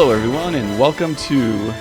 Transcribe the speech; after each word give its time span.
Hello, 0.00 0.12
everyone, 0.12 0.54
and 0.54 0.80
welcome 0.80 1.14
to 1.14 1.74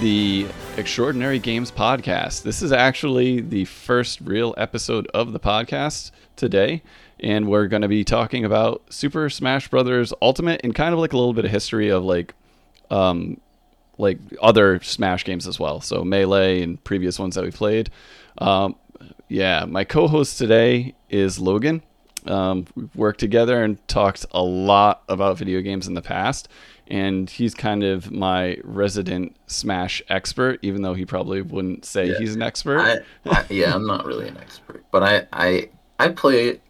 the 0.00 0.46
Extraordinary 0.78 1.38
Games 1.38 1.70
podcast. 1.70 2.42
This 2.42 2.62
is 2.62 2.72
actually 2.72 3.42
the 3.42 3.66
first 3.66 4.22
real 4.22 4.54
episode 4.56 5.06
of 5.08 5.34
the 5.34 5.38
podcast 5.38 6.10
today, 6.36 6.82
and 7.20 7.46
we're 7.46 7.66
going 7.66 7.82
to 7.82 7.88
be 7.88 8.02
talking 8.02 8.46
about 8.46 8.82
Super 8.88 9.28
Smash 9.28 9.68
Brothers 9.68 10.14
Ultimate 10.22 10.62
and 10.64 10.74
kind 10.74 10.94
of 10.94 11.00
like 11.00 11.12
a 11.12 11.18
little 11.18 11.34
bit 11.34 11.44
of 11.44 11.50
history 11.50 11.90
of 11.90 12.02
like, 12.02 12.32
um, 12.90 13.38
like 13.98 14.20
other 14.40 14.80
Smash 14.80 15.26
games 15.26 15.46
as 15.46 15.60
well. 15.60 15.82
So 15.82 16.02
Melee 16.02 16.62
and 16.62 16.82
previous 16.82 17.18
ones 17.18 17.34
that 17.34 17.44
we 17.44 17.50
played. 17.50 17.90
Um, 18.38 18.76
yeah, 19.28 19.66
my 19.66 19.84
co-host 19.84 20.38
today 20.38 20.94
is 21.10 21.38
Logan. 21.38 21.82
Um, 22.24 22.66
we've 22.74 22.96
worked 22.96 23.20
together 23.20 23.62
and 23.62 23.86
talked 23.86 24.24
a 24.32 24.42
lot 24.42 25.02
about 25.08 25.38
video 25.38 25.60
games 25.60 25.86
in 25.86 25.94
the 25.94 26.02
past, 26.02 26.48
and 26.88 27.28
he's 27.30 27.54
kind 27.54 27.82
of 27.84 28.10
my 28.10 28.58
resident 28.64 29.36
Smash 29.46 30.02
expert, 30.08 30.58
even 30.62 30.82
though 30.82 30.94
he 30.94 31.06
probably 31.06 31.42
wouldn't 31.42 31.84
say 31.84 32.12
Yeah. 32.12 32.14
he's 32.14 32.34
an 32.34 32.42
expert. 32.42 32.80
I, 32.82 33.00
I, 33.28 33.44
yeah, 33.50 33.74
I'm 33.74 33.86
not 33.86 34.04
really 34.04 34.28
an 34.28 34.36
expert, 34.36 34.84
but 34.90 35.02
I, 35.02 35.26
I, 35.32 35.70
I 35.98 36.08
play. 36.10 36.60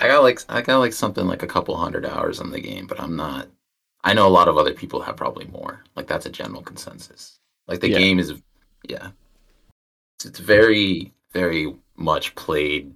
I 0.00 0.08
got 0.08 0.22
like 0.22 0.40
I 0.48 0.62
got 0.62 0.78
like 0.78 0.92
something 0.94 1.26
like 1.26 1.42
a 1.42 1.48
couple 1.48 1.76
hundred 1.76 2.06
hours 2.06 2.40
in 2.40 2.50
the 2.50 2.60
game, 2.60 2.86
but 2.86 3.00
I'm 3.00 3.16
not. 3.16 3.48
I 4.04 4.14
know 4.14 4.28
a 4.28 4.30
lot 4.30 4.48
of 4.48 4.58
other 4.58 4.74
people 4.74 5.02
have 5.02 5.16
probably 5.16 5.46
more. 5.46 5.84
Like 5.96 6.06
that's 6.08 6.26
a 6.26 6.30
general 6.30 6.62
consensus. 6.62 7.40
Like 7.68 7.80
the 7.80 7.88
Yeah. 7.88 7.98
game 7.98 8.18
is, 8.20 8.34
yeah, 8.88 9.10
it's, 10.16 10.26
it's 10.26 10.38
very 10.38 11.12
very 11.32 11.74
much 11.96 12.34
played. 12.34 12.94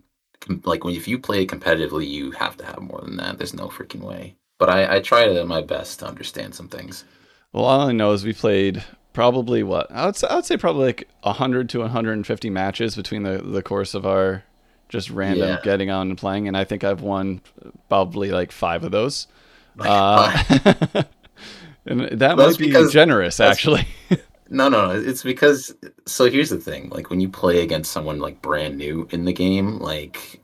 Like 0.64 0.84
when 0.84 0.94
if 0.94 1.06
you 1.08 1.18
play 1.18 1.42
it 1.42 1.48
competitively, 1.50 2.08
you 2.08 2.30
have 2.32 2.56
to 2.58 2.64
have 2.66 2.80
more 2.80 3.00
than 3.02 3.16
that. 3.16 3.38
There's 3.38 3.54
no 3.54 3.68
freaking 3.68 4.00
way. 4.02 4.36
But 4.62 4.70
I, 4.70 4.96
I 4.96 5.00
try 5.00 5.24
to 5.26 5.44
my 5.44 5.60
best 5.60 5.98
to 5.98 6.06
understand 6.06 6.54
some 6.54 6.68
things. 6.68 7.04
well, 7.52 7.64
all 7.64 7.88
I 7.88 7.90
know 7.90 8.12
is 8.12 8.24
we 8.24 8.32
played 8.32 8.84
probably 9.12 9.64
what 9.64 9.90
I 9.90 10.06
would 10.06 10.14
say, 10.14 10.28
I 10.28 10.36
would 10.36 10.44
say 10.44 10.56
probably 10.56 10.84
like 10.86 11.08
100 11.24 11.68
to 11.70 11.80
150 11.80 12.48
matches 12.50 12.94
between 12.94 13.24
the 13.24 13.38
the 13.38 13.60
course 13.60 13.92
of 13.94 14.06
our 14.06 14.44
just 14.88 15.10
random 15.10 15.48
Yeah. 15.48 15.60
getting 15.64 15.90
on 15.90 16.10
and 16.10 16.16
playing, 16.16 16.46
and 16.46 16.56
I 16.56 16.62
think 16.62 16.84
I've 16.84 17.00
won 17.00 17.40
probably 17.88 18.30
like 18.30 18.52
five 18.52 18.84
of 18.84 18.92
those. 18.92 19.26
Uh, 19.80 20.30
and 21.86 22.02
that 22.02 22.18
That's 22.18 22.36
might 22.36 22.58
be 22.58 22.66
because- 22.66 22.92
generous, 22.92 23.40
actually. 23.40 23.86
No, 24.48 24.68
no, 24.68 24.88
no. 24.92 25.00
It's 25.00 25.22
because 25.22 25.74
so 26.04 26.30
here's 26.30 26.50
the 26.50 26.58
thing. 26.58 26.90
Like 26.90 27.08
when 27.08 27.20
you 27.20 27.28
play 27.30 27.62
against 27.62 27.90
someone 27.90 28.18
like 28.20 28.42
brand 28.42 28.76
new 28.76 29.08
in 29.10 29.24
the 29.24 29.32
game, 29.32 29.78
like 29.78 30.42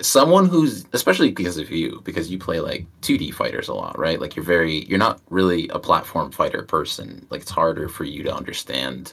someone 0.00 0.46
who's 0.46 0.84
especially 0.92 1.30
because 1.30 1.58
of 1.58 1.70
you, 1.70 2.00
because 2.04 2.30
you 2.30 2.38
play 2.38 2.60
like 2.60 2.86
2D 3.02 3.32
fighters 3.34 3.68
a 3.68 3.74
lot, 3.74 3.98
right? 3.98 4.20
Like 4.20 4.36
you're 4.36 4.44
very 4.44 4.84
you're 4.86 4.98
not 4.98 5.20
really 5.30 5.68
a 5.68 5.78
platform 5.78 6.30
fighter 6.30 6.62
person. 6.62 7.26
Like 7.30 7.42
it's 7.42 7.50
harder 7.50 7.88
for 7.88 8.04
you 8.04 8.22
to 8.24 8.34
understand 8.34 9.12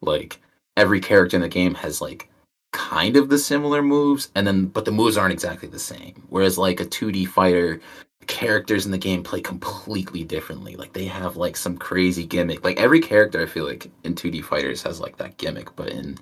like 0.00 0.40
every 0.76 1.00
character 1.00 1.36
in 1.36 1.42
the 1.42 1.48
game 1.48 1.74
has 1.74 2.00
like 2.00 2.28
kind 2.72 3.16
of 3.16 3.28
the 3.28 3.38
similar 3.38 3.82
moves 3.82 4.30
and 4.34 4.46
then 4.46 4.66
but 4.66 4.86
the 4.86 4.90
moves 4.90 5.16
aren't 5.16 5.32
exactly 5.32 5.68
the 5.68 5.78
same. 5.78 6.22
Whereas 6.28 6.58
like 6.58 6.80
a 6.80 6.86
2D 6.86 7.28
fighter 7.28 7.80
characters 8.26 8.86
in 8.86 8.92
the 8.92 8.98
game 8.98 9.22
play 9.22 9.40
completely 9.40 10.24
differently. 10.24 10.76
Like 10.76 10.92
they 10.92 11.04
have 11.06 11.36
like 11.36 11.56
some 11.56 11.76
crazy 11.76 12.26
gimmick. 12.26 12.64
Like 12.64 12.80
every 12.80 13.00
character 13.00 13.42
I 13.42 13.46
feel 13.46 13.66
like 13.66 13.90
in 14.04 14.14
2D 14.14 14.44
fighters 14.44 14.82
has 14.82 15.00
like 15.00 15.16
that 15.18 15.36
gimmick, 15.38 15.74
but 15.76 15.90
in 15.90 16.18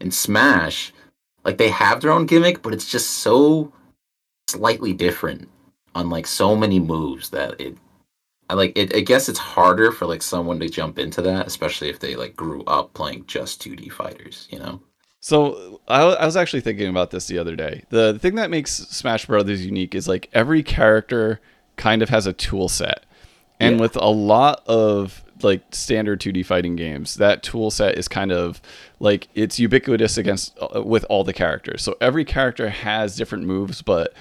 in 0.00 0.10
Smash, 0.10 0.92
like 1.44 1.58
they 1.58 1.70
have 1.70 2.00
their 2.00 2.12
own 2.12 2.26
gimmick, 2.26 2.62
but 2.62 2.72
it's 2.72 2.90
just 2.90 3.10
so 3.10 3.72
slightly 4.48 4.92
different 4.92 5.48
on 5.94 6.10
like 6.10 6.26
so 6.26 6.56
many 6.56 6.78
moves 6.80 7.30
that 7.30 7.60
it 7.60 7.76
I 8.48 8.54
like 8.54 8.76
it 8.76 8.94
I 8.94 9.00
guess 9.00 9.28
it's 9.28 9.38
harder 9.38 9.92
for 9.92 10.06
like 10.06 10.22
someone 10.22 10.58
to 10.60 10.68
jump 10.68 10.98
into 10.98 11.22
that, 11.22 11.46
especially 11.46 11.88
if 11.88 12.00
they 12.00 12.16
like 12.16 12.34
grew 12.36 12.64
up 12.64 12.92
playing 12.94 13.26
just 13.26 13.62
2D 13.62 13.92
fighters, 13.92 14.48
you 14.50 14.58
know? 14.58 14.80
So 15.20 15.80
I, 15.86 16.02
I 16.02 16.24
was 16.26 16.36
actually 16.36 16.62
thinking 16.62 16.88
about 16.88 17.10
this 17.10 17.26
the 17.26 17.38
other 17.38 17.54
day. 17.54 17.84
The 17.90 18.18
thing 18.18 18.36
that 18.36 18.50
makes 18.50 18.72
Smash 18.72 19.26
Brothers 19.26 19.64
unique 19.64 19.94
is 19.94 20.08
like 20.08 20.28
every 20.32 20.62
character 20.62 21.40
kind 21.76 22.02
of 22.02 22.08
has 22.08 22.26
a 22.26 22.32
tool 22.32 22.68
set, 22.68 23.04
and 23.60 23.76
Yeah. 23.76 23.82
with 23.82 23.96
a 23.96 24.08
lot 24.08 24.62
of 24.66 25.22
like 25.44 25.62
standard 25.74 26.20
2D 26.20 26.42
fighting 26.42 26.76
games, 26.76 27.14
that 27.16 27.42
tool 27.42 27.70
set 27.70 27.98
is 27.98 28.08
kind 28.08 28.32
of 28.32 28.60
like 29.00 29.28
it's 29.34 29.58
ubiquitous 29.58 30.16
against 30.18 30.58
uh, 30.60 30.82
with 30.82 31.04
all 31.08 31.24
the 31.24 31.32
characters. 31.32 31.82
So 31.82 31.96
every 32.00 32.24
character 32.24 32.68
has 32.70 33.16
different 33.16 33.44
moves, 33.44 33.82
but 33.82 34.14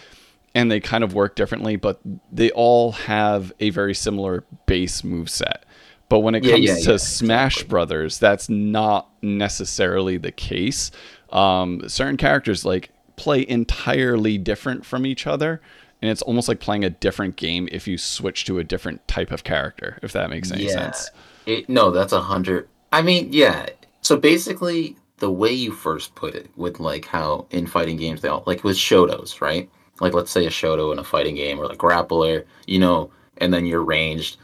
and 0.56 0.72
they 0.72 0.80
kind 0.80 1.04
of 1.04 1.14
work 1.14 1.36
differently, 1.36 1.76
but 1.76 2.00
they 2.32 2.52
all 2.52 2.92
have 2.94 3.54
a 3.60 3.70
very 3.70 3.94
similar 3.94 4.44
base 4.66 5.04
move 5.04 5.30
set. 5.30 5.66
But 6.10 6.20
when 6.20 6.34
it 6.34 6.44
Yeah, 6.44 6.56
comes 6.56 6.66
yeah, 6.66 6.80
to 6.80 6.98
yeah, 6.98 6.98
Smash 6.98 7.64
exactly. 7.64 7.64
Brothers, 7.64 8.18
that's 8.18 8.50
not 8.50 9.10
necessarily 9.22 10.18
the 10.18 10.32
case. 10.32 10.90
Um, 11.32 11.88
certain 11.88 12.18
characters 12.18 12.66
like 12.66 12.90
play 13.16 13.46
entirely 13.48 14.38
different 14.40 14.86
from 14.86 15.06
each 15.06 15.28
other, 15.28 15.62
and 16.02 16.10
it's 16.10 16.22
almost 16.22 16.48
like 16.48 16.60
playing 16.60 16.84
a 16.86 16.90
different 16.90 17.36
game 17.36 17.68
if 17.72 17.88
you 17.88 17.98
switch 17.98 18.46
to 18.46 18.60
a 18.60 18.64
different 18.64 19.06
type 19.08 19.32
of 19.32 19.44
character. 19.44 20.00
If 20.02 20.14
that 20.14 20.30
makes 20.30 20.52
any 20.52 20.64
Yeah. 20.66 20.72
sense. 20.92 21.12
It, 21.46 21.70
no, 21.70 21.92
that's 21.92 22.14
a 22.14 22.22
hundred. 22.22 22.68
I 22.92 23.02
mean, 23.02 23.30
yeah. 23.32 23.68
So 24.02 24.18
basically, 24.18 24.96
the 25.18 25.32
way 25.32 25.52
you 25.52 25.72
first 25.72 26.16
put 26.16 26.36
it, 26.36 26.50
with 26.56 26.80
like 26.80 27.06
how 27.06 27.46
in 27.52 27.68
fighting 27.68 27.98
games 27.98 28.22
they 28.22 28.30
all 28.30 28.44
like 28.46 28.64
with 28.64 28.78
shotos, 28.78 29.42
right? 29.42 29.70
Like 30.00 30.14
let's 30.14 30.32
say 30.32 30.46
a 30.46 30.50
shoto 30.50 30.94
in 30.94 31.00
a 31.00 31.04
fighting 31.04 31.36
game 31.36 31.60
or 31.60 31.68
like 31.68 31.78
grappler, 31.78 32.46
you 32.68 32.80
know, 32.80 33.12
and 33.38 33.54
then 33.54 33.66
you're 33.66 33.84
ranged. 33.84 34.38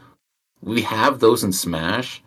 We 0.62 0.82
have 0.82 1.20
those 1.20 1.44
in 1.44 1.52
Smash, 1.52 2.22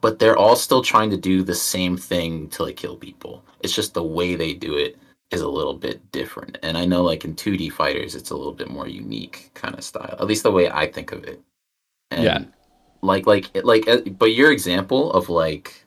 but 0.00 0.18
they're 0.18 0.36
all 0.36 0.56
still 0.56 0.82
trying 0.82 1.10
to 1.10 1.16
do 1.16 1.42
the 1.42 1.54
same 1.54 1.96
thing 1.96 2.48
to 2.50 2.62
like 2.64 2.76
kill 2.76 2.96
people. 2.96 3.44
It's 3.60 3.74
just 3.74 3.92
the 3.94 4.02
way 4.02 4.36
they 4.36 4.54
do 4.54 4.76
it 4.76 4.96
is 5.32 5.40
a 5.42 5.48
little 5.48 5.74
bit 5.74 6.12
different. 6.12 6.58
And 6.62 6.78
I 6.78 6.84
know 6.84 7.02
like 7.02 7.24
in 7.24 7.34
2D 7.34 7.72
fighters, 7.72 8.14
it's 8.14 8.30
a 8.30 8.36
little 8.36 8.52
bit 8.52 8.70
more 8.70 8.88
unique 8.88 9.50
kind 9.54 9.74
of 9.76 9.84
style. 9.84 10.16
At 10.20 10.26
least 10.26 10.42
the 10.44 10.52
way 10.52 10.70
I 10.70 10.86
think 10.86 11.12
of 11.12 11.24
it. 11.24 11.40
And 12.10 12.24
Yeah. 12.24 12.44
like 13.02 13.26
like 13.26 13.50
like 13.64 13.88
uh, 13.88 14.00
but 14.18 14.34
your 14.34 14.52
example 14.52 15.12
of 15.12 15.28
like 15.28 15.84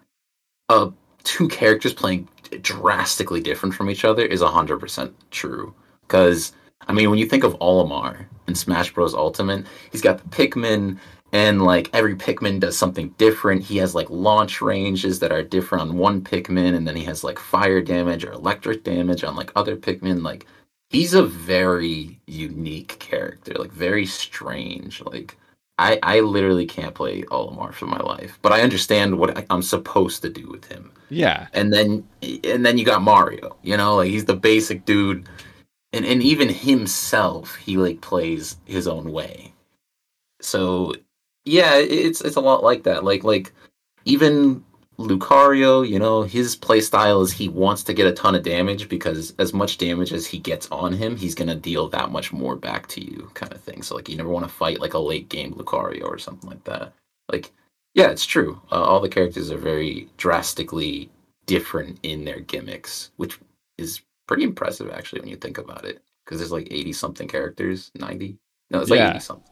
uh 0.70 0.90
two 1.24 1.48
characters 1.48 1.94
playing 1.94 2.28
drastically 2.62 3.42
different 3.42 3.76
from 3.76 3.90
each 3.90 4.06
other 4.06 4.26
is 4.26 4.42
100% 4.42 5.14
true 5.32 5.74
because 6.02 6.54
i 6.88 6.94
mean 6.94 7.10
when 7.10 7.20
you 7.20 7.26
think 7.28 7.44
of 7.44 7.58
olimar 7.60 8.26
in 8.48 8.56
smash 8.56 8.94
bros 8.94 9.14
ultimate 9.14 9.66
he's 9.92 10.02
got 10.02 10.18
the 10.20 10.30
pikmin 10.30 10.98
and 11.36 11.64
like 11.64 11.90
every 11.92 12.16
pikmin 12.16 12.62
does 12.62 12.78
something 12.78 13.10
different 13.18 13.62
he 13.62 13.76
has 13.76 13.94
like 13.94 14.10
launch 14.10 14.62
ranges 14.62 15.20
that 15.20 15.34
are 15.34 15.44
different 15.44 15.82
on 15.82 15.98
one 15.98 16.22
pikmin 16.22 16.76
and 16.76 16.88
then 16.88 16.96
he 16.96 17.04
has 17.04 17.26
like 17.26 17.38
fire 17.38 17.82
damage 17.82 18.24
or 18.24 18.32
electric 18.32 18.86
damage 18.86 19.22
on 19.26 19.36
like 19.36 19.52
other 19.58 19.76
pikmin 19.76 20.24
like 20.24 20.48
he's 20.90 21.14
a 21.14 21.24
very 21.24 22.18
unique 22.26 22.98
character 23.00 23.54
like 23.56 23.72
very 23.72 24.06
strange 24.06 25.02
like 25.02 25.38
I, 25.78 26.00
I 26.04 26.22
literally 26.22 26.66
can't 26.66 26.96
play 26.96 27.24
Olimar 27.24 27.74
for 27.74 27.86
my 27.86 28.00
life, 28.00 28.40
but 28.42 28.54
I 28.54 28.62
understand 28.62 29.20
what 29.20 29.38
I, 29.38 29.46
I'm 29.50 29.62
supposed 29.62 30.22
to 30.22 30.30
do 30.30 30.48
with 30.48 30.64
him. 30.64 30.90
Yeah. 31.10 31.48
And 31.52 31.74
then 31.74 32.08
and 32.46 32.66
then 32.66 32.78
you 32.78 32.86
got 32.86 33.02
Mario, 33.02 33.58
you 33.62 33.76
know, 33.76 33.98
like 33.98 34.10
he's 34.10 34.24
the 34.24 34.38
basic 34.38 34.86
dude, 34.86 35.28
and 35.92 36.06
and 36.06 36.24
even 36.24 36.48
himself, 36.48 37.56
he 37.58 37.76
like 37.76 38.00
plays 38.00 38.56
his 38.64 38.88
own 38.88 39.12
way. 39.12 39.52
So 40.40 40.94
yeah, 41.46 41.76
it's 41.76 42.22
it's 42.22 42.36
a 42.36 42.42
lot 42.42 42.64
like 42.64 42.84
that. 42.84 43.04
Like 43.04 43.24
like 43.24 43.54
even 44.06 44.64
Lucario, 44.98 45.88
you 45.88 46.00
know, 46.00 46.24
his 46.24 46.56
play 46.56 46.80
style 46.80 47.22
is 47.22 47.32
he 47.32 47.50
wants 47.50 47.84
to 47.84 47.94
get 47.94 48.08
a 48.08 48.14
ton 48.14 48.34
of 48.36 48.44
damage 48.44 48.88
because 48.88 49.34
as 49.40 49.54
much 49.54 49.78
damage 49.78 50.14
as 50.14 50.26
he 50.26 50.38
gets 50.40 50.68
on 50.72 50.94
him, 50.94 51.18
he's 51.18 51.36
gonna 51.36 51.56
deal 51.56 51.88
that 51.90 52.12
much 52.12 52.32
more 52.32 52.56
back 52.56 52.88
to 52.88 53.02
you, 53.02 53.30
kind 53.34 53.52
of 53.54 53.62
thing. 53.62 53.82
So 53.82 53.96
like 53.96 54.10
you 54.10 54.16
never 54.18 54.30
want 54.30 54.46
to 54.46 54.54
fight 54.54 54.80
like 54.80 54.94
a 54.94 55.00
late 55.00 55.30
game 55.30 55.54
Lucario 55.54 56.04
or 56.06 56.18
something 56.18 56.50
like 56.50 56.64
that. 56.64 56.94
Like 57.32 57.52
yeah, 57.94 58.10
it's 58.10 58.26
true. 58.26 58.62
Uh, 58.72 58.84
all 58.84 59.00
the 59.00 59.10
characters 59.10 59.52
are 59.52 59.58
very 59.58 60.10
drastically 60.18 61.10
different 61.46 62.00
in 62.04 62.26
their 62.26 62.40
gimmicks, 62.40 63.12
which 63.18 63.40
is 63.78 64.02
pretty 64.28 64.44
impressive 64.44 64.90
actually 64.92 65.22
when 65.22 65.30
you 65.30 65.38
think 65.38 65.58
about 65.58 65.86
it. 65.86 66.02
Because 66.26 66.40
there's 66.40 66.52
like 66.52 66.68
eighty 66.72 66.94
something 66.94 67.28
characters, 67.28 67.92
ninety. 67.96 68.38
No, 68.72 68.80
it's 68.80 68.90
like 68.90 69.00
Yeah. 69.00 69.12
eighty 69.12 69.20
something. 69.20 69.46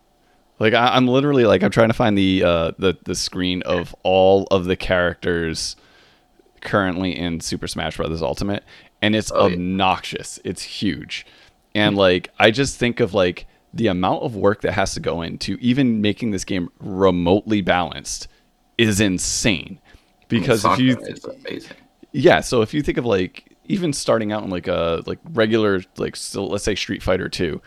Like 0.60 0.74
I, 0.74 0.96
I'm 0.96 1.08
literally 1.08 1.46
like 1.46 1.64
I'm 1.64 1.72
trying 1.72 1.90
to 1.90 1.94
find 1.94 2.18
the 2.18 2.44
uh, 2.44 2.72
the 2.78 2.98
the 3.06 3.16
screen 3.16 3.62
of 3.64 3.96
all 4.04 4.48
of 4.52 4.66
the 4.66 4.76
characters 4.76 5.76
currently 6.62 7.18
in 7.18 7.40
Super 7.42 7.68
Smash 7.68 7.98
Bros. 7.98 8.22
Ultimate, 8.22 8.64
and 9.02 9.16
it's 9.16 9.32
Oh, 9.34 9.48
yeah. 9.48 9.56
obnoxious. 9.56 10.40
It's 10.44 10.62
huge, 10.62 11.26
and 11.76 11.96
like 11.98 12.30
I 12.40 12.52
just 12.52 12.78
think 12.78 13.00
of 13.00 13.14
like 13.14 13.48
the 13.74 13.88
amount 13.88 14.24
of 14.24 14.36
work 14.36 14.62
that 14.62 14.74
has 14.74 14.94
to 14.94 15.00
go 15.00 15.22
into 15.24 15.58
even 15.60 16.00
making 16.02 16.32
this 16.32 16.46
game 16.46 16.70
remotely 16.80 17.62
balanced 17.62 18.28
is 18.78 19.00
insane. 19.02 19.80
Because 20.28 20.64
if 20.66 20.80
you 20.80 20.98
is 21.00 21.26
amazing. 21.26 21.76
yeah, 22.12 22.40
so 22.42 22.62
if 22.62 22.74
you 22.74 22.82
think 22.82 22.98
of 22.98 23.06
like 23.06 23.56
even 23.66 23.92
starting 23.94 24.32
out 24.32 24.44
in 24.44 24.50
like 24.50 24.68
a 24.68 25.02
like 25.06 25.20
regular 25.32 25.82
like 25.98 26.16
so 26.16 26.46
let's 26.46 26.64
say 26.64 26.76
Street 26.76 27.02
Fighter 27.04 27.30
2, 27.30 27.62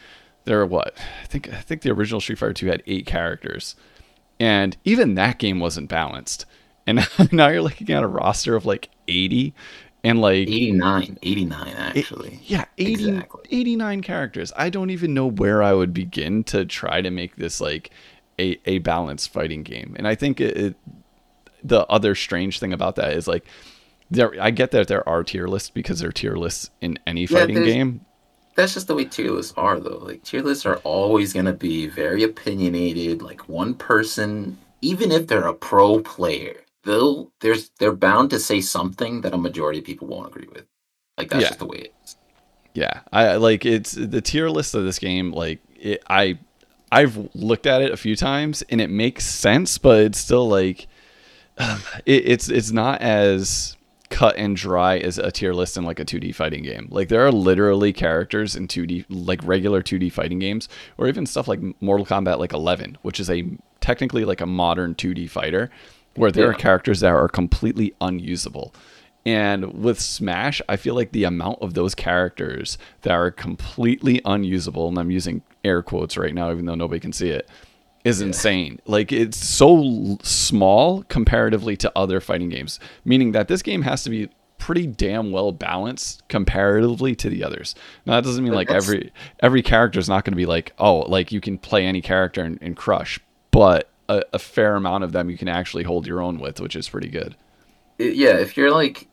there 0.47 0.61
are 0.61 0.67
what? 0.67 0.95
I 1.23 1.27
think 1.27 1.53
I 1.53 1.61
think 1.61 1.83
the 1.83 1.91
original 1.91 2.21
Street 2.21 2.39
Fighter 2.39 2.55
2 2.55 2.67
had 2.67 2.83
8 2.87 3.07
characters. 3.07 3.77
and 4.41 4.77
even 4.85 5.15
that 5.15 5.39
game 5.39 5.61
wasn't 5.61 5.89
balanced. 5.89 6.47
And 6.87 7.07
now 7.33 7.49
you're 7.49 7.63
looking 7.63 7.91
at 7.91 8.03
a 8.03 8.07
roster 8.09 8.57
of 8.57 8.65
like 8.65 8.91
80 9.09 9.55
and 10.05 10.21
like 10.21 10.49
89 10.49 11.19
89 11.21 11.69
actually 11.77 12.41
yeah 12.45 12.67
80, 12.79 12.93
exactly. 12.93 13.41
89 13.51 14.03
characters 14.03 14.53
i 14.57 14.71
don't 14.71 14.91
even 14.91 15.15
know 15.15 15.27
where 15.27 15.65
i 15.65 15.73
would 15.73 15.93
begin 15.93 16.45
to 16.45 16.65
try 16.65 17.01
to 17.01 17.11
make 17.11 17.35
this 17.37 17.61
like 17.61 17.91
a, 18.39 18.57
a 18.67 18.79
balanced 18.79 19.33
fighting 19.33 19.65
game 19.65 19.97
and 19.99 20.07
i 20.07 20.15
think 20.15 20.41
it, 20.41 20.57
it 20.57 20.77
the 21.65 21.85
other 21.87 22.15
strange 22.15 22.61
thing 22.61 22.73
about 22.73 22.95
that 22.97 23.15
is 23.15 23.27
like 23.27 23.47
there 24.11 24.33
i 24.41 24.51
get 24.51 24.71
that 24.71 24.87
there 24.87 25.07
are 25.09 25.25
tier 25.25 25.49
lists 25.49 25.71
because 25.71 25.99
there 25.99 26.11
are 26.11 26.13
tier 26.13 26.37
lists 26.37 26.71
in 26.81 26.99
any 27.07 27.27
fighting 27.27 27.57
yeah, 27.57 27.65
game 27.65 28.07
that's 28.56 28.75
just 28.75 28.88
the 28.88 28.94
way 28.94 29.05
tier 29.05 29.31
lists 29.31 29.55
are 29.56 29.79
though 29.79 29.99
like 29.99 30.23
tier 30.25 30.43
lists 30.43 30.67
are 30.67 30.76
always 30.79 31.32
going 31.32 31.47
to 31.47 31.53
be 31.53 31.87
very 31.87 32.23
opinionated 32.25 33.23
like 33.23 33.49
one 33.49 33.75
person 33.75 34.58
even 34.82 35.12
if 35.12 35.26
they're 35.26 35.47
a 35.47 35.55
pro 35.55 36.00
player 36.00 36.56
they'll 36.87 37.31
there's 37.41 37.69
they're 37.79 37.93
bound 37.93 38.31
to 38.31 38.38
say 38.38 38.62
something 38.62 39.20
that 39.20 39.35
a 39.35 39.38
majority 39.38 39.81
of 39.81 39.85
people 39.85 40.06
won't 40.06 40.29
agree 40.29 40.49
with. 40.50 40.64
Like 41.19 41.29
that's 41.29 41.43
yeah. 41.43 41.49
just 41.49 41.58
the 41.58 41.67
way 41.67 41.79
it 41.79 41.94
is. 42.03 42.17
Yeah, 42.73 43.00
I 43.12 43.37
like 43.37 43.67
it's 43.67 43.93
the 43.93 44.23
tier 44.23 44.49
list 44.49 44.75
of 44.75 44.85
this 44.85 44.99
game. 44.99 45.32
Like 45.32 45.61
it, 45.79 46.02
I, 46.09 46.38
I've 46.91 47.35
looked 47.35 47.67
at 47.67 47.82
it 47.82 47.91
a 47.91 47.97
few 47.97 48.17
times 48.17 48.62
and 48.70 48.81
it 48.81 48.88
makes 48.88 49.25
sense, 49.25 49.76
but 49.76 50.00
it's 50.05 50.19
still 50.19 50.49
like, 50.49 50.87
um, 51.59 51.81
it, 52.06 52.29
it's 52.29 52.49
it's 52.49 52.70
not 52.70 53.02
as 53.02 53.75
cut 54.11 54.37
and 54.37 54.56
dry 54.56 54.99
as 54.99 55.19
a 55.19 55.31
tier 55.31 55.53
list 55.53 55.76
in 55.76 55.85
like 55.85 56.00
a 56.00 56.05
2D 56.05 56.35
fighting 56.35 56.62
game. 56.62 56.88
Like 56.91 57.08
there 57.08 57.25
are 57.26 57.32
literally 57.32 57.93
characters 57.93 58.56
in 58.56 58.69
2D 58.69 59.06
like 59.08 59.41
regular 59.44 59.82
2D 59.82 60.12
fighting 60.12 60.38
games 60.38 60.69
or 60.99 61.08
even 61.08 61.26
stuff 61.26 61.49
like 61.49 61.61
Mortal 61.81 62.06
Kombat 62.06 62.38
like 62.38 62.53
11, 62.53 62.99
which 63.03 63.20
is 63.20 63.31
a 63.31 63.44
technically 63.81 64.25
like 64.25 64.41
a 64.41 64.47
modern 64.47 64.94
2D 64.94 65.29
fighter 65.31 65.70
where 66.14 66.32
there 66.32 66.47
yeah. 66.47 66.50
are 66.50 66.55
characters 66.55 67.00
that 67.00 67.12
are 67.12 67.29
completely 67.29 67.94
unusable. 68.00 68.75
And 69.26 69.82
with 69.82 70.00
Smash, 70.00 70.62
I 70.69 70.76
feel 70.76 70.94
like 70.94 71.11
the 71.11 71.25
amount 71.25 71.61
of 71.61 71.75
those 71.75 71.97
characters 71.97 72.79
that 73.02 73.12
are 73.12 73.32
completely 73.32 74.20
unusable, 74.25 74.88
and 74.88 74.99
I'm 74.99 75.11
using 75.11 75.43
air 75.64 75.82
quotes 75.82 76.17
right 76.17 76.32
now, 76.32 76.52
even 76.52 76.64
though 76.64 76.76
nobody 76.76 77.00
can 77.00 77.12
see 77.12 77.31
it, 77.31 77.49
is 78.06 78.20
insane. 78.20 78.79
Like 78.87 79.11
it's 79.11 79.37
so 79.37 80.17
small 80.23 81.03
comparatively 81.05 81.76
to 81.79 81.93
other 81.97 82.20
fighting 82.20 82.49
games, 82.49 82.79
meaning 83.05 83.32
that 83.32 83.49
this 83.49 83.62
game 83.62 83.82
has 83.82 84.05
to 84.05 84.11
be 84.11 84.29
pretty 84.58 84.87
damn 84.87 85.32
well 85.32 85.50
balanced 85.50 86.26
comparatively 86.29 87.17
to 87.17 87.29
the 87.29 87.43
others. 87.43 87.75
Now 88.06 88.14
that 88.14 88.25
doesn't 88.25 88.44
mean 88.44 88.55
like 88.55 88.70
every 88.70 89.12
every 89.41 89.61
character 89.61 89.99
is 89.99 90.08
not 90.08 90.25
going 90.25 90.32
to 90.32 90.37
be 90.37 90.47
like 90.47 90.73
oh 90.79 91.00
like 91.00 91.32
you 91.32 91.41
can 91.41 91.58
play 91.58 91.85
any 91.85 92.00
character 92.00 92.43
and, 92.43 92.58
and 92.62 92.76
crush, 92.76 93.19
but 93.50 93.91
a, 94.09 94.23
a, 94.32 94.38
fair 94.38 94.76
amount 94.76 95.02
of 95.02 95.11
them 95.11 95.29
you 95.29 95.37
can 95.37 95.49
actually 95.49 95.82
hold 95.82 96.06
your 96.06 96.23
own 96.23 96.38
with, 96.38 96.61
which 96.61 96.76
is 96.76 96.88
pretty 96.88 97.09
good. 97.09 97.35
Yeah, 97.99 98.37
if 98.37 98.56
you're 98.56 98.70
like, 98.70 99.09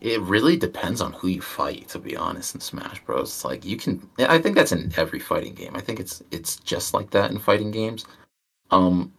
it 0.00 0.20
really 0.22 0.56
depends 0.56 1.00
on 1.00 1.12
who 1.12 1.28
you 1.28 1.40
fight. 1.40 1.88
To 1.88 1.98
be 1.98 2.16
honest, 2.16 2.54
in 2.54 2.60
Smash 2.60 3.00
Bros, 3.04 3.28
it's 3.28 3.44
like 3.44 3.64
you 3.64 3.76
can. 3.76 4.08
I 4.18 4.38
think 4.38 4.56
that's 4.56 4.72
in 4.72 4.92
every 4.96 5.18
fighting 5.18 5.54
game. 5.54 5.74
I 5.74 5.80
think 5.80 6.00
it's 6.00 6.22
it's 6.30 6.56
just 6.56 6.94
like 6.94 7.10
that 7.10 7.30
in 7.30 7.38
fighting 7.38 7.70
games. 7.70 8.04
Um, 8.70 9.12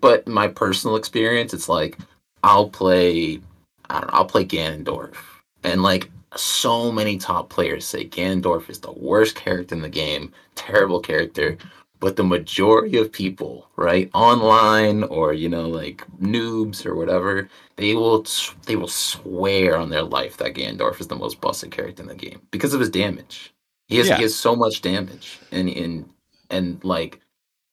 but 0.00 0.26
my 0.26 0.48
personal 0.48 0.96
experience, 0.96 1.54
it's 1.54 1.68
like 1.68 1.98
I'll 2.42 2.68
play. 2.68 3.40
I 3.90 4.00
don't 4.00 4.08
know. 4.08 4.18
I'll 4.18 4.24
play 4.24 4.44
Ganondorf, 4.44 5.16
and 5.64 5.82
like 5.82 6.10
so 6.36 6.90
many 6.90 7.18
top 7.18 7.50
players 7.50 7.84
say 7.84 8.08
Ganondorf 8.08 8.70
is 8.70 8.78
the 8.80 8.92
worst 8.92 9.34
character 9.36 9.74
in 9.74 9.82
the 9.82 9.88
game, 9.88 10.32
terrible 10.54 11.00
character 11.00 11.58
but 12.02 12.16
the 12.16 12.24
majority 12.24 12.98
of 12.98 13.12
people 13.12 13.68
right 13.76 14.10
online 14.12 15.04
or 15.04 15.32
you 15.32 15.48
know 15.48 15.68
like 15.68 16.04
noobs 16.20 16.84
or 16.84 16.96
whatever 16.96 17.48
they 17.76 17.94
will 17.94 18.26
they 18.66 18.74
will 18.74 18.88
swear 18.88 19.76
on 19.76 19.88
their 19.88 20.02
life 20.02 20.36
that 20.36 20.54
Ganondorf 20.54 21.00
is 21.00 21.06
the 21.06 21.14
most 21.14 21.40
busted 21.40 21.70
character 21.70 22.02
in 22.02 22.08
the 22.08 22.14
game 22.16 22.42
because 22.50 22.74
of 22.74 22.80
his 22.80 22.90
damage. 22.90 23.54
He 23.86 23.98
has, 23.98 24.08
yeah. 24.08 24.16
he 24.16 24.22
has 24.22 24.34
so 24.34 24.56
much 24.56 24.82
damage 24.82 25.38
and 25.52 25.68
and 25.68 26.10
and 26.50 26.82
like 26.82 27.20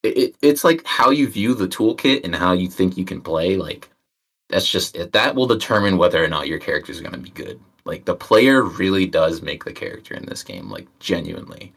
it, 0.03 0.35
it's 0.43 0.63
like 0.63 0.85
how 0.85 1.09
you 1.09 1.27
view 1.27 1.55
the 1.55 1.67
toolkit 1.67 2.23
and 2.23 2.35
how 2.35 2.53
you 2.53 2.69
think 2.69 2.97
you 2.97 3.05
can 3.05 3.21
play 3.21 3.57
like 3.57 3.89
that's 4.49 4.69
just 4.69 4.95
it 4.95 5.11
that 5.13 5.33
will 5.33 5.47
determine 5.47 5.97
whether 5.97 6.23
or 6.23 6.27
not 6.27 6.47
your 6.47 6.59
character 6.59 6.91
is 6.91 7.01
going 7.01 7.13
to 7.13 7.17
be 7.17 7.31
good. 7.31 7.59
Like 7.83 8.05
the 8.05 8.15
player 8.15 8.61
really 8.61 9.07
does 9.07 9.41
make 9.41 9.63
the 9.63 9.73
character 9.73 10.13
in 10.13 10.27
this 10.27 10.43
game 10.43 10.69
like 10.69 10.87
genuinely 10.99 11.73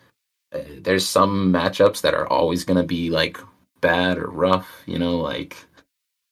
there's 0.81 1.07
some 1.07 1.53
matchups 1.53 2.03
that 2.03 2.15
are 2.15 2.27
always 2.27 2.65
going 2.65 2.77
to 2.77 2.87
be 2.87 3.11
like 3.11 3.39
bad 3.81 4.19
or 4.19 4.29
rough, 4.29 4.83
you 4.87 4.99
know, 4.99 5.17
like 5.19 5.57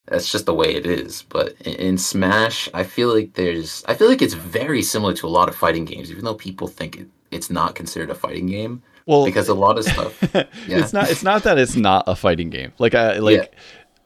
that's 0.06 0.30
just 0.30 0.46
the 0.46 0.54
way 0.54 0.74
it 0.74 0.86
is. 0.86 1.22
But 1.28 1.54
in, 1.62 1.74
in, 1.74 1.98
Smash, 1.98 2.68
I 2.74 2.84
feel 2.84 3.12
like 3.14 3.34
there's 3.34 3.84
I 3.86 3.94
feel 3.94 4.08
like 4.08 4.22
it's 4.22 4.34
very 4.34 4.82
similar 4.82 5.14
to 5.14 5.26
a 5.26 5.28
lot 5.28 5.48
of 5.48 5.54
fighting 5.54 5.84
games, 5.84 6.10
even 6.10 6.24
though 6.24 6.34
people 6.34 6.66
think 6.66 6.96
it, 6.96 7.08
it's 7.30 7.50
not 7.50 7.74
considered 7.74 8.10
a 8.10 8.14
fighting 8.14 8.46
game. 8.46 8.82
Well, 9.06 9.24
because 9.24 9.48
a 9.48 9.54
lot 9.54 9.78
of 9.78 9.84
stuff, 9.84 10.18
yeah. 10.34 10.44
it's 10.68 10.92
not. 10.92 11.10
It's 11.10 11.22
not 11.22 11.42
that 11.44 11.58
it's 11.58 11.74
not 11.74 12.04
a 12.06 12.14
fighting 12.14 12.50
game. 12.50 12.72
Like 12.78 12.94
I 12.94 13.18
like 13.18 13.36
yeah. 13.36 13.46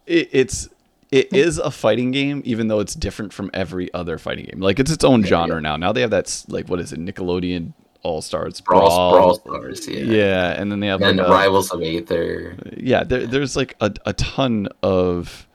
it, 0.07 0.29
it's 0.33 0.69
it 1.11 1.33
is 1.33 1.59
a 1.59 1.71
fighting 1.71 2.11
game, 2.11 2.43
even 2.45 2.69
though 2.69 2.81
it's 2.81 2.95
different 2.95 3.33
from 3.33 3.51
every 3.53 3.93
other 3.93 4.19
fighting 4.19 4.47
game. 4.47 4.61
Like 4.61 4.79
it's 4.79 4.91
its 4.91 5.05
own 5.05 5.23
yeah, 5.23 5.29
genre 5.29 5.57
yeah. 5.57 5.61
now. 5.61 5.77
Now 5.77 5.93
they 5.93 6.01
have 6.01 6.11
that 6.11 6.45
like 6.49 6.69
what 6.69 6.81
is 6.81 6.93
it, 6.93 7.01
Nickelodeon 7.01 7.75
all 8.05 8.23
Stars 8.23 8.61
Brawl, 8.61 9.13
Brawl 9.13 9.35
Stars, 9.35 9.89
yeah. 9.89 10.05
Yeah, 10.05 10.61
and 10.61 10.71
then 10.71 10.81
they 10.81 10.87
have 10.87 11.03
and 11.03 11.19
like 11.19 11.29
Rivals 11.29 11.73
of 11.73 11.83
Aether. 11.83 12.57
Yeah, 12.77 13.03
there, 13.03 13.27
there's 13.27 13.57
like 13.57 13.75
a, 13.81 13.93
a 14.07 14.13
ton 14.13 14.69
of 14.83 15.49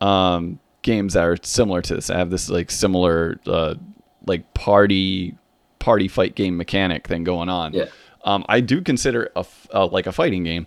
um, 0.00 0.60
games 0.82 1.14
that 1.14 1.24
are 1.24 1.36
similar 1.42 1.82
to 1.82 1.96
this. 1.96 2.10
I 2.10 2.18
have 2.18 2.30
this 2.30 2.48
like 2.48 2.70
similar 2.70 3.40
uh, 3.46 3.74
like 4.26 4.54
party 4.54 5.34
party 5.80 6.08
fight 6.08 6.34
game 6.34 6.56
mechanic 6.56 7.08
thing 7.08 7.24
going 7.24 7.48
on. 7.48 7.72
Yeah. 7.72 7.86
Um, 8.24 8.44
I 8.48 8.60
do 8.60 8.80
consider 8.80 9.30
a 9.34 9.44
uh, 9.72 9.86
like 9.86 10.06
a 10.06 10.12
fighting 10.12 10.44
game. 10.44 10.66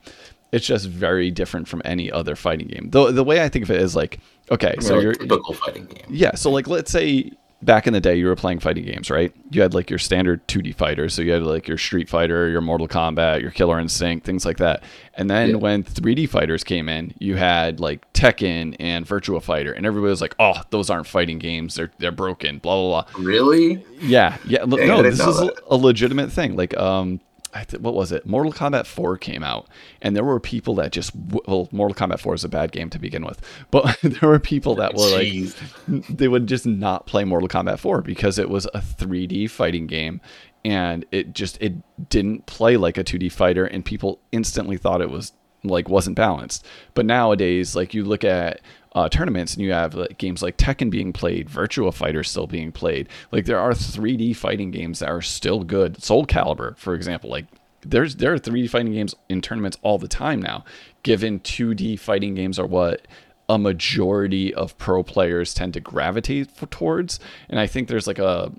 It's 0.52 0.66
just 0.66 0.88
very 0.88 1.32
different 1.32 1.68
from 1.68 1.82
any 1.86 2.12
other 2.12 2.36
fighting 2.36 2.68
game. 2.68 2.90
The 2.90 3.12
the 3.12 3.24
way 3.24 3.44
I 3.44 3.50
think 3.50 3.64
of 3.64 3.72
it 3.72 3.82
is 3.82 3.96
like 3.96 4.20
okay, 4.52 4.76
so 4.80 5.00
you're 5.00 5.14
typical 5.14 5.54
fighting 5.54 5.86
game. 5.86 6.06
Yeah, 6.10 6.36
so 6.36 6.52
like 6.52 6.68
let's 6.68 6.92
say 6.92 7.32
back 7.62 7.88
in 7.88 7.94
the 7.94 8.00
day 8.00 8.16
you 8.16 8.28
were 8.28 8.36
playing 8.36 8.60
fighting 8.60 8.86
games, 8.86 9.10
right? 9.10 9.34
You 9.50 9.62
had 9.62 9.74
like 9.74 9.90
your 9.90 10.00
standard 10.00 10.48
2D 10.48 10.76
fighters, 10.76 11.14
so 11.14 11.22
you 11.22 11.32
had 11.32 11.44
like 11.44 11.68
your 11.68 11.78
Street 11.78 12.08
Fighter, 12.08 12.50
your 12.50 12.62
Mortal 12.62 12.88
Kombat, 12.88 13.42
your 13.42 13.52
Killer 13.52 13.80
Instinct, 13.80 14.26
things 14.26 14.46
like 14.46 14.58
that. 14.58 14.84
And 15.16 15.30
then 15.30 15.50
yeah. 15.50 15.56
when 15.56 15.84
3D 15.84 16.30
fighters 16.30 16.64
came 16.64 16.88
in, 16.88 17.14
you 17.20 17.36
had 17.36 17.80
like 17.80 18.12
Tekken 18.14 18.76
and 18.80 19.06
Virtua 19.08 19.42
Fighter, 19.42 19.72
and 19.72 19.86
everybody 19.86 20.10
was 20.10 20.22
like, 20.22 20.36
"Oh, 20.40 20.62
those 20.70 20.90
aren't 20.90 21.08
fighting 21.08 21.40
games. 21.40 21.76
They're 21.76 21.92
they're 21.98 22.12
broken." 22.12 22.60
Blah 22.60 22.76
blah 22.76 23.04
blah. 23.04 23.24
Really? 23.24 23.84
Yeah, 24.02 24.38
yeah. 24.46 24.64
No, 24.66 25.02
this 25.02 25.20
is 25.20 25.50
a 25.68 25.76
legitimate 25.76 26.32
thing. 26.32 26.56
Like, 26.56 26.78
um, 26.78 27.20
th- 27.64 27.82
what 27.82 27.94
was 27.94 28.12
it? 28.12 28.26
Mortal 28.26 28.52
Kombat 28.52 28.86
4 28.86 29.18
came 29.18 29.44
out, 29.44 29.68
and 30.02 30.16
there 30.16 30.24
were 30.24 30.40
people 30.40 30.76
that 30.76 30.92
just 30.92 31.12
well, 31.48 31.68
Mortal 31.72 31.96
Kombat 31.96 32.20
4 32.20 32.36
is 32.36 32.44
a 32.44 32.50
bad 32.50 32.72
game 32.72 32.90
to 32.90 33.00
begin 33.00 33.26
with, 33.26 33.42
but 33.72 33.98
there 34.04 34.30
were 34.30 34.40
people 34.40 34.76
that 34.76 34.94
were 34.94 35.00
Jeez. 35.00 35.56
like 35.88 36.08
they 36.08 36.28
would 36.28 36.48
just 36.48 36.66
not 36.66 37.06
play 37.06 37.24
Mortal 37.24 37.50
Kombat 37.50 37.80
4 37.80 38.02
because 38.02 38.38
it 38.38 38.50
was 38.50 38.66
a 38.74 38.80
3D 38.80 39.50
fighting 39.50 39.88
game, 39.88 40.22
and 40.66 41.06
it 41.12 41.34
just 41.34 41.62
it 41.62 41.74
didn't 42.10 42.46
play 42.46 42.78
like 42.78 42.98
a 42.98 43.04
2D 43.04 43.32
fighter, 43.32 43.66
and 43.66 43.86
people 43.86 44.20
instantly 44.32 44.78
thought 44.78 45.02
it 45.02 45.10
was 45.10 45.34
like 45.64 45.90
wasn't 45.90 46.16
balanced. 46.16 46.66
But 46.94 47.06
nowadays, 47.06 47.76
like 47.76 47.94
you 47.94 48.04
look 48.04 48.24
at 48.24 48.62
uh, 48.98 49.08
tournaments 49.08 49.54
and 49.54 49.62
you 49.62 49.72
have 49.72 49.94
like, 49.94 50.18
games 50.18 50.42
like 50.42 50.58
Tekken 50.58 50.90
being 50.90 51.14
played, 51.14 51.50
Virtua 51.50 51.94
Fighter 51.94 52.24
still 52.24 52.48
being 52.48 52.72
played. 52.72 53.08
Like 53.32 53.46
there 53.46 53.60
are 53.60 53.74
3D 53.74 54.36
fighting 54.36 54.72
games 54.72 55.00
that 55.00 55.10
are 55.10 55.22
still 55.22 55.64
good. 55.64 56.02
Soul 56.02 56.26
Calibur, 56.26 56.76
for 56.78 56.96
example, 56.96 57.30
like 57.30 57.46
there's 57.82 58.16
there 58.16 58.34
are 58.34 58.40
3D 58.40 58.68
fighting 58.72 58.94
games 58.94 59.14
in 59.30 59.40
tournaments 59.40 59.78
all 59.84 60.00
the 60.00 60.08
time 60.08 60.42
now. 60.42 60.66
Given 61.04 61.42
2D 61.42 62.00
fighting 62.00 62.34
games 62.34 62.58
are 62.58 62.66
what 62.66 63.08
a 63.48 63.60
majority 63.60 64.52
of 64.52 64.76
pro 64.80 65.04
players 65.04 65.54
tend 65.54 65.76
to 65.76 65.80
gravitate 65.80 66.50
towards, 66.72 67.20
and 67.50 67.60
I 67.60 67.68
think 67.68 67.90
there's 67.90 68.08
like 68.08 68.20
a, 68.20 68.52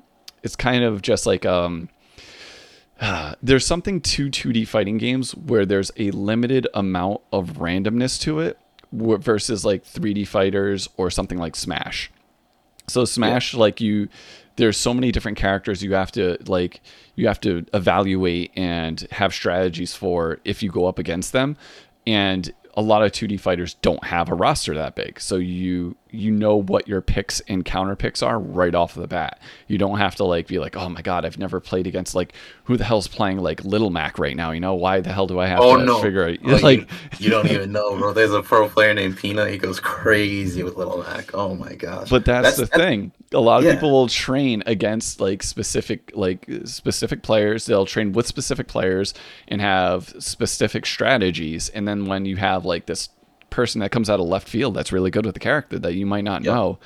it's 0.45 0.55
kind 0.55 0.85
of 0.85 1.03
just 1.03 1.27
like 1.27 1.45
um. 1.45 1.89
There's 3.43 3.65
something 3.65 4.01
to 4.01 4.29
2D 4.29 4.67
fighting 4.67 4.99
games 4.99 5.33
where 5.37 5.65
there's 5.65 5.93
a 5.97 6.11
limited 6.11 6.67
amount 6.75 7.21
of 7.33 7.55
randomness 7.59 8.21
to 8.23 8.41
it 8.41 8.59
versus 8.93 9.65
like 9.65 9.85
3D 9.85 10.27
fighters 10.27 10.89
or 10.97 11.11
something 11.11 11.39
like 11.39 11.57
Smash. 11.57 12.11
So 12.87 13.05
Smash, 13.05 13.55
yeah. 13.55 13.61
like 13.61 13.81
you, 13.81 14.09
there's 14.57 14.77
so 14.77 14.93
many 14.93 15.13
different 15.13 15.39
characters 15.39 15.83
you 15.83 15.95
have 15.95 16.11
to 16.13 16.39
like 16.47 16.81
you 17.15 17.27
have 17.29 17.41
to 17.41 17.65
evaluate 17.75 18.51
and 18.57 19.07
have 19.13 19.33
strategies 19.33 19.95
for 19.95 20.41
if 20.45 20.63
you 20.63 20.71
go 20.71 20.87
up 20.87 20.99
against 20.99 21.33
them, 21.33 21.57
and 22.07 22.53
a 22.75 22.83
lot 22.83 23.03
of 23.03 23.13
2D 23.13 23.41
fighters 23.41 23.75
don't 23.75 24.05
have 24.05 24.29
a 24.29 24.35
roster 24.35 24.75
that 24.75 24.95
big. 24.95 25.21
So 25.21 25.37
you 25.37 25.97
you 26.11 26.31
know 26.31 26.57
what 26.57 26.89
your 26.89 27.01
picks 27.01 27.41
and 27.49 27.65
counter 27.65 27.97
picks 27.97 28.23
are 28.23 28.39
right 28.39 28.75
off 28.75 28.95
the 28.95 29.07
bat. 29.07 29.41
You 29.67 29.79
don't 29.79 29.99
have 29.99 30.15
to 30.17 30.25
like 30.25 30.47
be 30.47 30.59
like, 30.59 30.77
oh 30.77 30.89
my 30.89 31.03
god, 31.03 31.25
I've 31.25 31.39
never 31.39 31.61
played 31.61 31.87
against 31.87 32.15
like 32.15 32.33
who 32.65 32.77
the 32.77 32.85
hell's 32.85 33.09
playing 33.09 33.39
like 33.39 33.65
Little 33.65 33.91
Mac 33.91 34.19
right 34.19 34.37
now. 34.37 34.51
You 34.51 34.61
know 34.61 34.75
why 34.75 35.01
the 35.01 35.13
hell 35.13 35.27
do 35.27 35.39
I 35.39 35.47
have 35.47 35.61
Oh, 35.61 35.77
to 35.77 35.85
no. 35.85 36.01
figure 36.01 36.29
out 36.29 36.39
Oh, 36.45 36.57
like 36.63 36.81
you, 36.81 36.87
you 37.19 37.31
don't 37.31 37.51
even 37.51 37.73
know, 37.73 37.97
bro. 37.97 38.13
There's 38.13 38.33
a 38.33 38.43
pro 38.43 38.69
player 38.69 38.95
named 38.95 39.17
Peanut. 39.19 39.51
He 39.51 39.59
goes 39.59 39.81
crazy 39.81 40.63
with 40.63 40.77
Little 40.77 40.99
Mac. 40.99 41.35
Oh 41.35 41.55
my 41.55 41.75
gosh. 41.75 42.09
But 42.09 42.25
that's, 42.25 42.57
the 42.57 42.67
thing. 42.67 43.13
A 43.33 43.39
lot 43.41 43.59
of 43.59 43.65
yeah. 43.65 43.75
people 43.75 43.91
will 43.91 44.09
train 44.09 44.63
against 44.67 45.21
like 45.21 45.43
specific 45.43 46.11
like 46.15 46.47
specific 46.65 47.23
players. 47.23 47.67
They'll 47.67 47.87
train 47.87 48.13
with 48.13 48.27
specific 48.27 48.69
players 48.69 49.15
and 49.49 49.61
have 49.61 50.15
specific 50.19 50.87
strategies. 50.87 51.69
And 51.69 51.87
then 51.87 52.07
when 52.07 52.25
you 52.25 52.37
have 52.37 52.65
like 52.65 52.87
this 52.87 53.11
person 53.51 53.81
that 53.81 53.91
comes 53.91 54.09
out 54.11 54.21
of 54.21 54.27
left 54.27 54.49
field 54.49 54.75
that's 54.75 54.93
really 54.93 55.11
good 55.11 55.25
with 55.25 55.35
the 55.35 55.41
character 55.41 55.79
that 55.79 55.95
you 55.95 56.07
might 56.07 56.25
not 56.25 56.45
Yep. 56.45 56.55
know 56.55 56.79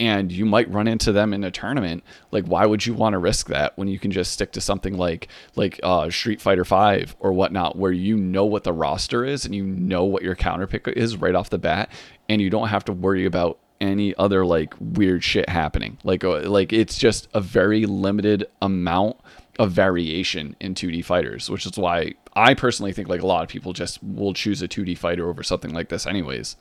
and 0.00 0.30
you 0.30 0.46
might 0.46 0.70
run 0.70 0.86
into 0.86 1.10
them 1.10 1.32
in 1.34 1.42
a 1.42 1.50
tournament 1.50 2.04
like 2.30 2.44
why 2.44 2.64
would 2.66 2.86
you 2.86 2.94
want 2.94 3.14
to 3.14 3.18
risk 3.18 3.48
that 3.48 3.76
when 3.76 3.88
you 3.88 3.98
can 3.98 4.10
just 4.10 4.30
stick 4.32 4.52
to 4.52 4.60
something 4.60 4.96
like 4.96 5.28
like 5.56 5.80
uh, 5.82 6.08
street 6.10 6.40
fighter 6.40 6.64
5 6.64 7.16
or 7.20 7.32
whatnot 7.32 7.76
where 7.76 7.92
you 7.92 8.16
know 8.16 8.44
what 8.44 8.64
the 8.64 8.72
roster 8.72 9.24
is 9.24 9.44
and 9.44 9.54
you 9.54 9.64
know 9.64 10.04
what 10.04 10.22
your 10.22 10.34
counter 10.36 10.66
pick 10.66 10.86
is 10.88 11.16
right 11.16 11.34
off 11.34 11.50
the 11.50 11.58
bat 11.58 11.90
and 12.28 12.40
you 12.40 12.48
don't 12.50 12.68
have 12.68 12.84
to 12.84 12.92
worry 12.92 13.24
about 13.24 13.58
any 13.80 14.14
other 14.16 14.44
like 14.44 14.74
weird 14.80 15.22
shit 15.22 15.48
happening 15.48 15.96
like 16.04 16.24
uh, 16.24 16.40
like 16.48 16.72
it's 16.72 16.98
just 16.98 17.28
a 17.34 17.40
very 17.40 17.86
limited 17.86 18.44
amount 18.60 19.16
of 19.58 19.72
variation 19.72 20.56
in 20.60 20.74
2D 20.74 21.04
fighters, 21.04 21.50
which 21.50 21.66
is 21.66 21.76
why 21.76 22.14
I 22.34 22.54
personally 22.54 22.92
think 22.92 23.08
like 23.08 23.22
a 23.22 23.26
lot 23.26 23.42
of 23.42 23.48
people 23.48 23.72
just 23.72 24.02
will 24.02 24.32
choose 24.32 24.62
a 24.62 24.68
2D 24.68 24.96
fighter 24.96 25.28
over 25.28 25.42
something 25.42 25.72
like 25.74 25.88
this 25.88 26.06
anyways. 26.06 26.56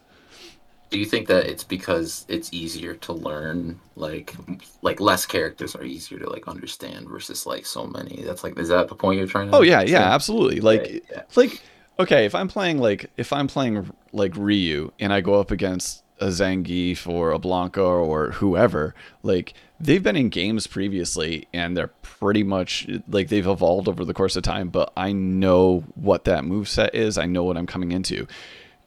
Do 0.90 0.98
you 0.98 1.06
think 1.06 1.28
that 1.28 1.46
it's 1.46 1.66
because 1.66 2.26
it's 2.30 2.52
easier 2.54 2.96
to 2.96 3.14
learn, 3.14 3.80
like 3.96 4.34
like 4.82 5.02
less 5.02 5.26
characters 5.26 5.76
are 5.76 5.84
easier 5.84 6.18
to 6.20 6.30
like 6.30 6.48
understand 6.48 7.10
versus 7.10 7.46
like 7.46 7.66
so 7.66 7.86
many? 7.86 8.24
That's 8.24 8.44
like, 8.44 8.58
is 8.58 8.70
that 8.70 8.88
the 8.88 8.96
point 8.96 9.20
you're 9.20 9.28
trying 9.28 9.52
to? 9.52 9.58
Oh 9.58 9.62
yeah, 9.62 9.82
yeah, 9.82 10.14
absolutely. 10.14 10.62
Like 10.62 10.82
Right, 10.82 11.04
yeah. 11.12 11.24
like 11.36 11.62
okay, 12.00 12.26
if 12.26 12.34
I'm 12.34 12.48
playing 12.48 12.78
like 12.80 13.12
if 13.18 13.34
I'm 13.34 13.48
playing 13.48 13.92
like 14.14 14.34
Ryu 14.36 14.92
and 15.00 15.12
I 15.12 15.22
go 15.22 15.40
up 15.40 15.52
against 15.52 16.04
a 16.20 16.28
Zangief 16.28 17.08
or 17.08 17.32
a 17.32 17.40
Blanka 17.40 17.84
or 17.84 18.32
whoever, 18.32 18.96
like 19.24 19.54
they've 19.80 20.02
been 20.04 20.16
in 20.16 20.30
games 20.30 20.68
previously 20.68 21.48
and 21.54 21.76
they're 21.78 21.92
pretty 22.02 22.44
much 22.44 22.88
like 23.08 23.30
they've 23.30 23.46
evolved 23.48 23.88
over 23.88 24.04
the 24.04 24.14
course 24.14 24.36
of 24.36 24.44
time, 24.44 24.70
but 24.70 24.92
I 24.98 25.12
know 25.12 25.84
what 25.96 26.24
that 26.26 26.46
move 26.46 26.68
set 26.68 26.96
is. 26.96 27.18
I 27.18 27.26
know 27.26 27.44
what 27.44 27.58
I'm 27.58 27.68
coming 27.68 27.92
into. 27.92 28.28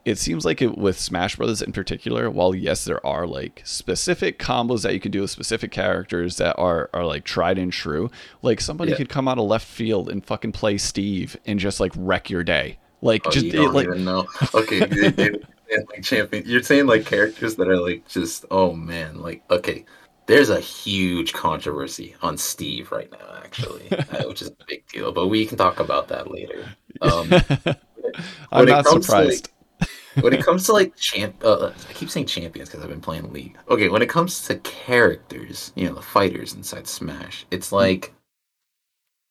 It 0.05 0.17
seems 0.19 0.47
like 0.47 0.63
it 0.63 0.79
with 0.79 0.99
Smash 0.99 1.37
Brothers 1.37 1.61
in 1.61 1.73
particular, 1.73 2.31
while 2.31 2.55
yes, 2.55 2.87
there 2.87 3.05
are 3.07 3.27
like 3.27 3.61
specific 3.65 4.39
combos 4.39 4.83
that 4.83 4.95
you 4.95 4.99
can 5.01 5.13
do 5.13 5.21
with 5.21 5.31
specific 5.31 5.71
characters 5.71 6.39
that 6.39 6.57
are 6.59 6.89
are 6.95 7.05
like 7.05 7.25
tried 7.25 7.59
and 7.59 7.71
true. 7.73 8.11
Like 8.41 8.63
somebody 8.63 8.93
Yeah. 8.93 8.97
could 8.97 9.11
come 9.11 9.29
out 9.29 9.39
of 9.39 9.45
left 9.45 9.67
field 9.67 10.09
and 10.09 10.25
fucking 10.25 10.53
play 10.53 10.79
Steve 10.79 11.37
and 11.47 11.61
just 11.61 11.81
like 11.81 11.93
wreck 11.97 12.31
your 12.31 12.43
day. 12.43 12.79
Like 13.03 13.27
Oh, 13.27 13.31
just 13.31 13.47
you 13.47 13.69
it, 13.69 13.73
like 13.75 13.89
no. 13.99 14.27
Okay, 14.55 14.81
like 15.71 16.03
champion. 16.03 16.45
You're 16.47 16.63
saying 16.63 16.87
like 16.87 17.05
characters 17.05 17.57
that 17.57 17.69
are 17.69 17.79
like 17.79 18.09
just 18.09 18.47
oh 18.51 18.73
man, 18.73 19.21
like 19.21 19.43
okay. 19.51 19.85
There's 20.31 20.49
a 20.49 20.61
huge 20.61 21.33
controversy 21.33 22.15
on 22.23 22.39
Steve 22.39 22.93
right 22.93 23.11
now, 23.11 23.41
actually, 23.43 23.91
uh, 23.93 24.29
which 24.29 24.43
is 24.43 24.47
a 24.49 24.57
big 24.69 24.87
deal. 24.87 25.11
But 25.11 25.27
we 25.27 25.45
can 25.45 25.59
talk 25.59 25.81
about 25.81 26.07
that 26.07 26.31
later. 26.31 26.67
Um, 27.01 27.33
I'm 28.53 28.67
not 28.67 28.85
to, 28.85 28.91
like, 28.91 29.03
surprised. 29.03 29.49
when 30.21 30.33
it 30.33 30.45
comes 30.45 30.67
to 30.67 30.73
like 30.73 30.95
champ, 30.95 31.35
uh, 31.43 31.73
I 31.89 31.93
keep 31.95 32.11
saying 32.11 32.27
champions 32.27 32.69
because 32.69 32.81
I've 32.81 32.91
been 32.91 33.01
playing 33.01 33.33
League. 33.33 33.59
Okay, 33.69 33.89
when 33.89 34.03
it 34.03 34.09
comes 34.09 34.47
to 34.47 34.55
characters, 34.59 35.73
you 35.75 35.89
know, 35.89 35.97
the 35.97 36.01
fighters 36.01 36.55
inside 36.55 36.87
Smash, 36.87 37.45
it's 37.51 37.73
like, 37.73 38.15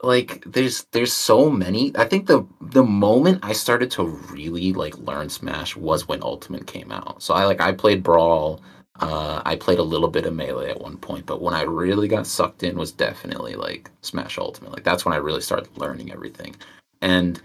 like 0.04 0.44
there's 0.46 0.84
there's 0.92 1.14
so 1.14 1.50
many. 1.50 1.94
I 1.96 2.10
think 2.10 2.28
the 2.28 2.46
the 2.60 2.84
moment 2.84 3.40
I 3.42 3.54
started 3.54 3.90
to 3.92 4.04
really 4.04 4.74
like 4.74 4.98
learn 4.98 5.30
Smash 5.30 5.78
was 5.78 6.10
when 6.10 6.22
Ultimate 6.24 6.68
came 6.68 6.92
out. 6.92 7.24
So 7.24 7.36
I 7.36 7.46
like 7.46 7.62
I 7.62 7.72
played 7.72 8.04
Brawl. 8.04 8.62
Uh, 9.00 9.42
I 9.46 9.56
played 9.56 9.80
a 9.80 9.84
little 9.84 10.10
bit 10.10 10.26
of 10.26 10.34
Melee 10.34 10.70
at 10.70 10.82
one 10.82 10.98
point, 10.98 11.26
but 11.26 11.42
when 11.42 11.54
I 11.54 11.62
really 11.62 12.08
got 12.08 12.28
sucked 12.28 12.64
in 12.64 12.78
was 12.78 12.92
definitely 12.92 13.56
like 13.56 13.90
Smash 14.02 14.38
Ultimate. 14.38 14.74
Like 14.74 14.84
that's 14.84 15.06
when 15.06 15.14
I 15.14 15.18
really 15.18 15.42
started 15.42 15.70
learning 15.78 16.12
everything. 16.12 16.56
And 17.02 17.42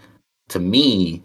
to 0.49 0.59
me, 0.59 1.23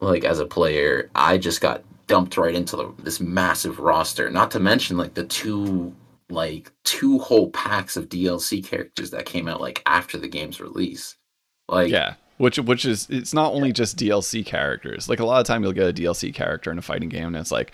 like 0.00 0.24
as 0.24 0.40
a 0.40 0.46
player, 0.46 1.10
I 1.14 1.38
just 1.38 1.60
got 1.60 1.84
dumped 2.08 2.36
right 2.36 2.54
into 2.54 2.76
the, 2.76 2.92
this 2.98 3.20
massive 3.20 3.78
roster. 3.78 4.28
Not 4.30 4.50
to 4.52 4.60
mention 4.60 4.96
like 4.96 5.14
the 5.14 5.24
two 5.24 5.94
like 6.28 6.72
two 6.84 7.18
whole 7.18 7.50
packs 7.50 7.96
of 7.96 8.08
DLC 8.08 8.64
characters 8.64 9.10
that 9.10 9.26
came 9.26 9.48
out 9.48 9.60
like 9.60 9.82
after 9.86 10.18
the 10.18 10.28
game's 10.28 10.60
release. 10.60 11.16
Like 11.68 11.90
yeah. 11.90 12.14
Which 12.38 12.58
which 12.58 12.86
is 12.86 13.06
it's 13.10 13.34
not 13.34 13.52
only 13.52 13.70
just 13.70 13.98
DLC 13.98 14.44
characters. 14.44 15.08
Like 15.08 15.20
a 15.20 15.26
lot 15.26 15.40
of 15.40 15.46
time 15.46 15.62
you'll 15.62 15.72
get 15.72 15.88
a 15.88 15.92
DLC 15.92 16.34
character 16.34 16.72
in 16.72 16.78
a 16.78 16.82
fighting 16.82 17.10
game 17.10 17.26
and 17.26 17.36
it's 17.36 17.52
like 17.52 17.72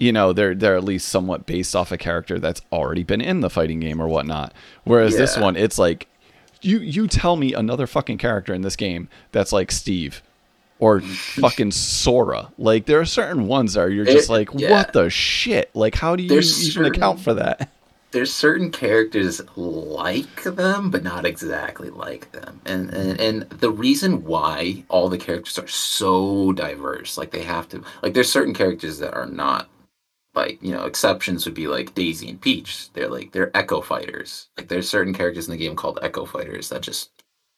you 0.00 0.10
know, 0.12 0.32
they're 0.32 0.54
they're 0.56 0.74
at 0.76 0.82
least 0.82 1.08
somewhat 1.08 1.46
based 1.46 1.76
off 1.76 1.92
a 1.92 1.96
character 1.98 2.40
that's 2.40 2.62
already 2.72 3.04
been 3.04 3.20
in 3.20 3.40
the 3.40 3.50
fighting 3.50 3.78
game 3.78 4.00
or 4.02 4.08
whatnot. 4.08 4.52
Whereas 4.84 5.16
this 5.16 5.36
one, 5.36 5.54
it's 5.56 5.78
like 5.78 6.08
you 6.62 6.78
you 6.80 7.06
tell 7.06 7.36
me 7.36 7.52
another 7.54 7.86
fucking 7.86 8.18
character 8.18 8.52
in 8.52 8.62
this 8.62 8.76
game 8.76 9.08
that's 9.30 9.52
like 9.52 9.70
Steve 9.70 10.22
or 10.78 11.00
fucking 11.02 11.70
Sora. 11.70 12.50
Like 12.58 12.86
there 12.86 12.98
are 13.00 13.04
certain 13.04 13.46
ones 13.46 13.74
that 13.74 13.92
you're 13.92 14.06
just 14.06 14.28
It- 14.28 14.32
like, 14.32 14.48
yeah. 14.54 14.70
what 14.70 14.92
the 14.94 15.10
shit? 15.10 15.70
Like 15.74 15.94
how 15.94 16.16
do 16.16 16.22
you 16.22 16.28
There's 16.30 16.68
even 16.68 16.86
account 16.86 17.18
certain- 17.20 17.24
for 17.24 17.34
that? 17.42 17.70
there's 18.12 18.32
certain 18.32 18.72
characters 18.72 19.40
like 19.54 20.42
them 20.42 20.90
but 20.90 21.04
not 21.04 21.24
exactly 21.24 21.90
like 21.90 22.32
them 22.32 22.60
and, 22.66 22.90
and 22.90 23.20
and 23.20 23.42
the 23.60 23.70
reason 23.70 24.24
why 24.24 24.82
all 24.88 25.08
the 25.08 25.16
characters 25.16 25.56
are 25.60 25.68
so 25.68 26.50
diverse 26.52 27.16
like 27.16 27.30
they 27.30 27.44
have 27.44 27.68
to 27.68 27.80
like 28.02 28.12
there's 28.12 28.28
certain 28.32 28.52
characters 28.52 28.98
that 28.98 29.14
are 29.14 29.26
not 29.26 29.68
like 30.34 30.58
you 30.62 30.72
know 30.72 30.84
exceptions 30.84 31.44
would 31.44 31.54
be 31.54 31.66
like 31.66 31.94
daisy 31.94 32.28
and 32.28 32.40
peach 32.40 32.92
they're 32.92 33.08
like 33.08 33.32
they're 33.32 33.54
echo 33.56 33.80
fighters 33.80 34.48
like 34.56 34.68
there's 34.68 34.88
certain 34.88 35.12
characters 35.14 35.46
in 35.48 35.52
the 35.52 35.56
game 35.58 35.74
called 35.74 35.98
echo 36.02 36.24
fighters 36.24 36.68
that 36.68 36.82
just 36.82 37.10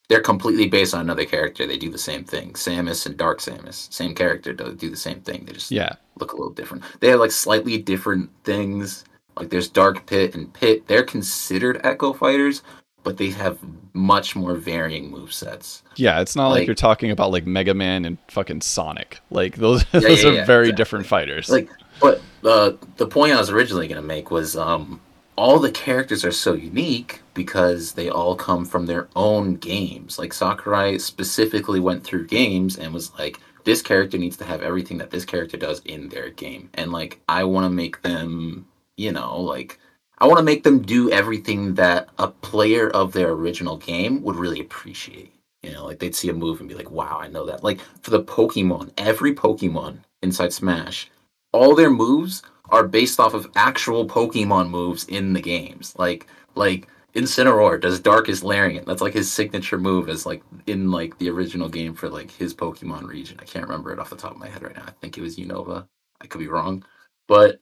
they're 0.09 0.21
completely 0.21 0.67
based 0.67 0.93
on 0.93 1.01
another 1.01 1.25
character 1.25 1.65
they 1.67 1.77
do 1.77 1.89
the 1.89 1.97
same 1.97 2.23
thing 2.23 2.51
samus 2.53 3.05
and 3.05 3.15
dark 3.17 3.39
samus 3.39 3.91
same 3.93 4.13
character 4.15 4.53
do, 4.53 4.73
do 4.73 4.89
the 4.89 4.95
same 4.97 5.21
thing 5.21 5.43
they 5.45 5.53
just 5.53 5.71
Yeah. 5.71 5.93
look 6.19 6.33
a 6.33 6.35
little 6.35 6.51
different. 6.53 6.83
They 6.99 7.09
have 7.09 7.19
like 7.19 7.31
slightly 7.31 7.77
different 7.77 8.29
things. 8.43 9.03
Like 9.37 9.49
there's 9.49 9.67
Dark 9.67 10.05
Pit 10.05 10.35
and 10.35 10.53
Pit. 10.53 10.85
They're 10.87 11.01
considered 11.03 11.81
Echo 11.83 12.13
Fighters, 12.13 12.61
but 13.03 13.17
they 13.17 13.31
have 13.31 13.57
much 13.93 14.35
more 14.35 14.53
varying 14.53 15.09
move 15.09 15.33
sets. 15.33 15.81
Yeah, 15.95 16.21
it's 16.21 16.35
not 16.35 16.49
like, 16.49 16.59
Like- 16.59 16.67
you're 16.67 16.75
talking 16.75 17.09
about 17.09 17.31
like 17.31 17.47
Mega 17.47 17.73
Man 17.73 18.05
and 18.05 18.19
fucking 18.29 18.61
Sonic. 18.61 19.19
Like 19.31 19.55
those 19.55 19.83
Yeah, 19.93 19.99
those 20.01 20.23
yeah, 20.23 20.29
are 20.29 20.33
yeah, 20.33 20.45
very 20.45 20.65
exactly. 20.65 20.77
different 20.83 21.05
fighters. 21.07 21.49
Like, 21.49 21.67
but 22.03 22.21
uh, 22.43 22.73
the 22.97 23.07
point 23.07 23.33
I 23.33 23.39
was 23.39 23.49
originally 23.49 23.87
gonna 23.87 24.01
make 24.01 24.29
was 24.29 24.57
um, 24.57 24.99
all 25.37 25.57
the 25.57 25.71
characters 25.71 26.25
are 26.25 26.33
so 26.33 26.53
unique 26.53 27.21
because 27.33 27.93
they 27.93 28.09
all 28.09 28.35
come 28.35 28.65
from 28.65 28.85
their 28.85 29.07
own 29.15 29.55
games. 29.55 30.19
Like 30.19 30.33
Sakurai 30.33 30.97
specifically 30.99 31.79
went 31.79 32.03
through 32.03 32.27
games 32.27 32.77
and 32.77 32.93
was 32.93 33.17
like, 33.17 33.39
this 33.63 33.81
character 33.81 34.17
needs 34.17 34.35
to 34.37 34.43
have 34.43 34.61
everything 34.61 34.97
that 34.97 35.11
this 35.11 35.23
character 35.23 35.55
does 35.55 35.79
in 35.85 36.09
their 36.09 36.29
game, 36.29 36.69
and 36.73 36.91
like 36.91 37.21
I 37.29 37.45
want 37.45 37.63
to 37.65 37.69
make 37.69 38.01
them, 38.01 38.67
you 38.97 39.11
know, 39.11 39.39
like. 39.39 39.79
I 40.19 40.27
want 40.27 40.37
to 40.37 40.43
make 40.43 40.63
them 40.63 40.83
do 40.83 41.11
everything 41.11 41.73
that 41.73 42.07
a 42.17 42.29
player 42.29 42.89
of 42.91 43.11
their 43.11 43.31
original 43.31 43.75
game 43.75 44.21
would 44.23 44.37
really 44.37 44.61
appreciate. 44.61 45.33
You 45.63 45.71
know, 45.71 45.85
like 45.85 45.99
they'd 45.99 46.15
see 46.15 46.29
a 46.29 46.33
move 46.33 46.59
and 46.59 46.69
be 46.69 46.75
like, 46.75 46.91
wow, 46.91 47.17
I 47.19 47.27
know 47.27 47.45
that. 47.47 47.63
Like 47.63 47.79
for 48.01 48.11
the 48.11 48.23
Pokemon, 48.23 48.91
every 48.95 49.33
Pokemon 49.33 49.97
inside 50.21 50.53
Smash, 50.53 51.09
all 51.53 51.75
their 51.75 51.91
moves 51.91 52.43
are 52.69 52.87
based 52.87 53.19
off 53.19 53.33
of 53.33 53.49
actual 53.55 54.07
Pokemon 54.07 54.69
moves 54.69 55.05
in 55.05 55.33
the 55.33 55.41
games. 55.41 55.95
Like 55.97 56.27
like 56.55 56.87
Incineroar 57.15 57.79
does 57.79 57.99
Darkest 57.99 58.43
Lariat. 58.43 58.85
That's 58.85 59.01
like 59.01 59.13
his 59.13 59.31
signature 59.31 59.77
move 59.77 60.09
as 60.09 60.25
like 60.25 60.43
in 60.67 60.91
like 60.91 61.17
the 61.19 61.29
original 61.29 61.69
game 61.69 61.93
for 61.93 62.09
like 62.09 62.31
his 62.31 62.53
Pokemon 62.53 63.07
region. 63.07 63.37
I 63.41 63.45
can't 63.45 63.67
remember 63.67 63.93
it 63.93 63.99
off 63.99 64.09
the 64.09 64.15
top 64.17 64.31
of 64.31 64.39
my 64.39 64.49
head 64.49 64.63
right 64.63 64.75
now. 64.75 64.85
I 64.87 64.91
think 65.01 65.17
it 65.17 65.21
was 65.21 65.37
Unova. 65.37 65.87
I 66.21 66.27
could 66.27 66.39
be 66.39 66.47
wrong. 66.47 66.83
But 67.27 67.59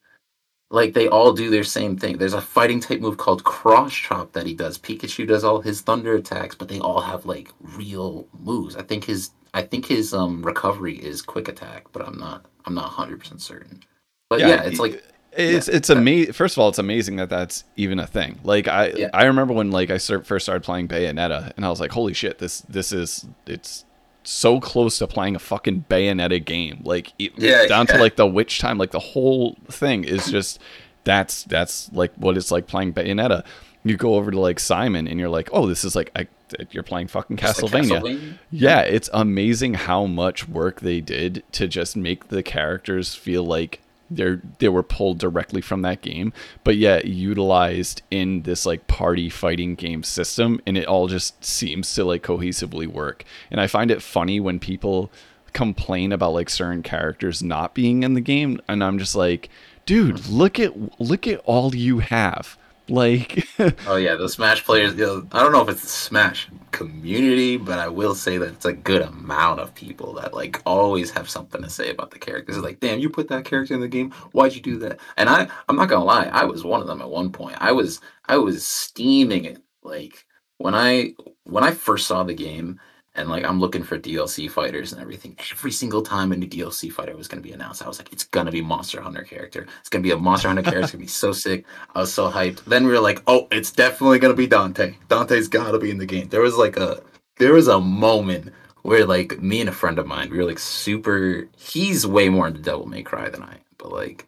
like 0.72 0.94
they 0.94 1.10
all 1.10 1.34
do 1.34 1.50
their 1.50 1.64
same 1.66 1.98
thing. 1.98 2.18
There's 2.18 2.34
a 2.34 2.42
fighting 2.42 2.80
type 2.80 3.02
move 3.02 3.18
called 3.18 3.44
Cross 3.44 3.94
Chop 3.94 4.34
that 4.34 4.48
he 4.48 4.54
does. 4.54 4.78
Pikachu 4.78 5.28
does 5.28 5.44
all 5.44 5.62
his 5.62 5.82
thunder 5.82 6.16
attacks, 6.16 6.56
but 6.56 6.70
they 6.70 6.80
all 6.80 7.02
have 7.02 7.26
like 7.26 7.52
real 7.62 8.28
moves. 8.40 8.76
I 8.78 8.84
think 8.84 9.06
his 9.06 9.32
I 9.54 9.64
think 9.64 9.86
his 9.88 10.14
um 10.14 10.44
recovery 10.44 10.96
is 10.98 11.22
quick 11.22 11.50
attack, 11.50 11.88
but 11.92 12.08
I'm 12.08 12.18
not 12.18 12.46
I'm 12.66 12.74
not 12.74 12.92
100% 12.92 13.42
certain. 13.42 13.82
But 14.30 14.40
yeah, 14.40 14.64
it's 14.64 14.80
like 14.80 15.04
it's 15.34 15.68
it's 15.68 15.90
amazing. 15.90 16.34
First 16.34 16.56
of 16.56 16.62
all, 16.62 16.70
it's 16.70 16.80
amazing 16.80 17.18
that 17.18 17.30
that's 17.30 17.64
even 17.76 18.00
a 18.00 18.08
thing. 18.08 18.40
Like 18.44 18.68
I 18.68 18.88
Yeah. 18.96 19.10
I 19.14 19.26
remember 19.26 19.54
when 19.54 19.72
like 19.72 19.90
I 19.90 19.98
start, 19.98 20.26
first 20.26 20.46
started 20.46 20.64
playing 20.64 20.88
Bayonetta, 20.88 21.54
and 21.56 21.66
I 21.66 21.70
was 21.70 21.80
like, 21.80 21.92
holy 21.92 22.14
shit, 22.14 22.40
this 22.40 22.62
this 22.62 22.92
is 22.92 23.26
it's 23.46 23.86
so 24.24 24.60
close 24.60 25.00
to 25.00 25.08
playing 25.08 25.36
a 25.36 25.40
fucking 25.40 25.86
Bayonetta 25.90 26.44
game. 26.44 26.82
Like 26.84 27.14
it, 27.20 27.34
Yeah, 27.38 27.66
down 27.66 27.88
to 27.88 27.98
like 27.98 28.16
the 28.16 28.28
witch 28.28 28.60
time, 28.60 28.78
like 28.78 28.92
the 28.92 29.00
whole 29.00 29.58
thing 29.70 30.04
is 30.04 30.30
just 30.30 30.60
that's 31.04 31.44
that's 31.44 31.92
like 31.94 32.14
what 32.16 32.38
it's 32.38 32.52
like 32.52 32.68
playing 32.68 32.94
Bayonetta. 32.94 33.44
You 33.84 33.98
go 33.98 34.16
over 34.16 34.32
to 34.32 34.40
like 34.40 34.60
Simon 34.60 35.08
and 35.08 35.20
you're 35.20 35.30
like, 35.30 35.50
oh, 35.52 35.68
this 35.68 35.84
is 35.84 35.96
like 35.96 36.12
I, 36.16 36.28
you're 36.72 36.84
playing 36.84 37.08
fucking 37.08 37.38
Castlevania. 37.38 38.02
Castlevania. 38.02 38.38
Yeah, 38.52 38.82
it's 38.82 39.10
amazing 39.14 39.74
how 39.74 40.06
much 40.06 40.48
work 40.48 40.82
they 40.82 41.02
did 41.02 41.44
to 41.54 41.68
just 41.68 41.96
make 41.96 42.28
the 42.28 42.44
characters 42.44 43.16
feel 43.16 43.44
like 43.44 43.82
they're 44.12 44.42
they 44.60 44.70
were 44.70 44.84
pulled 44.84 45.18
directly 45.20 45.62
from 45.62 45.82
that 45.82 46.02
game, 46.02 46.34
but 46.64 46.76
yet 46.76 47.06
utilized 47.06 48.02
in 48.12 48.42
this 48.44 48.66
like 48.66 48.88
party 48.88 49.30
fighting 49.30 49.76
game 49.76 50.04
system, 50.04 50.60
and 50.68 50.78
it 50.78 50.86
all 50.86 51.08
just 51.08 51.44
seems 51.44 51.94
to 51.96 52.04
like 52.04 52.24
cohesively 52.24 52.88
work. 52.88 53.24
And 53.50 53.62
I 53.62 53.68
find 53.68 53.90
it 53.90 54.02
funny 54.02 54.40
when 54.40 54.60
people 54.60 55.12
complain 55.54 56.12
about 56.12 56.34
like 56.34 56.50
certain 56.50 56.84
characters 56.84 57.42
not 57.42 57.74
being 57.74 58.04
in 58.04 58.14
the 58.14 58.22
game, 58.22 58.60
and 58.68 58.84
I'm 58.84 59.00
just 59.00 59.16
like, 59.16 59.50
dude, 59.86 60.28
look 60.28 60.60
at 60.60 61.00
look 61.00 61.26
at 61.26 61.40
all 61.46 61.74
you 61.74 62.00
have. 62.00 62.58
Like, 62.92 63.48
oh 63.88 63.96
yeah, 63.96 64.16
the 64.16 64.28
Smash 64.28 64.66
players. 64.66 64.96
You 64.96 65.06
know, 65.06 65.28
I 65.32 65.42
don't 65.42 65.54
know 65.54 65.62
if 65.62 65.70
it's 65.70 65.82
the 65.82 65.88
Smash 65.88 66.50
community, 66.72 67.56
but 67.56 67.80
I 67.80 67.88
will 67.88 68.14
say 68.14 68.38
that 68.38 68.50
it's 68.50 68.66
a 68.66 68.74
good 68.74 69.02
amount 69.02 69.62
of 69.62 69.74
people 69.74 70.14
that 70.16 70.34
like 70.34 70.62
always 70.66 71.10
have 71.12 71.30
something 71.30 71.62
to 71.62 71.70
say 71.70 71.90
about 71.90 72.12
the 72.12 72.20
characters. 72.20 72.58
Like, 72.58 72.82
damn, 72.82 73.00
you 73.00 73.10
put 73.10 73.30
that 73.30 73.46
character 73.46 73.74
in 73.74 73.80
the 73.80 73.88
game. 73.88 74.12
Why'd 74.34 74.56
you 74.56 74.62
do 74.62 74.78
that? 74.80 75.00
And 75.16 75.30
I, 75.30 75.48
I'm 75.70 75.78
not 75.78 75.88
gonna 75.88 76.04
lie, 76.04 76.26
I 76.26 76.44
was 76.44 76.66
one 76.66 76.82
of 76.82 76.88
them 76.88 77.02
at 77.02 77.10
one 77.10 77.32
point. 77.32 77.56
I 77.62 77.72
was, 77.72 78.02
I 78.26 78.36
was 78.38 78.66
steaming 78.68 79.46
it. 79.46 79.62
Like 79.84 80.26
when 80.58 80.76
I, 80.76 81.14
when 81.46 81.64
I 81.64 81.72
first 81.72 82.08
saw 82.08 82.24
the 82.24 82.34
game, 82.34 82.78
and 83.16 83.30
like 83.30 83.44
I'm 83.44 83.60
looking 83.60 83.84
for 83.84 83.98
DLC 83.98 84.50
fighters 84.50 84.94
and 84.94 85.02
everything. 85.02 85.36
Every 85.52 85.72
single 85.72 86.02
time 86.02 86.32
a 86.32 86.38
new 86.38 86.48
DLC 86.48 86.92
fighter 86.92 87.16
was 87.16 87.28
to 87.28 87.38
be 87.38 87.52
announced, 87.52 87.84
I 87.84 87.88
was 87.88 88.00
like, 88.00 88.12
it's 88.14 88.24
to 88.46 88.52
be 88.52 88.62
Monster 88.62 89.02
Hunter 89.02 89.24
character. 89.24 89.68
It's 89.82 89.90
to 89.90 90.00
be 90.00 90.12
a 90.12 90.18
Monster 90.18 90.48
Hunter 90.48 90.64
character. 90.64 90.84
It's 90.84 90.92
to 90.92 90.98
be 90.98 91.08
so 91.08 91.32
sick. 91.32 91.66
I 91.94 92.00
was 92.00 92.14
so 92.14 92.32
hyped. 92.32 92.64
Then 92.66 92.86
we 92.86 92.92
were 92.92 93.00
like, 93.00 93.22
oh, 93.28 93.48
it's 93.52 93.72
definitely 93.72 94.20
to 94.20 94.34
be 94.34 94.48
Dante. 94.48 94.96
Dante's 95.10 95.48
got 95.48 95.72
to 95.72 95.80
be 95.80 95.92
in 95.92 95.98
the 95.98 96.06
game. 96.06 96.30
There 96.30 96.42
was 96.42 96.56
like 96.56 96.78
a 96.78 97.02
there 97.38 97.54
was 97.54 97.68
a 97.68 97.80
moment 97.80 98.54
where 98.84 99.06
like 99.06 99.42
me 99.42 99.60
and 99.60 99.70
a 99.70 99.74
friend 99.74 100.00
of 100.00 100.08
mine, 100.08 100.30
we 100.30 100.38
were 100.38 100.46
like 100.46 100.60
super. 100.60 101.50
He's 101.58 102.08
way 102.08 102.30
more 102.30 102.48
into 102.48 102.62
Devil 102.62 102.88
May 102.88 103.04
Cry 103.04 103.30
than 103.30 103.44
I 103.44 103.54
am, 103.54 103.60
but 103.78 103.92
like, 103.92 104.28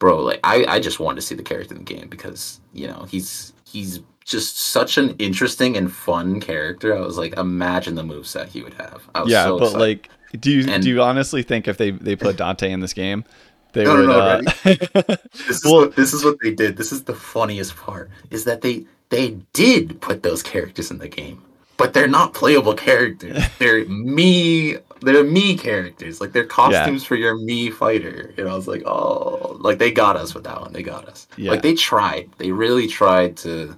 bro, 0.00 0.20
like 0.22 0.40
I 0.42 0.64
I 0.66 0.80
just 0.80 0.98
wanted 0.98 1.16
to 1.16 1.22
see 1.22 1.34
the 1.36 1.42
character 1.42 1.74
in 1.74 1.84
the 1.84 1.94
game 1.94 2.08
because 2.08 2.60
you 2.72 2.88
know 2.88 3.06
he's 3.08 3.52
he's 3.64 4.00
just 4.24 4.56
such 4.56 4.98
an 4.98 5.16
interesting 5.18 5.76
and 5.76 5.92
fun 5.92 6.40
character. 6.40 6.96
I 6.96 7.00
was 7.00 7.18
like, 7.18 7.36
imagine 7.36 7.94
the 7.94 8.02
moveset 8.02 8.48
he 8.48 8.62
would 8.62 8.74
have. 8.74 9.02
yeah, 9.26 9.44
so 9.44 9.58
but 9.58 9.64
excited. 9.64 9.80
like, 9.80 10.08
do 10.40 10.50
you 10.50 10.70
and, 10.70 10.82
do 10.82 10.88
you 10.88 11.02
honestly 11.02 11.42
think 11.42 11.68
if 11.68 11.76
they 11.76 11.90
they 11.90 12.16
put 12.16 12.36
Dante 12.36 12.70
in 12.70 12.80
this 12.80 12.92
game, 12.92 13.24
they 13.72 13.84
no, 13.84 13.96
would? 13.96 14.06
No, 14.06 14.12
no, 14.12 14.20
uh... 14.20 14.42
this, 15.32 15.48
is 15.48 15.64
well, 15.64 15.74
what, 15.74 15.96
this 15.96 16.12
is 16.12 16.24
what 16.24 16.36
they 16.42 16.54
did. 16.54 16.76
This 16.76 16.92
is 16.92 17.04
the 17.04 17.14
funniest 17.14 17.76
part 17.76 18.10
is 18.30 18.44
that 18.44 18.62
they 18.62 18.86
they 19.10 19.36
did 19.52 20.00
put 20.00 20.22
those 20.22 20.42
characters 20.42 20.90
in 20.90 20.98
the 20.98 21.08
game, 21.08 21.42
but 21.76 21.92
they're 21.92 22.08
not 22.08 22.32
playable 22.32 22.74
characters. 22.74 23.42
They're 23.58 23.84
Mii. 23.84 24.80
They're 25.00 25.24
Mii 25.24 25.58
characters. 25.58 26.20
Like 26.20 26.32
they're 26.32 26.46
costumes 26.46 27.02
yeah. 27.02 27.08
for 27.08 27.16
your 27.16 27.36
Mii 27.36 27.72
fighter. 27.72 28.32
And 28.38 28.48
I 28.48 28.54
was 28.54 28.68
like, 28.68 28.84
oh, 28.86 29.58
like 29.60 29.78
they 29.78 29.90
got 29.90 30.16
us 30.16 30.32
with 30.32 30.44
that 30.44 30.60
one. 30.60 30.72
They 30.72 30.82
got 30.82 31.08
us. 31.08 31.26
Yeah. 31.36 31.50
Like 31.50 31.62
they 31.62 31.74
tried. 31.74 32.30
They 32.38 32.52
really 32.52 32.86
tried 32.86 33.36
to 33.38 33.76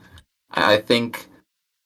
I 0.55 0.79
think 0.79 1.29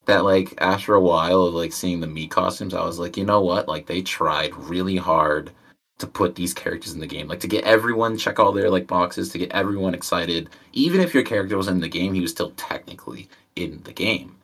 that 0.07 0.25
like 0.25 0.55
after 0.59 0.95
a 0.95 1.01
while 1.01 1.43
of 1.43 1.55
like 1.55 1.73
seeing 1.73 2.01
the 2.01 2.07
Mii 2.07 2.31
costumes, 2.31 2.75
I 2.75 2.85
was 2.85 2.99
like, 2.99 3.17
you 3.17 3.25
know 3.25 3.41
what? 3.41 3.69
Like 3.69 3.87
they 3.87 4.03
tried 4.03 4.55
really 4.57 4.97
hard 4.97 5.51
to 5.99 6.07
put 6.07 6.35
these 6.35 6.55
characters 6.55 6.95
in 6.95 7.01
the 7.01 7.07
game, 7.07 7.29
like 7.29 7.41
to 7.41 7.49
get 7.49 7.65
everyone 7.65 8.17
check 8.17 8.39
all 8.39 8.53
their 8.53 8.71
like 8.71 8.87
boxes, 8.87 9.31
to 9.31 9.39
get 9.39 9.53
everyone 9.53 9.95
excited. 9.95 10.49
Even 10.73 11.01
if 11.01 11.13
your 11.13 11.25
character 11.25 11.57
was 11.57 11.69
in 11.69 11.81
the 11.81 11.89
game, 11.89 12.15
he 12.15 12.21
was 12.21 12.31
still 12.31 12.53
technically 12.53 13.29
in 13.57 13.83
the 13.85 13.93
game. 13.93 14.37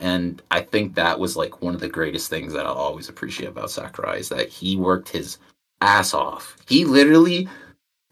And 0.00 0.42
I 0.50 0.62
think 0.62 0.94
that 0.94 1.18
was 1.20 1.36
like 1.36 1.62
one 1.62 1.74
of 1.74 1.80
the 1.80 1.88
greatest 1.88 2.28
things 2.30 2.52
that 2.52 2.66
I'll 2.66 2.72
always 2.72 3.08
appreciate 3.08 3.48
about 3.48 3.70
Sakurai 3.70 4.18
is 4.18 4.28
that 4.30 4.48
he 4.48 4.76
worked 4.76 5.08
his 5.08 5.38
ass 5.80 6.14
off. 6.14 6.56
He 6.66 6.84
literally 6.84 7.48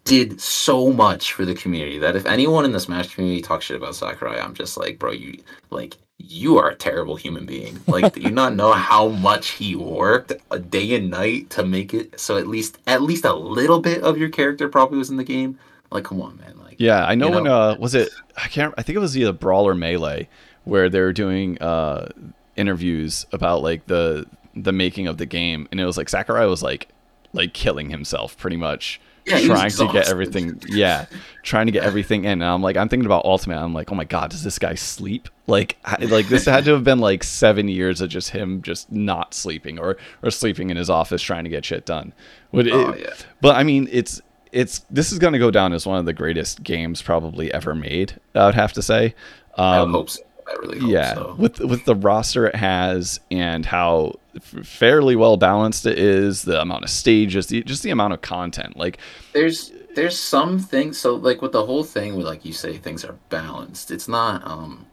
did 0.04 0.40
so 0.40 0.92
much 0.92 1.32
for 1.32 1.44
the 1.44 1.54
community 1.54 1.98
that 1.98 2.16
if 2.16 2.26
anyone 2.26 2.64
in 2.64 2.72
the 2.72 2.80
Smash 2.80 3.14
community 3.14 3.40
talks 3.40 3.66
shit 3.66 3.76
about 3.76 3.94
Sakurai, 3.94 4.40
I'm 4.40 4.54
just 4.54 4.76
like, 4.76 4.98
bro, 4.98 5.12
you 5.12 5.42
like 5.70 5.96
you 6.18 6.58
are 6.58 6.70
a 6.70 6.74
terrible 6.74 7.16
human 7.16 7.46
being. 7.46 7.78
Like, 7.86 8.14
do 8.14 8.20
you 8.20 8.30
not 8.30 8.54
know 8.54 8.72
how 8.72 9.08
much 9.08 9.50
he 9.50 9.76
worked 9.76 10.32
a 10.50 10.58
day 10.58 10.94
and 10.94 11.10
night 11.10 11.50
to 11.50 11.64
make 11.64 11.92
it 11.92 12.18
so 12.18 12.38
at 12.38 12.46
least 12.46 12.78
at 12.86 13.02
least 13.02 13.24
a 13.24 13.34
little 13.34 13.80
bit 13.80 14.02
of 14.02 14.16
your 14.16 14.30
character 14.30 14.68
probably 14.68 14.98
was 14.98 15.10
in 15.10 15.16
the 15.16 15.24
game? 15.24 15.58
Like, 15.90 16.04
come 16.04 16.22
on, 16.22 16.38
man. 16.38 16.58
Like, 16.58 16.76
yeah, 16.78 17.04
I 17.04 17.14
know, 17.14 17.28
know 17.28 17.42
when 17.42 17.46
uh 17.46 17.76
was 17.78 17.94
it? 17.94 18.10
I 18.36 18.48
can't. 18.48 18.74
I 18.78 18.82
think 18.82 18.96
it 18.96 19.00
was 19.00 19.16
either 19.16 19.32
Brawl 19.32 19.68
or 19.68 19.74
Melee 19.74 20.28
where 20.64 20.88
they 20.88 21.00
were 21.00 21.12
doing 21.12 21.60
uh 21.60 22.08
interviews 22.56 23.26
about 23.32 23.62
like 23.62 23.86
the 23.86 24.26
the 24.54 24.72
making 24.72 25.06
of 25.06 25.18
the 25.18 25.26
game, 25.26 25.68
and 25.70 25.80
it 25.80 25.84
was 25.84 25.96
like 25.96 26.08
Sakurai 26.08 26.46
was 26.46 26.62
like 26.62 26.88
like 27.32 27.52
killing 27.52 27.90
himself 27.90 28.36
pretty 28.38 28.56
much 28.56 29.00
yeah, 29.26 29.40
trying 29.40 29.70
to 29.70 29.88
get 29.92 30.08
everything 30.08 30.60
yeah 30.68 31.06
trying 31.42 31.66
to 31.66 31.72
get 31.72 31.84
everything 31.84 32.24
in. 32.24 32.32
And 32.32 32.44
i'm 32.44 32.62
like 32.62 32.76
i'm 32.76 32.88
thinking 32.88 33.06
about 33.06 33.24
ultimate. 33.24 33.58
I'm 33.58 33.74
like 33.74 33.92
oh 33.92 33.94
my 33.94 34.04
god 34.04 34.30
does 34.30 34.42
this 34.42 34.58
guy 34.58 34.74
sleep? 34.74 35.28
Like 35.46 35.76
like 36.00 36.28
this 36.28 36.44
had 36.46 36.64
to 36.64 36.72
have 36.72 36.84
been 36.84 36.98
like 36.98 37.24
seven 37.24 37.68
years 37.68 38.00
of 38.00 38.10
just 38.10 38.30
him 38.30 38.62
just 38.62 38.90
not 38.90 39.34
sleeping 39.34 39.78
or 39.78 39.96
or 40.22 40.30
sleeping 40.30 40.70
in 40.70 40.76
his 40.76 40.90
office 40.90 41.22
trying 41.22 41.44
to 41.44 41.50
get 41.50 41.64
shit 41.64 41.86
done. 41.86 42.12
But, 42.52 42.68
oh, 42.68 42.94
yeah. 42.94 43.14
but 43.40 43.56
i 43.56 43.62
mean 43.62 43.88
it's 43.90 44.20
it's 44.50 44.80
this 44.90 45.12
is 45.12 45.18
going 45.18 45.32
to 45.32 45.38
go 45.38 45.50
down 45.50 45.72
as 45.72 45.86
one 45.86 45.98
of 45.98 46.04
the 46.04 46.12
greatest 46.12 46.62
games 46.62 47.00
probably 47.00 47.52
ever 47.54 47.74
made 47.74 48.20
i 48.34 48.46
would 48.46 48.54
have 48.54 48.72
to 48.74 48.82
say. 48.82 49.14
Um, 49.56 49.88
i 49.88 49.90
hope 49.90 50.10
so 50.10 50.22
I 50.48 50.54
really 50.54 50.78
hope 50.78 50.90
yeah, 50.90 51.14
so. 51.14 51.34
with 51.38 51.60
with 51.60 51.84
the 51.84 51.94
roster 51.94 52.46
it 52.46 52.54
has 52.54 53.20
and 53.30 53.64
how 53.64 54.18
fairly 54.40 55.16
well 55.16 55.36
balanced 55.36 55.86
it 55.86 55.98
is, 55.98 56.42
the 56.42 56.60
amount 56.60 56.84
of 56.84 56.90
stages, 56.90 57.46
the, 57.46 57.62
just 57.62 57.82
the 57.82 57.90
amount 57.90 58.14
of 58.14 58.22
content. 58.22 58.76
Like 58.76 58.98
there's 59.32 59.72
there's 59.94 60.18
some 60.18 60.58
things. 60.58 60.98
So 60.98 61.14
like 61.14 61.42
with 61.42 61.52
the 61.52 61.64
whole 61.64 61.84
thing, 61.84 62.16
with 62.16 62.26
like 62.26 62.44
you 62.44 62.52
say 62.52 62.76
things 62.76 63.04
are 63.04 63.16
balanced. 63.28 63.90
It's 63.90 64.08
not 64.08 64.46
um 64.46 64.86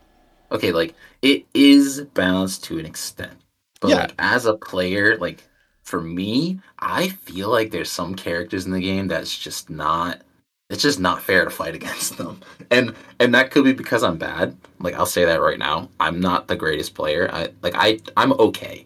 okay. 0.52 0.72
Like 0.72 0.96
it 1.22 1.46
is 1.54 2.02
balanced 2.02 2.64
to 2.66 2.80
an 2.80 2.86
extent, 2.86 3.38
but 3.80 3.90
yeah. 3.90 3.96
like 3.98 4.14
as 4.20 4.46
a 4.46 4.56
player, 4.56 5.18
like 5.18 5.44
for 5.84 6.02
me, 6.02 6.60
I 6.78 7.10
feel 7.10 7.50
like 7.50 7.72
there's 7.72 7.92
some 7.92 8.16
characters 8.16 8.66
in 8.66 8.72
the 8.72 8.80
game 8.80 9.08
that's 9.08 9.38
just 9.38 9.70
not 9.70 10.22
it's 10.69 10.84
just 10.84 10.99
not 10.99 11.23
fair 11.23 11.43
to 11.43 11.49
fight 11.49 11.75
against 11.79 12.17
them. 12.17 12.41
And 12.71 12.93
and 13.19 13.34
that 13.34 13.51
could 13.51 13.63
be 13.63 13.73
because 13.73 14.03
I'm 14.03 14.17
bad. 14.17 14.55
Like 14.79 14.95
I'll 14.95 15.05
say 15.05 15.25
that 15.25 15.41
right 15.41 15.60
now. 15.60 15.89
I'm 15.99 16.19
not 16.19 16.47
the 16.47 16.55
greatest 16.55 16.93
player. 16.93 17.29
I 17.32 17.49
like 17.62 17.75
I 17.75 17.99
I'm 18.15 18.34
okay. 18.34 18.86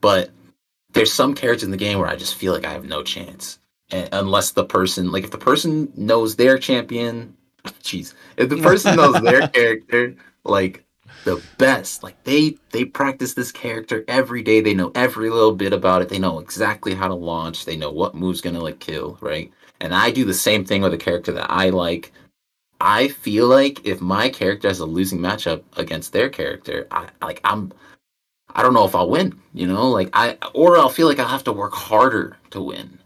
But 0.00 0.30
there's 0.92 1.12
some 1.12 1.34
characters 1.34 1.64
in 1.64 1.70
the 1.70 1.76
game 1.76 1.98
where 1.98 2.08
I 2.08 2.16
just 2.16 2.34
feel 2.34 2.52
like 2.52 2.66
I 2.66 2.72
have 2.72 2.84
no 2.84 3.02
chance. 3.02 3.58
And 3.90 4.08
unless 4.12 4.52
the 4.52 4.64
person 4.64 5.12
like 5.12 5.24
if 5.24 5.30
the 5.30 5.38
person 5.38 5.92
knows 5.96 6.36
their 6.36 6.58
champion, 6.58 7.36
jeez. 7.82 8.14
If 8.36 8.48
the 8.48 8.56
person 8.56 8.96
knows 8.96 9.20
their 9.22 9.48
character 9.48 10.14
like 10.44 10.84
the 11.24 11.40
best, 11.58 12.02
like 12.02 12.22
they 12.24 12.56
they 12.70 12.84
practice 12.84 13.34
this 13.34 13.52
character 13.52 14.04
every 14.08 14.42
day. 14.42 14.60
They 14.60 14.74
know 14.74 14.90
every 14.94 15.30
little 15.30 15.54
bit 15.54 15.72
about 15.72 16.02
it. 16.02 16.08
They 16.08 16.18
know 16.18 16.40
exactly 16.40 16.94
how 16.94 17.06
to 17.06 17.14
launch. 17.14 17.64
They 17.64 17.76
know 17.76 17.92
what 17.92 18.14
move's 18.14 18.40
going 18.40 18.56
to 18.56 18.62
like 18.62 18.80
kill, 18.80 19.18
right? 19.20 19.52
And 19.82 19.92
I 19.94 20.12
do 20.12 20.24
the 20.24 20.32
same 20.32 20.64
thing 20.64 20.80
with 20.80 20.94
a 20.94 20.98
character 20.98 21.32
that 21.32 21.50
I 21.50 21.70
like, 21.70 22.12
I 22.80 23.08
feel 23.08 23.48
like 23.48 23.84
if 23.84 24.00
my 24.00 24.28
character 24.28 24.68
has 24.68 24.78
a 24.78 24.86
losing 24.86 25.18
matchup 25.18 25.62
against 25.76 26.12
their 26.12 26.30
character, 26.30 26.86
I 26.90 27.08
like 27.20 27.40
I'm 27.44 27.72
I 28.54 28.62
don't 28.62 28.74
know 28.74 28.84
if 28.84 28.94
I'll 28.94 29.10
win, 29.10 29.38
you 29.52 29.66
know, 29.66 29.88
like 29.90 30.08
I 30.12 30.38
or 30.54 30.78
I'll 30.78 30.88
feel 30.88 31.08
like 31.08 31.18
I'll 31.18 31.26
have 31.26 31.44
to 31.44 31.52
work 31.52 31.74
harder 31.74 32.36
to 32.50 32.62
win. 32.62 32.98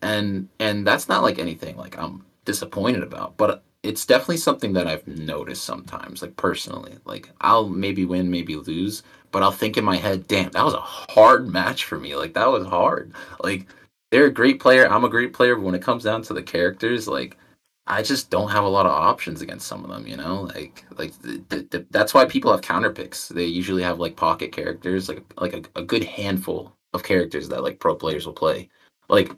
And 0.00 0.48
and 0.58 0.86
that's 0.86 1.08
not 1.08 1.22
like 1.22 1.38
anything 1.38 1.76
like 1.76 1.98
I'm 1.98 2.24
disappointed 2.46 3.02
about, 3.02 3.36
but 3.36 3.62
it's 3.82 4.06
definitely 4.06 4.38
something 4.38 4.72
that 4.72 4.86
I've 4.86 5.06
noticed 5.06 5.64
sometimes, 5.64 6.22
like 6.22 6.36
personally. 6.36 6.96
Like 7.04 7.28
I'll 7.42 7.68
maybe 7.68 8.06
win, 8.06 8.30
maybe 8.30 8.56
lose, 8.56 9.02
but 9.32 9.42
I'll 9.42 9.52
think 9.52 9.76
in 9.76 9.84
my 9.84 9.96
head, 9.96 10.28
damn, 10.28 10.50
that 10.52 10.64
was 10.64 10.74
a 10.74 10.80
hard 10.80 11.48
match 11.48 11.84
for 11.84 11.98
me. 11.98 12.16
Like 12.16 12.32
that 12.34 12.50
was 12.50 12.66
hard. 12.66 13.12
Like 13.42 13.66
they're 14.12 14.26
a 14.26 14.32
great 14.32 14.60
player. 14.60 14.86
I'm 14.86 15.04
a 15.04 15.08
great 15.08 15.32
player. 15.32 15.56
But 15.56 15.64
when 15.64 15.74
it 15.74 15.82
comes 15.82 16.04
down 16.04 16.22
to 16.22 16.34
the 16.34 16.42
characters, 16.42 17.08
like 17.08 17.38
I 17.86 18.02
just 18.02 18.30
don't 18.30 18.50
have 18.50 18.62
a 18.62 18.68
lot 18.68 18.84
of 18.84 18.92
options 18.92 19.40
against 19.40 19.66
some 19.66 19.82
of 19.82 19.90
them. 19.90 20.06
You 20.06 20.18
know, 20.18 20.42
like 20.54 20.84
like 20.98 21.18
the, 21.22 21.42
the, 21.48 21.66
the, 21.70 21.86
that's 21.90 22.12
why 22.12 22.26
people 22.26 22.52
have 22.52 22.60
counter 22.60 22.90
picks. 22.90 23.28
They 23.28 23.46
usually 23.46 23.82
have 23.82 23.98
like 23.98 24.14
pocket 24.14 24.52
characters, 24.52 25.08
like 25.08 25.24
like 25.38 25.54
a, 25.54 25.80
a 25.80 25.82
good 25.82 26.04
handful 26.04 26.76
of 26.92 27.02
characters 27.02 27.48
that 27.48 27.64
like 27.64 27.80
pro 27.80 27.94
players 27.94 28.26
will 28.26 28.34
play. 28.34 28.68
Like 29.08 29.32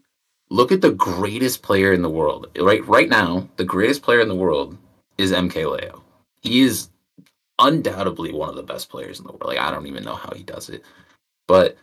look 0.51 0.73
at 0.73 0.81
the 0.81 0.91
greatest 0.93 1.63
player 1.63 1.93
in 1.93 2.03
the 2.03 2.11
world. 2.11 2.49
Right 2.59 2.85
right 2.87 3.09
now, 3.09 3.49
the 3.57 3.65
greatest 3.65 4.03
player 4.03 4.21
in 4.21 4.29
the 4.29 4.35
world 4.35 4.77
is 5.19 5.31
MKLeo. 5.31 6.03
He 6.43 6.63
is 6.63 6.91
undoubtedly 7.61 8.33
one 8.33 8.49
of 8.49 8.57
the 8.57 8.63
best 8.65 8.89
players 8.89 9.21
in 9.21 9.27
the 9.27 9.33
world. 9.33 9.45
Like 9.47 9.59
I 9.59 9.71
don't 9.71 9.87
even 9.87 10.03
know 10.03 10.17
how 10.17 10.33
he 10.35 10.43
does 10.43 10.69
it. 10.69 10.83
But 11.47 11.77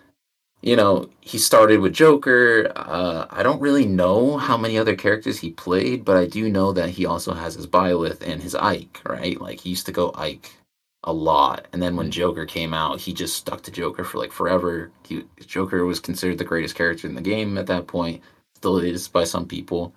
you 0.61 0.75
know, 0.75 1.09
he 1.21 1.37
started 1.37 1.79
with 1.79 1.93
Joker. 1.93 2.71
Uh, 2.75 3.25
I 3.29 3.43
don't 3.43 3.61
really 3.61 3.85
know 3.85 4.37
how 4.37 4.57
many 4.57 4.77
other 4.77 4.95
characters 4.95 5.39
he 5.39 5.51
played, 5.51 6.05
but 6.05 6.17
I 6.17 6.25
do 6.27 6.49
know 6.49 6.71
that 6.73 6.91
he 6.91 7.05
also 7.05 7.33
has 7.33 7.55
his 7.55 7.67
Byleth 7.67 8.21
and 8.21 8.41
his 8.41 8.55
Ike, 8.55 9.01
right? 9.05 9.39
Like 9.41 9.59
he 9.61 9.71
used 9.71 9.87
to 9.87 9.91
go 9.91 10.11
Ike 10.15 10.51
a 11.03 11.13
lot, 11.13 11.67
and 11.73 11.81
then 11.81 11.95
when. 11.95 12.11
Joker 12.11 12.45
came 12.45 12.73
out, 12.73 12.99
he 12.99 13.13
just 13.13 13.37
stuck 13.37 13.63
to 13.63 13.71
Joker 13.71 14.03
for 14.03 14.19
like 14.19 14.31
forever. 14.31 14.91
He, 15.07 15.25
Joker 15.45 15.85
was 15.85 15.99
considered 15.99 16.37
the 16.37 16.43
greatest 16.43 16.75
character 16.75 17.07
in 17.07 17.15
the 17.15 17.21
game 17.21 17.57
at 17.57 17.67
that 17.67 17.87
point, 17.87 18.21
still 18.55 18.77
is 18.77 19.07
by 19.07 19.23
some 19.23 19.47
people. 19.47 19.93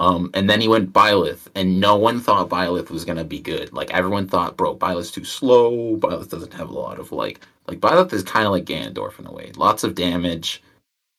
Um, 0.00 0.30
and 0.32 0.48
then 0.48 0.62
he 0.62 0.68
went 0.68 0.94
Byleth, 0.94 1.48
and 1.54 1.78
no 1.78 1.94
one 1.94 2.20
thought 2.20 2.48
Byleth 2.48 2.88
was 2.88 3.04
gonna 3.04 3.22
be 3.22 3.38
good. 3.38 3.70
Like 3.74 3.92
everyone 3.92 4.26
thought, 4.26 4.56
bro, 4.56 4.74
Byleth's 4.74 5.10
too 5.10 5.24
slow. 5.24 5.98
Byleth 5.98 6.30
doesn't 6.30 6.54
have 6.54 6.70
a 6.70 6.78
lot 6.78 6.98
of 6.98 7.12
like, 7.12 7.40
like 7.68 7.80
Byleth 7.80 8.14
is 8.14 8.22
kind 8.22 8.46
of 8.46 8.52
like 8.52 8.64
Ganondorf 8.64 9.18
in 9.18 9.26
a 9.26 9.32
way, 9.32 9.52
lots 9.56 9.84
of 9.84 9.94
damage. 9.94 10.62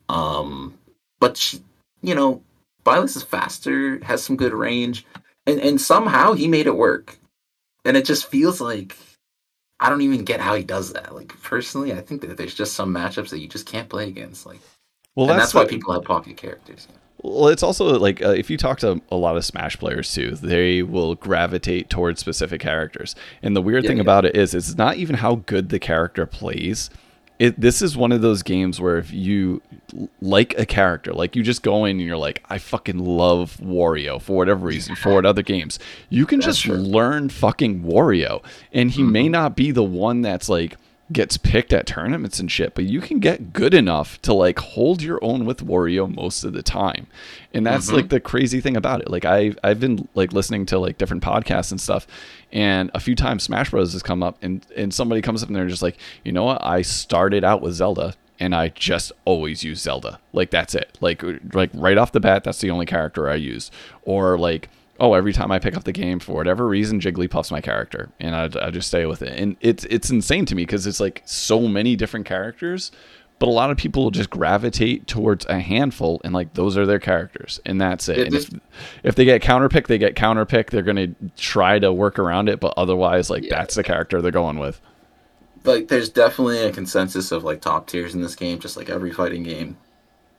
Um, 0.10 0.74
but 1.20 1.38
she, 1.38 1.62
you 2.02 2.16
know, 2.16 2.42
Byleth 2.84 3.16
is 3.16 3.22
faster, 3.22 4.04
has 4.04 4.24
some 4.24 4.36
good 4.36 4.52
range, 4.52 5.06
and 5.46 5.60
and 5.60 5.80
somehow 5.80 6.34
he 6.34 6.48
made 6.48 6.66
it 6.66 6.76
work. 6.76 7.20
And 7.86 7.96
it 7.96 8.06
just 8.06 8.32
feels 8.32 8.60
like 8.60 8.98
I 9.80 9.92
don't 9.92 10.02
even 10.02 10.26
get 10.26 10.40
how 10.40 10.56
he 10.56 10.64
does 10.64 10.94
that. 10.94 11.14
Like 11.14 11.40
personally, 11.44 11.94
I 11.94 12.02
think 12.02 12.22
that 12.22 12.36
there's 12.36 12.56
just 12.56 12.74
some 12.74 12.92
matchups 12.92 13.30
that 13.30 13.42
you 13.42 13.48
just 13.48 13.68
can't 13.68 13.90
play 13.90 14.08
against. 14.08 14.48
Like, 14.48 14.60
well, 15.14 15.28
that's, 15.28 15.40
that's 15.40 15.54
why 15.54 15.66
people 15.66 15.94
have 15.94 16.04
pocket 16.04 16.36
characters. 16.36 16.88
You 16.90 16.96
know? 16.96 17.01
Well, 17.24 17.50
it's 17.50 17.64
also 17.64 18.00
like 18.00 18.22
uh, 18.22 18.30
if 18.30 18.50
you 18.50 18.58
talk 18.58 18.80
to 18.80 19.02
a 19.12 19.16
lot 19.16 19.38
of 19.38 19.46
Smash 19.46 19.78
players 19.78 20.12
too, 20.14 20.32
they 20.32 20.82
will 20.82 21.16
gravitate 21.16 21.90
towards 21.90 22.20
specific 22.20 22.62
characters. 22.62 23.16
And 23.44 23.56
the 23.56 23.62
weird 23.62 23.84
yeah, 23.84 23.90
thing 23.90 23.98
yeah. 23.98 24.04
about 24.04 24.26
it 24.26 24.36
is, 24.36 24.56
it's 24.56 24.76
not 24.76 24.98
even 24.98 25.18
how 25.18 25.36
good 25.36 25.70
the 25.70 25.80
character 25.80 26.26
plays. 26.26 26.90
It, 27.38 27.60
this 27.60 27.82
is 27.82 27.98
one 27.98 28.12
of 28.12 28.22
those 28.22 28.44
games 28.44 28.80
where 28.80 28.98
if 28.98 29.12
you 29.12 29.64
like 30.22 30.58
a 30.60 30.66
character, 30.66 31.12
like 31.12 31.36
you 31.36 31.42
just 31.42 31.64
go 31.64 31.86
in 31.86 31.98
and 31.98 32.02
you're 32.02 32.18
like, 32.18 32.44
I 32.50 32.60
fucking 32.60 33.00
love 33.00 33.58
Wario 33.58 34.22
for 34.22 34.38
whatever 34.38 34.68
reason, 34.68 34.96
for 34.96 35.16
what 35.16 35.26
other 35.26 35.42
games, 35.42 35.80
you 36.10 36.28
can 36.28 36.40
that's 36.40 36.58
just 36.58 36.62
true. 36.62 36.76
learn 36.76 37.30
fucking 37.30 37.82
Wario. 37.82 38.44
And 38.74 38.92
he 38.92 39.02
mm-hmm. 39.02 39.12
may 39.12 39.30
not 39.30 39.56
be 39.56 39.72
the 39.72 39.84
one 39.84 40.22
that's 40.22 40.50
like 40.50 40.78
gets 41.12 41.38
picked 41.38 41.74
at 41.74 41.86
tournaments 41.86 42.40
and 42.40 42.52
shit, 42.52 42.74
but 42.76 42.86
you 42.86 43.02
can 43.02 43.20
get 43.20 43.54
good 43.54 43.74
enough 43.74 44.22
to 44.24 44.34
like 44.34 44.60
hold 44.60 45.02
your 45.02 45.20
own 45.24 45.46
with 45.46 45.66
Wario 45.66 46.14
most 46.14 46.44
of 46.44 46.54
the 46.54 46.64
time. 46.64 47.08
And 47.54 47.66
that's 47.66 47.88
mm-hmm. 47.88 47.98
like 47.98 48.10
the 48.10 48.20
crazy 48.20 48.62
thing 48.62 48.78
about 48.78 49.02
it. 49.02 49.10
Like 49.10 49.26
I 49.26 49.54
I've 49.64 49.80
been 49.80 50.08
like 50.16 50.34
listening 50.34 50.66
to 50.68 50.80
like 50.80 50.98
different 50.98 51.24
podcasts 51.24 51.72
and 51.72 51.80
stuff 51.80 52.08
and 52.52 52.92
a 52.94 53.00
few 53.00 53.16
times 53.16 53.44
Smash 53.44 53.72
Bros 53.72 53.94
has 53.94 54.04
come 54.04 54.24
up 54.24 54.38
and 54.42 54.66
and 54.76 54.94
somebody 54.94 55.22
comes 55.22 55.42
up 55.44 55.50
and 55.50 55.56
they're 55.56 55.68
just 55.68 55.82
like, 55.82 55.98
"You 56.24 56.32
know 56.32 56.44
what? 56.44 56.64
I 56.64 56.82
started 56.82 57.44
out 57.44 57.62
with 57.62 57.76
Zelda 57.76 58.16
and 58.40 58.56
I 58.56 58.70
just 58.70 59.12
always 59.26 59.64
use 59.64 59.82
Zelda. 59.82 60.20
Like 60.34 60.52
that's 60.52 60.76
it. 60.76 60.98
Like 61.02 61.24
like 61.54 61.72
right 61.74 61.98
off 61.98 62.12
the 62.12 62.20
bat, 62.20 62.44
that's 62.44 62.60
the 62.60 62.72
only 62.72 62.86
character 62.86 63.30
I 63.30 63.36
use." 63.36 63.72
Or 64.04 64.38
like 64.38 64.70
oh, 65.02 65.16
every 65.16 65.34
time 65.34 65.52
I 65.52 65.58
pick 65.58 65.76
up 65.76 65.84
the 65.84 65.92
game 65.92 66.20
for 66.20 66.34
whatever 66.34 66.68
reason, 66.68 67.00
Jigglypuff's 67.02 67.52
my 67.52 67.60
character, 67.60 68.12
and 68.20 68.36
I, 68.36 68.68
I 68.68 68.70
just 68.70 68.88
stay 68.88 69.08
with 69.08 69.24
it. 69.24 69.38
And 69.38 69.58
it's 69.60 69.84
it's 69.86 70.12
insane 70.12 70.46
to 70.46 70.56
me 70.56 70.62
because 70.64 70.88
it's 70.88 71.00
like 71.00 71.24
so 71.26 71.68
many 71.68 71.96
different 71.96 72.28
characters, 72.28 72.92
but 73.40 73.50
a 73.50 73.52
lot 73.52 73.72
of 73.72 73.78
people 73.78 74.04
will 74.04 74.12
just 74.12 74.30
gravitate 74.30 75.08
towards 75.08 75.46
a 75.48 75.60
handful, 75.60 76.22
and 76.24 76.34
like 76.34 76.54
those 76.54 76.78
are 76.78 76.86
their 76.86 77.00
characters, 77.00 77.60
and 77.66 77.82
that's 77.82 78.08
it. 78.08 78.28
And 78.28 78.36
if 78.36 78.50
if 79.04 79.16
they 79.16 79.26
get 79.26 79.42
counterpick, 79.42 79.88
they 79.88 79.98
get 79.98 80.16
counterpick. 80.16 80.70
They're 80.70 80.84
gonna 80.84 81.10
try 81.36 81.80
to 81.80 81.92
work 81.92 82.20
around 82.20 82.48
it, 82.48 82.60
but 82.60 82.76
otherwise, 82.78 83.32
like 83.32 83.44
yeah. 83.44 83.58
that's 83.58 83.74
the 83.76 83.84
character 83.84 84.22
they're 84.22 84.32
going 84.32 84.60
with. 84.60 84.80
Like, 85.64 85.90
there's 85.90 86.10
definitely 86.10 86.60
a 86.64 86.72
consensus 86.72 87.32
of 87.32 87.44
like 87.44 87.62
top 87.62 87.88
tiers 87.88 88.16
in 88.16 88.22
this 88.22 88.36
game, 88.36 88.60
just 88.60 88.78
like 88.78 88.90
every 88.90 89.12
fighting 89.12 89.44
game, 89.44 89.78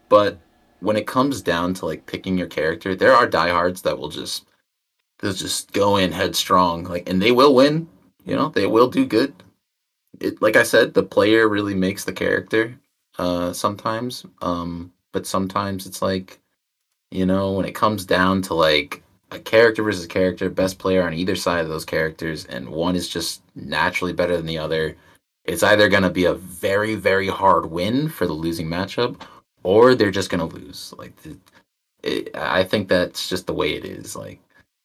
but 0.08 0.38
when 0.78 0.96
it 0.96 1.06
comes 1.06 1.42
down 1.42 1.74
to 1.74 1.86
like 1.86 2.06
picking 2.06 2.36
your 2.36 2.48
character, 2.48 2.94
there 2.94 3.12
are 3.12 3.26
diehards 3.26 3.82
that 3.82 3.98
will 3.98 4.08
just 4.08 4.44
they'll 5.22 5.32
just 5.32 5.72
go 5.72 5.96
in 5.96 6.12
headstrong, 6.12 6.84
like, 6.84 7.08
and 7.08 7.22
they 7.22 7.32
will 7.32 7.54
win. 7.54 7.88
You 8.26 8.36
know, 8.36 8.48
they 8.50 8.66
will 8.66 8.88
do 8.88 9.06
good. 9.06 9.32
It, 10.20 10.42
like 10.42 10.56
I 10.56 10.64
said, 10.64 10.92
the 10.92 11.02
player 11.02 11.48
really 11.48 11.74
makes 11.74 12.04
the 12.04 12.12
character. 12.12 12.78
Uh, 13.18 13.52
sometimes, 13.52 14.26
um, 14.40 14.92
but 15.12 15.26
sometimes 15.26 15.86
it's 15.86 16.02
like, 16.02 16.40
you 17.10 17.26
know, 17.26 17.52
when 17.52 17.66
it 17.66 17.74
comes 17.74 18.04
down 18.04 18.42
to 18.42 18.54
like 18.54 19.02
a 19.30 19.38
character 19.38 19.82
versus 19.82 20.06
character, 20.06 20.48
best 20.50 20.78
player 20.78 21.02
on 21.02 21.14
either 21.14 21.36
side 21.36 21.62
of 21.62 21.68
those 21.68 21.84
characters, 21.84 22.46
and 22.46 22.68
one 22.68 22.96
is 22.96 23.08
just 23.08 23.42
naturally 23.54 24.12
better 24.12 24.36
than 24.36 24.46
the 24.46 24.58
other. 24.58 24.96
It's 25.44 25.62
either 25.62 25.88
going 25.88 26.04
to 26.04 26.10
be 26.10 26.24
a 26.24 26.34
very, 26.34 26.94
very 26.94 27.28
hard 27.28 27.66
win 27.66 28.08
for 28.08 28.26
the 28.26 28.32
losing 28.32 28.68
matchup, 28.68 29.20
or 29.62 29.94
they're 29.94 30.10
just 30.10 30.30
going 30.30 30.48
to 30.48 30.56
lose. 30.56 30.94
Like, 30.96 31.12
it, 32.02 32.34
I 32.34 32.64
think 32.64 32.88
that's 32.88 33.28
just 33.28 33.46
the 33.46 33.54
way 33.54 33.74
it 33.74 33.84
is. 33.84 34.16
Like, 34.16 34.40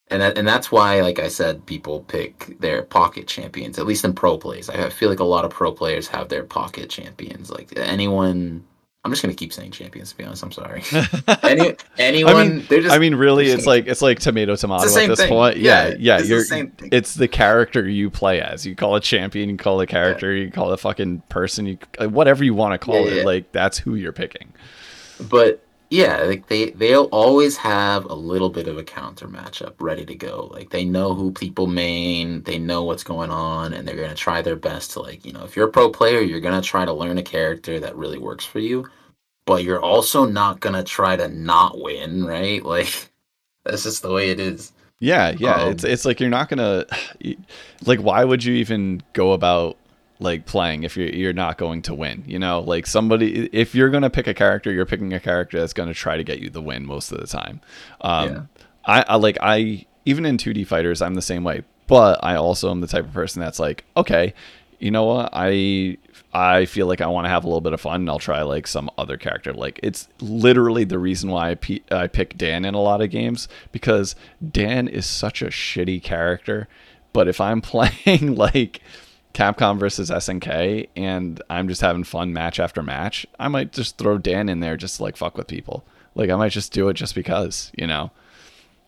and 0.10 0.22
that, 0.22 0.38
and 0.38 0.48
that's 0.48 0.72
why, 0.72 1.02
like 1.02 1.20
I 1.20 1.28
said, 1.28 1.66
people 1.66 2.02
pick 2.02 2.60
their 2.60 2.84
pocket 2.84 3.28
champions. 3.28 3.78
At 3.78 3.86
least 3.86 4.06
in 4.06 4.14
pro 4.14 4.38
plays, 4.38 4.70
I 4.70 4.90
feel 4.90 5.10
like 5.10 5.20
a 5.20 5.26
lot 5.26 5.44
of 5.44 5.52
pro 5.52 5.72
players 5.72 6.08
have 6.08 6.30
their 6.30 6.44
pocket 6.44 6.90
champions. 6.90 7.52
Like 7.52 7.74
anyone, 7.76 8.64
I'm 9.04 9.12
just 9.12 9.22
gonna 9.22 9.34
keep 9.34 9.52
saying 9.52 9.72
champions. 9.72 10.12
To 10.12 10.18
be 10.18 10.24
honest, 10.24 10.44
I'm 10.44 10.52
sorry. 10.54 10.84
Any, 11.44 11.76
anyone, 11.98 12.36
I 12.36 12.46
mean, 12.46 12.66
just, 12.70 12.96
I 12.96 13.00
mean, 13.00 13.16
really, 13.16 13.48
it's 13.50 13.66
like 13.66 13.88
it's 13.88 14.02
like 14.02 14.20
tomato 14.20 14.56
tomato 14.56 14.86
at 14.86 15.08
this 15.08 15.20
thing. 15.20 15.30
point. 15.30 15.58
Yeah, 15.58 15.90
yeah, 15.90 16.20
yeah 16.20 16.20
you're. 16.20 16.44
It's 16.92 17.16
the 17.16 17.28
character 17.28 17.88
you 17.88 18.10
play 18.10 18.40
as. 18.42 18.66
You 18.66 18.78
call 18.78 18.96
a 18.96 19.02
champion. 19.02 19.50
You 19.50 19.58
call 19.58 19.82
a 19.82 19.88
character. 19.88 20.34
Yeah. 20.34 20.46
You 20.46 20.52
call 20.52 20.72
a 20.72 20.78
fucking 20.78 21.24
person. 21.28 21.66
You 21.66 21.78
whatever 22.08 22.46
you 22.46 22.54
want 22.54 22.80
to 22.80 22.86
call 22.86 23.10
yeah, 23.10 23.22
it. 23.22 23.26
Like 23.26 23.52
that's 23.52 23.78
who 23.78 23.96
you're 23.96 24.14
picking. 24.14 24.54
But 25.20 25.67
yeah, 25.90 26.24
like 26.24 26.48
they 26.48 26.72
they'll 26.72 27.06
always 27.06 27.56
have 27.58 28.06
a 28.06 28.14
little 28.14 28.50
bit 28.50 28.68
of 28.68 28.78
a 28.78 28.84
counter 28.84 29.28
matchup 29.28 29.76
ready 29.80 30.06
to 30.06 30.16
go. 30.16 30.50
Like 30.52 30.70
they 30.70 30.84
know 30.84 31.14
who 31.14 31.32
people 31.32 31.68
main, 31.68 32.44
they 32.44 32.60
know 32.60 32.84
what's 32.84 33.04
going 33.04 33.30
on, 33.30 33.74
and 33.74 33.88
they're 33.88 33.96
gonna 33.96 34.14
try 34.14 34.42
their 34.42 34.58
best 34.58 34.92
to 34.92 35.02
like 35.02 35.26
you 35.26 35.32
know 35.32 35.46
if 35.46 35.56
you're 35.56 35.70
a 35.70 35.72
pro 35.72 35.90
player, 35.90 36.20
you're 36.20 36.42
gonna 36.42 36.62
try 36.62 36.84
to 36.84 36.92
learn 36.92 37.18
a 37.18 37.24
character 37.24 37.80
that 37.80 37.96
really 37.96 38.18
works 38.18 38.44
for 38.44 38.60
you, 38.60 38.90
but 39.46 39.64
you're 39.64 39.82
also 39.82 40.26
not 40.26 40.60
gonna 40.60 40.84
try 40.84 41.16
to 41.16 41.30
not 41.30 41.82
win, 41.82 42.26
right? 42.26 42.62
Like 42.66 43.12
that's 43.64 43.84
just 43.84 44.02
the 44.02 44.12
way 44.12 44.30
it 44.30 44.40
is. 44.40 44.74
Yeah, 45.00 45.32
yeah. 45.38 45.56
Um, 45.56 45.72
it's 45.72 45.84
it's 45.86 46.06
like 46.06 46.20
you're 46.20 46.30
not 46.30 46.50
gonna 46.50 46.86
like 47.86 48.00
why 48.00 48.26
would 48.26 48.44
you 48.44 48.56
even 48.56 49.02
go 49.14 49.32
about 49.32 49.78
like 50.20 50.46
playing 50.46 50.84
if 50.84 50.98
you're 50.98 51.10
you're 51.10 51.34
not 51.34 51.58
going 51.58 51.82
to 51.84 51.94
win. 51.94 52.24
You 52.26 52.40
know, 52.40 52.62
like 52.62 52.88
somebody 52.88 53.48
if 53.54 53.76
you're 53.76 53.90
gonna 53.90 54.10
pick 54.10 54.28
a 54.28 54.34
character, 54.34 54.72
you're 54.72 54.86
picking 54.86 55.14
a 55.14 55.20
character 55.20 55.60
that's 55.60 55.74
gonna 55.74 55.94
try 55.94 56.18
to 56.18 56.24
get 56.24 56.40
you 56.40 56.50
the 56.50 56.62
win 56.62 56.86
most 56.86 57.12
of 57.12 57.20
the 57.20 57.28
time. 57.28 57.62
Um, 58.02 58.30
yeah. 58.30 58.42
I, 58.86 59.06
I 59.10 59.16
like 59.16 59.38
I 59.42 59.86
even 60.06 60.26
in 60.26 60.38
2D 60.38 60.66
fighters, 60.66 61.02
I'm 61.02 61.16
the 61.16 61.22
same 61.22 61.44
way. 61.44 61.64
But 61.88 62.20
I 62.24 62.36
also 62.36 62.72
am 62.72 62.82
the 62.82 62.88
type 62.88 63.06
of 63.06 63.14
person 63.14 63.42
that's 63.42 63.60
like, 63.60 63.86
okay, 63.96 64.34
you 64.80 64.92
know 64.92 65.06
what, 65.06 65.30
I 65.34 65.98
I 66.34 66.66
feel 66.66 66.88
like 66.88 67.02
I 67.02 67.08
want 67.08 67.26
to 67.26 67.30
have 67.30 67.44
a 67.44 67.48
little 67.48 67.62
bit 67.62 67.74
of 67.74 67.82
fun 67.82 68.02
and 68.02 68.10
I'll 68.10 68.20
try 68.20 68.42
like 68.42 68.68
some 68.68 68.90
other 68.98 69.18
character. 69.18 69.54
Like 69.54 69.80
it's 69.82 70.08
literally 70.20 70.84
the 70.84 71.00
reason 71.00 71.30
why 71.30 71.52
I, 71.52 71.82
I 71.92 72.08
pick 72.08 72.38
Dan 72.38 72.66
in 72.66 72.74
a 72.74 72.82
lot 72.82 73.02
of 73.02 73.10
games 73.10 73.48
because 73.72 74.16
Dan 74.52 74.88
is 74.88 75.06
such 75.06 75.42
a 75.42 75.48
shitty 75.48 76.04
character. 76.04 76.68
But 77.14 77.28
if 77.28 77.42
I'm 77.42 77.62
playing 77.74 78.36
like 78.36 78.82
Capcom 79.38 79.78
versus 79.78 80.10
SNK 80.10 80.90
and 80.96 81.40
I'm 81.48 81.68
just 81.68 81.82
having 81.82 82.04
fun 82.04 82.34
match 82.34 82.60
after 82.60 82.82
match, 82.82 83.28
I 83.40 83.48
might 83.50 83.72
just 83.72 84.00
throw 84.00 84.18
Dan 84.18 84.50
in 84.50 84.62
there 84.62 84.76
just 84.76 84.98
to 84.98 85.04
like 85.04 85.16
fuck 85.16 85.38
with 85.38 85.46
people. 85.46 85.86
Like 86.16 86.32
I 86.32 86.36
might 86.36 86.52
just 86.52 86.74
do 86.74 86.90
it 86.90 86.96
just 86.96 87.14
because, 87.14 87.72
you 87.78 87.86
know. 87.86 88.10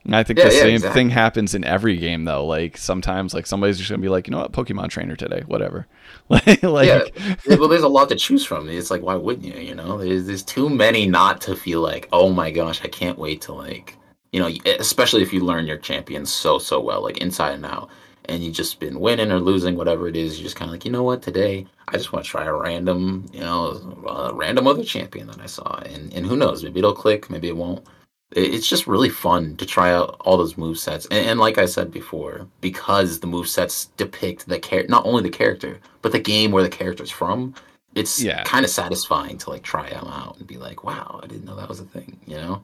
And 0.06 0.16
I 0.16 0.24
think 0.24 0.40
yeah, 0.40 0.48
the 0.48 0.56
yeah, 0.56 0.62
same 0.62 0.76
exactly. 0.76 1.00
thing 1.00 1.10
happens 1.12 1.54
in 1.54 1.64
every 1.64 1.98
game 1.98 2.24
though. 2.24 2.48
Like 2.48 2.78
sometimes 2.78 3.36
like 3.36 3.46
somebody's 3.46 3.78
just 3.78 3.92
gonna 3.92 4.02
be 4.02 4.10
like, 4.10 4.28
you 4.28 4.32
know 4.32 4.40
what, 4.40 4.52
Pokemon 4.52 4.90
trainer 4.90 5.16
today, 5.16 5.44
whatever. 5.46 5.86
like, 6.30 6.64
yeah. 6.64 7.04
well 7.46 7.68
there's 7.68 7.84
a 7.84 7.88
lot 7.88 8.10
to 8.10 8.16
choose 8.16 8.44
from. 8.44 8.68
It's 8.70 8.90
like 8.90 9.04
why 9.04 9.14
wouldn't 9.14 9.46
you, 9.46 9.62
you 9.62 9.76
know? 9.76 10.00
There's 10.00 10.26
there's 10.26 10.42
too 10.42 10.68
many 10.68 11.06
not 11.06 11.42
to 11.42 11.56
feel 11.56 11.82
like, 11.82 12.10
oh 12.12 12.32
my 12.34 12.50
gosh, 12.50 12.84
I 12.84 12.88
can't 12.88 13.20
wait 13.20 13.42
to 13.42 13.54
like 13.54 13.96
you 14.32 14.40
know, 14.40 14.50
especially 14.80 15.22
if 15.22 15.32
you 15.32 15.42
learn 15.42 15.68
your 15.68 15.78
champions 15.78 16.34
so 16.34 16.58
so 16.58 16.80
well, 16.80 17.04
like 17.04 17.20
inside 17.20 17.54
and 17.54 17.66
out 17.68 17.92
and 18.30 18.44
you 18.44 18.52
just 18.52 18.80
been 18.80 19.00
winning 19.00 19.32
or 19.32 19.40
losing, 19.40 19.76
whatever 19.76 20.08
it 20.08 20.16
is, 20.16 20.38
you're 20.38 20.46
just 20.46 20.56
kind 20.56 20.70
of 20.70 20.74
like, 20.74 20.86
you 20.86 20.92
know 20.92 21.04
what, 21.04 21.22
today 21.22 21.66
I 21.88 21.94
just 21.94 22.14
want 22.14 22.24
to 22.24 22.32
try 22.32 22.46
a 22.46 22.54
random, 22.54 23.26
you 23.34 23.42
know, 23.42 24.04
a 24.08 24.34
random 24.34 24.68
other 24.68 24.84
champion 24.84 25.28
that 25.28 25.42
I 25.42 25.48
saw, 25.48 25.80
and 25.80 26.14
and 26.14 26.26
who 26.26 26.38
knows, 26.38 26.64
maybe 26.64 26.80
it'll 26.80 26.94
click, 26.94 27.30
maybe 27.30 27.48
it 27.48 27.58
won't. 27.58 27.86
It's 28.32 28.68
just 28.68 28.86
really 28.86 29.10
fun 29.10 29.56
to 29.58 29.66
try 29.66 29.92
out 29.92 30.16
all 30.20 30.38
those 30.38 30.56
move 30.58 30.78
sets, 30.78 31.08
and, 31.08 31.26
and 31.26 31.40
like 31.40 31.58
I 31.58 31.66
said 31.66 31.92
before, 31.92 32.48
because 32.62 33.20
the 33.20 33.28
move 33.28 33.48
sets 33.48 33.86
depict 33.98 34.48
the 34.48 34.60
char- 34.60 34.88
not 34.88 35.06
only 35.06 35.24
the 35.24 35.30
character 35.30 35.80
but 36.02 36.12
the 36.12 36.20
game 36.20 36.52
where 36.52 36.64
the 36.64 36.70
character's 36.70 37.12
from. 37.12 37.56
It's 37.96 38.22
yeah. 38.22 38.44
kind 38.44 38.64
of 38.64 38.70
satisfying 38.70 39.40
to 39.40 39.50
like 39.50 39.64
try 39.64 39.90
them 39.90 40.06
out 40.06 40.38
and 40.38 40.46
be 40.46 40.58
like, 40.58 40.84
wow, 40.84 41.20
I 41.24 41.26
didn't 41.28 41.46
know 41.46 41.56
that 41.56 41.68
was 41.68 41.80
a 41.80 41.86
thing, 41.86 42.20
you 42.28 42.36
know. 42.36 42.64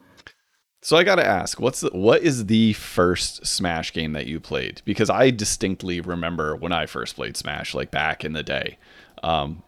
So 0.85 0.95
I 0.97 1.03
got 1.03 1.15
to 1.15 1.25
ask, 1.25 1.59
what's 1.59 1.81
the, 1.81 1.89
what 1.93 2.21
is 2.21 2.45
the 2.45 2.73
first 2.73 3.43
Smash 3.43 3.91
game 3.91 4.13
that 4.13 4.27
you 4.27 4.39
played? 4.39 4.83
Because 4.85 5.09
I 5.09 5.31
distinctly 5.31 5.99
remember 5.99 6.55
when 6.55 6.71
I 6.71 6.85
first 6.85 7.15
played 7.15 7.35
Smash, 7.35 7.73
like 7.73 7.89
back 7.89 8.23
in 8.23 8.33
the 8.33 8.43
day. 8.43 8.77
Um, 9.23 9.63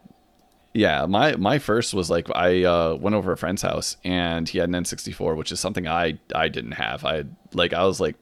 Yeah, 0.74 1.06
my 1.06 1.34
my 1.34 1.58
first 1.58 1.92
was 1.92 2.08
like 2.08 2.28
I 2.36 2.62
uh, 2.62 2.94
went 2.94 3.16
over 3.16 3.32
a 3.32 3.36
friend's 3.36 3.62
house 3.62 3.96
and 4.04 4.48
he 4.48 4.58
had 4.58 4.68
an 4.68 4.76
N64, 4.76 5.36
which 5.36 5.50
is 5.50 5.58
something 5.58 5.88
I 5.88 6.20
I 6.36 6.46
didn't 6.48 6.72
have. 6.72 7.04
I 7.04 7.24
like 7.52 7.72
I 7.72 7.82
was 7.84 7.98
like 7.98 8.14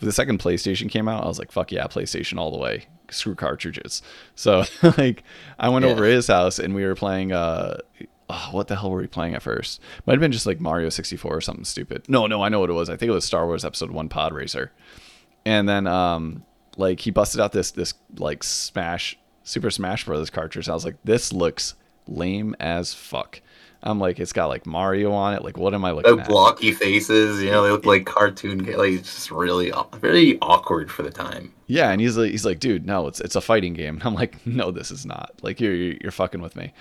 the 0.00 0.10
second 0.12 0.38
PlayStation 0.40 0.88
came 0.88 1.06
out, 1.06 1.24
I 1.24 1.28
was 1.28 1.38
like 1.38 1.52
fuck 1.52 1.70
yeah, 1.70 1.86
PlayStation 1.86 2.38
all 2.38 2.50
the 2.50 2.56
way. 2.56 2.86
Screw 3.10 3.34
cartridges. 3.34 4.00
So 4.36 4.64
like 4.96 5.22
I 5.58 5.68
went 5.68 5.84
Yeah. 5.84 5.90
over 5.92 6.04
his 6.04 6.28
house 6.28 6.58
and 6.58 6.74
we 6.74 6.84
were 6.86 6.94
playing 6.94 7.30
uh 7.32 7.78
oh, 8.30 8.48
what 8.52 8.68
the 8.68 8.76
hell 8.76 8.90
were 8.90 9.00
we 9.00 9.06
playing 9.06 9.34
at 9.34 9.42
first? 9.42 9.80
Might 10.06 10.14
have 10.14 10.20
been 10.20 10.32
just 10.32 10.46
like 10.46 10.60
Mario 10.60 10.88
64 10.88 11.34
or 11.36 11.40
something 11.40 11.64
stupid. 11.64 12.04
No, 12.08 12.26
no, 12.26 12.42
I 12.42 12.48
know 12.48 12.60
what 12.60 12.70
it 12.70 12.74
was. 12.74 12.88
I 12.90 12.96
think 12.96 13.08
it 13.10 13.14
was 13.14 13.24
Star 13.24 13.46
Wars 13.46 13.64
Episode 13.64 13.90
1 13.90 14.08
Pod 14.08 14.32
Racer. 14.32 14.72
And 15.46 15.68
then 15.68 15.86
um 15.86 16.44
like 16.76 17.00
he 17.00 17.10
busted 17.10 17.40
out 17.40 17.52
this 17.52 17.70
this 17.70 17.94
like 18.18 18.42
Smash 18.42 19.18
Super 19.44 19.70
Smash 19.70 20.04
Brothers 20.04 20.30
cartridge. 20.30 20.68
I 20.68 20.74
was 20.74 20.84
like, 20.84 20.96
this 21.04 21.32
looks 21.32 21.74
lame 22.06 22.54
as 22.60 22.92
fuck. 22.94 23.40
I'm 23.80 24.00
like, 24.00 24.18
it's 24.18 24.32
got 24.32 24.46
like 24.46 24.66
Mario 24.66 25.12
on 25.12 25.34
it. 25.34 25.44
Like, 25.44 25.56
what 25.56 25.72
am 25.72 25.84
I 25.84 25.92
looking 25.92 26.16
The 26.16 26.22
at? 26.22 26.28
blocky 26.28 26.72
faces, 26.72 27.40
you 27.40 27.50
know, 27.50 27.62
they 27.62 27.70
look 27.70 27.86
like 27.86 28.06
cartoon, 28.06 28.64
ca- 28.66 28.76
like 28.76 28.90
it's 28.92 29.14
just 29.14 29.30
really, 29.30 29.72
very 29.94 30.36
awkward 30.42 30.90
for 30.90 31.04
the 31.04 31.12
time. 31.12 31.54
Yeah, 31.68 31.90
and 31.92 32.00
he's 32.00 32.16
like, 32.16 32.32
he's 32.32 32.44
like, 32.44 32.58
dude, 32.58 32.84
no, 32.84 33.06
it's 33.06 33.20
it's 33.20 33.36
a 33.36 33.40
fighting 33.40 33.74
game. 33.74 34.00
I'm 34.04 34.14
like, 34.14 34.44
no, 34.44 34.72
this 34.72 34.90
is 34.90 35.06
not. 35.06 35.30
Like, 35.42 35.60
you're, 35.60 35.74
you're 35.74 36.10
fucking 36.10 36.42
with 36.42 36.56
me. 36.56 36.72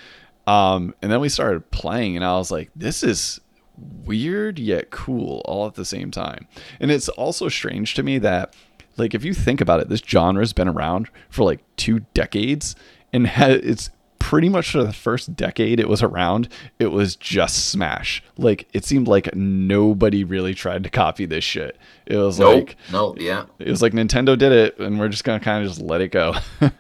Um, 0.47 0.95
and 1.01 1.11
then 1.11 1.19
we 1.19 1.29
started 1.29 1.69
playing, 1.71 2.15
and 2.15 2.25
I 2.25 2.37
was 2.37 2.49
like, 2.49 2.71
this 2.75 3.03
is 3.03 3.39
weird 4.05 4.57
yet 4.57 4.89
cool 4.89 5.41
all 5.45 5.67
at 5.67 5.75
the 5.75 5.85
same 5.85 6.09
time. 6.09 6.47
And 6.79 6.89
it's 6.89 7.09
also 7.09 7.49
strange 7.49 7.93
to 7.95 8.03
me 8.03 8.17
that, 8.19 8.55
like, 8.95 9.13
if 9.13 9.23
you 9.23 9.33
think 9.33 9.61
about 9.61 9.81
it, 9.81 9.89
this 9.89 10.01
genre's 10.01 10.53
been 10.53 10.67
around 10.67 11.09
for 11.29 11.43
like 11.43 11.59
two 11.75 11.99
decades, 12.13 12.75
and 13.13 13.29
it's 13.37 13.89
pretty 14.19 14.49
much 14.49 14.71
for 14.71 14.83
the 14.83 14.91
first 14.93 15.35
decade 15.35 15.79
it 15.79 15.87
was 15.87 16.01
around, 16.01 16.49
it 16.79 16.87
was 16.87 17.15
just 17.15 17.69
Smash. 17.69 18.23
Like, 18.37 18.67
it 18.73 18.83
seemed 18.83 19.07
like 19.07 19.35
nobody 19.35 20.23
really 20.23 20.53
tried 20.53 20.83
to 20.85 20.89
copy 20.89 21.25
this 21.25 21.43
shit. 21.43 21.77
It 22.07 22.17
was 22.17 22.39
Nope. 22.39 22.53
like 22.69 22.77
no, 22.91 23.15
yeah. 23.19 23.45
it 23.59 23.69
was 23.69 23.81
like 23.81 23.93
Nintendo 23.93 24.37
did 24.37 24.51
it, 24.51 24.79
and 24.79 24.99
we're 24.99 25.09
just 25.09 25.23
gonna 25.23 25.39
kind 25.39 25.63
of 25.63 25.69
just 25.69 25.81
let 25.81 26.01
it 26.01 26.11
go. 26.11 26.33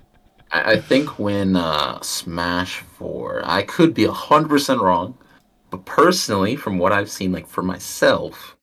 I, 0.51 0.77
think 0.77 1.19
when 1.19 1.55
uh, 1.55 2.01
Smash 2.01 2.79
4, 2.79 3.41
I 3.45 3.63
could 3.63 3.93
be 3.93 4.05
100% 4.05 4.81
wrong, 4.81 5.17
but 5.69 5.85
personally, 5.85 6.55
from 6.55 6.77
what 6.77 6.93
I've 6.93 7.11
seen, 7.11 7.31
like 7.31 7.47
for 7.47 7.61
myself, 7.61 8.55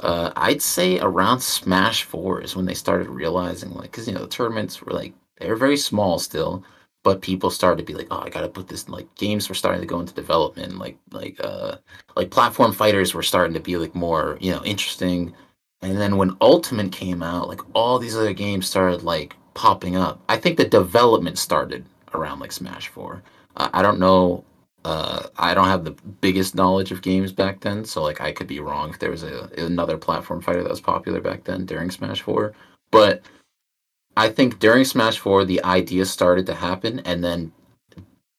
uh, 0.00 0.30
I'd 0.36 0.62
say 0.62 0.98
around 1.00 1.40
Smash 1.40 2.04
4 2.04 2.42
is 2.42 2.54
when 2.54 2.66
they 2.66 2.74
started 2.74 3.08
realizing, 3.08 3.72
like, 3.74 3.90
because, 3.90 4.06
you 4.06 4.14
know, 4.14 4.20
the 4.20 4.28
tournaments 4.28 4.82
were 4.82 4.92
like, 4.92 5.14
they 5.38 5.48
were 5.48 5.56
very 5.56 5.76
small 5.76 6.18
still, 6.18 6.64
but 7.02 7.22
people 7.22 7.50
started 7.50 7.78
to 7.78 7.92
be 7.92 7.98
like, 7.98 8.08
oh, 8.10 8.20
I 8.20 8.28
gotta 8.28 8.48
put 8.48 8.68
this, 8.68 8.88
like, 8.88 9.12
games 9.16 9.48
were 9.48 9.54
starting 9.54 9.80
to 9.80 9.86
go 9.86 10.00
into 10.00 10.14
development, 10.14 10.78
like, 10.78 10.98
like, 11.10 11.38
uh, 11.42 11.76
like 12.14 12.30
platform 12.30 12.72
fighters 12.72 13.14
were 13.14 13.22
starting 13.22 13.54
to 13.54 13.60
be, 13.60 13.76
like, 13.76 13.94
more, 13.94 14.38
you 14.40 14.52
know, 14.52 14.62
interesting. 14.64 15.34
And 15.82 15.98
then 16.00 16.16
when 16.16 16.36
Ultimate 16.40 16.92
came 16.92 17.22
out, 17.22 17.48
like 17.48 17.60
all 17.74 17.98
these 17.98 18.16
other 18.16 18.32
games 18.32 18.66
started 18.68 19.02
like 19.02 19.36
popping 19.56 19.96
up. 19.96 20.20
I 20.28 20.36
think 20.36 20.58
the 20.58 20.68
development 20.68 21.38
started 21.38 21.84
around 22.14 22.38
like 22.38 22.52
Smash 22.52 22.88
4. 22.88 23.22
Uh, 23.56 23.70
I 23.72 23.82
don't 23.82 23.98
know. 23.98 24.44
Uh, 24.84 25.26
I 25.38 25.54
don't 25.54 25.66
have 25.66 25.84
the 25.84 25.96
biggest 26.20 26.54
knowledge 26.54 26.92
of 26.92 27.02
games 27.02 27.32
back 27.32 27.60
then, 27.60 27.84
so 27.84 28.02
like 28.02 28.20
I 28.20 28.30
could 28.30 28.46
be 28.46 28.60
wrong 28.60 28.90
if 28.90 29.00
there 29.00 29.10
was 29.10 29.24
a, 29.24 29.50
another 29.58 29.96
platform 29.96 30.40
fighter 30.40 30.62
that 30.62 30.70
was 30.70 30.80
popular 30.80 31.20
back 31.20 31.42
then 31.42 31.64
during 31.64 31.90
Smash 31.90 32.20
4. 32.20 32.54
But 32.92 33.22
I 34.16 34.28
think 34.28 34.60
during 34.60 34.84
Smash 34.84 35.18
4, 35.18 35.44
the 35.44 35.64
idea 35.64 36.04
started 36.04 36.46
to 36.46 36.54
happen, 36.54 37.00
and 37.00 37.24
then 37.24 37.50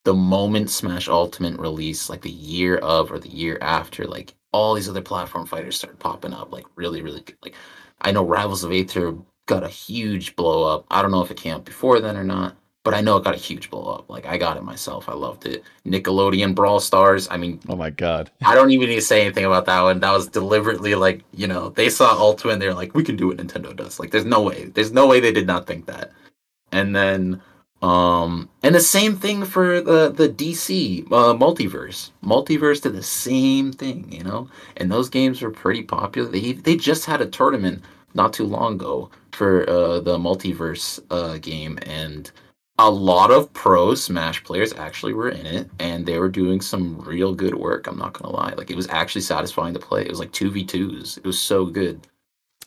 the 0.06 0.14
moment 0.14 0.70
Smash 0.70 1.10
Ultimate 1.10 1.60
released, 1.60 2.10
like 2.10 2.22
the 2.22 2.30
year 2.30 2.78
of 2.78 3.12
or 3.12 3.20
the 3.20 3.28
year 3.28 3.58
after, 3.62 4.06
like 4.06 4.36
all 4.54 4.74
these 4.74 4.88
other 4.88 5.02
platform 5.02 5.46
fighters 5.46 5.76
started 5.76 6.00
popping 6.00 6.34
up, 6.34 6.54
like 6.54 6.66
really, 6.76 7.02
really 7.02 7.22
good. 7.22 7.38
Like 7.44 7.56
I 8.02 8.12
know 8.12 8.24
Rivals 8.24 8.64
of 8.64 8.72
Aether 8.72 9.16
got 9.48 9.64
a 9.64 9.70
huge 9.70 10.36
blow 10.36 10.64
up. 10.64 10.86
I 10.92 11.02
don't 11.02 11.12
know 11.12 11.24
if 11.24 11.32
it 11.32 11.38
came 11.38 11.56
out 11.56 11.66
before 11.66 12.00
then 12.00 12.16
or 12.16 12.24
not, 12.24 12.56
but 12.84 12.94
I 12.94 13.02
know 13.02 13.18
it 13.18 13.24
got 13.24 13.34
a 13.34 13.38
huge 13.38 13.72
blow 13.72 13.86
up. 13.86 14.10
Like 14.10 14.28
I 14.28 14.38
got 14.38 14.58
it 14.58 14.64
myself. 14.64 15.10
I 15.10 15.14
loved 15.14 15.46
it. 15.46 15.64
Nickelodeon 15.86 16.54
Brawl 16.54 16.80
Stars. 16.80 17.28
I 17.32 17.38
mean, 17.38 17.60
oh 17.68 17.76
my 17.76 17.90
god! 17.90 18.30
I 18.46 18.54
don't 18.54 18.72
even 18.72 18.90
need 18.90 18.96
to 18.96 19.02
say 19.02 19.22
anything 19.22 19.46
about 19.46 19.66
that 19.66 19.82
one. 19.82 20.00
That 20.02 20.14
was 20.14 20.28
deliberately 20.28 20.94
like, 20.96 21.24
you 21.34 21.48
know, 21.48 21.70
they 21.70 21.90
saw 21.90 22.12
Ultimate 22.12 22.54
and 22.54 22.62
they're 22.62 22.74
like, 22.74 22.94
we 22.94 23.04
can 23.04 23.16
do 23.16 23.28
what 23.28 23.38
Nintendo 23.38 23.76
does. 23.76 24.00
Like, 24.00 24.12
there's 24.12 24.26
no 24.26 24.42
way. 24.42 24.66
There's 24.66 24.92
no 24.92 25.08
way 25.08 25.20
they 25.20 25.32
did 25.32 25.48
not 25.48 25.66
think 25.66 25.88
that. 25.88 26.12
And 26.72 26.96
then, 26.96 27.42
um, 27.82 28.50
and 28.64 28.76
the 28.76 28.82
same 28.82 29.16
thing 29.16 29.46
for 29.46 29.82
the 29.82 30.10
the 30.10 30.28
DC 30.28 31.06
uh, 31.08 31.34
multiverse. 31.34 32.12
Multiverse 32.24 32.82
did 32.82 32.94
the 32.94 33.04
same 33.04 33.72
thing, 33.72 34.12
you 34.12 34.24
know. 34.24 34.50
And 34.76 34.92
those 34.92 35.10
games 35.10 35.42
were 35.42 35.52
pretty 35.52 35.84
popular. 35.84 36.30
They 36.30 36.54
they 36.54 36.76
just 36.76 37.06
had 37.06 37.22
a 37.22 37.28
tournament 37.28 37.84
not 38.18 38.34
too 38.34 38.46
long 38.46 38.74
ago 38.74 39.10
for 39.32 39.70
uh, 39.70 40.00
the 40.02 40.18
multiverse 40.18 41.00
uh, 41.12 41.38
game, 41.38 41.80
and 41.84 42.32
a 42.80 42.92
lot 42.92 43.32
of 43.32 43.52
pro 43.54 43.96
Smash 43.96 44.44
players 44.44 44.74
actually 44.74 45.14
were 45.14 45.30
in 45.30 45.46
it, 45.46 45.70
and 45.80 46.06
they 46.06 46.20
were 46.20 46.30
doing 46.30 46.60
some 46.62 47.00
real 47.00 47.34
good 47.34 47.56
work. 47.56 47.88
I'm 47.88 47.98
not 47.98 48.14
gonna 48.14 48.36
lie; 48.36 48.54
like 48.58 48.70
it 48.70 48.76
was 48.76 48.90
actually 48.90 49.22
satisfying 49.22 49.74
to 49.74 49.80
play. 49.80 50.02
It 50.02 50.10
was 50.10 50.20
like 50.20 50.34
two 50.34 50.52
v 50.52 50.66
twos. 50.66 51.18
It 51.18 51.26
was 51.26 51.40
so 51.40 51.66
good. 51.66 52.08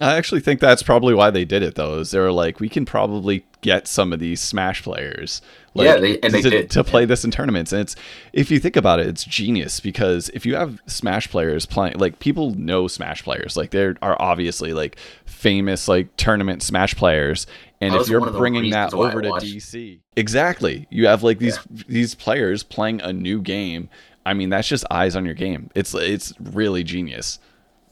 I 0.00 0.16
actually 0.16 0.40
think 0.40 0.60
that's 0.60 0.82
probably 0.82 1.12
why 1.14 1.30
they 1.30 1.44
did 1.44 1.62
it 1.62 1.74
though. 1.74 1.98
Is 1.98 2.10
they 2.10 2.18
were 2.18 2.32
like, 2.32 2.58
we 2.58 2.68
can 2.68 2.86
probably 2.86 3.44
get 3.60 3.86
some 3.86 4.12
of 4.12 4.18
these 4.20 4.40
Smash 4.40 4.82
players, 4.82 5.42
like, 5.74 5.84
Yeah, 5.84 5.96
they- 5.96 6.18
and 6.20 6.32
they 6.32 6.40
to, 6.40 6.48
did, 6.48 6.70
to 6.70 6.82
play 6.82 7.04
this 7.04 7.24
in 7.24 7.30
tournaments. 7.30 7.72
And 7.72 7.82
it's 7.82 7.94
if 8.32 8.50
you 8.50 8.58
think 8.58 8.76
about 8.76 9.00
it, 9.00 9.06
it's 9.08 9.24
genius 9.24 9.78
because 9.80 10.30
if 10.30 10.46
you 10.46 10.54
have 10.54 10.80
Smash 10.86 11.28
players 11.30 11.66
playing, 11.66 11.98
like 11.98 12.18
people 12.18 12.54
know 12.54 12.88
Smash 12.88 13.22
players, 13.22 13.56
like 13.56 13.70
there 13.70 13.96
are 14.00 14.16
obviously 14.20 14.72
like 14.72 14.96
famous 15.26 15.86
like 15.88 16.16
tournament 16.16 16.62
Smash 16.62 16.94
players. 16.96 17.46
And 17.82 17.94
if 17.94 18.08
you're 18.08 18.20
one 18.20 18.28
of 18.28 18.34
the 18.34 18.38
bringing 18.40 18.70
that 18.70 18.94
over 18.94 19.20
to. 19.22 19.28
DC, 19.28 20.00
exactly, 20.16 20.86
you 20.90 21.06
have 21.06 21.22
like 21.22 21.38
these 21.38 21.58
these 21.88 22.14
players 22.14 22.62
playing 22.62 23.00
a 23.02 23.12
new 23.12 23.40
game. 23.42 23.88
I 24.26 24.34
mean, 24.34 24.50
that's 24.50 24.68
just 24.68 24.84
eyes 24.90 25.16
on 25.16 25.24
your 25.24 25.34
game. 25.34 25.70
It's 25.74 25.94
it's 25.94 26.32
really 26.40 26.84
genius. 26.84 27.38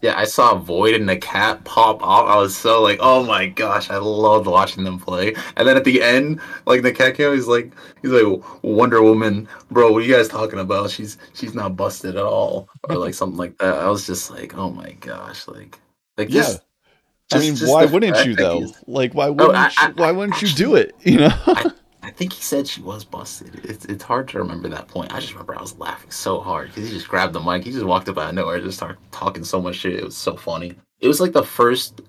Yeah, 0.00 0.16
I 0.16 0.26
saw 0.26 0.54
Void 0.56 0.94
and 0.94 1.08
the 1.08 1.16
cat 1.16 1.64
pop 1.64 2.00
off. 2.04 2.28
I 2.28 2.36
was 2.36 2.56
so 2.56 2.80
like, 2.80 2.98
oh 3.02 3.24
my 3.24 3.46
gosh, 3.46 3.90
I 3.90 3.96
loved 3.96 4.46
watching 4.46 4.84
them 4.84 5.00
play. 5.00 5.34
And 5.56 5.66
then 5.66 5.76
at 5.76 5.82
the 5.82 6.00
end, 6.02 6.40
like 6.66 6.82
the 6.82 6.92
cat 6.92 7.16
came, 7.16 7.34
he's 7.34 7.48
like, 7.48 7.72
he's 8.00 8.12
like, 8.12 8.42
Wonder 8.62 9.02
Woman, 9.02 9.48
bro, 9.72 9.90
what 9.90 10.02
are 10.02 10.06
you 10.06 10.14
guys 10.14 10.28
talking 10.28 10.60
about? 10.60 10.90
She's 10.90 11.18
she's 11.34 11.52
not 11.52 11.74
busted 11.76 12.14
at 12.16 12.22
all, 12.24 12.68
or 12.88 12.96
like 12.96 13.14
something 13.14 13.36
like 13.38 13.58
that. 13.58 13.74
I 13.74 13.88
was 13.88 14.06
just 14.06 14.30
like, 14.30 14.56
oh 14.56 14.70
my 14.70 14.92
gosh, 15.00 15.48
like, 15.48 15.78
like 16.16 16.30
Yeah. 16.30 16.42
just. 16.42 16.60
I 17.30 17.40
mean, 17.40 17.56
just 17.56 17.70
why 17.70 17.84
wouldn't 17.84 18.24
you 18.24 18.34
though? 18.36 18.66
Like, 18.86 19.10
oh, 19.14 19.18
why 19.18 19.28
wouldn't 19.30 19.54
I- 19.56 19.70
I- 19.76 19.88
you, 19.88 19.94
why 19.96 20.12
wouldn't 20.12 20.40
you 20.40 20.48
do 20.48 20.76
it? 20.76 20.94
You 21.00 21.18
know? 21.18 21.28
I, 21.46 21.70
I 22.08 22.10
think 22.10 22.32
he 22.32 22.42
said 22.42 22.66
she 22.66 22.80
was 22.80 23.04
busted. 23.04 23.60
It's 23.64 23.84
it's 23.84 24.02
hard 24.02 24.28
to 24.28 24.38
remember 24.38 24.68
that 24.70 24.88
point. 24.88 25.12
I 25.12 25.20
just 25.20 25.32
remember 25.34 25.56
I 25.56 25.60
was 25.60 25.78
laughing 25.78 26.10
so 26.10 26.40
hard 26.40 26.68
because 26.68 26.88
he 26.88 26.94
just 26.94 27.06
grabbed 27.06 27.34
the 27.34 27.40
mic. 27.40 27.64
He 27.64 27.70
just 27.70 27.84
walked 27.84 28.08
up 28.08 28.16
out 28.16 28.30
of 28.30 28.34
nowhere, 28.34 28.56
and 28.56 28.64
just 28.64 28.78
started 28.78 28.96
talking 29.12 29.44
so 29.44 29.60
much 29.60 29.76
shit. 29.76 29.92
It 29.92 30.04
was 30.04 30.16
so 30.16 30.34
funny. 30.34 30.74
It 31.00 31.08
was 31.08 31.20
like 31.20 31.32
the 31.32 31.44
first. 31.44 32.00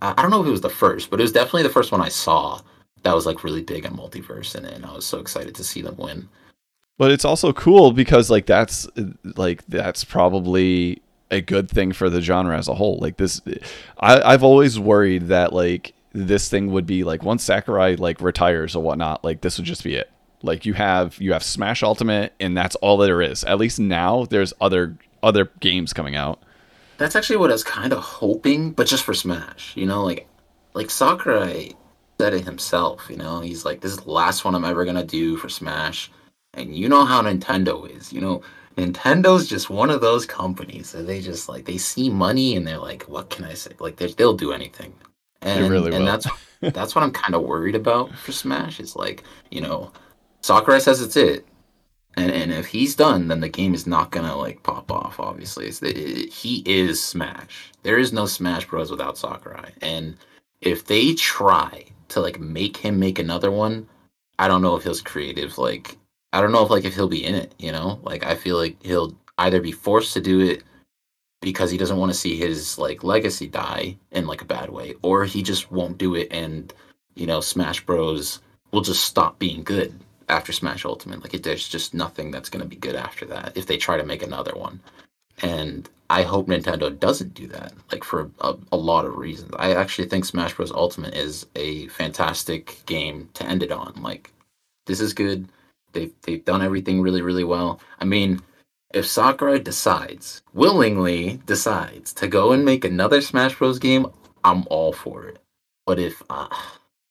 I 0.00 0.14
I 0.16 0.22
don't 0.22 0.30
know 0.30 0.40
if 0.40 0.46
it 0.46 0.50
was 0.50 0.62
the 0.62 0.70
first, 0.70 1.10
but 1.10 1.20
it 1.20 1.24
was 1.24 1.32
definitely 1.32 1.64
the 1.64 1.68
first 1.68 1.92
one 1.92 2.00
I 2.00 2.08
saw 2.08 2.60
that 3.02 3.14
was 3.14 3.26
like 3.26 3.44
really 3.44 3.62
big 3.62 3.84
on 3.84 3.94
multiverse, 3.96 4.54
and, 4.54 4.64
and 4.64 4.86
I 4.86 4.94
was 4.94 5.04
so 5.04 5.18
excited 5.18 5.54
to 5.56 5.62
see 5.64 5.82
them 5.82 5.96
win. 5.98 6.26
but 6.96 7.10
it's 7.10 7.24
also 7.26 7.52
cool 7.52 7.92
because 7.92 8.30
like 8.30 8.46
that's 8.46 8.88
like 9.36 9.64
that's 9.66 10.04
probably 10.04 11.02
a 11.30 11.42
good 11.42 11.70
thing 11.70 11.92
for 11.92 12.08
the 12.08 12.22
genre 12.22 12.56
as 12.56 12.68
a 12.68 12.74
whole. 12.74 12.98
Like 12.98 13.18
this, 13.18 13.42
I, 13.98 14.22
I've 14.22 14.42
always 14.42 14.80
worried 14.80 15.28
that 15.28 15.52
like 15.52 15.92
this 16.12 16.48
thing 16.48 16.72
would 16.72 16.86
be 16.86 17.04
like 17.04 17.22
once 17.22 17.44
Sakurai 17.44 17.96
like 17.96 18.20
retires 18.20 18.74
or 18.74 18.82
whatnot, 18.82 19.24
like 19.24 19.40
this 19.40 19.58
would 19.58 19.66
just 19.66 19.84
be 19.84 19.94
it. 19.94 20.10
Like 20.42 20.64
you 20.64 20.74
have 20.74 21.20
you 21.20 21.32
have 21.32 21.42
Smash 21.42 21.82
Ultimate, 21.82 22.32
and 22.40 22.56
that's 22.56 22.76
all 22.76 22.96
there 22.96 23.20
is. 23.22 23.44
At 23.44 23.58
least 23.58 23.78
now 23.78 24.24
there's 24.26 24.52
other 24.60 24.96
other 25.22 25.50
games 25.60 25.92
coming 25.92 26.16
out. 26.16 26.40
That's 26.96 27.16
actually 27.16 27.36
what 27.36 27.50
I 27.50 27.54
was 27.54 27.64
kind 27.64 27.92
of 27.92 28.00
hoping, 28.00 28.72
but 28.72 28.86
just 28.86 29.04
for 29.04 29.14
Smash. 29.14 29.76
You 29.76 29.86
know, 29.86 30.04
like 30.04 30.28
like 30.74 30.90
Sakurai 30.90 31.74
said 32.20 32.34
it 32.34 32.44
himself. 32.44 33.06
You 33.10 33.16
know, 33.16 33.40
he's 33.40 33.64
like, 33.64 33.80
"This 33.80 33.92
is 33.92 33.98
the 33.98 34.10
last 34.10 34.44
one 34.44 34.54
I'm 34.54 34.64
ever 34.64 34.84
gonna 34.84 35.04
do 35.04 35.36
for 35.36 35.48
Smash." 35.48 36.10
And 36.54 36.74
you 36.74 36.88
know 36.88 37.04
how 37.04 37.22
Nintendo 37.22 37.88
is. 37.96 38.12
You 38.12 38.20
know, 38.20 38.42
Nintendo's 38.76 39.48
just 39.48 39.70
one 39.70 39.90
of 39.90 40.00
those 40.00 40.24
companies 40.24 40.92
that 40.92 41.06
they 41.06 41.20
just 41.20 41.48
like 41.48 41.64
they 41.64 41.78
see 41.78 42.08
money 42.08 42.56
and 42.56 42.66
they're 42.66 42.78
like, 42.78 43.02
"What 43.04 43.28
can 43.30 43.44
I 43.44 43.54
say?" 43.54 43.72
Like 43.80 43.96
they, 43.96 44.06
they'll 44.06 44.36
do 44.36 44.52
anything. 44.52 44.94
And, 45.42 45.70
really 45.70 45.94
and 45.94 46.06
that's 46.06 46.26
that's 46.60 46.94
what 46.94 47.04
I'm 47.04 47.12
kind 47.12 47.34
of 47.34 47.42
worried 47.42 47.74
about 47.74 48.14
for 48.14 48.32
Smash. 48.32 48.80
Is 48.80 48.96
like, 48.96 49.24
you 49.50 49.60
know, 49.60 49.92
Sakurai 50.42 50.80
says 50.80 51.00
it's 51.00 51.16
it. 51.16 51.46
And, 52.16 52.32
and 52.32 52.52
if 52.52 52.66
he's 52.66 52.96
done, 52.96 53.28
then 53.28 53.40
the 53.40 53.48
game 53.48 53.74
is 53.74 53.86
not 53.86 54.10
gonna 54.10 54.36
like 54.36 54.62
pop 54.62 54.90
off. 54.90 55.20
Obviously, 55.20 55.66
it's 55.66 55.82
it, 55.82 56.32
he 56.32 56.62
is 56.66 57.02
Smash. 57.02 57.72
There 57.82 57.98
is 57.98 58.12
no 58.12 58.26
Smash 58.26 58.66
Bros 58.66 58.90
without 58.90 59.16
Sakurai. 59.16 59.70
And 59.82 60.16
if 60.60 60.86
they 60.86 61.14
try 61.14 61.84
to 62.08 62.20
like 62.20 62.40
make 62.40 62.76
him 62.76 62.98
make 62.98 63.18
another 63.18 63.50
one, 63.50 63.86
I 64.38 64.48
don't 64.48 64.62
know 64.62 64.76
if 64.76 64.84
he's 64.84 65.00
creative 65.00 65.58
like 65.58 65.96
I 66.32 66.40
don't 66.40 66.52
know 66.52 66.64
if 66.64 66.70
like 66.70 66.84
if 66.84 66.94
he'll 66.94 67.08
be 67.08 67.24
in 67.24 67.34
it, 67.34 67.54
you 67.58 67.72
know? 67.72 68.00
Like 68.02 68.24
I 68.24 68.34
feel 68.34 68.56
like 68.56 68.82
he'll 68.82 69.16
either 69.38 69.60
be 69.60 69.72
forced 69.72 70.12
to 70.14 70.20
do 70.20 70.40
it 70.40 70.62
because 71.40 71.70
he 71.70 71.78
doesn't 71.78 71.98
want 71.98 72.12
to 72.12 72.18
see 72.18 72.36
his 72.36 72.78
like 72.78 73.04
legacy 73.04 73.46
die 73.46 73.96
in 74.10 74.26
like 74.26 74.42
a 74.42 74.46
bad 74.46 74.70
way 74.70 74.94
or 75.02 75.24
he 75.24 75.42
just 75.42 75.70
won't 75.70 75.98
do 75.98 76.14
it 76.14 76.28
and 76.30 76.72
you 77.14 77.26
know 77.26 77.40
Smash 77.40 77.84
Bros 77.84 78.40
will 78.72 78.80
just 78.80 79.04
stop 79.04 79.38
being 79.38 79.62
good 79.62 79.98
after 80.28 80.52
Smash 80.52 80.84
Ultimate. 80.84 81.22
Like 81.22 81.34
it, 81.34 81.42
there's 81.42 81.68
just 81.68 81.94
nothing 81.94 82.30
that's 82.30 82.48
going 82.48 82.62
to 82.62 82.68
be 82.68 82.76
good 82.76 82.96
after 82.96 83.24
that 83.26 83.52
if 83.56 83.66
they 83.66 83.76
try 83.76 83.96
to 83.96 84.04
make 84.04 84.22
another 84.22 84.52
one. 84.54 84.80
And 85.40 85.88
I 86.10 86.22
hope 86.22 86.48
Nintendo 86.48 86.96
doesn't 86.98 87.34
do 87.34 87.46
that, 87.48 87.72
like 87.92 88.02
for 88.02 88.30
a, 88.40 88.54
a 88.72 88.76
lot 88.76 89.04
of 89.04 89.16
reasons. 89.16 89.52
I 89.58 89.74
actually 89.74 90.08
think 90.08 90.24
Smash 90.24 90.54
Bros. 90.54 90.72
Ultimate 90.72 91.14
is 91.14 91.46
a 91.54 91.86
fantastic 91.88 92.80
game 92.86 93.28
to 93.34 93.44
end 93.44 93.62
it 93.62 93.70
on. 93.70 93.94
Like, 94.02 94.32
this 94.86 95.00
is 95.00 95.12
good. 95.12 95.48
They've 95.92 96.12
they've 96.22 96.44
done 96.44 96.62
everything 96.62 97.00
really 97.00 97.22
really 97.22 97.44
well. 97.44 97.80
I 98.00 98.04
mean, 98.04 98.40
if 98.92 99.06
Sakurai 99.06 99.58
decides 99.58 100.42
willingly 100.54 101.40
decides 101.46 102.12
to 102.14 102.28
go 102.28 102.52
and 102.52 102.64
make 102.64 102.84
another 102.84 103.20
Smash 103.20 103.56
Bros. 103.56 103.78
game, 103.78 104.06
I'm 104.44 104.64
all 104.70 104.92
for 104.92 105.26
it. 105.26 105.38
But 105.86 105.98
if 105.98 106.22
uh, 106.30 106.48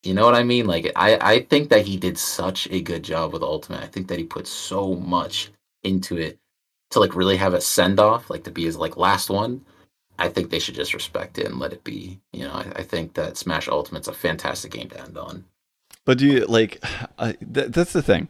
you 0.04 0.14
know 0.14 0.26
what 0.26 0.36
I 0.36 0.44
mean, 0.44 0.66
like 0.66 0.92
I 0.96 1.18
I 1.22 1.40
think 1.44 1.70
that 1.70 1.86
he 1.86 1.98
did 1.98 2.18
such 2.18 2.68
a 2.72 2.82
good 2.82 3.04
job 3.04 3.34
with 3.34 3.44
Ultimate. 3.44 3.84
I 3.84 3.88
think 3.88 4.08
that 4.08 4.20
he 4.20 4.24
put 4.24 4.48
so 4.48 4.96
much 4.96 5.52
into 5.84 6.18
it 6.18 6.40
to 6.92 7.00
like 7.00 7.16
really 7.16 7.38
have 7.38 7.54
a 7.54 7.62
send 7.62 8.00
off, 8.00 8.30
like 8.30 8.44
to 8.46 8.52
be 8.52 8.66
his 8.66 8.78
like 8.78 8.98
last 8.98 9.30
one, 9.30 9.66
I 10.20 10.30
think 10.30 10.50
they 10.50 10.60
should 10.60 10.76
just 10.76 10.94
respect 10.94 11.38
it 11.38 11.46
and 11.46 11.60
let 11.60 11.74
it 11.74 11.84
be. 11.84 12.20
You 12.34 12.46
know, 12.46 12.54
I, 12.54 12.66
I 12.78 12.84
think 12.84 13.14
that 13.14 13.38
Smash 13.38 13.68
Ultimate's 13.68 14.08
a 14.08 14.14
fantastic 14.14 14.72
game 14.72 14.90
to 14.90 15.02
end 15.02 15.18
on. 15.18 15.46
But 16.06 16.18
do 16.18 16.26
you 16.26 16.46
like? 16.46 16.84
Th- 17.20 17.68
that's 17.68 17.94
the 17.94 18.02
thing. 18.02 18.30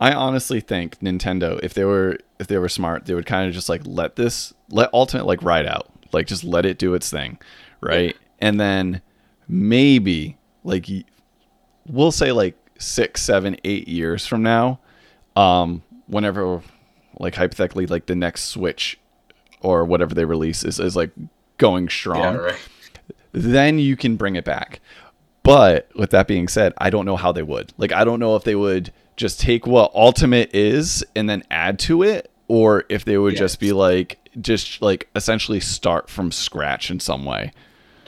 I 0.00 0.12
honestly 0.12 0.60
think 0.60 0.98
Nintendo, 1.00 1.58
if 1.62 1.74
they 1.74 1.84
were 1.84 2.18
if 2.38 2.46
they 2.46 2.58
were 2.58 2.68
smart, 2.68 3.06
they 3.06 3.14
would 3.14 3.26
kind 3.26 3.48
of 3.48 3.54
just 3.54 3.68
like 3.68 3.82
let 3.84 4.16
this 4.16 4.54
let 4.70 4.92
Ultimate 4.92 5.26
like 5.26 5.42
ride 5.42 5.66
out, 5.66 5.88
like 6.12 6.26
just 6.26 6.44
let 6.44 6.64
it 6.64 6.78
do 6.78 6.94
its 6.94 7.10
thing, 7.10 7.38
right? 7.80 8.14
Yeah. 8.14 8.26
And 8.40 8.60
then 8.60 9.02
maybe 9.48 10.36
like 10.62 10.86
we'll 11.86 12.12
say 12.12 12.32
like 12.32 12.56
six, 12.78 13.22
seven, 13.22 13.56
eight 13.64 13.88
years 13.88 14.26
from 14.26 14.42
now, 14.42 14.78
um, 15.34 15.82
whenever 16.06 16.62
like 17.18 17.34
hypothetically 17.34 17.86
like 17.86 18.06
the 18.06 18.14
next 18.14 18.44
switch 18.44 18.98
or 19.60 19.84
whatever 19.84 20.14
they 20.14 20.24
release 20.24 20.64
is, 20.64 20.78
is 20.78 20.96
like 20.96 21.10
going 21.58 21.88
strong 21.88 22.34
yeah, 22.34 22.36
right. 22.36 22.58
then 23.32 23.78
you 23.78 23.96
can 23.96 24.16
bring 24.16 24.36
it 24.36 24.44
back 24.44 24.80
but 25.42 25.88
with 25.96 26.10
that 26.10 26.28
being 26.28 26.46
said 26.46 26.72
i 26.78 26.88
don't 26.88 27.04
know 27.04 27.16
how 27.16 27.32
they 27.32 27.42
would 27.42 27.72
like 27.76 27.90
i 27.90 28.04
don't 28.04 28.20
know 28.20 28.36
if 28.36 28.44
they 28.44 28.54
would 28.54 28.92
just 29.18 29.40
take 29.40 29.66
what 29.66 29.92
ultimate 29.94 30.54
is 30.54 31.04
and 31.14 31.28
then 31.28 31.42
add 31.50 31.78
to 31.78 32.02
it 32.02 32.30
or 32.46 32.84
if 32.88 33.04
they 33.04 33.18
would 33.18 33.34
yes. 33.34 33.40
just 33.40 33.60
be 33.60 33.72
like 33.72 34.18
just 34.40 34.80
like 34.80 35.08
essentially 35.14 35.60
start 35.60 36.08
from 36.08 36.32
scratch 36.32 36.90
in 36.90 36.98
some 36.98 37.24
way 37.24 37.52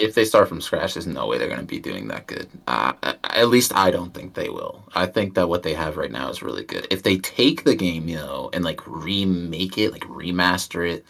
if 0.00 0.14
they 0.14 0.24
start 0.24 0.48
from 0.48 0.60
scratch, 0.60 0.94
there's 0.94 1.06
no 1.06 1.26
way 1.26 1.38
they're 1.38 1.46
going 1.46 1.60
to 1.60 1.66
be 1.66 1.78
doing 1.78 2.08
that 2.08 2.26
good. 2.26 2.48
Uh, 2.66 2.94
at 3.24 3.48
least 3.48 3.76
I 3.76 3.90
don't 3.90 4.14
think 4.14 4.34
they 4.34 4.48
will. 4.48 4.82
I 4.94 5.06
think 5.06 5.34
that 5.34 5.48
what 5.48 5.62
they 5.62 5.74
have 5.74 5.96
right 5.96 6.10
now 6.10 6.30
is 6.30 6.42
really 6.42 6.64
good. 6.64 6.86
If 6.90 7.02
they 7.02 7.18
take 7.18 7.64
the 7.64 7.74
game, 7.74 8.08
you 8.08 8.16
know, 8.16 8.50
and 8.52 8.64
like 8.64 8.80
remake 8.86 9.78
it, 9.78 9.92
like 9.92 10.04
remaster 10.04 10.90
it, 10.90 11.04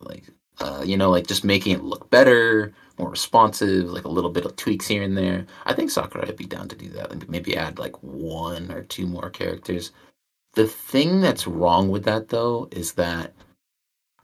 like 0.00 0.24
uh, 0.58 0.82
you 0.84 0.96
know, 0.96 1.10
like 1.10 1.26
just 1.26 1.44
making 1.44 1.74
it 1.74 1.84
look 1.84 2.10
better, 2.10 2.74
more 3.00 3.10
responsive, 3.10 3.90
like 3.90 4.04
a 4.04 4.08
little 4.08 4.30
bit 4.30 4.44
of 4.44 4.56
tweaks 4.56 4.86
here 4.86 5.02
and 5.02 5.16
there. 5.16 5.46
I 5.66 5.72
think 5.72 5.90
Sakurai 5.90 6.26
would 6.26 6.36
be 6.36 6.44
down 6.44 6.68
to 6.68 6.76
do 6.76 6.88
that. 6.90 7.10
Like 7.10 7.28
maybe 7.28 7.56
add 7.56 7.78
like 7.78 8.00
one 8.02 8.70
or 8.70 8.82
two 8.82 9.06
more 9.06 9.30
characters. 9.30 9.92
The 10.54 10.66
thing 10.66 11.20
that's 11.20 11.46
wrong 11.46 11.88
with 11.88 12.04
that 12.04 12.28
though 12.28 12.68
is 12.70 12.92
that 12.92 13.32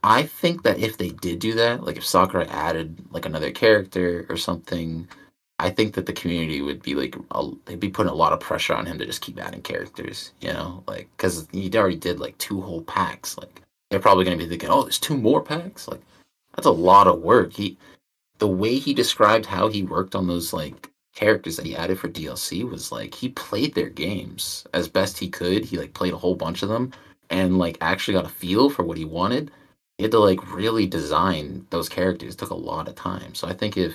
I 0.03 0.25
think 0.25 0.63
that 0.63 0.79
if 0.79 0.99
they 0.99 1.11
did 1.11 1.39
do 1.39 1.55
that, 1.55 1.83
like 1.83 1.97
if 1.97 2.05
Sakurai 2.07 2.47
added 2.47 3.05
like 3.11 3.27
another 3.27 3.51
character 3.51 4.27
or 4.29 4.37
something, 4.37 5.09
I 5.59 5.71
think 5.71 5.95
that 5.95 6.07
the 6.07 6.13
community 6.13 6.61
would 6.61 6.83
be 6.83 6.95
like 6.95 7.17
a, 7.31 7.51
they'd 7.65 7.81
be 7.81 7.89
putting 7.89 8.13
a 8.13 8.17
lot 8.17 8.33
of 8.33 8.41
pressure 8.41 8.75
on 8.75 8.87
him 8.87 8.99
to 8.99 9.07
just 9.07 9.23
keep 9.23 9.41
adding 9.41 9.63
characters, 9.63 10.33
you 10.41 10.53
know, 10.53 10.85
like 10.87 11.09
because 11.17 11.49
he 11.51 11.71
already 11.75 11.97
did 11.97 12.21
like 12.21 12.37
two 12.39 12.61
whole 12.61 12.83
packs. 12.83 13.39
Like 13.39 13.63
they're 13.91 14.01
probably 14.01 14.25
gonna 14.25 14.37
be 14.37 14.47
thinking, 14.47 14.69
oh, 14.69 14.83
there's 14.83 14.99
two 14.99 15.17
more 15.17 15.43
packs. 15.43 15.89
Like 15.89 16.03
that's 16.55 16.67
a 16.67 16.71
lot 16.71 17.07
of 17.07 17.23
work. 17.23 17.53
He 17.53 17.79
the 18.39 18.49
way 18.49 18.79
he 18.79 18.95
described 18.95 19.47
how 19.47 19.69
he 19.69 19.83
worked 19.83 20.15
on 20.15 20.27
those 20.27 20.53
like 20.53 20.91
characters 21.15 21.57
that 21.57 21.67
he 21.67 21.77
added 21.77 21.99
for 21.99 22.09
DLC 22.09 22.69
was 22.69 22.93
like 22.93 23.15
he 23.15 23.29
played 23.31 23.75
their 23.75 23.89
games 23.89 24.67
as 24.75 24.89
best 24.89 25.19
he 25.19 25.29
could. 25.29 25.65
He 25.65 25.79
like 25.79 25.95
played 25.95 26.13
a 26.13 26.19
whole 26.19 26.35
bunch 26.35 26.63
of 26.63 26.69
them 26.69 26.93
and 27.31 27.59
like 27.59 27.79
actually 27.81 28.15
got 28.15 28.27
a 28.27 28.29
feel 28.29 28.71
for 28.71 28.85
what 28.85 28.99
he 28.99 29.05
wanted 29.05 29.51
he 29.99 30.05
had 30.05 30.13
to 30.13 30.19
like 30.19 30.53
really 30.55 30.87
design 30.87 31.67
those 31.71 31.89
characters. 31.89 32.35
It 32.35 32.39
took 32.39 32.51
a 32.51 32.55
lot 32.55 32.89
of 32.89 32.95
time. 32.95 33.35
So 33.35 33.49
I 33.49 33.55
think 33.55 33.77
if 33.77 33.95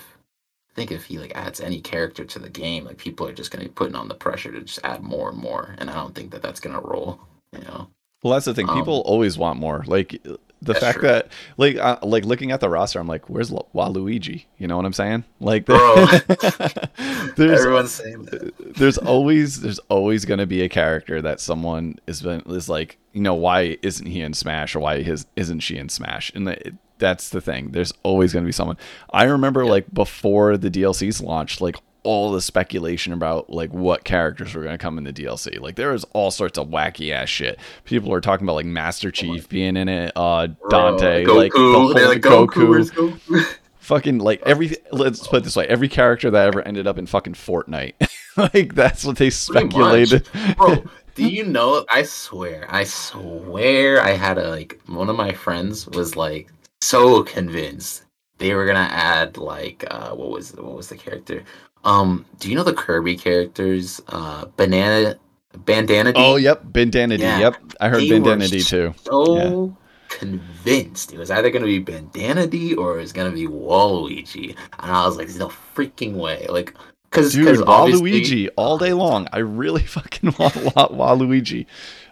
I 0.71 0.73
think 0.73 0.91
if 0.91 1.05
he 1.05 1.19
like 1.19 1.33
adds 1.35 1.61
any 1.61 1.81
character 1.81 2.25
to 2.25 2.39
the 2.39 2.49
game, 2.49 2.85
like 2.85 2.97
people 2.97 3.27
are 3.27 3.33
just 3.33 3.51
gonna 3.51 3.65
be 3.65 3.69
putting 3.69 3.95
on 3.95 4.07
the 4.07 4.15
pressure 4.15 4.51
to 4.51 4.61
just 4.61 4.79
add 4.83 5.03
more 5.03 5.29
and 5.29 5.37
more, 5.37 5.75
and 5.77 5.89
I 5.89 5.93
don't 5.93 6.15
think 6.15 6.31
that 6.31 6.41
that's 6.41 6.59
gonna 6.59 6.81
roll. 6.81 7.19
You 7.53 7.63
know. 7.65 7.89
Well, 8.23 8.33
that's 8.33 8.45
the 8.45 8.53
thing. 8.53 8.67
People 8.67 8.97
um, 8.97 9.03
always 9.05 9.37
want 9.37 9.59
more. 9.59 9.83
Like 9.87 10.21
the 10.61 10.75
fact 10.75 10.99
true. 10.99 11.07
that 11.07 11.31
like 11.57 11.77
uh, 11.77 11.97
like 12.03 12.23
looking 12.23 12.51
at 12.51 12.59
the 12.59 12.69
roster, 12.69 12.99
I'm 12.99 13.07
like, 13.07 13.29
where's 13.29 13.49
Waluigi? 13.49 14.45
You 14.57 14.67
know 14.67 14.77
what 14.77 14.85
I'm 14.85 14.93
saying? 14.93 15.23
Like, 15.39 15.65
Bro, 15.65 16.05
there's 17.35 17.61
everyone's 17.61 17.91
saying 17.91 18.25
that. 18.25 18.75
There's 18.75 18.99
always 18.99 19.61
there's 19.61 19.79
always 19.89 20.25
gonna 20.25 20.45
be 20.45 20.61
a 20.61 20.69
character 20.69 21.21
that 21.21 21.39
someone 21.39 21.97
is 22.05 22.21
been 22.21 22.41
is 22.41 22.69
like, 22.69 22.99
you 23.13 23.21
know, 23.21 23.33
why 23.33 23.77
isn't 23.81 24.05
he 24.05 24.21
in 24.21 24.33
Smash 24.33 24.75
or 24.75 24.81
why 24.81 25.01
his 25.01 25.25
isn't 25.35 25.61
she 25.61 25.77
in 25.77 25.89
Smash? 25.89 26.31
And 26.35 26.47
the, 26.47 26.77
that's 26.99 27.29
the 27.29 27.41
thing. 27.41 27.71
There's 27.71 27.93
always 28.03 28.31
gonna 28.31 28.45
be 28.45 28.51
someone. 28.51 28.77
I 29.11 29.23
remember 29.23 29.63
yeah. 29.63 29.71
like 29.71 29.91
before 29.91 30.57
the 30.57 30.69
DLCs 30.69 31.23
launched, 31.23 31.59
like 31.59 31.77
all 32.03 32.31
the 32.31 32.41
speculation 32.41 33.13
about 33.13 33.49
like 33.49 33.71
what 33.71 34.03
characters 34.03 34.53
were 34.53 34.63
going 34.63 34.73
to 34.73 34.77
come 34.77 34.97
in 34.97 35.03
the 35.03 35.13
DLC. 35.13 35.59
Like 35.59 35.75
there 35.75 35.91
was 35.91 36.03
all 36.13 36.31
sorts 36.31 36.57
of 36.57 36.67
wacky 36.69 37.11
ass 37.11 37.29
shit. 37.29 37.59
People 37.85 38.13
are 38.13 38.21
talking 38.21 38.45
about 38.45 38.55
like 38.55 38.65
Master 38.65 39.11
Chief 39.11 39.47
being 39.47 39.77
in 39.77 39.87
it, 39.87 40.11
uh 40.15 40.47
Dante, 40.69 41.25
Goku, 41.25 41.35
like 41.35 41.51
the 41.53 41.59
whole 41.59 41.93
like 41.93 42.21
Goku. 42.21 42.89
Goku. 42.91 43.57
fucking 43.81 44.19
like 44.19 44.41
every 44.45 44.75
let's 44.91 45.27
put 45.27 45.37
it 45.37 45.43
this 45.43 45.55
way, 45.55 45.67
every 45.67 45.89
character 45.89 46.31
that 46.31 46.47
ever 46.47 46.61
ended 46.61 46.87
up 46.87 46.97
in 46.97 47.05
fucking 47.05 47.33
Fortnite. 47.33 47.93
like 48.37 48.73
that's 48.73 49.03
what 49.03 49.17
they 49.17 49.29
speculated. 49.29 50.27
Bro, 50.57 50.83
do 51.15 51.27
you 51.27 51.43
know 51.43 51.85
I 51.89 52.03
swear, 52.03 52.65
I 52.69 52.85
swear 52.85 54.01
I 54.01 54.11
had 54.11 54.37
a 54.37 54.49
like 54.49 54.79
one 54.87 55.09
of 55.09 55.15
my 55.15 55.33
friends 55.33 55.87
was 55.87 56.15
like 56.15 56.49
so 56.81 57.23
convinced 57.23 58.05
they 58.37 58.53
were 58.53 58.65
gonna 58.65 58.89
add 58.91 59.37
like 59.37 59.83
uh 59.91 60.11
what 60.11 60.29
was 60.31 60.53
what 60.55 60.75
was 60.75 60.89
the 60.89 60.95
character 60.95 61.43
um, 61.83 62.25
do 62.39 62.49
you 62.49 62.55
know 62.55 62.63
the 62.63 62.73
Kirby 62.73 63.17
characters? 63.17 64.01
Uh, 64.07 64.45
Banana, 64.57 65.15
Bandana. 65.57 66.13
Oh, 66.15 66.35
yep, 66.35 66.61
Bandana 66.63 67.15
yeah. 67.15 67.39
Yep, 67.39 67.55
I 67.79 67.89
heard 67.89 68.07
Bandana 68.07 68.47
too. 68.47 68.93
So 69.03 69.35
yeah. 69.35 70.17
convinced 70.17 71.13
it 71.13 71.17
was 71.17 71.31
either 71.31 71.49
going 71.49 71.63
to 71.63 71.67
be 71.67 71.79
Bandana 71.79 72.41
or 72.77 72.97
it 72.97 73.01
was 73.01 73.13
going 73.13 73.31
to 73.31 73.35
be 73.35 73.47
Waluigi, 73.47 74.55
and 74.79 74.91
I 74.91 75.05
was 75.05 75.17
like, 75.17 75.27
There's 75.27 75.39
"No 75.39 75.51
freaking 75.75 76.13
way!" 76.13 76.45
Like, 76.49 76.75
because 77.09 77.33
dude, 77.33 77.57
Waluigi 77.59 78.49
all 78.55 78.77
day 78.77 78.93
long. 78.93 79.27
I 79.33 79.39
really 79.39 79.83
fucking 79.85 80.35
want 80.37 80.53
Waluigi. 80.53 81.65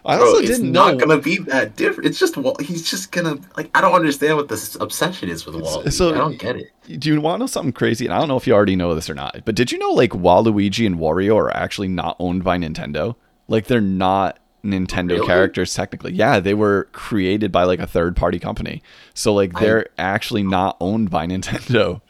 I 0.04 0.16
Bro, 0.16 0.26
also 0.26 0.40
didn't 0.40 0.72
know. 0.72 0.88
It's 0.88 0.98
not 0.98 1.08
gonna 1.08 1.20
be 1.20 1.38
that 1.38 1.76
different. 1.76 2.08
It's 2.08 2.18
just 2.18 2.36
he's 2.60 2.88
just 2.88 3.12
gonna 3.12 3.38
like. 3.56 3.70
I 3.74 3.80
don't 3.80 3.94
understand 3.94 4.36
what 4.36 4.48
this 4.48 4.74
obsession 4.76 5.28
is 5.28 5.44
with 5.44 5.56
Waluigi. 5.56 5.92
So 5.92 6.14
I 6.14 6.18
don't 6.18 6.38
get 6.38 6.56
it. 6.56 6.70
Do 6.98 7.08
you 7.08 7.20
want 7.20 7.36
to 7.36 7.38
know 7.40 7.46
something 7.46 7.72
crazy? 7.72 8.06
And 8.06 8.14
I 8.14 8.18
don't 8.18 8.28
know 8.28 8.36
if 8.36 8.46
you 8.46 8.54
already 8.54 8.76
know 8.76 8.94
this 8.94 9.10
or 9.10 9.14
not. 9.14 9.42
But 9.44 9.54
did 9.54 9.72
you 9.72 9.78
know 9.78 9.90
like 9.90 10.10
Waluigi 10.10 10.86
and 10.86 10.96
Wario 10.96 11.36
are 11.36 11.54
actually 11.54 11.88
not 11.88 12.16
owned 12.18 12.44
by 12.44 12.56
Nintendo? 12.56 13.14
Like 13.48 13.66
they're 13.66 13.80
not 13.80 14.38
Nintendo 14.64 15.10
really? 15.10 15.26
characters 15.26 15.74
technically. 15.74 16.12
Yeah, 16.12 16.40
they 16.40 16.54
were 16.54 16.88
created 16.92 17.52
by 17.52 17.64
like 17.64 17.80
a 17.80 17.86
third 17.86 18.16
party 18.16 18.38
company. 18.38 18.82
So 19.14 19.34
like 19.34 19.52
they're 19.58 19.88
I, 19.98 20.02
actually 20.02 20.42
not 20.42 20.76
owned 20.80 21.10
by 21.10 21.26
Nintendo. 21.26 22.00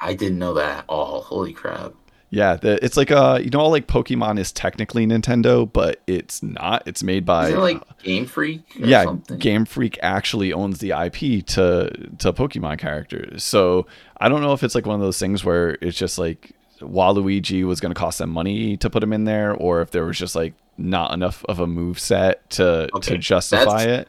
I 0.00 0.14
didn't 0.14 0.38
know 0.38 0.54
that 0.54 0.78
at 0.78 0.84
all. 0.88 1.22
Holy 1.22 1.52
crap. 1.52 1.92
Yeah, 2.32 2.54
the, 2.54 2.82
it's 2.84 2.96
like 2.96 3.10
uh, 3.10 3.40
you 3.42 3.50
know, 3.50 3.68
like 3.68 3.88
Pokemon 3.88 4.38
is 4.38 4.52
technically 4.52 5.04
Nintendo, 5.04 5.70
but 5.70 6.00
it's 6.06 6.44
not. 6.44 6.84
It's 6.86 7.02
made 7.02 7.26
by 7.26 7.48
is 7.48 7.54
it 7.54 7.58
like 7.58 7.98
Game 8.04 8.24
Freak. 8.24 8.62
yeah, 8.76 9.02
something? 9.02 9.38
Game 9.38 9.64
Freak 9.64 9.98
actually 10.00 10.52
owns 10.52 10.78
the 10.78 10.90
IP 10.90 11.44
to 11.46 11.90
to 12.18 12.32
Pokemon 12.32 12.78
characters. 12.78 13.42
So 13.42 13.86
I 14.16 14.28
don't 14.28 14.42
know 14.42 14.52
if 14.52 14.62
it's 14.62 14.76
like 14.76 14.86
one 14.86 14.94
of 14.94 15.00
those 15.00 15.18
things 15.18 15.44
where 15.44 15.76
it's 15.80 15.98
just 15.98 16.18
like 16.18 16.52
Waluigi 16.80 17.64
was 17.64 17.80
going 17.80 17.92
to 17.92 17.98
cost 17.98 18.18
them 18.18 18.30
money 18.30 18.76
to 18.76 18.88
put 18.88 19.02
him 19.02 19.12
in 19.12 19.24
there, 19.24 19.52
or 19.52 19.82
if 19.82 19.90
there 19.90 20.04
was 20.04 20.16
just 20.16 20.36
like 20.36 20.54
not 20.78 21.12
enough 21.12 21.44
of 21.46 21.58
a 21.58 21.66
move 21.66 21.98
set 21.98 22.48
to 22.50 22.88
okay, 22.94 23.14
to 23.14 23.18
justify 23.18 23.86
that's, 23.86 24.02
it. 24.02 24.08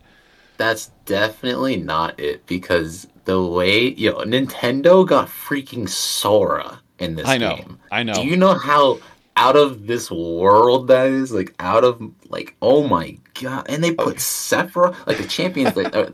That's 0.57 0.91
definitely 1.05 1.78
not 1.78 2.19
it 2.19 2.45
because 2.45 3.07
the 3.26 3.43
way 3.43 3.89
yo 3.93 4.11
know, 4.24 4.39
Nintendo 4.39 5.07
got 5.07 5.28
freaking 5.28 5.89
Sora 5.89 6.82
in 7.02 7.16
this 7.16 7.28
I 7.28 7.38
know. 7.38 7.56
game. 7.56 7.80
I 7.91 8.04
know. 8.04 8.14
Do 8.14 8.26
you 8.26 8.38
know 8.38 8.54
how 8.54 8.99
out 9.38 9.56
of 9.56 9.88
this 9.88 10.12
world 10.12 10.88
that 10.88 11.08
is 11.08 11.32
like 11.32 11.54
out 11.60 11.84
of 11.84 12.02
like 12.30 12.56
oh 12.62 12.86
my 12.88 13.18
god 13.41 13.66
and 13.70 13.82
they 13.84 13.93
put 13.93 14.08
okay. 14.08 14.18
Sephiroth 14.18 14.95
like 15.08 15.18
the 15.18 15.28
champions 15.28 15.76
like 15.76 15.95
uh, 15.95 16.10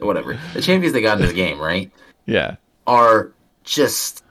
whatever 0.00 0.38
the 0.54 0.62
champions 0.62 0.94
they 0.94 1.02
got 1.02 1.18
in 1.18 1.22
this 1.22 1.34
game 1.34 1.60
right 1.60 1.90
yeah 2.24 2.56
are 2.86 3.30
just 3.64 4.24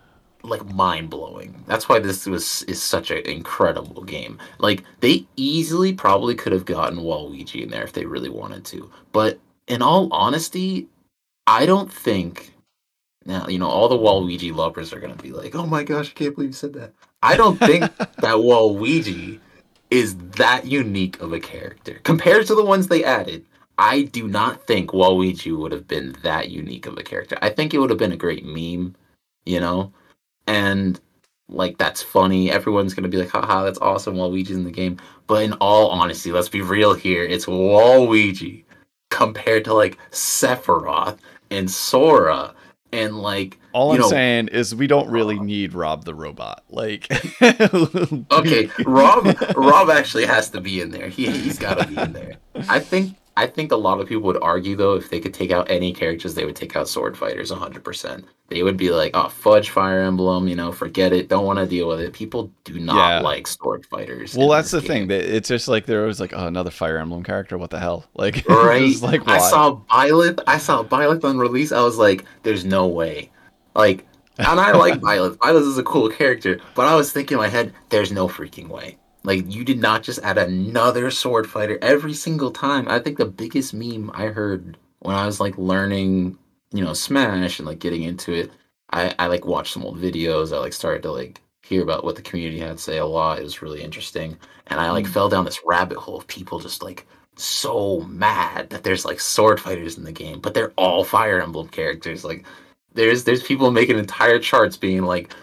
like 0.44 0.66
mind 0.74 1.10
blowing. 1.10 1.64
That's 1.68 1.88
why 1.88 2.00
this 2.00 2.26
was 2.26 2.64
is 2.64 2.82
such 2.82 3.12
an 3.12 3.20
incredible 3.20 4.04
game. 4.04 4.40
Like 4.60 4.84
they 5.00 5.26
easily 5.36 5.94
probably 5.94 6.36
could 6.36 6.54
have 6.54 6.66
gotten 6.66 7.00
Waluigi 7.00 7.64
in 7.64 7.70
there 7.70 7.84
if 7.84 7.94
they 7.94 8.06
really 8.06 8.30
wanted 8.30 8.66
to. 8.66 8.90
But 9.12 9.40
in 9.68 9.82
all 9.82 10.12
honesty, 10.12 10.88
I 11.48 11.66
don't 11.66 11.92
think 11.92 12.54
now 13.26 13.48
you 13.48 13.60
know 13.60 13.68
all 13.68 13.88
the 13.88 13.98
Waluigi 13.98 14.54
lovers 14.54 14.94
are 14.94 15.00
gonna 15.00 15.16
be 15.16 15.32
like, 15.32 15.56
"Oh 15.56 15.66
my 15.66 15.84
gosh, 15.84 16.10
I 16.10 16.14
can't 16.14 16.36
believe 16.36 16.50
you 16.50 16.54
said 16.54 16.74
that." 16.74 16.94
I 17.24 17.38
don't 17.38 17.58
think 17.58 17.82
that 17.98 18.36
Waluigi 18.36 19.40
is 19.90 20.16
that 20.38 20.66
unique 20.66 21.22
of 21.22 21.34
a 21.34 21.40
character 21.40 22.00
compared 22.04 22.48
to 22.48 22.56
the 22.56 22.64
ones 22.64 22.88
they 22.88 23.04
added. 23.04 23.46
I 23.78 24.04
do 24.04 24.28
not 24.28 24.66
think 24.68 24.92
Waluigi 24.92 25.58
would 25.58 25.72
have 25.72 25.88
been 25.88 26.16
that 26.24 26.50
unique 26.50 26.86
of 26.86 26.98
a 26.98 27.04
character. 27.04 27.38
I 27.42 27.50
think 27.50 27.74
it 27.74 27.80
would 27.80 27.90
have 27.90 28.00
been 28.00 28.12
a 28.12 28.18
great 28.18 28.46
meme, 28.46 28.96
you 29.46 29.60
know, 29.60 29.92
and 30.48 31.00
like 31.50 31.78
that's 31.78 32.02
funny. 32.02 32.52
Everyone's 32.52 32.94
gonna 32.94 33.08
be 33.08 33.18
like, 33.18 33.30
haha, 33.30 33.64
that's 33.64 33.80
awesome. 33.80 34.16
Waluigi's 34.16 34.52
in 34.52 34.64
the 34.64 34.72
game. 34.72 34.98
But 35.28 35.44
in 35.44 35.54
all 35.54 35.90
honesty, 35.90 36.32
let's 36.32 36.50
be 36.50 36.62
real 36.62 36.94
here. 36.94 37.24
It's 37.24 37.46
Waluigi 37.46 38.64
compared 39.10 39.66
to 39.66 39.74
like 39.74 39.98
Sephiroth 40.12 41.20
and 41.52 41.70
Sora 41.70 42.54
and 42.94 43.20
like 43.20 43.58
all 43.74 43.94
I'm 43.94 44.02
know, 44.02 44.10
saying 44.10 44.50
is 44.50 44.76
we 44.76 44.88
don't 44.88 45.10
really 45.10 45.38
uh. 45.38 45.44
need 45.44 45.74
Rob 45.74 46.06
the 46.06 46.14
robot. 46.16 46.64
Like 46.70 47.12
Okay, 47.42 48.70
Rob 48.86 49.26
Rob 49.56 49.90
actually 49.90 50.26
has 50.26 50.50
to 50.52 50.62
be 50.62 50.82
in 50.82 50.92
there. 50.92 51.08
He 51.08 51.30
he's 51.30 51.58
gotta 51.58 51.88
be 51.88 51.98
in 51.98 52.14
there. 52.14 52.38
I 52.70 52.80
think 52.80 53.16
I 53.38 53.48
think 53.48 53.72
a 53.72 53.78
lot 53.78 54.00
of 54.00 54.08
people 54.08 54.24
would 54.24 54.42
argue 54.42 54.76
though 54.76 54.96
if 54.96 55.10
they 55.10 55.20
could 55.20 55.34
take 55.34 55.52
out 55.52 55.70
any 55.70 55.94
characters, 55.94 56.36
they 56.36 56.46
would 56.46 56.56
take 56.56 56.76
out 56.76 56.90
sword 56.90 57.18
fighters 57.18 57.52
100%. 57.52 58.24
They 58.50 58.64
would 58.64 58.76
be 58.76 58.90
like, 58.90 59.12
"Oh, 59.14 59.30
fudge 59.30 59.70
Fire 59.70 60.02
Emblem, 60.02 60.50
you 60.50 60.56
know, 60.56 60.74
forget 60.74 61.14
it. 61.14 61.30
Don't 61.30 61.46
want 61.46 61.58
to 61.60 61.66
deal 61.66 61.88
with 61.88 62.02
it." 62.02 62.12
People 62.12 62.52
do 62.66 62.78
not 62.80 62.96
yeah. 62.96 63.20
like 63.22 63.48
sword 63.48 63.86
fighters. 63.86 64.36
Well, 64.36 64.50
that's 64.50 64.72
the 64.72 64.82
game. 64.82 65.08
thing. 65.08 65.12
It's 65.12 65.48
just 65.48 65.70
like 65.70 65.86
there 65.86 66.02
was 66.02 66.20
like, 66.20 66.34
"Oh, 66.34 66.48
another 66.48 66.72
Fire 66.72 66.98
Emblem 66.98 67.24
character. 67.24 67.58
What 67.58 67.70
the 67.70 67.80
hell?" 67.80 68.06
Like, 68.16 68.46
right? 68.50 69.02
like, 69.02 69.26
why? 69.26 69.36
I 69.36 69.38
saw 69.38 69.80
Byleth. 69.90 70.44
I 70.48 70.58
saw 70.58 70.84
Byleth 70.84 71.24
on 71.24 71.40
release. 71.40 71.72
I 71.72 71.82
was 71.82 71.98
like, 71.98 72.26
"There's 72.44 72.66
no 72.66 72.88
way." 72.88 73.32
Like, 73.74 74.06
and 74.38 74.60
I 74.60 74.74
like 74.74 74.96
Byleth. 75.00 75.38
Byleth 75.38 75.68
is 75.68 75.78
a 75.78 75.84
cool 75.84 76.10
character, 76.10 76.60
but 76.76 76.88
I 76.88 76.96
was 76.96 77.14
thinking 77.14 77.36
in 77.36 77.42
my 77.42 77.48
head, 77.48 77.74
"There's 77.88 78.12
no 78.12 78.28
freaking 78.28 78.68
way." 78.68 78.98
Like 79.24 79.52
you 79.52 79.64
did 79.64 79.80
not 79.80 80.04
just 80.04 80.20
add 80.24 80.38
another 80.38 81.12
sword 81.12 81.50
fighter 81.50 81.78
every 81.82 82.14
single 82.14 82.52
time. 82.52 82.88
I 82.88 83.00
think 83.00 83.18
the 83.18 83.26
biggest 83.26 83.74
meme 83.74 84.12
I 84.14 84.28
heard 84.28 84.78
when 85.00 85.16
I 85.16 85.26
was 85.26 85.40
like 85.40 85.58
learning, 85.58 86.38
you 86.72 86.84
know, 86.84 86.94
Smash 86.94 87.60
and 87.60 87.68
like 87.68 87.80
getting 87.80 88.04
into 88.04 88.34
it, 88.34 88.52
I, 88.92 89.14
I 89.20 89.28
like 89.28 89.46
watched 89.46 89.74
some 89.74 89.84
old 89.84 90.00
videos. 90.00 90.56
I 90.56 90.60
like 90.60 90.74
started 90.74 91.04
to 91.04 91.12
like 91.12 91.42
hear 91.64 91.84
about 91.84 92.04
what 92.04 92.16
the 92.16 92.22
community 92.22 92.60
had 92.60 92.78
to 92.78 92.84
say 92.84 92.98
a 92.98 93.06
lot. 93.06 93.40
It 93.40 93.44
was 93.44 93.62
really 93.62 93.84
interesting. 93.84 94.38
And 94.68 94.80
I 94.80 94.92
like 94.92 95.06
mm. 95.06 95.14
fell 95.14 95.30
down 95.30 95.46
this 95.46 95.62
rabbit 95.66 95.98
hole 95.98 96.18
of 96.18 96.28
people 96.28 96.60
just 96.60 96.84
like 96.84 97.06
so 97.38 98.02
mad 98.02 98.70
that 98.70 98.84
there's 98.84 99.06
like 99.06 99.20
sword 99.20 99.60
fighters 99.60 99.98
in 99.98 100.04
the 100.04 100.12
game, 100.12 100.40
but 100.40 100.54
they're 100.54 100.74
all 100.76 101.04
Fire 101.04 101.42
Emblem 101.42 101.68
characters. 101.70 102.26
Like 102.26 102.46
there's 102.94 103.24
there's 103.24 103.44
people 103.44 103.72
making 103.72 103.98
entire 103.98 104.40
charts 104.40 104.78
being 104.78 105.04
like, 105.04 105.34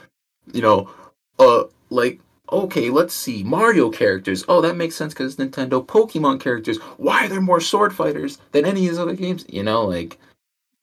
you 0.52 0.62
know, 0.62 0.90
uh 1.38 1.64
like 1.90 2.20
okay, 2.52 2.90
let's 2.90 3.14
see, 3.14 3.42
Mario 3.42 3.90
characters. 3.90 4.44
Oh, 4.48 4.60
that 4.60 4.76
makes 4.76 4.96
sense 4.96 5.14
because 5.14 5.36
Nintendo. 5.36 5.84
Pokemon 5.84 6.40
characters. 6.40 6.78
Why 6.96 7.24
are 7.24 7.28
there 7.28 7.40
more 7.40 7.60
sword 7.60 7.94
fighters 7.94 8.38
than 8.52 8.64
any 8.64 8.84
of 8.84 8.90
these 8.90 8.98
other 8.98 9.14
games? 9.14 9.44
You 9.48 9.62
know, 9.62 9.84
like, 9.84 10.18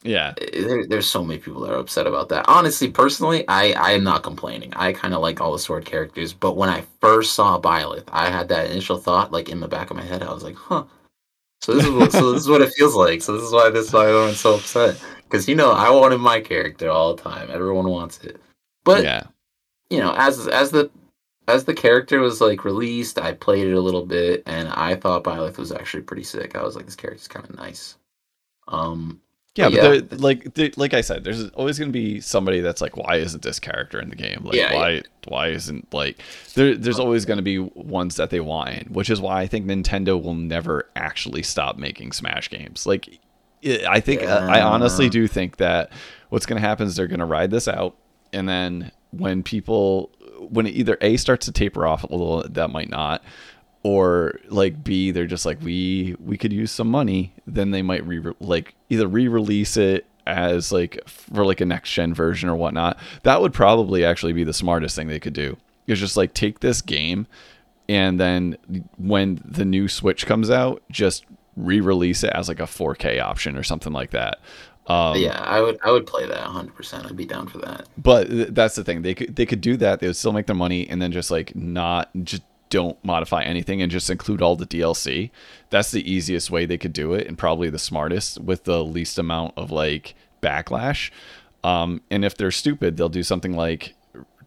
yeah, 0.03 0.33
eh, 0.39 0.61
there, 0.61 0.85
there's 0.87 1.09
so 1.09 1.23
many 1.23 1.39
people 1.39 1.61
that 1.61 1.73
are 1.73 1.79
upset 1.79 2.07
about 2.07 2.29
that. 2.29 2.45
Honestly, 2.47 2.89
personally, 2.89 3.45
I 3.47 3.71
I 3.73 3.91
am 3.91 4.03
not 4.03 4.23
complaining. 4.23 4.73
I 4.75 4.93
kind 4.93 5.13
of 5.13 5.21
like 5.21 5.41
all 5.41 5.51
the 5.51 5.59
sword 5.59 5.85
characters, 5.85 6.33
but 6.33 6.57
when 6.57 6.69
I 6.69 6.83
first 7.01 7.33
saw 7.33 7.59
Byleth, 7.59 8.07
I 8.11 8.29
had 8.29 8.47
that 8.49 8.71
initial 8.71 8.97
thought, 8.97 9.31
like 9.31 9.49
in 9.49 9.59
the 9.59 9.67
back 9.67 9.89
of 9.89 9.97
my 9.97 10.03
head, 10.03 10.23
I 10.23 10.33
was 10.33 10.43
like, 10.43 10.55
huh. 10.55 10.85
So 11.61 11.73
this 11.73 11.85
is 11.85 11.91
what, 11.91 12.11
so 12.11 12.31
this 12.31 12.41
is 12.43 12.49
what 12.49 12.61
it 12.61 12.73
feels 12.73 12.95
like. 12.95 13.21
So 13.21 13.33
this 13.33 13.43
is 13.43 13.51
why 13.51 13.69
this 13.69 13.87
is 13.87 13.93
why 13.93 14.07
I'm 14.09 14.35
so 14.35 14.55
upset 14.55 15.01
because 15.23 15.47
you 15.47 15.55
know 15.55 15.71
I 15.71 15.89
wanted 15.89 16.19
my 16.19 16.39
character 16.39 16.89
all 16.89 17.15
the 17.15 17.21
time. 17.21 17.49
Everyone 17.51 17.89
wants 17.89 18.23
it, 18.23 18.39
but 18.83 19.03
yeah, 19.03 19.23
you 19.89 19.99
know, 19.99 20.13
as 20.17 20.47
as 20.47 20.71
the 20.71 20.89
as 21.47 21.65
the 21.65 21.73
character 21.73 22.19
was 22.19 22.41
like 22.41 22.65
released, 22.65 23.19
I 23.19 23.33
played 23.33 23.67
it 23.67 23.73
a 23.73 23.81
little 23.81 24.05
bit, 24.05 24.43
and 24.45 24.69
I 24.69 24.95
thought 24.95 25.23
Byleth 25.23 25.57
was 25.57 25.71
actually 25.71 26.03
pretty 26.03 26.23
sick. 26.23 26.55
I 26.55 26.63
was 26.63 26.75
like, 26.75 26.85
this 26.85 26.95
character's 26.95 27.27
kind 27.27 27.47
of 27.47 27.55
nice. 27.55 27.97
Um, 28.67 29.21
yeah, 29.55 29.69
but, 29.69 30.11
yeah. 30.11 30.17
like 30.17 30.77
like 30.77 30.93
I 30.93 31.01
said, 31.01 31.23
there's 31.23 31.49
always 31.51 31.79
going 31.79 31.89
to 31.89 31.93
be 31.93 32.19
somebody 32.19 32.59
that's 32.59 32.81
like, 32.81 32.97
why 32.97 33.15
isn't 33.15 33.41
this 33.41 33.59
character 33.59 34.01
in 34.01 34.09
the 34.09 34.15
game? 34.15 34.41
Like, 34.43 34.55
yeah, 34.55 34.73
why 34.73 34.89
yeah. 34.89 35.01
why 35.27 35.47
isn't 35.49 35.93
like 35.93 36.21
there? 36.55 36.75
There's 36.75 36.99
always 36.99 37.23
going 37.25 37.37
to 37.37 37.43
be 37.43 37.59
ones 37.59 38.17
that 38.17 38.31
they 38.31 38.41
want, 38.41 38.91
which 38.91 39.09
is 39.09 39.21
why 39.21 39.41
I 39.41 39.47
think 39.47 39.65
Nintendo 39.65 40.21
will 40.21 40.33
never 40.33 40.89
actually 40.95 41.43
stop 41.43 41.77
making 41.77 42.11
Smash 42.11 42.49
games. 42.49 42.85
Like, 42.85 43.19
I 43.87 44.01
think 44.01 44.23
uh, 44.23 44.45
I 44.49 44.61
honestly 44.61 45.09
do 45.09 45.25
think 45.25 45.57
that 45.57 45.89
what's 46.29 46.45
going 46.45 46.61
to 46.61 46.67
happen 46.67 46.87
is 46.87 46.97
they're 46.97 47.07
going 47.07 47.19
to 47.19 47.25
ride 47.25 47.51
this 47.51 47.69
out, 47.69 47.95
and 48.33 48.49
then 48.49 48.91
when 49.11 49.41
people 49.41 50.11
when 50.39 50.67
it 50.67 50.71
either 50.71 50.97
a 51.01 51.17
starts 51.17 51.45
to 51.45 51.51
taper 51.51 51.85
off 51.85 52.03
a 52.03 52.07
little, 52.07 52.43
that 52.47 52.69
might 52.69 52.89
not, 52.89 53.23
or 53.83 54.39
like 54.49 54.83
b 54.83 55.11
they're 55.11 55.27
just 55.27 55.45
like 55.45 55.61
we 55.61 56.15
we 56.19 56.37
could 56.37 56.53
use 56.53 56.71
some 56.71 56.89
money. 56.89 57.33
Then 57.45 57.71
they 57.71 57.81
might 57.81 58.05
re 58.05 58.21
like 58.39 58.75
either 58.89 59.07
re-release 59.07 59.77
it 59.77 60.05
as 60.27 60.71
like 60.71 60.99
for 61.07 61.45
like 61.45 61.61
a 61.61 61.65
next 61.65 61.91
gen 61.91 62.13
version 62.13 62.49
or 62.49 62.55
whatnot. 62.55 62.97
That 63.23 63.41
would 63.41 63.53
probably 63.53 64.03
actually 64.03 64.33
be 64.33 64.43
the 64.43 64.53
smartest 64.53 64.95
thing 64.95 65.07
they 65.07 65.19
could 65.19 65.33
do. 65.33 65.57
Is 65.87 65.99
just 65.99 66.17
like 66.17 66.33
take 66.33 66.61
this 66.61 66.81
game 66.81 67.27
and 67.87 68.19
then 68.19 68.57
when 68.97 69.41
the 69.45 69.65
new 69.65 69.87
Switch 69.87 70.25
comes 70.25 70.49
out, 70.49 70.81
just 70.89 71.25
re-release 71.55 72.23
it 72.23 72.31
as 72.31 72.47
like 72.47 72.59
a 72.59 72.63
4K 72.63 73.21
option 73.21 73.57
or 73.57 73.63
something 73.63 73.93
like 73.93 74.11
that. 74.11 74.39
Um, 74.87 75.17
yeah, 75.17 75.41
I 75.41 75.61
would 75.61 75.79
I 75.83 75.91
would 75.91 76.05
play 76.05 76.27
that 76.27 76.45
100. 76.45 76.75
percent 76.75 77.05
I'd 77.05 77.17
be 77.17 77.25
down 77.25 77.47
for 77.47 77.57
that. 77.59 77.87
But 77.97 78.53
that's 78.53 78.75
the 78.75 78.83
thing; 78.83 79.01
they 79.01 79.15
could 79.15 79.35
they 79.35 79.45
could 79.45 79.61
do 79.61 79.77
that. 79.77 79.99
They 79.99 80.07
would 80.07 80.15
still 80.15 80.33
make 80.33 80.45
their 80.45 80.55
money, 80.55 80.87
and 80.87 81.01
then 81.01 81.11
just 81.11 81.31
like 81.31 81.55
not 81.55 82.09
just 82.23 82.43
don't 82.69 83.03
modify 83.03 83.43
anything 83.43 83.81
and 83.81 83.91
just 83.91 84.09
include 84.09 84.41
all 84.41 84.55
the 84.55 84.65
DLC. 84.65 85.31
That's 85.69 85.91
the 85.91 86.09
easiest 86.09 86.51
way 86.51 86.65
they 86.65 86.77
could 86.77 86.93
do 86.93 87.13
it, 87.13 87.27
and 87.27 87.37
probably 87.37 87.69
the 87.69 87.79
smartest 87.79 88.39
with 88.41 88.65
the 88.65 88.83
least 88.83 89.17
amount 89.17 89.53
of 89.57 89.71
like 89.71 90.15
backlash. 90.41 91.09
Um, 91.63 92.01
and 92.11 92.23
if 92.23 92.37
they're 92.37 92.51
stupid, 92.51 92.97
they'll 92.97 93.09
do 93.09 93.23
something 93.23 93.53
like 93.53 93.95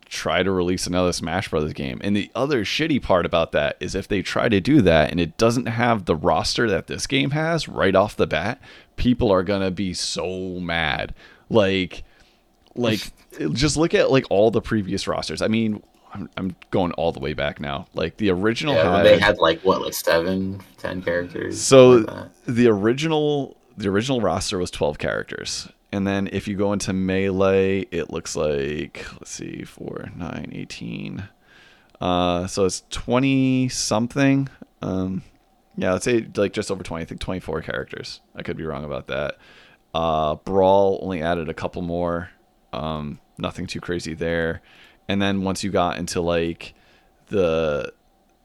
try 0.09 0.43
to 0.43 0.51
release 0.51 0.87
another 0.87 1.13
Smash 1.13 1.49
Brothers 1.49 1.73
game. 1.73 2.01
And 2.03 2.17
the 2.17 2.31
other 2.35 2.65
shitty 2.65 3.03
part 3.03 3.27
about 3.27 3.53
that 3.53 3.77
is 3.81 3.95
if 3.95 4.09
they 4.09 4.23
try 4.23 4.49
to 4.49 4.61
do 4.61 4.81
that 4.83 5.11
and 5.11 5.21
it 5.21 5.37
doesn't 5.37 5.67
have 5.67 6.05
the 6.05 6.17
roster 6.17 6.69
that 6.69 6.87
this 6.87 7.07
game 7.07 7.31
has 7.31 7.69
right 7.69 7.95
off 7.95 8.17
the 8.17 8.27
bat, 8.27 8.61
people 8.97 9.31
are 9.31 9.43
going 9.43 9.63
to 9.63 9.71
be 9.71 9.93
so 9.95 10.59
mad. 10.61 11.15
Like 11.49 12.05
like 12.75 13.01
just 13.53 13.77
look 13.77 13.95
at 13.95 14.11
like 14.11 14.25
all 14.31 14.51
the 14.51 14.63
previous 14.63 15.07
rosters. 15.07 15.43
I 15.43 15.49
mean, 15.49 15.83
I'm, 16.15 16.31
I'm 16.37 16.57
going 16.71 16.93
all 16.93 17.13
the 17.13 17.21
way 17.21 17.35
back 17.35 17.61
now. 17.61 17.87
Like 17.95 18.17
the 18.17 18.31
original 18.31 18.75
yeah, 18.75 18.97
had, 18.97 19.07
they 19.07 19.19
had 19.19 19.39
like 19.39 19.61
what 19.61 19.83
like 19.83 19.95
seven, 19.95 20.61
ten 20.79 21.03
characters. 21.03 21.61
So 21.61 21.91
like 21.91 22.31
the 22.47 22.69
original 22.69 23.57
the 23.77 23.89
original 23.89 24.21
roster 24.21 24.59
was 24.59 24.71
12 24.73 24.99
characters 24.99 25.69
and 25.93 26.07
then 26.07 26.29
if 26.33 26.47
you 26.47 26.57
go 26.57 26.73
into 26.73 26.93
melee, 26.93 27.81
it 27.91 28.11
looks 28.11 28.37
like 28.37 29.07
let's 29.15 29.31
see, 29.31 29.65
four, 29.65 30.11
nine, 30.17 30.51
18. 30.53 31.29
Uh, 32.01 32.47
so 32.47 32.65
it's 32.65 32.85
20 32.91 33.69
something. 33.69 34.49
Um, 34.83 35.23
yeah, 35.77 35.93
let's 35.93 36.05
say 36.05 36.27
like 36.37 36.53
just 36.53 36.71
over 36.71 36.83
20. 36.83 37.03
I 37.03 37.07
think 37.07 37.21
24 37.21 37.63
characters. 37.63 38.21
I 38.35 38.43
could 38.43 38.57
be 38.57 38.65
wrong 38.65 38.85
about 38.85 39.07
that. 39.09 39.39
Uh, 39.95 40.35
Brawl 40.37 40.99
only 41.03 41.23
added 41.23 41.49
a 41.49 41.55
couple 41.55 41.83
more. 41.83 42.31
Um, 42.73 43.21
nothing 43.39 43.67
too 43.67 43.81
crazy 43.81 44.15
there. 44.15 44.61
And 45.09 45.23
then 45.23 45.43
once 45.43 45.65
you 45.65 45.71
got 45.71 45.99
into 45.99 46.21
like 46.21 46.75
the 47.29 47.93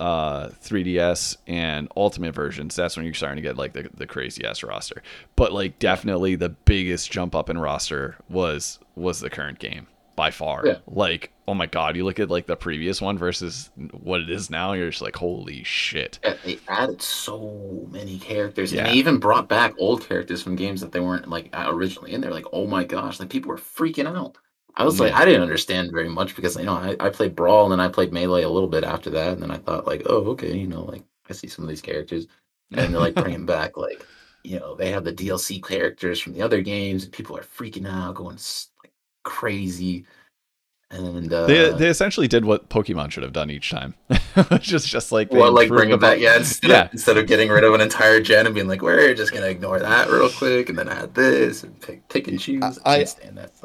uh, 0.03 0.49
3DS 0.61 1.37
and 1.47 1.87
Ultimate 1.95 2.35
versions, 2.35 2.75
that's 2.75 2.97
when 2.97 3.05
you're 3.05 3.13
starting 3.13 3.37
to 3.37 3.41
get 3.41 3.55
like 3.55 3.71
the, 3.71 3.89
the 3.93 4.05
crazy 4.05 4.43
ass 4.43 4.61
roster. 4.61 5.01
But 5.37 5.53
like 5.53 5.79
definitely 5.79 6.35
the 6.35 6.49
biggest 6.49 7.09
jump 7.09 7.33
up 7.33 7.49
in 7.49 7.57
roster 7.57 8.17
was 8.27 8.79
was 8.95 9.21
the 9.21 9.29
current 9.29 9.59
game 9.59 9.87
by 10.17 10.29
far. 10.29 10.67
Yeah. 10.67 10.77
Like, 10.87 11.31
oh 11.47 11.53
my 11.53 11.67
god, 11.67 11.95
you 11.95 12.03
look 12.03 12.19
at 12.19 12.29
like 12.29 12.47
the 12.47 12.57
previous 12.57 13.01
one 13.01 13.17
versus 13.17 13.69
what 13.93 14.19
it 14.19 14.29
is 14.29 14.49
now, 14.49 14.73
you're 14.73 14.89
just 14.89 15.01
like, 15.01 15.15
holy 15.15 15.63
shit. 15.63 16.19
Yeah, 16.21 16.35
they 16.43 16.59
added 16.67 17.01
so 17.01 17.87
many 17.89 18.19
characters. 18.19 18.73
Yeah. 18.73 18.81
And 18.81 18.89
they 18.89 18.95
even 18.95 19.19
brought 19.19 19.47
back 19.47 19.73
old 19.77 20.05
characters 20.05 20.43
from 20.43 20.57
games 20.57 20.81
that 20.81 20.91
they 20.91 20.99
weren't 20.99 21.29
like 21.29 21.47
originally 21.53 22.11
in 22.11 22.19
there. 22.19 22.31
Like, 22.31 22.45
oh 22.51 22.67
my 22.67 22.83
gosh, 22.83 23.21
like 23.21 23.29
people 23.29 23.51
were 23.51 23.57
freaking 23.57 24.13
out. 24.13 24.37
I 24.75 24.85
was 24.85 24.99
like, 24.99 25.13
I 25.13 25.23
didn't 25.25 25.43
understand 25.43 25.91
very 25.91 26.09
much 26.09 26.35
because 26.35 26.55
you 26.55 26.65
know 26.65 26.73
I, 26.73 26.95
I 26.99 27.09
played 27.09 27.35
Brawl 27.35 27.65
and 27.65 27.71
then 27.71 27.79
I 27.79 27.89
played 27.89 28.11
Melee 28.11 28.43
a 28.43 28.49
little 28.49 28.69
bit 28.69 28.83
after 28.83 29.09
that, 29.11 29.33
and 29.33 29.41
then 29.41 29.51
I 29.51 29.57
thought 29.57 29.85
like, 29.87 30.03
oh 30.07 30.25
okay, 30.31 30.55
you 30.55 30.67
know, 30.67 30.83
like 30.83 31.03
I 31.29 31.33
see 31.33 31.47
some 31.47 31.63
of 31.63 31.69
these 31.69 31.81
characters, 31.81 32.27
and 32.71 32.93
they're 32.93 33.01
like 33.01 33.15
bringing 33.23 33.45
back 33.45 33.77
like, 33.77 34.05
you 34.43 34.59
know, 34.59 34.75
they 34.75 34.91
have 34.91 35.03
the 35.03 35.13
DLC 35.13 35.63
characters 35.63 36.19
from 36.19 36.33
the 36.33 36.41
other 36.41 36.61
games, 36.61 37.03
and 37.03 37.13
people 37.13 37.37
are 37.37 37.43
freaking 37.43 37.87
out, 37.87 38.15
going 38.15 38.37
like 38.83 38.93
crazy. 39.23 40.05
And 40.93 41.33
uh, 41.33 41.47
they 41.47 41.71
they 41.71 41.87
essentially 41.87 42.27
did 42.27 42.45
what 42.45 42.69
Pokemon 42.69 43.11
should 43.11 43.23
have 43.23 43.33
done 43.33 43.49
each 43.49 43.71
time, 43.71 43.95
which 44.49 44.71
is 44.71 44.85
just 44.85 45.11
like 45.11 45.31
well, 45.31 45.51
like 45.51 45.67
bring 45.67 45.89
it 45.89 45.99
back, 45.99 46.19
yeah. 46.19 46.37
Instead, 46.37 46.69
yeah. 46.69 46.85
Of, 46.85 46.93
instead 46.93 47.17
of 47.17 47.25
getting 47.25 47.49
rid 47.49 47.63
of 47.63 47.73
an 47.73 47.81
entire 47.81 48.21
gen 48.21 48.45
and 48.45 48.53
being 48.53 48.67
like, 48.67 48.81
we're 48.81 49.13
just 49.15 49.33
gonna 49.33 49.47
ignore 49.47 49.79
that 49.79 50.09
real 50.09 50.29
quick 50.29 50.69
and 50.69 50.77
then 50.77 50.87
add 50.87 51.15
this 51.15 51.63
and 51.63 51.79
pick, 51.81 52.07
pick 52.09 52.27
and 52.27 52.39
choose. 52.39 52.79
I, 52.85 53.05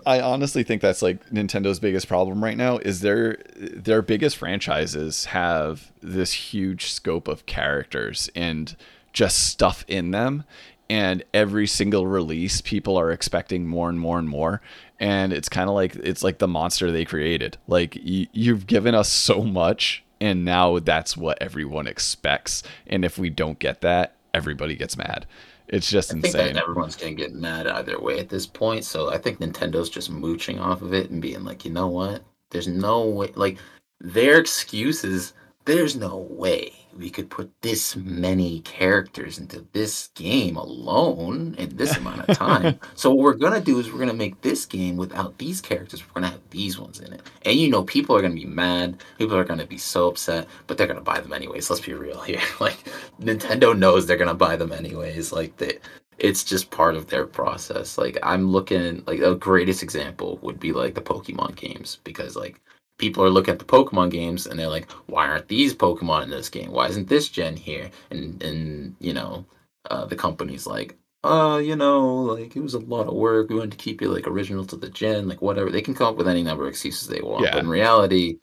I, 0.07 0.19
I 0.19 0.21
honestly 0.23 0.63
think 0.63 0.81
that's 0.81 1.03
like 1.03 1.29
Nintendo's 1.29 1.79
biggest 1.79 2.09
problem 2.09 2.43
right 2.43 2.57
now 2.57 2.79
is 2.79 3.01
their 3.01 3.39
their 3.57 4.01
biggest 4.01 4.39
franchises 4.39 5.27
have 5.27 5.93
this 6.01 6.33
huge 6.33 6.91
scope 6.91 7.29
of 7.29 7.45
characters 7.45 8.31
and 8.35 8.75
just 9.13 9.49
stuff 9.49 9.85
in 9.87 10.13
them 10.13 10.45
and 10.91 11.23
every 11.35 11.67
single 11.67 12.07
release 12.07 12.61
people 12.61 12.97
are 12.97 13.11
expecting 13.11 13.67
more 13.67 13.89
and 13.91 14.01
more 14.01 14.19
and 14.19 14.29
more 14.29 14.61
and 15.01 15.33
it's 15.33 15.49
kind 15.49 15.69
of 15.69 15.75
like 15.75 15.97
it's 15.97 16.23
like 16.23 16.39
the 16.39 16.49
monster 16.49 16.91
they 16.91 17.05
created. 17.05 17.57
Like 17.67 17.99
y- 18.05 18.29
you've 18.33 18.67
given 18.67 18.95
us 18.95 19.09
so 19.09 19.43
much 19.43 20.05
and 20.21 20.45
now 20.45 20.79
that's 20.81 21.17
what 21.17 21.41
everyone 21.41 21.87
expects. 21.87 22.63
And 22.87 23.05
if 23.05 23.19
we 23.19 23.31
don't 23.31 23.59
get 23.59 23.81
that 23.83 24.15
everybody 24.35 24.77
gets 24.77 24.97
mad. 24.97 25.27
It's 25.69 25.91
just 25.91 26.13
I 26.13 26.17
insane. 26.17 26.57
everyone's 26.57 26.97
gonna 26.97 27.13
get 27.15 27.35
mad 27.35 27.67
either 27.67 28.01
way 28.01 28.19
at 28.19 28.29
this 28.29 28.47
point. 28.47 28.85
So 28.85 29.11
i 29.11 29.19
think 29.19 29.39
nintendo's 29.39 29.91
just 29.91 30.11
mooching 30.11 30.59
off 30.59 30.83
of 30.83 30.95
it 30.95 31.11
and 31.11 31.21
being 31.23 31.45
like 31.45 31.65
you 31.65 31.71
know 31.71 31.89
what? 31.89 32.23
There's 32.51 32.69
no 32.69 33.05
way 33.07 33.33
like 33.35 33.59
their 34.01 34.39
excuses 34.39 35.33
there's 35.65 35.97
no 35.97 36.17
way 36.31 36.73
we 36.97 37.11
could 37.11 37.31
put 37.31 37.51
this 37.63 37.97
many 37.97 38.61
characters 38.61 39.39
into 39.39 39.65
this 39.73 40.09
game 40.15 40.57
alone 40.57 41.55
in 41.59 41.77
this 41.77 41.97
amount 41.99 42.29
of 42.29 42.37
time. 42.37 42.79
so 42.95 43.11
what 43.11 43.25
we're 43.25 43.35
gonna 43.35 43.61
do 43.61 43.79
is 43.79 43.93
we're 43.93 43.99
gonna 43.99 44.13
make 44.13 44.41
this 44.41 44.67
game 44.67 44.97
without 44.97 45.39
these 45.39 45.61
characters. 45.61 46.03
We're 46.07 46.21
gonna 46.21 46.33
have 46.33 46.51
these 46.51 46.79
ones 46.79 47.01
in 47.01 47.13
it, 47.13 47.23
and 47.45 47.59
you 47.59 47.71
know 47.71 47.85
people 47.85 48.17
are 48.17 48.23
gonna 48.23 48.35
be 48.35 48.47
mad. 48.47 49.03
People 49.19 49.37
are 49.37 49.45
gonna 49.45 49.67
be 49.67 49.79
so 49.79 50.09
upset, 50.09 50.47
but 50.67 50.77
they're 50.77 50.87
gonna 50.87 51.01
buy 51.01 51.21
them 51.21 51.33
anyways. 51.33 51.71
Let's 51.71 51.85
be 51.85 51.95
real 51.95 52.21
here. 52.21 52.41
Like 52.61 52.89
Nintendo 53.21 53.79
knows 53.79 54.07
they're 54.07 54.17
gonna 54.17 54.35
buy 54.35 54.57
them 54.57 54.73
anyways. 54.73 55.33
Like 55.33 55.57
they. 55.57 55.79
It's 56.19 56.43
just 56.43 56.73
part 56.73 56.97
of 56.97 57.07
their 57.07 57.27
process. 57.27 57.97
Like 57.97 58.19
I'm 58.23 58.51
looking 58.51 59.05
like 59.07 59.21
a 59.21 59.37
greatest 59.37 59.85
example 59.85 60.39
would 60.43 60.59
be 60.59 60.73
like 60.73 60.95
the 60.95 61.01
Pokemon 61.01 61.55
games 61.55 62.01
because 62.03 62.35
like 62.35 62.61
people 62.99 63.25
are 63.25 63.31
looking 63.31 63.53
at 63.53 63.59
the 63.59 63.65
Pokemon 63.65 64.11
games 64.11 64.47
and 64.47 64.59
they're 64.59 64.69
like, 64.69 64.91
why 65.07 65.27
aren't 65.27 65.49
these 65.49 65.75
Pokemon 65.75 66.25
in 66.25 66.31
this 66.31 66.49
game? 66.49 66.71
Why 66.71 66.89
isn't 66.89 67.09
this 67.09 67.29
gen 67.29 67.57
here? 67.57 67.91
And 68.11 68.43
and 68.43 68.97
you 69.01 69.15
know, 69.15 69.47
uh, 69.91 70.05
the 70.05 70.17
company's 70.17 70.67
like, 70.67 70.97
uh, 71.25 71.61
you 71.63 71.77
know, 71.77 72.07
like 72.17 72.55
it 72.55 72.61
was 72.61 72.75
a 72.75 72.81
lot 72.81 73.07
of 73.07 73.15
work. 73.15 73.49
We 73.49 73.57
wanted 73.57 73.73
to 73.73 73.79
keep 73.79 74.03
it 74.03 74.11
like 74.11 74.27
original 74.27 74.67
to 74.67 74.77
the 74.77 74.91
gen, 74.91 75.29
like 75.29 75.41
whatever. 75.41 75.71
They 75.71 75.81
can 75.81 75.95
come 75.95 76.09
up 76.09 76.17
with 76.17 76.29
any 76.29 76.43
number 76.43 76.65
of 76.65 76.71
excuses 76.71 77.09
they 77.09 77.23
want. 77.23 77.45
Yeah. 77.45 77.53
But 77.53 77.65
in 77.65 77.69
reality, 77.69 78.39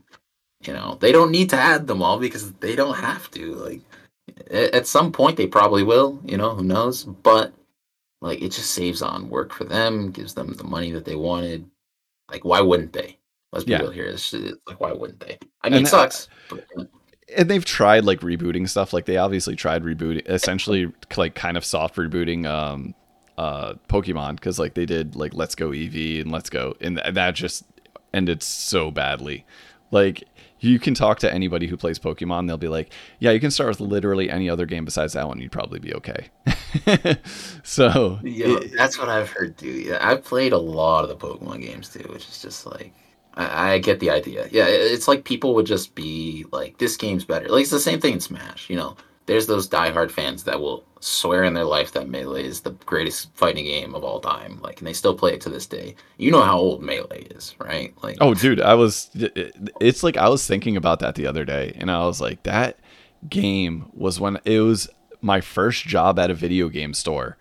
you 0.65 0.73
know, 0.73 0.97
they 0.99 1.11
don't 1.11 1.31
need 1.31 1.49
to 1.51 1.57
add 1.57 1.85
them 1.85 2.01
all 2.01 2.19
because 2.19 2.51
they 2.53 2.75
don't 2.75 2.97
have 2.97 3.29
to. 3.31 3.53
Like 3.55 3.81
at 4.49 4.87
some 4.87 5.11
point 5.11 5.37
they 5.37 5.47
probably 5.47 5.83
will, 5.83 6.19
you 6.25 6.37
know, 6.37 6.55
who 6.55 6.63
knows? 6.63 7.03
But 7.03 7.53
like 8.21 8.41
it 8.41 8.51
just 8.51 8.71
saves 8.71 9.01
on 9.01 9.29
work 9.29 9.53
for 9.53 9.65
them, 9.65 10.11
gives 10.11 10.33
them 10.33 10.53
the 10.53 10.63
money 10.63 10.91
that 10.91 11.05
they 11.05 11.15
wanted. 11.15 11.69
Like 12.31 12.45
why 12.45 12.61
wouldn't 12.61 12.93
they? 12.93 13.17
Let's 13.55 13.63
be 13.63 13.71
yeah. 13.71 13.79
real 13.79 13.91
here. 13.91 14.05
It's, 14.05 14.33
like, 14.33 14.81
why 14.81 14.91
wouldn't 14.91 15.21
they? 15.21 15.37
I 15.61 15.69
mean, 15.69 15.77
and 15.77 15.87
it 15.87 15.89
sucks. 15.89 16.27
But, 16.49 16.65
and 17.33 17.49
they've 17.49 17.63
tried 17.63 18.03
like 18.03 18.19
rebooting 18.19 18.67
stuff. 18.67 18.91
Like 18.91 19.05
they 19.05 19.15
obviously 19.15 19.55
tried 19.55 19.83
rebooting, 19.83 20.27
essentially 20.29 20.91
like 21.15 21.35
kind 21.35 21.55
of 21.55 21.63
soft 21.63 21.95
rebooting 21.95 22.45
um, 22.45 22.93
uh, 23.37 23.75
Pokemon 23.87 24.35
because 24.35 24.59
like 24.59 24.73
they 24.73 24.85
did 24.85 25.15
like 25.15 25.33
Let's 25.33 25.55
Go 25.55 25.69
Eevee 25.69 26.19
and 26.19 26.33
Let's 26.33 26.49
Go, 26.49 26.75
and 26.81 26.97
that 26.97 27.35
just 27.35 27.63
ended 28.13 28.43
so 28.43 28.91
badly. 28.91 29.45
Like 29.89 30.25
you 30.59 30.79
can 30.79 30.93
talk 30.93 31.19
to 31.19 31.33
anybody 31.33 31.67
who 31.67 31.77
plays 31.77 31.97
Pokemon, 31.97 32.47
they'll 32.47 32.57
be 32.57 32.67
like, 32.67 32.91
"Yeah, 33.19 33.31
you 33.31 33.39
can 33.39 33.51
start 33.51 33.69
with 33.69 33.79
literally 33.79 34.29
any 34.29 34.49
other 34.49 34.65
game 34.65 34.83
besides 34.83 35.13
that 35.13 35.27
one. 35.27 35.39
You'd 35.39 35.53
probably 35.53 35.79
be 35.79 35.93
okay." 35.93 36.29
so 37.63 38.19
yeah, 38.21 38.59
that's 38.75 38.99
what 38.99 39.07
I've 39.07 39.29
heard 39.29 39.57
too. 39.57 39.71
Yeah, 39.71 39.99
I've 40.01 40.25
played 40.25 40.51
a 40.51 40.57
lot 40.57 41.03
of 41.03 41.09
the 41.09 41.15
Pokemon 41.15 41.61
games 41.61 41.89
too, 41.89 42.07
which 42.11 42.27
is 42.27 42.41
just 42.41 42.65
like 42.65 42.93
I, 43.35 43.73
I 43.73 43.77
get 43.79 43.99
the 43.99 44.09
idea. 44.09 44.47
Yeah, 44.51 44.65
it's 44.67 45.07
like 45.07 45.23
people 45.23 45.55
would 45.55 45.65
just 45.65 45.95
be 45.95 46.45
like, 46.51 46.77
"This 46.77 46.97
game's 46.97 47.25
better." 47.25 47.47
Like 47.47 47.63
it's 47.63 47.71
the 47.71 47.79
same 47.79 47.99
thing 47.99 48.13
in 48.13 48.19
Smash. 48.19 48.69
You 48.69 48.75
know, 48.75 48.97
there's 49.25 49.47
those 49.47 49.67
diehard 49.67 50.11
fans 50.11 50.43
that 50.43 50.59
will 50.59 50.83
swear 50.99 51.43
in 51.43 51.53
their 51.53 51.65
life 51.65 51.91
that 51.93 52.09
Melee 52.09 52.45
is 52.45 52.61
the 52.61 52.71
greatest 52.71 53.29
fighting 53.35 53.65
game 53.65 53.93
of 53.93 54.03
all 54.03 54.19
time. 54.19 54.59
Like, 54.61 54.79
and 54.79 54.87
they 54.87 54.93
still 54.93 55.15
play 55.15 55.33
it 55.33 55.41
to 55.41 55.49
this 55.49 55.67
day. 55.67 55.95
You 56.17 56.31
know 56.31 56.41
how 56.41 56.57
old 56.57 56.81
Melee 56.81 57.27
is, 57.31 57.55
right? 57.59 57.93
Like, 58.01 58.17
oh, 58.21 58.33
dude, 58.33 58.61
I 58.61 58.73
was. 58.75 59.09
It's 59.13 60.03
like 60.03 60.17
I 60.17 60.29
was 60.29 60.45
thinking 60.45 60.77
about 60.77 60.99
that 60.99 61.15
the 61.15 61.27
other 61.27 61.45
day, 61.45 61.73
and 61.75 61.91
I 61.91 62.05
was 62.05 62.21
like, 62.21 62.43
that 62.43 62.79
game 63.29 63.91
was 63.93 64.19
when 64.19 64.39
it 64.45 64.59
was 64.59 64.89
my 65.21 65.41
first 65.41 65.85
job 65.85 66.19
at 66.19 66.29
a 66.29 66.35
video 66.35 66.69
game 66.69 66.93
store, 66.93 67.37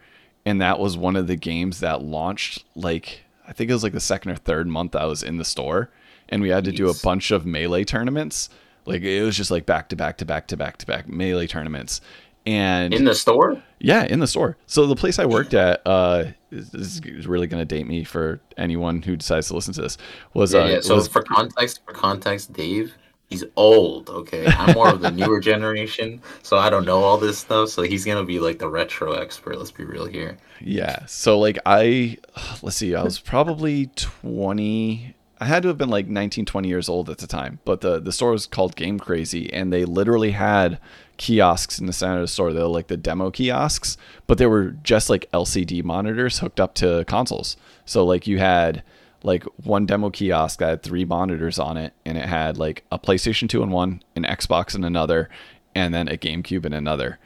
and 0.46 0.60
that 0.60 0.78
was 0.78 0.96
one 0.96 1.16
of 1.16 1.26
the 1.26 1.36
games 1.36 1.80
that 1.80 2.02
launched 2.02 2.64
like 2.74 3.23
I 3.46 3.52
think 3.52 3.70
it 3.70 3.74
was 3.74 3.82
like 3.82 3.92
the 3.92 4.00
second 4.00 4.32
or 4.32 4.36
third 4.36 4.66
month 4.66 4.96
I 4.96 5.06
was 5.06 5.22
in 5.22 5.36
the 5.36 5.44
store, 5.44 5.90
and 6.28 6.42
we 6.42 6.48
had 6.48 6.64
to 6.64 6.72
do 6.72 6.88
a 6.88 6.94
bunch 7.02 7.30
of 7.30 7.44
melee 7.44 7.84
tournaments. 7.84 8.48
Like 8.86 9.02
it 9.02 9.22
was 9.22 9.36
just 9.36 9.50
like 9.50 9.66
back 9.66 9.88
to 9.90 9.96
back 9.96 10.18
to 10.18 10.24
back 10.24 10.46
to 10.48 10.56
back 10.56 10.76
to 10.78 10.86
back 10.86 11.08
melee 11.08 11.46
tournaments. 11.46 12.00
And 12.46 12.92
in 12.92 13.04
the 13.04 13.14
store? 13.14 13.62
Yeah, 13.78 14.04
in 14.04 14.20
the 14.20 14.26
store. 14.26 14.58
So 14.66 14.86
the 14.86 14.96
place 14.96 15.18
I 15.18 15.24
worked 15.24 15.54
at, 15.54 15.80
uh, 15.86 16.24
this 16.50 17.00
is 17.02 17.26
really 17.26 17.46
going 17.46 17.60
to 17.60 17.64
date 17.64 17.86
me 17.86 18.04
for 18.04 18.40
anyone 18.58 19.00
who 19.00 19.16
decides 19.16 19.48
to 19.48 19.54
listen 19.54 19.72
to 19.74 19.82
this. 19.82 19.96
Was 20.34 20.52
yeah, 20.52 20.60
uh, 20.60 20.66
yeah. 20.66 20.80
so 20.80 20.96
was, 20.96 21.08
for 21.08 21.22
context, 21.22 21.80
for 21.86 21.92
context, 21.92 22.52
Dave 22.52 22.94
he's 23.30 23.44
old. 23.56 24.10
Okay, 24.10 24.46
I'm 24.46 24.74
more 24.74 24.88
of 24.88 25.00
the 25.00 25.10
newer 25.10 25.40
generation, 25.40 26.20
so 26.42 26.58
I 26.58 26.70
don't 26.70 26.84
know 26.84 27.02
all 27.02 27.18
this 27.18 27.38
stuff. 27.38 27.70
So 27.70 27.82
he's 27.82 28.04
gonna 28.04 28.24
be 28.24 28.40
like 28.40 28.58
the 28.58 28.68
retro 28.68 29.12
expert. 29.12 29.58
Let's 29.58 29.70
be 29.70 29.84
real 29.84 30.06
here. 30.06 30.36
Yeah. 30.60 31.06
So 31.06 31.38
like 31.38 31.58
I, 31.66 32.18
let's 32.62 32.76
see, 32.76 32.94
I 32.94 33.02
was 33.02 33.18
probably 33.18 33.86
20. 33.96 35.14
I 35.40 35.46
had 35.46 35.62
to 35.64 35.68
have 35.68 35.76
been 35.76 35.90
like 35.90 36.06
19, 36.06 36.44
20 36.44 36.68
years 36.68 36.88
old 36.88 37.10
at 37.10 37.18
the 37.18 37.26
time. 37.26 37.58
But 37.64 37.80
the 37.80 38.00
the 38.00 38.12
store 38.12 38.30
was 38.32 38.46
called 38.46 38.76
Game 38.76 38.98
Crazy, 38.98 39.52
and 39.52 39.72
they 39.72 39.84
literally 39.84 40.30
had 40.30 40.78
kiosks 41.16 41.78
in 41.78 41.86
the 41.86 41.92
center 41.92 42.16
of 42.16 42.22
the 42.22 42.28
store. 42.28 42.52
They 42.52 42.60
were 42.60 42.68
like 42.68 42.88
the 42.88 42.96
demo 42.96 43.30
kiosks, 43.30 43.96
but 44.26 44.38
they 44.38 44.46
were 44.46 44.70
just 44.82 45.10
like 45.10 45.30
LCD 45.32 45.84
monitors 45.84 46.40
hooked 46.40 46.60
up 46.60 46.74
to 46.74 47.04
consoles. 47.06 47.56
So 47.84 48.04
like 48.04 48.26
you 48.26 48.38
had 48.38 48.82
like 49.24 49.44
one 49.64 49.86
demo 49.86 50.10
kiosk 50.10 50.58
that 50.58 50.68
had 50.68 50.82
three 50.82 51.04
monitors 51.04 51.58
on 51.58 51.76
it 51.78 51.94
and 52.04 52.18
it 52.18 52.26
had 52.26 52.58
like 52.58 52.84
a 52.92 52.98
PlayStation 52.98 53.48
2 53.48 53.62
in 53.62 53.70
one, 53.70 54.02
an 54.14 54.22
Xbox 54.22 54.76
in 54.76 54.84
another, 54.84 55.30
and 55.74 55.94
then 55.94 56.08
a 56.08 56.16
GameCube 56.16 56.66
in 56.66 56.74
another. 56.74 57.18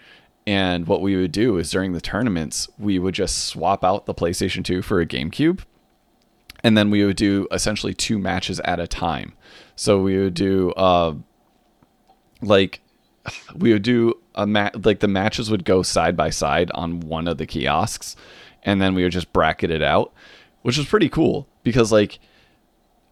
And 0.47 0.87
what 0.87 1.03
we 1.03 1.17
would 1.17 1.33
do 1.33 1.59
is 1.59 1.71
during 1.71 1.93
the 1.93 2.01
tournaments, 2.01 2.69
we 2.79 2.99
would 3.01 3.15
just 3.15 3.47
swap 3.47 3.85
out 3.85 4.07
the 4.07 4.15
PlayStation 4.15 4.65
2 4.65 4.81
for 4.81 5.01
a 5.01 5.07
GameCube. 5.07 5.61
And 6.63 6.79
then 6.79 6.91
we 6.91 7.05
would 7.05 7.17
do 7.17 7.49
essentially 7.51 7.95
two 7.95 8.19
matches 8.19 8.61
at 8.61 8.81
a 8.81 8.87
time. 8.87 9.35
So 9.75 10.01
we 10.01 10.19
would 10.19 10.35
do 10.35 10.71
uh 10.73 11.15
like 12.41 12.81
we 13.57 13.73
would 13.73 13.83
do 13.83 14.15
a 14.37 14.47
match 14.47 14.75
like 14.85 15.01
the 15.01 15.09
matches 15.09 15.51
would 15.51 15.65
go 15.65 15.83
side 15.83 16.17
by 16.17 16.31
side 16.31 16.71
on 16.75 17.01
one 17.01 17.27
of 17.27 17.39
the 17.39 17.47
kiosks 17.47 18.15
and 18.63 18.81
then 18.81 18.95
we 18.95 19.03
would 19.03 19.13
just 19.13 19.33
bracket 19.33 19.71
it 19.71 19.83
out, 19.83 20.13
which 20.63 20.79
was 20.79 20.87
pretty 20.87 21.09
cool 21.09 21.49
because 21.69 21.93
like 21.93 22.19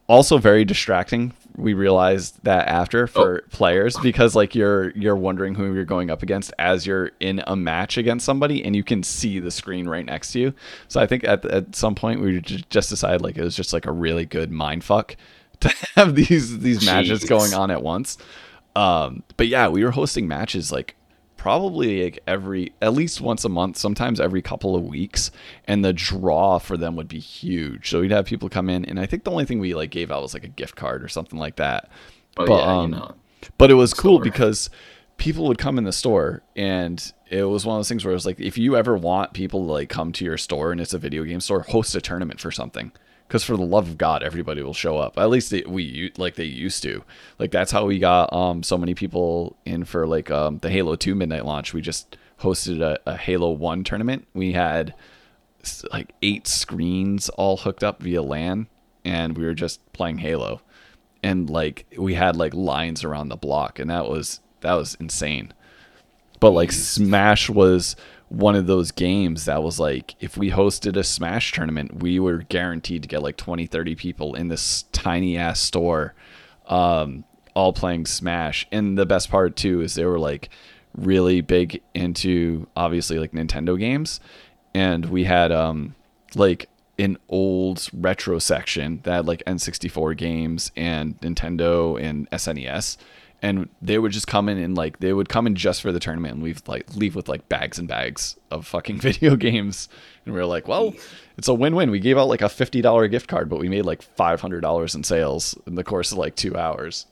also 0.08 0.38
very 0.38 0.64
distracting 0.64 1.34
we 1.56 1.74
realized 1.74 2.38
that 2.44 2.68
after 2.68 3.06
for 3.06 3.42
oh. 3.44 3.48
players 3.50 3.96
because 4.02 4.34
like 4.34 4.54
you're 4.54 4.90
you're 4.90 5.16
wondering 5.16 5.54
who 5.54 5.74
you're 5.74 5.84
going 5.84 6.10
up 6.10 6.22
against 6.22 6.52
as 6.58 6.86
you're 6.86 7.10
in 7.20 7.42
a 7.46 7.54
match 7.54 7.98
against 7.98 8.24
somebody 8.24 8.64
and 8.64 8.74
you 8.74 8.84
can 8.84 9.02
see 9.02 9.38
the 9.40 9.50
screen 9.50 9.88
right 9.88 10.06
next 10.06 10.32
to 10.32 10.40
you 10.40 10.54
so 10.88 11.00
i 11.00 11.06
think 11.06 11.24
at, 11.24 11.44
at 11.46 11.74
some 11.74 11.94
point 11.94 12.20
we 12.20 12.40
just 12.40 12.88
decided 12.88 13.20
like 13.20 13.36
it 13.36 13.42
was 13.42 13.56
just 13.56 13.72
like 13.72 13.86
a 13.86 13.92
really 13.92 14.24
good 14.24 14.50
mind 14.50 14.82
fuck 14.82 15.16
to 15.60 15.68
have 15.94 16.14
these 16.14 16.60
these 16.60 16.80
Jeez. 16.80 16.86
matches 16.86 17.24
going 17.24 17.54
on 17.54 17.70
at 17.70 17.82
once 17.82 18.18
um 18.74 19.22
but 19.36 19.48
yeah 19.48 19.68
we 19.68 19.84
were 19.84 19.90
hosting 19.90 20.28
matches 20.28 20.70
like 20.70 20.95
probably 21.46 22.02
like 22.02 22.18
every 22.26 22.72
at 22.82 22.92
least 22.92 23.20
once 23.20 23.44
a 23.44 23.48
month, 23.48 23.76
sometimes 23.76 24.18
every 24.18 24.42
couple 24.42 24.74
of 24.74 24.82
weeks, 24.82 25.30
and 25.68 25.84
the 25.84 25.92
draw 25.92 26.58
for 26.58 26.76
them 26.76 26.96
would 26.96 27.06
be 27.06 27.20
huge. 27.20 27.88
So 27.88 28.00
we'd 28.00 28.10
have 28.10 28.24
people 28.24 28.48
come 28.48 28.68
in, 28.68 28.84
and 28.84 28.98
I 28.98 29.06
think 29.06 29.22
the 29.22 29.30
only 29.30 29.44
thing 29.44 29.60
we 29.60 29.72
like 29.72 29.90
gave 29.90 30.10
out 30.10 30.22
was 30.22 30.34
like 30.34 30.42
a 30.42 30.48
gift 30.48 30.74
card 30.74 31.04
or 31.04 31.08
something 31.08 31.38
like 31.38 31.54
that. 31.54 31.88
Oh, 32.36 32.46
but 32.46 32.48
yeah, 32.48 32.78
um, 32.78 32.90
you 32.90 32.98
know, 32.98 33.14
but 33.58 33.70
it 33.70 33.74
was 33.74 33.94
cool 33.94 34.18
because 34.18 34.70
people 35.18 35.46
would 35.46 35.56
come 35.56 35.78
in 35.78 35.84
the 35.84 35.92
store 35.92 36.42
and 36.56 37.12
it 37.30 37.44
was 37.44 37.64
one 37.64 37.76
of 37.76 37.78
those 37.78 37.88
things 37.88 38.04
where 38.04 38.10
it 38.10 38.16
was 38.16 38.26
like 38.26 38.40
if 38.40 38.58
you 38.58 38.76
ever 38.76 38.96
want 38.96 39.32
people 39.32 39.64
to 39.66 39.72
like 39.72 39.88
come 39.88 40.10
to 40.10 40.24
your 40.24 40.36
store 40.36 40.72
and 40.72 40.80
it's 40.80 40.92
a 40.92 40.98
video 40.98 41.22
game 41.22 41.40
store 41.40 41.60
host 41.60 41.94
a 41.94 42.00
tournament 42.00 42.40
for 42.40 42.50
something 42.50 42.90
because 43.26 43.42
for 43.44 43.56
the 43.56 43.64
love 43.64 43.88
of 43.88 43.98
God, 43.98 44.22
everybody 44.22 44.62
will 44.62 44.74
show 44.74 44.98
up. 44.98 45.18
At 45.18 45.30
least 45.30 45.50
they, 45.50 45.62
we 45.66 46.12
like 46.16 46.36
they 46.36 46.44
used 46.44 46.82
to. 46.84 47.04
Like 47.38 47.50
that's 47.50 47.72
how 47.72 47.86
we 47.86 47.98
got 47.98 48.32
um 48.32 48.62
so 48.62 48.78
many 48.78 48.94
people 48.94 49.56
in 49.64 49.84
for 49.84 50.06
like 50.06 50.30
um 50.30 50.58
the 50.58 50.70
Halo 50.70 50.96
Two 50.96 51.14
midnight 51.14 51.44
launch. 51.44 51.72
We 51.74 51.80
just 51.80 52.16
hosted 52.40 52.80
a, 52.80 52.98
a 53.06 53.16
Halo 53.16 53.50
One 53.50 53.84
tournament. 53.84 54.26
We 54.34 54.52
had 54.52 54.94
like 55.92 56.12
eight 56.22 56.46
screens 56.46 57.28
all 57.30 57.56
hooked 57.56 57.82
up 57.82 58.02
via 58.02 58.22
LAN, 58.22 58.68
and 59.04 59.36
we 59.36 59.44
were 59.44 59.54
just 59.54 59.92
playing 59.92 60.18
Halo, 60.18 60.60
and 61.22 61.50
like 61.50 61.86
we 61.98 62.14
had 62.14 62.36
like 62.36 62.54
lines 62.54 63.04
around 63.04 63.28
the 63.28 63.36
block, 63.36 63.78
and 63.78 63.90
that 63.90 64.08
was 64.08 64.40
that 64.60 64.74
was 64.74 64.96
insane. 65.00 65.52
But 66.38 66.50
like 66.50 66.70
Smash 66.70 67.48
was 67.48 67.96
one 68.28 68.56
of 68.56 68.66
those 68.66 68.90
games 68.90 69.44
that 69.44 69.62
was 69.62 69.78
like 69.78 70.14
if 70.20 70.36
we 70.36 70.50
hosted 70.50 70.96
a 70.96 71.04
smash 71.04 71.52
tournament 71.52 72.02
we 72.02 72.18
were 72.18 72.38
guaranteed 72.38 73.02
to 73.02 73.08
get 73.08 73.22
like 73.22 73.36
20 73.36 73.66
30 73.66 73.94
people 73.94 74.34
in 74.34 74.48
this 74.48 74.84
tiny 74.92 75.38
ass 75.38 75.60
store 75.60 76.14
um, 76.66 77.24
all 77.56 77.72
playing 77.72 78.04
smash. 78.04 78.68
And 78.70 78.98
the 78.98 79.06
best 79.06 79.30
part 79.30 79.56
too 79.56 79.80
is 79.80 79.94
they 79.94 80.04
were 80.04 80.18
like 80.18 80.50
really 80.94 81.40
big 81.40 81.82
into 81.94 82.68
obviously 82.76 83.18
like 83.18 83.32
nintendo 83.32 83.78
games. 83.78 84.20
And 84.74 85.06
we 85.06 85.24
had 85.24 85.50
um 85.50 85.94
like 86.34 86.68
an 86.98 87.16
old 87.28 87.88
retro 87.92 88.38
section 88.38 89.00
that 89.04 89.12
had 89.12 89.26
like 89.26 89.42
n64 89.46 90.16
games 90.16 90.70
and 90.76 91.18
nintendo 91.20 92.00
and 92.00 92.28
snes 92.30 92.96
and 93.42 93.68
they 93.82 93.98
would 93.98 94.12
just 94.12 94.26
come 94.26 94.48
in 94.48 94.58
and 94.58 94.76
like 94.76 94.98
they 94.98 95.12
would 95.12 95.28
come 95.28 95.46
in 95.46 95.54
just 95.54 95.82
for 95.82 95.92
the 95.92 96.00
tournament 96.00 96.34
and 96.34 96.42
leave 96.42 96.62
like 96.66 96.94
leave 96.96 97.14
with 97.14 97.28
like 97.28 97.48
bags 97.48 97.78
and 97.78 97.86
bags 97.88 98.36
of 98.50 98.66
fucking 98.66 98.98
video 99.00 99.36
games. 99.36 99.88
And 100.24 100.34
we 100.34 100.40
were 100.40 100.46
like 100.46 100.68
well 100.68 100.94
it's 101.36 101.48
a 101.48 101.54
win-win. 101.54 101.90
We 101.90 102.00
gave 102.00 102.16
out 102.16 102.28
like 102.28 102.40
a 102.40 102.46
$50 102.46 103.10
gift 103.10 103.28
card 103.28 103.48
but 103.48 103.58
we 103.58 103.68
made 103.68 103.84
like 103.84 104.02
$500 104.16 104.94
in 104.94 105.04
sales 105.04 105.58
in 105.66 105.74
the 105.74 105.84
course 105.84 106.12
of 106.12 106.18
like 106.18 106.34
two 106.34 106.56
hours. 106.56 107.06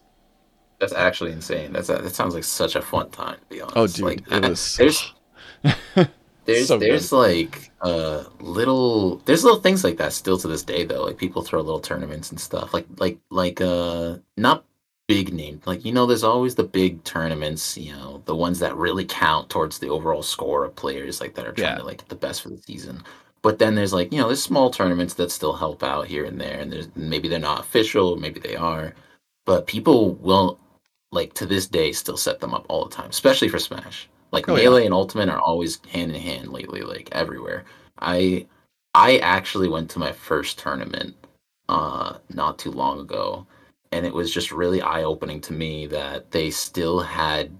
That's 0.79 0.93
actually 0.93 1.33
insane. 1.33 1.73
That's 1.73 1.89
a, 1.89 1.97
that 1.99 2.15
sounds 2.15 2.35
like 2.35 2.45
such 2.45 2.75
a 2.75 2.83
fun 2.83 3.11
time 3.11 3.39
to 3.39 3.47
be 3.49 3.61
honest. 3.61 3.77
Oh 3.77 3.87
dude 3.87 4.05
like, 4.05 4.33
it 4.33 4.49
was 4.49 4.77
there's 4.77 5.13
there's 6.45 6.69
so 6.69 6.79
there's 6.79 7.13
like 7.13 7.71
uh 7.81 8.25
little 8.41 9.17
there's 9.27 9.45
little 9.45 9.61
things 9.61 9.85
like 9.85 9.99
that 9.99 10.13
still 10.13 10.39
to 10.39 10.49
this 10.49 10.63
day 10.63 10.85
though. 10.85 11.05
Like 11.05 11.19
people 11.19 11.43
throw 11.43 11.61
little 11.61 11.81
tournaments 11.81 12.31
and 12.31 12.41
stuff. 12.41 12.73
Like 12.73 12.87
like 12.97 13.19
like 13.31 13.61
uh 13.61 14.17
not 14.37 14.65
big 15.07 15.33
name. 15.33 15.61
Like, 15.67 15.85
you 15.85 15.93
know, 15.93 16.07
there's 16.07 16.25
always 16.25 16.55
the 16.55 16.65
big 16.65 17.03
tournaments, 17.05 17.77
you 17.77 17.93
know, 17.93 18.23
the 18.25 18.35
ones 18.35 18.59
that 18.61 18.77
really 18.77 19.05
count 19.05 19.51
towards 19.51 19.79
the 19.79 19.89
overall 19.89 20.23
score 20.23 20.65
of 20.65 20.77
players, 20.77 21.21
like 21.21 21.35
that 21.35 21.47
are 21.47 21.53
trying 21.53 21.73
yeah. 21.73 21.79
to 21.79 21.85
like 21.85 21.99
get 21.99 22.09
the 22.09 22.15
best 22.15 22.43
for 22.43 22.49
the 22.49 22.59
season. 22.59 23.03
But 23.43 23.59
then 23.59 23.75
there's 23.75 23.93
like, 23.93 24.13
you 24.13 24.19
know, 24.19 24.29
there's 24.29 24.43
small 24.43 24.71
tournaments 24.71 25.15
that 25.15 25.31
still 25.31 25.53
help 25.53 25.83
out 25.83 26.07
here 26.07 26.25
and 26.25 26.41
there. 26.41 26.59
And 26.61 26.73
there's 26.73 26.89
maybe 26.97 27.29
they're 27.29 27.39
not 27.39 27.61
official, 27.61 28.17
maybe 28.17 28.41
they 28.41 28.57
are. 28.57 28.95
But 29.45 29.67
people 29.67 30.15
will 30.15 30.59
like 31.13 31.35
to 31.35 31.47
this 31.47 31.67
day 31.67 31.93
still 31.93 32.17
set 32.17 32.41
them 32.41 32.55
up 32.55 32.65
all 32.69 32.87
the 32.87 32.95
time, 32.95 33.11
especially 33.11 33.49
for 33.49 33.59
Smash. 33.59 34.09
Like 34.33 34.49
oh, 34.49 34.55
Melee 34.55 34.81
yeah. 34.81 34.87
and 34.87 34.95
Ultimate 34.95 35.29
are 35.29 35.39
always 35.39 35.79
hand 35.93 36.13
in 36.13 36.21
hand 36.21 36.49
lately, 36.49 36.81
like 36.81 37.11
everywhere. 37.13 37.65
I 37.99 38.47
I 38.95 39.19
actually 39.19 39.69
went 39.69 39.91
to 39.91 39.99
my 39.99 40.13
first 40.13 40.59
tournament 40.59 41.15
uh 41.69 42.19
not 42.29 42.59
too 42.59 42.71
long 42.71 43.01
ago 43.01 43.47
and 43.95 44.05
it 44.05 44.13
was 44.13 44.35
just 44.35 44.51
really 44.51 44.83
eye 44.83 45.05
opening 45.05 45.41
to 45.43 45.53
me 45.53 45.87
that 45.87 46.33
they 46.33 46.51
still 46.51 46.99
had 46.99 47.51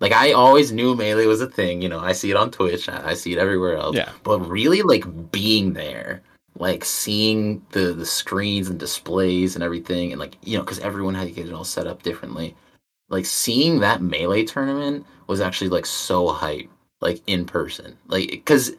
like 0.00 0.12
I 0.12 0.32
always 0.32 0.72
knew 0.72 0.94
melee 0.94 1.26
was 1.26 1.42
a 1.42 1.46
thing, 1.46 1.82
you 1.82 1.88
know. 1.88 1.98
I 1.98 2.12
see 2.12 2.30
it 2.30 2.36
on 2.36 2.50
Twitch, 2.50 2.88
I 2.88 3.14
see 3.14 3.32
it 3.32 3.38
everywhere 3.38 3.76
else. 3.76 3.94
Yeah. 3.94 4.10
But 4.22 4.40
really, 4.40 4.82
like 4.82 5.04
being 5.30 5.74
there, 5.74 6.22
like 6.54 6.84
seeing 6.84 7.64
the 7.72 7.92
the 7.92 8.06
screens 8.06 8.70
and 8.70 8.78
displays 8.78 9.54
and 9.56 9.62
everything, 9.62 10.12
and 10.12 10.18
like 10.18 10.36
you 10.42 10.56
know, 10.56 10.64
because 10.64 10.78
everyone 10.78 11.14
had 11.14 11.26
to 11.26 11.34
get 11.34 11.46
it 11.46 11.52
all 11.52 11.64
set 11.64 11.86
up 11.86 12.02
differently. 12.02 12.56
Like 13.10 13.26
seeing 13.26 13.80
that 13.80 14.00
melee 14.00 14.44
tournament 14.44 15.04
was 15.26 15.40
actually 15.40 15.70
like 15.70 15.86
so 15.86 16.28
hype, 16.28 16.70
like 17.02 17.20
in 17.26 17.44
person, 17.44 17.98
like 18.06 18.30
because 18.30 18.72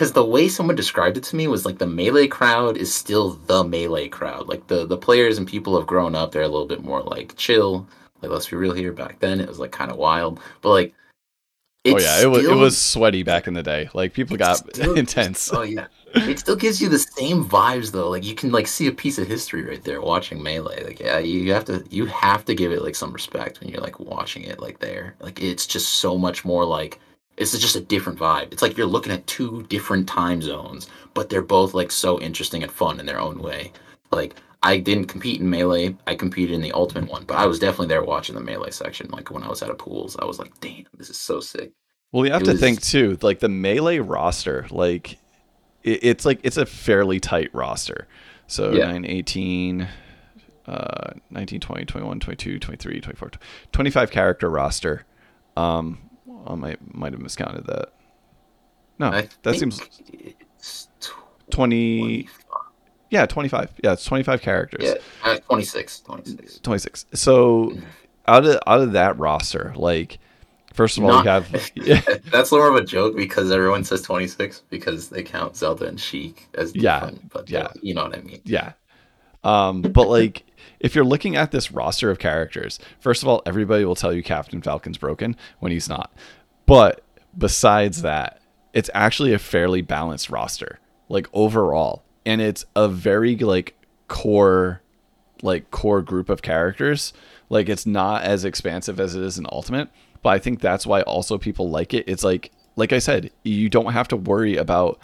because 0.00 0.14
the 0.14 0.24
way 0.24 0.48
someone 0.48 0.76
described 0.76 1.18
it 1.18 1.24
to 1.24 1.36
me 1.36 1.46
was 1.46 1.66
like 1.66 1.76
the 1.76 1.86
melee 1.86 2.26
crowd 2.26 2.78
is 2.78 2.94
still 2.94 3.32
the 3.48 3.62
melee 3.62 4.08
crowd. 4.08 4.48
Like 4.48 4.66
the 4.66 4.86
the 4.86 4.96
players 4.96 5.36
and 5.36 5.46
people 5.46 5.76
have 5.76 5.86
grown 5.86 6.14
up. 6.14 6.32
They're 6.32 6.40
a 6.40 6.48
little 6.48 6.66
bit 6.66 6.82
more 6.82 7.02
like 7.02 7.36
chill. 7.36 7.86
Like 8.22 8.30
let's 8.30 8.48
be 8.48 8.56
real 8.56 8.72
here. 8.72 8.94
Back 8.94 9.18
then, 9.18 9.42
it 9.42 9.46
was 9.46 9.58
like 9.58 9.72
kind 9.72 9.90
of 9.90 9.98
wild, 9.98 10.40
but 10.62 10.70
like. 10.70 10.94
oh 11.84 11.98
yeah, 11.98 12.22
it 12.22 12.30
was 12.30 12.46
it 12.46 12.54
was 12.54 12.78
sweaty 12.78 13.22
back 13.22 13.46
in 13.46 13.52
the 13.52 13.62
day. 13.62 13.90
Like 13.92 14.14
people 14.14 14.38
got 14.38 14.56
still, 14.74 14.94
intense. 14.94 15.52
Oh 15.52 15.64
yeah, 15.64 15.88
it 16.14 16.38
still 16.38 16.56
gives 16.56 16.80
you 16.80 16.88
the 16.88 16.98
same 16.98 17.44
vibes 17.44 17.92
though. 17.92 18.08
Like 18.08 18.24
you 18.24 18.34
can 18.34 18.50
like 18.50 18.68
see 18.68 18.86
a 18.86 18.92
piece 18.92 19.18
of 19.18 19.28
history 19.28 19.62
right 19.64 19.84
there 19.84 20.00
watching 20.00 20.42
melee. 20.42 20.82
Like 20.82 20.98
yeah, 21.00 21.18
you 21.18 21.52
have 21.52 21.66
to 21.66 21.84
you 21.90 22.06
have 22.06 22.46
to 22.46 22.54
give 22.54 22.72
it 22.72 22.80
like 22.80 22.94
some 22.94 23.12
respect 23.12 23.60
when 23.60 23.68
you're 23.68 23.82
like 23.82 24.00
watching 24.00 24.44
it 24.44 24.60
like 24.60 24.78
there. 24.78 25.14
Like 25.20 25.42
it's 25.42 25.66
just 25.66 25.96
so 25.96 26.16
much 26.16 26.42
more 26.42 26.64
like 26.64 27.00
it's 27.40 27.58
just 27.58 27.74
a 27.74 27.80
different 27.80 28.18
vibe. 28.18 28.52
It's 28.52 28.62
like 28.62 28.76
you're 28.76 28.86
looking 28.86 29.12
at 29.12 29.26
two 29.26 29.62
different 29.64 30.06
time 30.06 30.42
zones, 30.42 30.88
but 31.14 31.30
they're 31.30 31.42
both 31.42 31.72
like 31.72 31.90
so 31.90 32.20
interesting 32.20 32.62
and 32.62 32.70
fun 32.70 33.00
in 33.00 33.06
their 33.06 33.18
own 33.18 33.38
way. 33.40 33.72
Like 34.12 34.36
I 34.62 34.76
didn't 34.76 35.06
compete 35.06 35.40
in 35.40 35.48
melee. 35.48 35.96
I 36.06 36.14
competed 36.14 36.54
in 36.54 36.60
the 36.60 36.72
ultimate 36.72 37.10
one, 37.10 37.24
but 37.24 37.38
I 37.38 37.46
was 37.46 37.58
definitely 37.58 37.86
there 37.86 38.04
watching 38.04 38.34
the 38.34 38.42
melee 38.42 38.70
section. 38.70 39.08
Like 39.10 39.30
when 39.30 39.42
I 39.42 39.48
was 39.48 39.62
at 39.62 39.70
a 39.70 39.74
pools, 39.74 40.16
I 40.18 40.26
was 40.26 40.38
like, 40.38 40.58
"Damn, 40.60 40.84
this 40.98 41.08
is 41.08 41.16
so 41.16 41.40
sick." 41.40 41.72
Well, 42.12 42.26
you 42.26 42.32
have 42.32 42.42
it 42.42 42.46
to 42.46 42.52
was... 42.52 42.60
think 42.60 42.82
too, 42.82 43.16
like 43.22 43.40
the 43.40 43.48
melee 43.48 44.00
roster, 44.00 44.66
like 44.70 45.12
it, 45.82 46.00
it's 46.04 46.26
like 46.26 46.40
it's 46.42 46.58
a 46.58 46.66
fairly 46.66 47.20
tight 47.20 47.48
roster. 47.54 48.06
So 48.48 48.72
yeah. 48.72 48.90
9, 48.90 49.04
18, 49.06 49.88
uh, 50.66 51.12
19, 51.30 51.60
20, 51.60 51.84
21, 51.84 52.20
22, 52.20 52.58
23, 52.58 53.00
24, 53.00 53.30
25 53.72 54.10
character 54.10 54.50
roster. 54.50 55.06
Um, 55.56 56.09
I 56.46 56.54
might 56.54 56.94
might 56.94 57.12
have 57.12 57.20
miscounted 57.20 57.66
that. 57.66 57.92
No, 58.98 59.08
I 59.08 59.28
that 59.42 59.56
seems 59.56 59.80
twenty. 61.50 62.28
Yeah, 63.10 63.26
twenty 63.26 63.48
five. 63.48 63.70
Yeah, 63.82 63.92
it's 63.92 64.04
twenty 64.04 64.22
five 64.22 64.40
characters. 64.40 64.84
Yeah, 64.84 64.94
uh, 65.24 65.38
26, 65.38 66.00
26. 66.00 66.58
26. 66.60 67.06
So 67.14 67.72
out 68.26 68.44
of 68.44 68.60
out 68.66 68.80
of 68.80 68.92
that 68.92 69.18
roster, 69.18 69.72
like 69.76 70.18
first 70.72 70.98
of 70.98 71.04
all, 71.04 71.10
Not, 71.10 71.24
you 71.24 71.30
have 71.30 71.70
yeah. 71.74 72.00
that's 72.30 72.52
more 72.52 72.68
of 72.68 72.76
a 72.76 72.84
joke 72.84 73.16
because 73.16 73.50
everyone 73.50 73.84
says 73.84 74.02
twenty 74.02 74.28
six 74.28 74.62
because 74.70 75.08
they 75.08 75.22
count 75.22 75.56
Zelda 75.56 75.86
and 75.86 76.00
Sheik 76.00 76.48
as 76.54 76.72
different, 76.72 77.18
yeah, 77.22 77.28
but 77.32 77.50
yeah, 77.50 77.68
you 77.82 77.94
know 77.94 78.04
what 78.04 78.16
I 78.16 78.22
mean. 78.22 78.40
Yeah. 78.44 78.72
Um, 79.42 79.82
but 79.82 80.08
like 80.08 80.44
if 80.80 80.94
you're 80.94 81.04
looking 81.04 81.36
at 81.36 81.50
this 81.50 81.70
roster 81.70 82.10
of 82.10 82.18
characters, 82.18 82.78
first 82.98 83.22
of 83.22 83.28
all, 83.28 83.42
everybody 83.46 83.84
will 83.84 83.94
tell 83.94 84.12
you 84.12 84.22
Captain 84.22 84.62
Falcon's 84.62 84.98
broken 84.98 85.36
when 85.60 85.70
he's 85.70 85.88
not. 85.88 86.10
But 86.66 87.04
besides 87.36 88.02
that, 88.02 88.40
it's 88.72 88.90
actually 88.94 89.32
a 89.32 89.38
fairly 89.38 89.82
balanced 89.82 90.30
roster, 90.30 90.80
like 91.08 91.28
overall. 91.32 92.04
And 92.24 92.40
it's 92.40 92.64
a 92.74 92.88
very 92.88 93.36
like 93.36 93.74
core 94.08 94.82
like 95.42 95.70
core 95.70 96.02
group 96.02 96.28
of 96.28 96.42
characters. 96.42 97.12
Like 97.48 97.68
it's 97.68 97.86
not 97.86 98.22
as 98.22 98.44
expansive 98.44 99.00
as 99.00 99.14
it 99.14 99.22
is 99.22 99.38
in 99.38 99.46
Ultimate, 99.50 99.88
but 100.22 100.30
I 100.30 100.38
think 100.38 100.60
that's 100.60 100.86
why 100.86 101.02
also 101.02 101.38
people 101.38 101.70
like 101.70 101.94
it. 101.94 102.04
It's 102.06 102.24
like 102.24 102.50
like 102.76 102.92
I 102.92 102.98
said, 102.98 103.30
you 103.42 103.68
don't 103.68 103.92
have 103.92 104.08
to 104.08 104.16
worry 104.16 104.56
about 104.56 104.98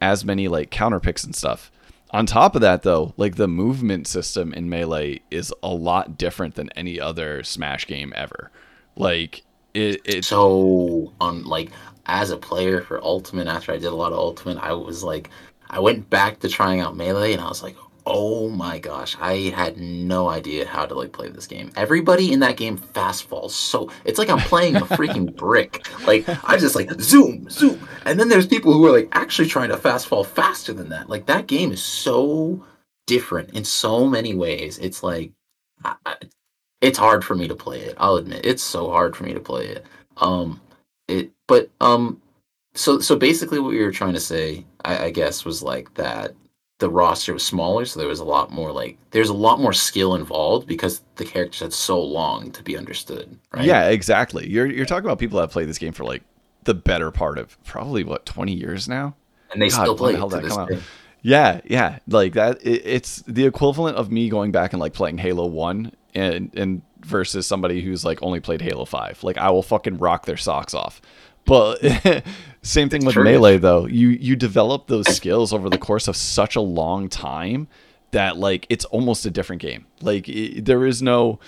as 0.00 0.24
many 0.24 0.48
like 0.48 0.70
counter 0.70 1.00
picks 1.00 1.24
and 1.24 1.34
stuff. 1.34 1.70
On 2.14 2.26
top 2.26 2.54
of 2.54 2.60
that, 2.60 2.84
though, 2.84 3.12
like 3.16 3.34
the 3.34 3.48
movement 3.48 4.06
system 4.06 4.54
in 4.54 4.68
Melee 4.68 5.20
is 5.32 5.52
a 5.64 5.74
lot 5.74 6.16
different 6.16 6.54
than 6.54 6.70
any 6.76 7.00
other 7.00 7.42
Smash 7.42 7.88
game 7.88 8.12
ever. 8.14 8.52
Like 8.94 9.42
it, 9.74 10.00
it 10.04 10.24
so 10.24 11.12
on 11.20 11.42
like 11.42 11.72
as 12.06 12.30
a 12.30 12.36
player 12.36 12.80
for 12.82 13.02
Ultimate, 13.02 13.48
after 13.48 13.72
I 13.72 13.78
did 13.78 13.86
a 13.86 13.96
lot 13.96 14.12
of 14.12 14.18
Ultimate, 14.20 14.58
I 14.58 14.74
was 14.74 15.02
like, 15.02 15.28
I 15.68 15.80
went 15.80 16.08
back 16.08 16.38
to 16.38 16.48
trying 16.48 16.78
out 16.78 16.96
Melee, 16.96 17.32
and 17.32 17.42
I 17.42 17.48
was 17.48 17.64
like, 17.64 17.74
oh 18.06 18.48
my 18.50 18.78
gosh, 18.78 19.16
I 19.20 19.52
had 19.54 19.78
no 19.78 20.28
idea 20.28 20.66
how 20.66 20.86
to 20.86 20.94
like 20.94 21.12
play 21.12 21.28
this 21.30 21.46
game. 21.46 21.72
Everybody 21.76 22.32
in 22.32 22.40
that 22.40 22.56
game 22.56 22.76
fast 22.76 23.24
falls 23.24 23.54
so 23.54 23.90
it's 24.04 24.18
like 24.18 24.28
I'm 24.28 24.40
playing 24.40 24.76
a 24.76 24.80
freaking 24.80 25.34
brick. 25.36 25.86
Like 26.06 26.28
I 26.48 26.56
just 26.56 26.74
like 26.74 26.90
zoom, 27.00 27.48
zoom, 27.50 27.86
and 28.04 28.18
then 28.20 28.28
there's 28.28 28.46
people 28.46 28.72
who 28.72 28.86
are 28.86 28.92
like 28.92 29.08
actually 29.12 29.48
trying 29.48 29.70
to 29.70 29.76
fast 29.76 30.06
fall 30.06 30.24
faster 30.24 30.72
than 30.72 30.90
that. 30.90 31.08
Like 31.08 31.26
that 31.26 31.46
game 31.46 31.72
is 31.72 31.82
so 31.82 32.64
different 33.06 33.50
in 33.50 33.64
so 33.64 34.06
many 34.06 34.34
ways. 34.34 34.78
It's 34.78 35.02
like 35.02 35.32
I, 35.84 36.16
it's 36.80 36.98
hard 36.98 37.24
for 37.24 37.34
me 37.34 37.48
to 37.48 37.54
play 37.54 37.80
it. 37.80 37.94
I'll 37.98 38.16
admit 38.16 38.44
it's 38.44 38.62
so 38.62 38.90
hard 38.90 39.16
for 39.16 39.24
me 39.24 39.32
to 39.32 39.40
play 39.40 39.68
it. 39.68 39.86
Um, 40.18 40.60
it 41.08 41.30
but 41.48 41.70
um, 41.80 42.20
so 42.74 43.00
so 43.00 43.16
basically 43.16 43.58
what 43.58 43.70
we 43.70 43.82
were 43.82 43.90
trying 43.90 44.14
to 44.14 44.20
say, 44.20 44.66
I, 44.84 45.06
I 45.06 45.10
guess, 45.10 45.44
was 45.44 45.62
like 45.62 45.94
that 45.94 46.34
the 46.78 46.90
roster 46.90 47.32
was 47.32 47.44
smaller, 47.44 47.84
so 47.84 48.00
there 48.00 48.08
was 48.08 48.20
a 48.20 48.24
lot 48.24 48.50
more 48.50 48.72
like 48.72 48.98
there's 49.10 49.28
a 49.28 49.34
lot 49.34 49.60
more 49.60 49.72
skill 49.72 50.14
involved 50.14 50.66
because 50.66 51.02
the 51.16 51.24
characters 51.24 51.60
had 51.60 51.72
so 51.72 52.02
long 52.02 52.50
to 52.52 52.62
be 52.62 52.76
understood. 52.76 53.38
Right? 53.52 53.64
Yeah, 53.64 53.88
exactly. 53.88 54.48
You're 54.48 54.66
you're 54.66 54.86
talking 54.86 55.04
about 55.04 55.18
people 55.18 55.36
that 55.36 55.44
have 55.44 55.50
played 55.50 55.68
this 55.68 55.78
game 55.78 55.92
for 55.92 56.04
like 56.04 56.22
the 56.64 56.74
better 56.74 57.10
part 57.10 57.38
of 57.38 57.62
probably 57.64 58.02
what 58.02 58.26
20 58.26 58.52
years 58.52 58.88
now, 58.88 59.14
and 59.52 59.62
they 59.62 59.68
God, 59.68 59.82
still 59.82 59.96
play. 59.96 60.12
The 60.12 60.18
hell 60.18 60.28
that 60.30 60.44
come 60.44 60.58
out? 60.58 60.72
Yeah, 61.22 61.60
yeah, 61.64 62.00
like 62.08 62.34
that. 62.34 62.60
It, 62.62 62.82
it's 62.84 63.22
the 63.26 63.46
equivalent 63.46 63.96
of 63.96 64.10
me 64.10 64.28
going 64.28 64.52
back 64.52 64.72
and 64.72 64.80
like 64.80 64.92
playing 64.92 65.18
Halo 65.18 65.46
One 65.46 65.92
and 66.14 66.50
and 66.54 66.82
versus 67.00 67.46
somebody 67.46 67.82
who's 67.82 68.04
like 68.04 68.22
only 68.22 68.40
played 68.40 68.60
Halo 68.60 68.84
Five. 68.84 69.22
Like 69.22 69.38
I 69.38 69.50
will 69.50 69.62
fucking 69.62 69.98
rock 69.98 70.26
their 70.26 70.36
socks 70.36 70.74
off. 70.74 71.00
But 71.46 71.82
same 72.64 72.88
thing 72.88 73.04
with 73.04 73.14
True. 73.14 73.24
melee 73.24 73.58
though. 73.58 73.86
You 73.86 74.08
you 74.08 74.36
develop 74.36 74.86
those 74.86 75.06
skills 75.14 75.52
over 75.52 75.68
the 75.68 75.78
course 75.78 76.08
of 76.08 76.16
such 76.16 76.56
a 76.56 76.60
long 76.60 77.08
time 77.08 77.68
that 78.12 78.38
like 78.38 78.66
it's 78.70 78.84
almost 78.86 79.26
a 79.26 79.30
different 79.30 79.62
game. 79.62 79.86
Like 80.00 80.28
i 80.28 80.54
there 80.56 80.86
is 80.86 81.02
no 81.02 81.38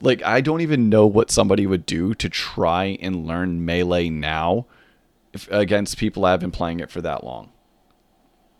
like 0.00 0.22
I 0.22 0.40
don't 0.40 0.62
even 0.62 0.88
know 0.88 1.06
what 1.06 1.30
somebody 1.30 1.66
would 1.66 1.84
do 1.86 2.14
to 2.14 2.28
try 2.28 2.98
and 3.00 3.26
learn 3.26 3.64
melee 3.64 4.08
now 4.08 4.66
if, 5.32 5.50
against 5.50 5.98
people 5.98 6.22
that 6.22 6.30
have 6.30 6.40
been 6.40 6.50
playing 6.50 6.80
it 6.80 6.90
for 6.90 7.02
that 7.02 7.22
long. 7.22 7.50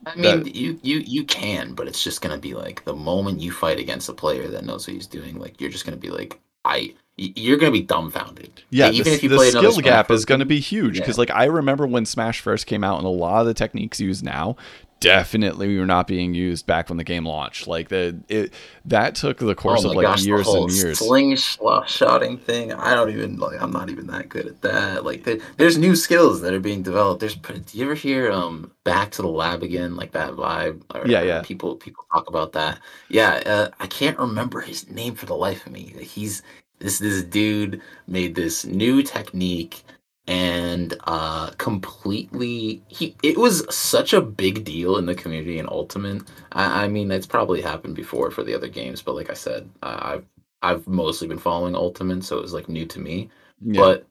I 0.05 0.17
mean, 0.17 0.47
you 0.47 0.81
you 0.83 0.99
you 0.99 1.25
can, 1.25 1.75
but 1.75 1.87
it's 1.87 2.03
just 2.03 2.21
gonna 2.21 2.39
be 2.39 2.55
like 2.55 2.85
the 2.85 2.95
moment 2.95 3.41
you 3.41 3.53
fight 3.53 3.79
against 3.79 4.09
a 4.09 4.15
player 4.15 4.49
that 4.49 4.65
knows 4.65 4.87
what 4.87 4.95
he's 4.95 5.07
doing, 5.07 5.39
like 5.39 5.61
you're 5.61 5.71
just 5.71 5.85
gonna 5.85 5.97
be 5.97 6.11
like, 6.11 6.41
I, 6.65 6.95
you're 7.17 7.59
gonna 7.59 7.73
be 7.73 7.83
dumbfounded. 7.83 8.63
Yeah, 8.71 8.87
Like, 8.87 8.97
the, 8.97 9.03
even 9.03 9.13
if 9.13 9.23
you 9.23 9.29
the 9.29 9.37
play 9.37 9.51
skill 9.51 9.81
gap 9.81 10.11
is 10.11 10.25
going 10.25 10.41
to 10.41 10.47
be 10.47 10.61
huge 10.61 10.97
because, 10.97 11.19
Yeah. 11.19 11.23
like, 11.23 11.31
I 11.31 11.45
remember 11.45 11.87
when 11.87 12.07
Smash 12.07 12.41
first 12.41 12.67
came 12.67 12.83
out, 12.83 12.97
and 12.99 13.07
a 13.07 13.11
lot 13.11 13.41
of 13.43 13.47
the 13.47 13.55
techniques 13.55 14.01
used 14.01 14.25
now 14.25 14.57
definitely 15.01 15.77
were 15.79 15.85
not 15.87 16.07
being 16.07 16.33
used 16.33 16.67
back 16.67 16.89
when 16.89 16.97
the 16.97 17.05
game 17.05 17.27
launched. 17.27 17.67
Like, 17.67 17.89
the 17.89 18.19
it 18.29 18.55
that 18.87 19.15
took 19.15 19.39
the 19.39 19.55
course 19.55 19.85
oh 19.85 19.89
of 19.89 19.95
like 19.95 20.05
gosh, 20.05 20.25
years 20.25 20.55
and 20.55 20.71
years. 20.71 21.13
slingshotting 21.61 22.41
thing. 22.41 22.73
I 22.73 22.95
don't 22.95 23.11
even 23.11 23.37
like. 23.39 23.61
I'm 23.61 23.71
not 23.73 23.91
even 23.91 24.07
that 24.09 24.29
good 24.29 24.47
at 24.47 24.63
that. 24.63 25.05
Like, 25.05 25.25
there, 25.25 25.39
there's 25.57 25.79
new 25.79 25.97
skills 25.97 26.41
that 26.43 26.55
are 26.55 26.61
being 26.61 26.83
developed. 26.83 27.21
There's. 27.21 27.35
Do 27.37 27.63
you 27.79 27.85
ever 27.85 27.95
hear 27.95 28.31
um 28.31 28.71
back 28.85 29.11
to 29.13 29.23
the 29.23 29.29
lab 29.29 29.63
again, 29.63 29.97
like 29.97 30.13
that 30.13 30.33
vibe? 30.33 30.83
Or, 30.95 31.07
Yeah, 31.07 31.23
yeah. 31.23 31.43
People 31.43 31.77
people 31.77 32.05
talk 32.13 32.29
about 32.29 32.53
that. 32.53 32.81
Yeah, 33.09 33.43
uh, 33.47 33.71
I 33.81 33.87
can't 33.87 34.19
remember 34.19 34.61
his 34.61 34.89
name 34.91 35.15
for 35.15 35.27
the 35.27 35.35
life 35.37 35.67
of 35.67 35.73
me. 35.73 35.95
He's 36.03 36.43
this 36.83 36.99
this 36.99 37.23
dude 37.23 37.81
made 38.07 38.35
this 38.35 38.65
new 38.65 39.03
technique 39.03 39.85
and 40.29 40.95
uh 41.05 41.51
completely 41.59 42.83
he 42.89 43.17
it 43.23 43.37
was 43.39 43.65
such 43.75 44.13
a 44.13 44.21
big 44.21 44.65
deal 44.65 44.97
in 44.99 45.07
the 45.07 45.15
community 45.15 45.59
in 45.59 45.67
ultimate. 45.69 46.23
I, 46.53 46.85
I 46.85 46.89
mean 46.89 47.11
it's 47.11 47.27
probably 47.27 47.61
happened 47.63 47.97
before 47.97 48.31
for 48.31 48.45
the 48.45 48.55
other 48.55 48.69
games 48.69 49.03
but 49.03 49.15
like 49.15 49.31
i 49.31 49.35
said 49.35 49.69
I, 49.83 50.15
i've 50.15 50.27
i've 50.63 50.87
mostly 50.87 51.29
been 51.29 51.39
following 51.39 51.75
ultimate 51.75 52.25
so 52.25 52.39
it 52.39 52.43
was 52.43 52.53
like 52.53 52.69
new 52.69 52.87
to 52.87 53.01
me. 53.01 53.31
Yeah. 53.61 53.81
but 53.81 54.07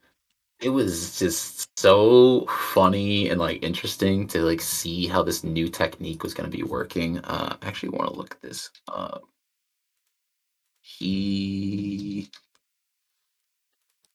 it 0.62 0.70
was 0.70 1.20
just 1.20 1.70
so 1.80 2.46
funny 2.48 3.30
and 3.30 3.40
like 3.40 3.64
interesting 3.64 4.28
to 4.28 4.42
like 4.42 4.62
see 4.62 5.08
how 5.08 5.24
this 5.24 5.44
new 5.44 5.70
technique 5.70 6.24
was 6.24 6.34
going 6.34 6.50
to 6.50 6.56
be 6.58 6.64
working. 6.64 7.20
Uh 7.20 7.58
I 7.62 7.68
actually 7.68 7.90
want 7.90 8.12
to 8.12 8.18
look 8.18 8.32
at 8.32 8.42
this 8.42 8.70
uh 8.88 9.20
he 10.82 12.30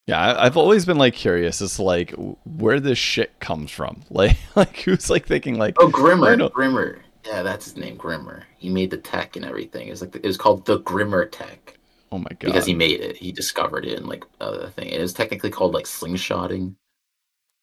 yeah, 0.07 0.35
I've 0.39 0.57
always 0.57 0.85
been 0.85 0.97
like 0.97 1.13
curious 1.13 1.61
as 1.61 1.75
to 1.75 1.83
like 1.83 2.13
where 2.45 2.79
this 2.79 2.97
shit 2.97 3.39
comes 3.39 3.69
from. 3.71 4.01
Like, 4.09 4.37
like 4.55 4.77
who's 4.79 5.09
like 5.09 5.27
thinking 5.27 5.59
like, 5.59 5.75
Oh, 5.79 5.89
Grimmer. 5.89 6.49
Grimmer. 6.49 6.99
Yeah, 7.25 7.43
that's 7.43 7.65
his 7.65 7.77
name, 7.77 7.97
Grimmer. 7.97 8.43
He 8.57 8.69
made 8.69 8.89
the 8.89 8.97
tech 8.97 9.35
and 9.35 9.45
everything. 9.45 9.87
It 9.87 9.91
was 9.91 10.01
like 10.01 10.15
it 10.15 10.25
was 10.25 10.37
called 10.37 10.65
the 10.65 10.79
Grimmer 10.79 11.25
tech 11.25 11.77
oh 12.11 12.17
my 12.17 12.29
god, 12.29 12.39
because 12.39 12.65
he 12.65 12.73
made 12.73 13.01
it. 13.01 13.17
He 13.17 13.31
discovered 13.31 13.85
it 13.85 13.97
and 13.97 14.07
like 14.07 14.23
other 14.39 14.69
thing. 14.69 14.89
It 14.89 15.01
was 15.01 15.13
technically 15.13 15.49
called 15.49 15.73
like 15.73 15.85
slingshotting, 15.85 16.75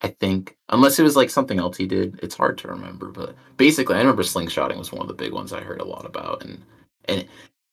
I 0.02 0.08
think. 0.08 0.56
Unless 0.68 0.98
it 0.98 1.02
was 1.02 1.16
like 1.16 1.30
something 1.30 1.58
else 1.58 1.76
he 1.76 1.86
did. 1.86 2.20
It's 2.22 2.36
hard 2.36 2.58
to 2.58 2.68
remember, 2.68 3.10
but 3.10 3.34
basically, 3.56 3.96
I 3.96 4.00
remember 4.00 4.22
slingshotting 4.22 4.78
was 4.78 4.92
one 4.92 5.02
of 5.02 5.08
the 5.08 5.14
big 5.14 5.32
ones 5.32 5.52
I 5.52 5.60
heard 5.60 5.80
a 5.80 5.84
lot 5.84 6.06
about, 6.06 6.44
and 6.44 6.62
and 7.06 7.26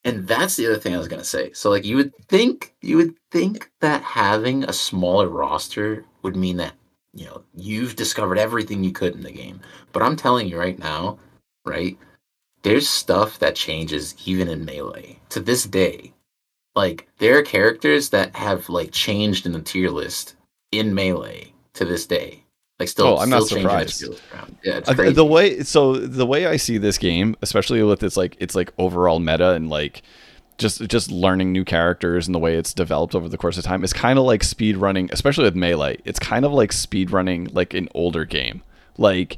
and 0.04 0.28
that's 0.28 0.56
the 0.56 0.66
other 0.66 0.78
thing 0.78 0.96
I 0.96 0.98
was 0.98 1.08
gonna 1.08 1.24
say. 1.24 1.52
So 1.54 1.70
like 1.70 1.86
you 1.86 1.96
would 1.98 2.16
think 2.28 2.74
you 2.82 2.98
would 2.98 3.16
think 3.32 3.72
that 3.82 4.04
having 4.04 4.64
a 4.64 4.74
smaller 4.74 5.28
roster 5.28 6.06
would 6.24 6.36
mean 6.36 6.58
that 6.58 6.74
you 7.14 7.26
know 7.26 7.44
you've 7.56 7.96
discovered 7.96 8.38
everything 8.38 8.84
you 8.84 8.92
could 8.92 9.14
in 9.14 9.24
the 9.24 9.32
game. 9.32 9.62
But 9.92 10.04
I'm 10.04 10.16
telling 10.16 10.48
you 10.48 10.58
right 10.58 10.78
now, 10.80 11.20
right? 11.66 11.98
There's 12.64 12.88
stuff 12.88 13.40
that 13.40 13.56
changes 13.56 14.16
even 14.26 14.48
in 14.48 14.66
melee 14.66 15.20
to 15.30 15.40
this 15.40 15.66
day. 15.66 16.14
Like 16.76 17.08
there 17.18 17.38
are 17.38 17.44
characters 17.44 18.10
that 18.10 18.36
have 18.36 18.70
like 18.70 18.92
changed 18.92 19.46
in 19.46 19.52
the 19.52 19.62
tier 19.62 19.90
list 19.90 20.36
in 20.72 20.94
melee 20.96 21.54
to 21.74 21.86
this 21.86 22.06
day. 22.06 22.41
Like 22.82 22.90
still, 22.90 23.06
Oh, 23.06 23.18
I'm 23.18 23.30
not 23.30 23.44
still 23.44 23.60
their 23.60 23.64
surprised. 23.70 24.04
Yeah, 24.64 24.78
it's 24.78 24.90
Uh, 24.90 25.12
the 25.12 25.24
way 25.26 25.62
so 25.62 25.96
the 25.96 26.26
way 26.26 26.48
I 26.48 26.58
see 26.58 26.80
this 26.80 26.98
game, 26.98 27.36
especially 27.44 27.84
with 27.84 28.02
its 28.02 28.18
like 28.18 28.36
its 28.40 28.56
like 28.56 28.74
overall 28.80 29.20
meta 29.20 29.52
and 29.52 29.70
like 29.70 30.02
just 30.58 30.82
just 30.88 31.12
learning 31.12 31.52
new 31.52 31.64
characters 31.64 32.28
and 32.28 32.34
the 32.34 32.40
way 32.40 32.56
it's 32.56 32.74
developed 32.74 33.14
over 33.14 33.30
the 33.30 33.38
course 33.38 33.58
of 33.60 33.64
time 33.64 33.84
is 33.84 33.94
kind 33.94 34.18
of 34.18 34.26
like 34.26 34.44
speed 34.44 34.78
running, 34.78 35.10
especially 35.12 35.44
with 35.44 35.56
melee. 35.56 36.00
It's 36.06 36.18
kind 36.20 36.44
of 36.44 36.52
like 36.54 36.72
speed 36.72 37.12
running 37.12 37.50
like 37.52 37.76
an 37.76 37.88
older 37.94 38.26
game. 38.26 38.64
Like 38.98 39.38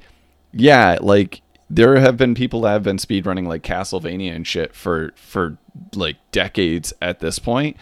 yeah, 0.53 0.97
like 1.01 1.41
there 1.69 1.99
have 1.99 2.15
been 2.15 2.35
people 2.35 2.61
that 2.61 2.71
have 2.71 2.83
been 2.83 2.97
speed 2.99 3.25
running 3.25 3.45
like 3.45 3.61
Castlevania 3.63 4.33
and 4.33 4.47
shit 4.47 4.73
for 4.73 5.11
for 5.17 5.57
like 5.95 6.15
decades 6.31 6.93
at 7.01 7.19
this 7.19 7.39
point 7.39 7.75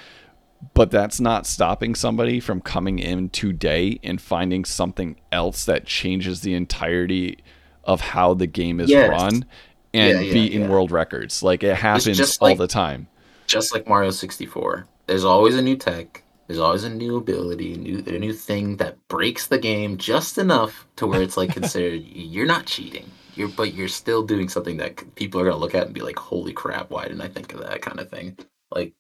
but 0.74 0.92
that's 0.92 1.20
not 1.20 1.46
stopping 1.46 1.96
somebody 1.96 2.40
from 2.40 2.62
coming 2.62 3.00
in 3.00 3.30
today 3.30 4.00
and 4.04 4.22
finding 4.22 4.64
something 4.66 5.20
else 5.32 5.66
that 5.66 5.86
changes 5.86 6.42
the 6.42 6.54
entirety 6.54 7.38
of 7.84 8.02
how 8.02 8.34
the 8.34 8.48
game 8.48 8.80
is 8.80 8.90
Yes. 8.90 9.10
run 9.10 9.46
and 9.94 10.20
Yeah, 10.20 10.22
yeah, 10.22 10.34
beating 10.34 10.62
yeah. 10.62 10.70
world 10.70 10.92
records. 10.92 11.42
Like 11.44 11.64
it 11.64 11.76
happens 11.76 12.38
all 12.40 12.50
like- 12.50 12.58
the 12.58 12.68
time. 12.68 13.08
just 13.48 13.74
like 13.74 13.88
Mario 13.88 14.12
64. 14.12 14.88
There's 15.08 15.26
always 15.26 15.56
a 15.58 15.62
new 15.62 15.76
tech. 15.76 16.24
There's 16.48 16.60
always 16.60 16.84
a 16.84 16.90
new 16.90 17.18
ability, 17.18 17.74
a 17.74 17.78
new 17.78 18.04
a 18.08 18.20
new 18.20 18.34
thing 18.34 18.78
that 18.78 18.98
breaks 19.08 19.48
the 19.48 19.58
game 19.58 19.98
just 19.98 20.38
enough 20.38 20.86
to 20.98 21.08
where 21.08 21.22
it's 21.22 21.38
like 21.38 21.54
considered 21.54 22.02
you're 22.06 22.46
not 22.46 22.66
cheating. 22.66 23.10
You're 23.36 23.48
but 23.50 23.74
you're 23.74 23.88
still 23.88 24.24
doing 24.24 24.48
something 24.50 24.78
that 24.78 25.16
people 25.16 25.40
are 25.42 25.46
gonna 25.46 25.58
look 25.58 25.74
at 25.76 25.86
and 25.86 25.94
be 25.94 26.02
like, 26.02 26.20
"Holy 26.20 26.52
crap! 26.54 26.92
Why 26.92 27.04
didn't 27.04 27.22
I 27.22 27.28
think 27.30 27.54
of 27.54 27.62
that?" 27.62 27.82
kind 27.82 28.00
of 28.00 28.10
thing. 28.10 28.38
Like 28.70 28.94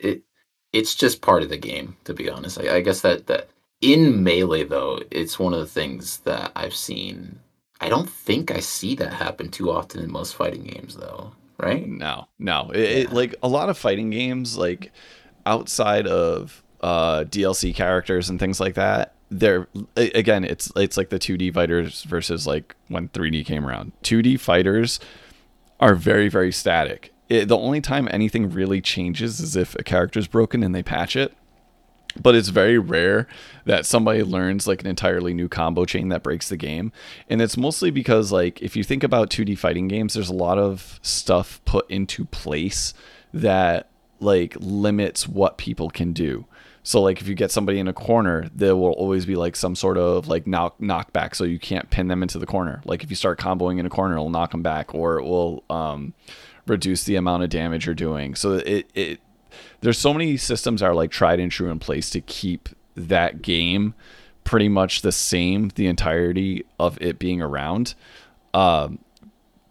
it, 0.00 0.22
it's 0.72 0.94
just 0.94 1.22
part 1.22 1.42
of 1.42 1.48
the 1.48 1.56
game. 1.56 1.96
To 2.04 2.14
be 2.14 2.28
honest, 2.28 2.60
I, 2.60 2.76
I 2.76 2.80
guess 2.80 3.00
that 3.02 3.26
that 3.26 3.48
in 3.80 4.22
melee 4.22 4.64
though, 4.64 5.00
it's 5.10 5.38
one 5.38 5.54
of 5.54 5.60
the 5.60 5.66
things 5.66 6.18
that 6.20 6.52
I've 6.56 6.74
seen. 6.74 7.40
I 7.80 7.88
don't 7.88 8.10
think 8.10 8.50
I 8.50 8.60
see 8.60 8.96
that 8.96 9.12
happen 9.12 9.50
too 9.50 9.70
often 9.70 10.02
in 10.02 10.10
most 10.10 10.34
fighting 10.34 10.64
games, 10.64 10.96
though. 10.96 11.32
Right? 11.58 11.86
No, 11.86 12.26
no. 12.38 12.70
It, 12.70 12.80
it, 12.80 13.12
like 13.12 13.34
a 13.42 13.48
lot 13.48 13.68
of 13.68 13.78
fighting 13.78 14.10
games, 14.10 14.56
like 14.56 14.92
outside 15.46 16.06
of 16.06 16.62
uh, 16.80 17.24
DLC 17.24 17.74
characters 17.74 18.30
and 18.30 18.38
things 18.38 18.60
like 18.60 18.74
that, 18.74 19.14
they're 19.30 19.68
again, 19.96 20.44
it's 20.44 20.72
it's 20.76 20.96
like 20.96 21.10
the 21.10 21.18
2D 21.18 21.52
fighters 21.52 22.02
versus 22.04 22.46
like 22.46 22.74
when 22.88 23.08
3D 23.08 23.44
came 23.44 23.66
around. 23.66 23.92
2D 24.02 24.40
fighters 24.40 25.00
are 25.80 25.94
very 25.94 26.28
very 26.28 26.52
static. 26.52 27.12
It, 27.28 27.48
the 27.48 27.58
only 27.58 27.80
time 27.80 28.08
anything 28.10 28.50
really 28.50 28.80
changes 28.80 29.40
is 29.40 29.56
if 29.56 29.74
a 29.76 29.82
character's 29.82 30.26
broken 30.26 30.62
and 30.62 30.74
they 30.74 30.82
patch 30.82 31.16
it. 31.16 31.34
But 32.20 32.34
it's 32.34 32.48
very 32.48 32.78
rare 32.78 33.28
that 33.64 33.84
somebody 33.84 34.22
learns 34.22 34.66
like 34.66 34.80
an 34.80 34.86
entirely 34.86 35.34
new 35.34 35.48
combo 35.48 35.84
chain 35.84 36.08
that 36.08 36.22
breaks 36.22 36.48
the 36.48 36.56
game. 36.56 36.90
And 37.28 37.42
it's 37.42 37.56
mostly 37.56 37.90
because 37.90 38.32
like 38.32 38.60
if 38.62 38.76
you 38.76 38.82
think 38.82 39.04
about 39.04 39.30
2D 39.30 39.58
fighting 39.58 39.88
games, 39.88 40.14
there's 40.14 40.30
a 40.30 40.34
lot 40.34 40.58
of 40.58 40.98
stuff 41.02 41.60
put 41.64 41.88
into 41.90 42.24
place 42.24 42.94
that 43.32 43.88
like 44.20 44.56
limits 44.58 45.28
what 45.28 45.58
people 45.58 45.90
can 45.90 46.12
do. 46.12 46.46
So 46.82 47.02
like 47.02 47.20
if 47.20 47.28
you 47.28 47.34
get 47.34 47.50
somebody 47.50 47.78
in 47.78 47.86
a 47.86 47.92
corner, 47.92 48.48
there 48.54 48.74
will 48.74 48.92
always 48.92 49.26
be 49.26 49.36
like 49.36 49.56
some 49.56 49.74
sort 49.74 49.98
of 49.98 50.26
like 50.26 50.46
knock 50.46 50.78
knockback, 50.78 51.34
so 51.34 51.44
you 51.44 51.58
can't 51.58 51.90
pin 51.90 52.08
them 52.08 52.22
into 52.22 52.38
the 52.38 52.46
corner. 52.46 52.80
Like 52.86 53.04
if 53.04 53.10
you 53.10 53.16
start 53.16 53.38
comboing 53.38 53.78
in 53.78 53.84
a 53.84 53.90
corner, 53.90 54.14
it'll 54.14 54.30
knock 54.30 54.52
them 54.52 54.62
back, 54.62 54.94
or 54.94 55.18
it 55.18 55.24
will 55.24 55.64
um, 55.68 56.14
reduce 56.68 57.04
the 57.04 57.16
amount 57.16 57.42
of 57.42 57.50
damage 57.50 57.86
you're 57.86 57.94
doing. 57.94 58.34
So 58.34 58.54
it 58.54 58.90
it 58.94 59.20
there's 59.80 59.98
so 59.98 60.12
many 60.12 60.36
systems 60.36 60.80
that 60.80 60.86
are 60.86 60.94
like 60.94 61.10
tried 61.10 61.40
and 61.40 61.50
true 61.50 61.70
in 61.70 61.78
place 61.78 62.10
to 62.10 62.20
keep 62.20 62.68
that 62.94 63.42
game 63.42 63.94
pretty 64.44 64.68
much 64.68 65.02
the 65.02 65.12
same 65.12 65.70
the 65.74 65.86
entirety 65.86 66.64
of 66.78 67.00
it 67.00 67.18
being 67.18 67.42
around. 67.42 67.94
Um, 68.54 68.98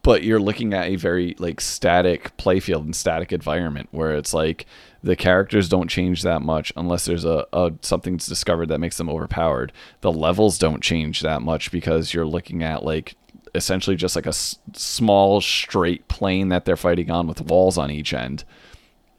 but 0.07 0.23
you're 0.23 0.39
looking 0.39 0.73
at 0.73 0.87
a 0.87 0.95
very 0.95 1.35
like 1.37 1.59
static 1.59 2.35
playfield 2.37 2.83
and 2.83 2.95
static 2.95 3.33
environment 3.33 3.89
where 3.91 4.15
it's 4.15 4.33
like 4.33 4.65
the 5.03 5.17
characters 5.17 5.67
don't 5.67 5.89
change 5.89 6.21
that 6.21 6.41
much 6.41 6.71
unless 6.77 7.05
there's 7.05 7.25
a, 7.25 7.45
a 7.51 7.73
something's 7.81 8.25
discovered 8.25 8.67
that 8.67 8.79
makes 8.79 8.97
them 8.97 9.09
overpowered. 9.09 9.73
The 10.01 10.11
levels 10.11 10.57
don't 10.57 10.81
change 10.81 11.21
that 11.21 11.41
much 11.41 11.71
because 11.71 12.13
you're 12.13 12.25
looking 12.25 12.63
at 12.63 12.85
like 12.85 13.15
essentially 13.55 13.95
just 13.95 14.15
like 14.15 14.25
a 14.25 14.29
s- 14.29 14.59
small 14.73 15.41
straight 15.41 16.07
plane 16.07 16.49
that 16.49 16.65
they're 16.65 16.77
fighting 16.77 17.09
on 17.11 17.27
with 17.27 17.41
walls 17.41 17.77
on 17.77 17.91
each 17.91 18.13
end. 18.13 18.43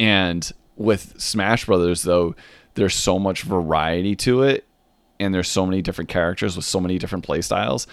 And 0.00 0.50
with 0.76 1.20
Smash 1.20 1.66
Brothers 1.66 2.02
though, 2.02 2.34
there's 2.74 2.94
so 2.94 3.18
much 3.18 3.42
variety 3.42 4.14
to 4.16 4.42
it 4.42 4.64
and 5.20 5.34
there's 5.34 5.48
so 5.48 5.66
many 5.66 5.82
different 5.82 6.08
characters 6.10 6.56
with 6.56 6.64
so 6.64 6.80
many 6.80 6.98
different 6.98 7.24
play 7.24 7.40
styles. 7.40 7.86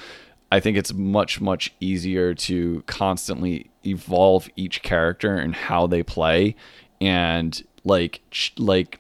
I 0.52 0.60
think 0.60 0.78
it's 0.78 0.94
much 0.94 1.42
much 1.42 1.74
easier 1.80 2.34
to 2.36 2.84
constantly 2.86 3.72
evolve 3.86 4.48
each 4.56 4.84
character 4.84 5.36
and 5.36 5.56
how 5.56 5.88
they 5.88 6.04
play 6.04 6.56
and 7.02 7.62
like 7.84 8.22
like 8.58 9.00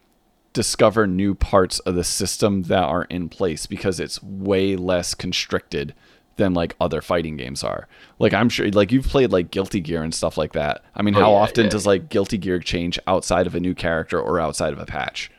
discover 0.53 1.05
new 1.05 1.36
parts 1.36 1.79
of 1.79 1.95
the 1.95 2.03
system 2.03 2.63
that 2.63 2.83
are 2.83 3.03
in 3.05 3.29
place 3.29 3.65
because 3.65 3.99
it's 3.99 4.23
way 4.23 4.75
less 4.75 5.13
constricted 5.13 5.93
than 6.38 6.53
like 6.53 6.75
other 6.79 7.01
fighting 7.01 7.38
games 7.38 7.63
are. 7.63 7.88
Like 8.19 8.33
I'm 8.33 8.49
sure 8.49 8.69
like 8.69 8.91
you've 8.91 9.07
played 9.07 9.31
like 9.31 9.51
Guilty 9.51 9.79
Gear 9.79 10.03
and 10.03 10.13
stuff 10.13 10.38
like 10.38 10.53
that. 10.53 10.83
I 10.95 11.01
mean, 11.01 11.15
oh, 11.15 11.19
how 11.19 11.31
yeah, 11.31 11.38
often 11.38 11.63
yeah, 11.65 11.69
does 11.71 11.86
like 11.86 12.09
Guilty 12.09 12.38
Gear 12.38 12.59
change 12.59 12.99
outside 13.07 13.47
of 13.47 13.55
a 13.55 13.59
new 13.59 13.73
character 13.73 14.19
or 14.19 14.39
outside 14.39 14.73
of 14.73 14.79
a 14.79 14.86
patch? 14.86 15.31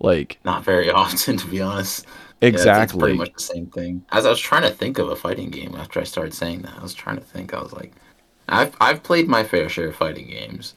Like 0.00 0.38
not 0.44 0.64
very 0.64 0.90
often 1.04 1.36
to 1.36 1.46
be 1.46 1.60
honest. 1.60 2.06
Exactly. 2.42 2.70
Yeah, 2.70 2.82
it's 2.82 2.92
pretty 2.92 3.18
much 3.18 3.32
the 3.32 3.40
same 3.40 3.66
thing. 3.66 4.04
As 4.10 4.26
I 4.26 4.30
was 4.30 4.40
trying 4.40 4.62
to 4.62 4.70
think 4.70 4.98
of 4.98 5.08
a 5.08 5.16
fighting 5.16 5.50
game 5.50 5.74
after 5.74 6.00
I 6.00 6.04
started 6.04 6.34
saying 6.34 6.62
that, 6.62 6.74
I 6.78 6.82
was 6.82 6.92
trying 6.92 7.16
to 7.16 7.22
think. 7.22 7.54
I 7.54 7.62
was 7.62 7.72
like, 7.72 7.92
I've 8.48 8.76
I've 8.80 9.02
played 9.02 9.28
my 9.28 9.42
fair 9.44 9.68
share 9.68 9.88
of 9.88 9.96
fighting 9.96 10.28
games. 10.28 10.74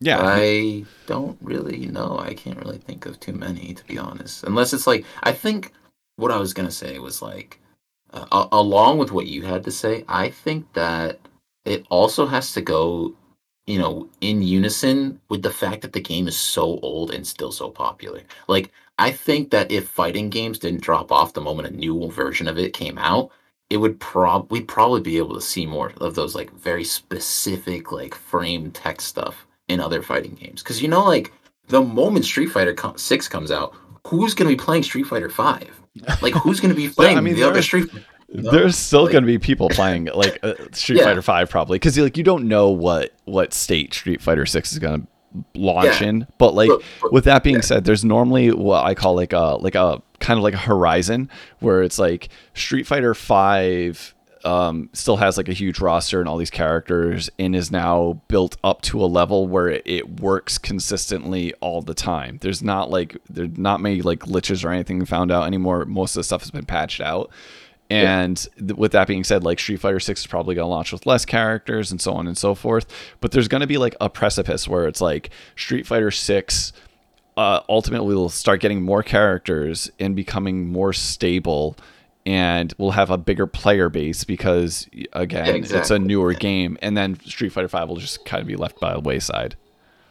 Yeah. 0.00 0.18
I 0.20 0.84
don't 1.06 1.38
really 1.40 1.86
know. 1.86 2.18
I 2.18 2.34
can't 2.34 2.58
really 2.58 2.78
think 2.78 3.06
of 3.06 3.18
too 3.18 3.32
many 3.32 3.74
to 3.74 3.84
be 3.84 3.98
honest. 3.98 4.44
Unless 4.44 4.72
it's 4.72 4.86
like 4.86 5.04
I 5.22 5.32
think 5.32 5.72
what 6.16 6.32
I 6.32 6.38
was 6.38 6.52
gonna 6.52 6.70
say 6.70 6.98
was 6.98 7.22
like 7.22 7.60
uh, 8.32 8.48
along 8.52 8.98
with 8.98 9.12
what 9.12 9.26
you 9.26 9.42
had 9.42 9.64
to 9.64 9.70
say, 9.70 10.04
I 10.08 10.30
think 10.30 10.72
that 10.74 11.18
it 11.64 11.84
also 11.90 12.26
has 12.26 12.52
to 12.52 12.60
go, 12.60 13.14
you 13.66 13.78
know, 13.78 14.08
in 14.20 14.42
unison 14.42 15.20
with 15.28 15.42
the 15.42 15.50
fact 15.50 15.82
that 15.82 15.92
the 15.92 16.00
game 16.00 16.28
is 16.28 16.36
so 16.36 16.78
old 16.80 17.10
and 17.10 17.26
still 17.26 17.52
so 17.52 17.70
popular. 17.70 18.22
Like, 18.48 18.72
I 18.98 19.10
think 19.10 19.50
that 19.50 19.70
if 19.70 19.88
fighting 19.88 20.30
games 20.30 20.58
didn't 20.58 20.82
drop 20.82 21.12
off 21.12 21.34
the 21.34 21.40
moment 21.40 21.68
a 21.68 21.76
new 21.76 22.10
version 22.10 22.48
of 22.48 22.58
it 22.58 22.72
came 22.72 22.98
out, 22.98 23.30
it 23.68 23.78
would 23.78 23.98
prob 23.98 24.50
we'd 24.50 24.68
probably 24.68 25.00
be 25.00 25.18
able 25.18 25.34
to 25.34 25.40
see 25.40 25.66
more 25.66 25.92
of 26.00 26.14
those 26.14 26.34
like 26.34 26.52
very 26.52 26.84
specific 26.84 27.90
like 27.90 28.14
frame 28.14 28.70
tech 28.70 29.00
stuff 29.00 29.46
in 29.68 29.80
other 29.80 30.02
fighting 30.02 30.34
games. 30.34 30.62
Because 30.62 30.80
you 30.80 30.88
know, 30.88 31.04
like 31.04 31.32
the 31.68 31.82
moment 31.82 32.24
Street 32.24 32.46
Fighter 32.46 32.76
Six 32.96 33.28
comes 33.28 33.50
out, 33.50 33.74
who's 34.06 34.34
going 34.34 34.48
to 34.48 34.56
be 34.56 34.62
playing 34.62 34.82
Street 34.82 35.04
Fighter 35.04 35.28
Five? 35.28 35.70
Like, 36.22 36.34
who's 36.34 36.60
going 36.60 36.74
to 36.74 36.76
be 36.76 36.88
playing 36.94 37.12
yeah, 37.12 37.18
I 37.18 37.20
mean, 37.20 37.36
the 37.36 37.44
other 37.44 37.62
Street? 37.62 37.86
No, 38.28 38.50
there's 38.50 38.76
still 38.76 39.04
like, 39.04 39.12
going 39.12 39.22
to 39.22 39.26
be 39.26 39.38
people 39.38 39.68
playing 39.68 40.06
like 40.06 40.38
uh, 40.42 40.54
Street 40.72 40.98
yeah. 40.98 41.04
Fighter 41.04 41.22
Five 41.22 41.48
probably 41.48 41.76
because 41.76 41.98
like 41.98 42.16
you 42.16 42.24
don't 42.24 42.48
know 42.48 42.70
what 42.70 43.12
what 43.24 43.52
state 43.52 43.94
Street 43.94 44.20
Fighter 44.20 44.46
Six 44.46 44.72
is 44.72 44.78
going 44.78 45.02
to 45.02 45.06
launch 45.54 46.00
yeah. 46.00 46.08
in. 46.08 46.26
But 46.38 46.54
like 46.54 46.68
but, 46.68 46.82
but, 47.02 47.12
with 47.12 47.24
that 47.24 47.44
being 47.44 47.56
yeah. 47.56 47.62
said, 47.62 47.84
there's 47.84 48.04
normally 48.04 48.50
what 48.50 48.84
I 48.84 48.94
call 48.94 49.14
like 49.14 49.32
a 49.32 49.56
like 49.60 49.76
a 49.76 50.02
kind 50.18 50.38
of 50.38 50.44
like 50.44 50.54
a 50.54 50.58
horizon 50.58 51.30
where 51.60 51.82
it's 51.82 51.98
like 51.98 52.28
Street 52.54 52.86
Fighter 52.86 53.14
Five 53.14 54.14
um, 54.46 54.88
still 54.92 55.16
has 55.16 55.36
like 55.36 55.48
a 55.48 55.52
huge 55.52 55.80
roster 55.80 56.20
and 56.20 56.28
all 56.28 56.36
these 56.36 56.50
characters 56.50 57.28
and 57.36 57.56
is 57.56 57.72
now 57.72 58.20
built 58.28 58.56
up 58.62 58.80
to 58.82 59.02
a 59.02 59.06
level 59.06 59.48
where 59.48 59.68
it, 59.68 59.82
it 59.84 60.20
works 60.20 60.56
consistently 60.56 61.52
all 61.54 61.82
the 61.82 61.94
time. 61.94 62.38
There's 62.40 62.62
not 62.62 62.88
like 62.88 63.16
there's 63.28 63.58
not 63.58 63.80
many 63.80 64.02
like 64.02 64.20
glitches 64.20 64.64
or 64.64 64.70
anything 64.70 65.04
found 65.04 65.32
out 65.32 65.46
anymore. 65.46 65.84
Most 65.84 66.14
of 66.14 66.20
the 66.20 66.24
stuff 66.24 66.42
has 66.42 66.52
been 66.52 66.64
patched 66.64 67.00
out. 67.00 67.30
And 67.90 68.48
yeah. 68.56 68.66
th- 68.66 68.76
with 68.78 68.92
that 68.92 69.08
being 69.08 69.24
said, 69.24 69.42
like 69.42 69.58
Street 69.58 69.80
Fighter 69.80 70.00
6 70.00 70.20
is 70.20 70.26
probably 70.26 70.54
going 70.54 70.64
to 70.64 70.70
launch 70.70 70.92
with 70.92 71.06
less 71.06 71.24
characters 71.24 71.90
and 71.90 72.00
so 72.00 72.14
on 72.14 72.26
and 72.26 72.38
so 72.38 72.54
forth. 72.54 72.86
But 73.20 73.32
there's 73.32 73.48
going 73.48 73.60
to 73.60 73.66
be 73.66 73.78
like 73.78 73.96
a 74.00 74.08
precipice 74.08 74.66
where 74.68 74.86
it's 74.86 75.00
like 75.00 75.30
Street 75.56 75.86
Fighter 75.86 76.10
6 76.12 76.72
uh, 77.36 77.60
ultimately 77.68 78.14
will 78.14 78.28
start 78.28 78.60
getting 78.60 78.82
more 78.82 79.02
characters 79.02 79.90
and 79.98 80.16
becoming 80.16 80.68
more 80.68 80.92
stable 80.92 81.76
and 82.26 82.74
we'll 82.76 82.90
have 82.90 83.08
a 83.08 83.16
bigger 83.16 83.46
player 83.46 83.88
base 83.88 84.24
because 84.24 84.88
again, 85.12 85.54
exactly. 85.54 85.78
it's 85.78 85.90
a 85.90 85.98
newer 85.98 86.32
yeah. 86.32 86.38
game, 86.38 86.76
and 86.82 86.96
then 86.96 87.18
Street 87.20 87.50
Fighter 87.50 87.68
Five 87.68 87.88
will 87.88 87.96
just 87.96 88.24
kind 88.26 88.40
of 88.40 88.48
be 88.48 88.56
left 88.56 88.80
by 88.80 88.92
the 88.92 89.00
wayside. 89.00 89.54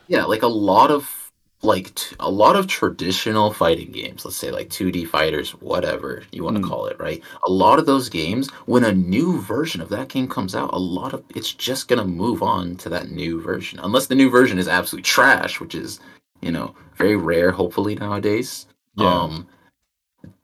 Yeah, 0.08 0.24
like 0.24 0.42
a 0.42 0.48
lot 0.48 0.90
of 0.90 1.32
like 1.62 1.94
t- 1.96 2.16
a 2.20 2.30
lot 2.30 2.56
of 2.56 2.68
traditional 2.68 3.52
fighting 3.52 3.92
games, 3.92 4.24
let's 4.24 4.38
say 4.38 4.52
like 4.52 4.70
2D 4.70 5.08
fighters, 5.08 5.52
whatever 5.52 6.24
you 6.32 6.44
want 6.44 6.56
to 6.56 6.62
mm. 6.62 6.68
call 6.68 6.86
it, 6.86 6.98
right? 7.00 7.22
A 7.48 7.52
lot 7.52 7.80
of 7.80 7.86
those 7.86 8.08
games, 8.08 8.50
when 8.66 8.84
a 8.84 8.94
new 8.94 9.42
version 9.42 9.82
of 9.82 9.90
that 9.90 10.10
game 10.10 10.28
comes 10.28 10.56
out, 10.56 10.74
a 10.74 10.80
lot 10.80 11.14
of 11.14 11.24
it's 11.36 11.54
just 11.54 11.88
gonna 11.90 12.06
move 12.06 12.42
on 12.42 12.78
to 12.78 12.90
that 12.90 13.12
new 13.12 13.42
version, 13.42 13.80
unless 13.84 14.08
the 14.08 14.16
new 14.16 14.30
version 14.30 14.58
is 14.58 14.70
absolute 14.70 15.04
trash, 15.04 15.60
which 15.60 15.76
is 15.76 16.00
you 16.42 16.52
know 16.52 16.74
very 16.96 17.18
rare, 17.18 17.52
hopefully 17.52 17.96
nowadays. 17.96 18.68
Yeah. 18.98 19.14
Um, 19.14 19.48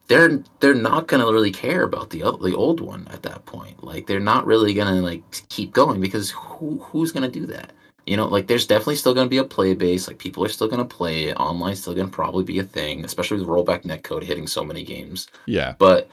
they're 0.08 0.42
they're 0.60 0.74
not 0.74 1.06
gonna 1.06 1.30
really 1.30 1.52
care 1.52 1.82
about 1.82 2.10
the 2.10 2.20
the 2.42 2.54
old 2.54 2.80
one 2.80 3.06
at 3.10 3.22
that 3.22 3.44
point. 3.46 3.82
Like 3.82 4.06
they're 4.06 4.20
not 4.20 4.46
really 4.46 4.74
gonna 4.74 5.00
like 5.00 5.22
keep 5.48 5.72
going 5.72 6.00
because 6.00 6.30
who 6.30 6.78
who's 6.78 7.12
gonna 7.12 7.30
do 7.30 7.46
that? 7.46 7.72
You 8.06 8.16
know, 8.16 8.26
like 8.26 8.48
there's 8.48 8.66
definitely 8.66 8.96
still 8.96 9.14
gonna 9.14 9.28
be 9.28 9.38
a 9.38 9.44
play 9.44 9.74
base. 9.74 10.08
Like 10.08 10.18
people 10.18 10.44
are 10.44 10.48
still 10.48 10.68
gonna 10.68 10.84
play 10.84 11.24
it. 11.24 11.36
Online 11.36 11.76
still 11.76 11.94
gonna 11.94 12.08
probably 12.08 12.44
be 12.44 12.58
a 12.58 12.64
thing, 12.64 13.04
especially 13.04 13.38
with 13.38 13.48
rollback 13.48 13.84
netcode 13.84 14.22
hitting 14.22 14.46
so 14.46 14.64
many 14.64 14.84
games. 14.84 15.28
Yeah. 15.46 15.74
But 15.78 16.08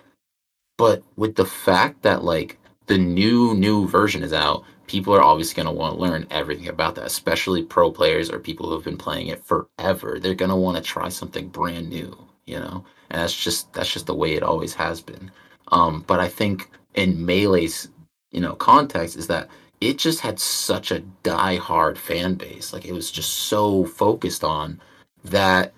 but 0.77 1.03
with 1.17 1.35
the 1.35 1.45
fact 1.45 2.03
that 2.03 2.23
like 2.23 2.57
the 2.85 2.97
new 2.97 3.53
new 3.55 3.87
version 3.87 4.23
is 4.23 4.33
out, 4.33 4.63
people 4.87 5.13
are 5.13 5.21
obviously 5.21 5.61
going 5.61 5.73
to 5.73 5.79
want 5.79 5.93
to 5.93 6.01
learn 6.01 6.25
everything 6.31 6.67
about 6.69 6.95
that, 6.95 7.05
especially 7.05 7.61
pro 7.61 7.91
players 7.91 8.31
or 8.31 8.39
people 8.39 8.67
who 8.67 8.73
have 8.73 8.83
been 8.83 8.97
playing 8.97 9.27
it 9.27 9.43
forever. 9.45 10.19
They're 10.19 10.33
going 10.33 10.49
to 10.49 10.55
want 10.55 10.77
to 10.77 10.81
try 10.81 11.09
something 11.09 11.49
brand 11.49 11.89
new, 11.89 12.17
you 12.45 12.59
know 12.59 12.85
and 13.09 13.21
that's 13.21 13.35
just 13.35 13.71
that's 13.73 13.91
just 13.91 14.05
the 14.07 14.15
way 14.15 14.35
it 14.35 14.43
always 14.43 14.73
has 14.73 15.01
been. 15.01 15.31
Um, 15.71 16.03
but 16.07 16.19
I 16.19 16.27
think 16.27 16.69
in 16.95 17.25
Melee's 17.25 17.89
you 18.31 18.41
know 18.41 18.53
context 18.55 19.15
is 19.15 19.27
that 19.27 19.49
it 19.81 19.97
just 19.97 20.19
had 20.19 20.39
such 20.39 20.91
a 20.91 20.99
die-hard 21.23 21.97
fan 21.97 22.35
base, 22.35 22.73
like 22.73 22.85
it 22.85 22.91
was 22.91 23.11
just 23.11 23.31
so 23.31 23.85
focused 23.85 24.43
on 24.43 24.81
that 25.23 25.73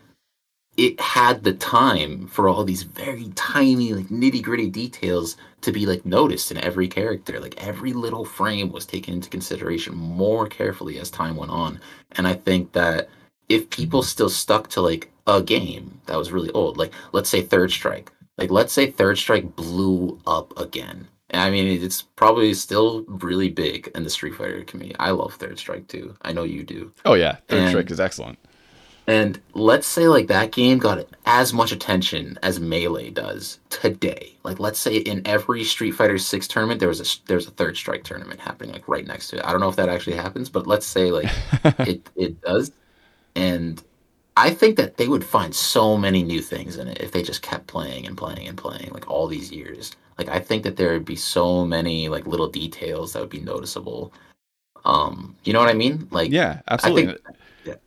it 0.78 1.00
had 1.00 1.44
the 1.44 1.54
time 1.54 2.28
for 2.28 2.48
all 2.48 2.64
these 2.64 2.84
very 2.84 3.30
tiny 3.36 3.94
like 3.94 4.08
nitty-gritty 4.08 4.70
details 4.70 5.38
to 5.62 5.72
be 5.72 5.86
like 5.86 6.06
noticed 6.06 6.50
in 6.50 6.58
every 6.58 6.88
character. 6.88 7.40
Like 7.40 7.62
every 7.64 7.94
little 7.94 8.26
frame 8.26 8.72
was 8.72 8.86
taken 8.86 9.14
into 9.16 9.30
consideration 9.30 9.96
more 9.96 10.48
carefully 10.48 10.98
as 10.98 11.12
time 11.12 11.36
went 11.36 11.52
on. 11.52 11.80
And 12.14 12.28
i 12.28 12.34
think 12.34 12.72
that 12.72 13.10
if 13.50 13.70
people 13.70 14.02
still 14.02 14.30
stuck 14.30 14.70
to 14.70 14.82
like 14.82 15.11
a 15.28 15.42
game 15.42 16.02
that 16.06 16.18
was 16.18 16.32
really 16.32 16.52
old, 16.52 16.78
like 16.78 16.94
let's 17.12 17.30
say 17.30 17.42
Third 17.42 17.72
Strike, 17.72 18.12
like 18.38 18.52
let's 18.52 18.74
say 18.74 18.90
Third 18.90 19.18
Strike 19.18 19.56
blew 19.56 20.20
up 20.26 20.58
again. 20.60 21.08
I 21.34 21.50
mean, 21.50 21.82
it's 21.82 22.02
probably 22.02 22.54
still 22.54 23.06
really 23.08 23.50
big 23.50 23.90
in 23.96 24.04
the 24.04 24.10
Street 24.10 24.36
Fighter 24.36 24.64
community. 24.64 25.00
I 25.00 25.12
love 25.12 25.36
Third 25.36 25.58
Strike 25.58 25.88
too. 25.88 26.16
I 26.24 26.34
know 26.34 26.44
you 26.44 26.64
do. 26.64 26.92
Oh 27.06 27.14
yeah, 27.14 27.38
Third 27.48 27.60
and, 27.60 27.70
Strike 27.70 27.92
is 27.92 28.00
excellent. 28.00 28.38
And 29.08 29.42
let's 29.54 29.88
say 29.88 30.08
like 30.08 30.28
that 30.28 30.52
game 30.52 30.78
got 30.78 31.06
as 31.26 31.54
much 31.54 31.72
attention 31.72 32.38
as 32.44 32.60
Melee 32.60 33.10
does 33.10 33.60
today. 33.70 34.36
Like 34.44 34.60
let's 34.60 34.80
say 34.80 34.98
in 34.98 35.26
every 35.26 35.64
Street 35.64 35.92
Fighter 35.92 36.18
6 36.18 36.48
tournament 36.48 36.80
there 36.80 36.90
was 36.90 37.02
a 37.02 37.28
there's 37.28 37.48
a 37.48 37.52
Third 37.52 37.78
Strike 37.78 38.04
tournament 38.04 38.40
happening 38.40 38.74
like 38.74 38.88
right 38.88 39.08
next 39.08 39.30
to 39.30 39.38
it. 39.38 39.46
I 39.46 39.52
don't 39.52 39.62
know 39.62 39.70
if 39.70 39.76
that 39.78 39.90
actually 39.90 40.18
happens, 40.18 40.50
but 40.50 40.68
let's 40.68 40.86
say 40.86 41.12
like 41.12 41.30
it 41.80 42.10
it 42.16 42.42
does 42.42 42.72
and 43.36 43.84
I 44.38 44.52
think 44.52 44.78
that 44.78 44.98
they 44.98 45.08
would 45.08 45.26
find 45.26 45.54
so 45.54 45.98
many 45.98 46.24
new 46.24 46.42
things 46.42 46.78
in 46.78 46.88
it 46.88 47.02
if 47.02 47.12
they 47.12 47.22
just 47.22 47.42
kept 47.42 47.68
playing 47.68 48.08
and 48.08 48.18
playing 48.18 48.48
and 48.48 48.58
playing 48.58 48.90
like 48.92 49.10
all 49.10 49.28
these 49.28 49.52
years. 49.52 49.96
Like 50.18 50.30
I 50.30 50.40
think 50.40 50.64
that 50.64 50.78
there 50.78 50.94
would 50.94 51.06
be 51.06 51.16
so 51.16 51.66
many 51.66 52.08
like 52.08 52.26
little 52.26 52.48
details 52.48 53.14
that 53.14 53.20
would 53.20 53.30
be 53.30 53.42
noticeable. 53.42 54.14
Um, 54.86 55.36
you 55.44 55.54
know 55.54 55.60
what 55.60 55.70
I 55.70 55.74
mean? 55.74 56.08
Like 56.12 56.32
yeah, 56.32 56.62
absolutely. 56.70 57.10
I 57.10 57.16
think, 57.66 57.78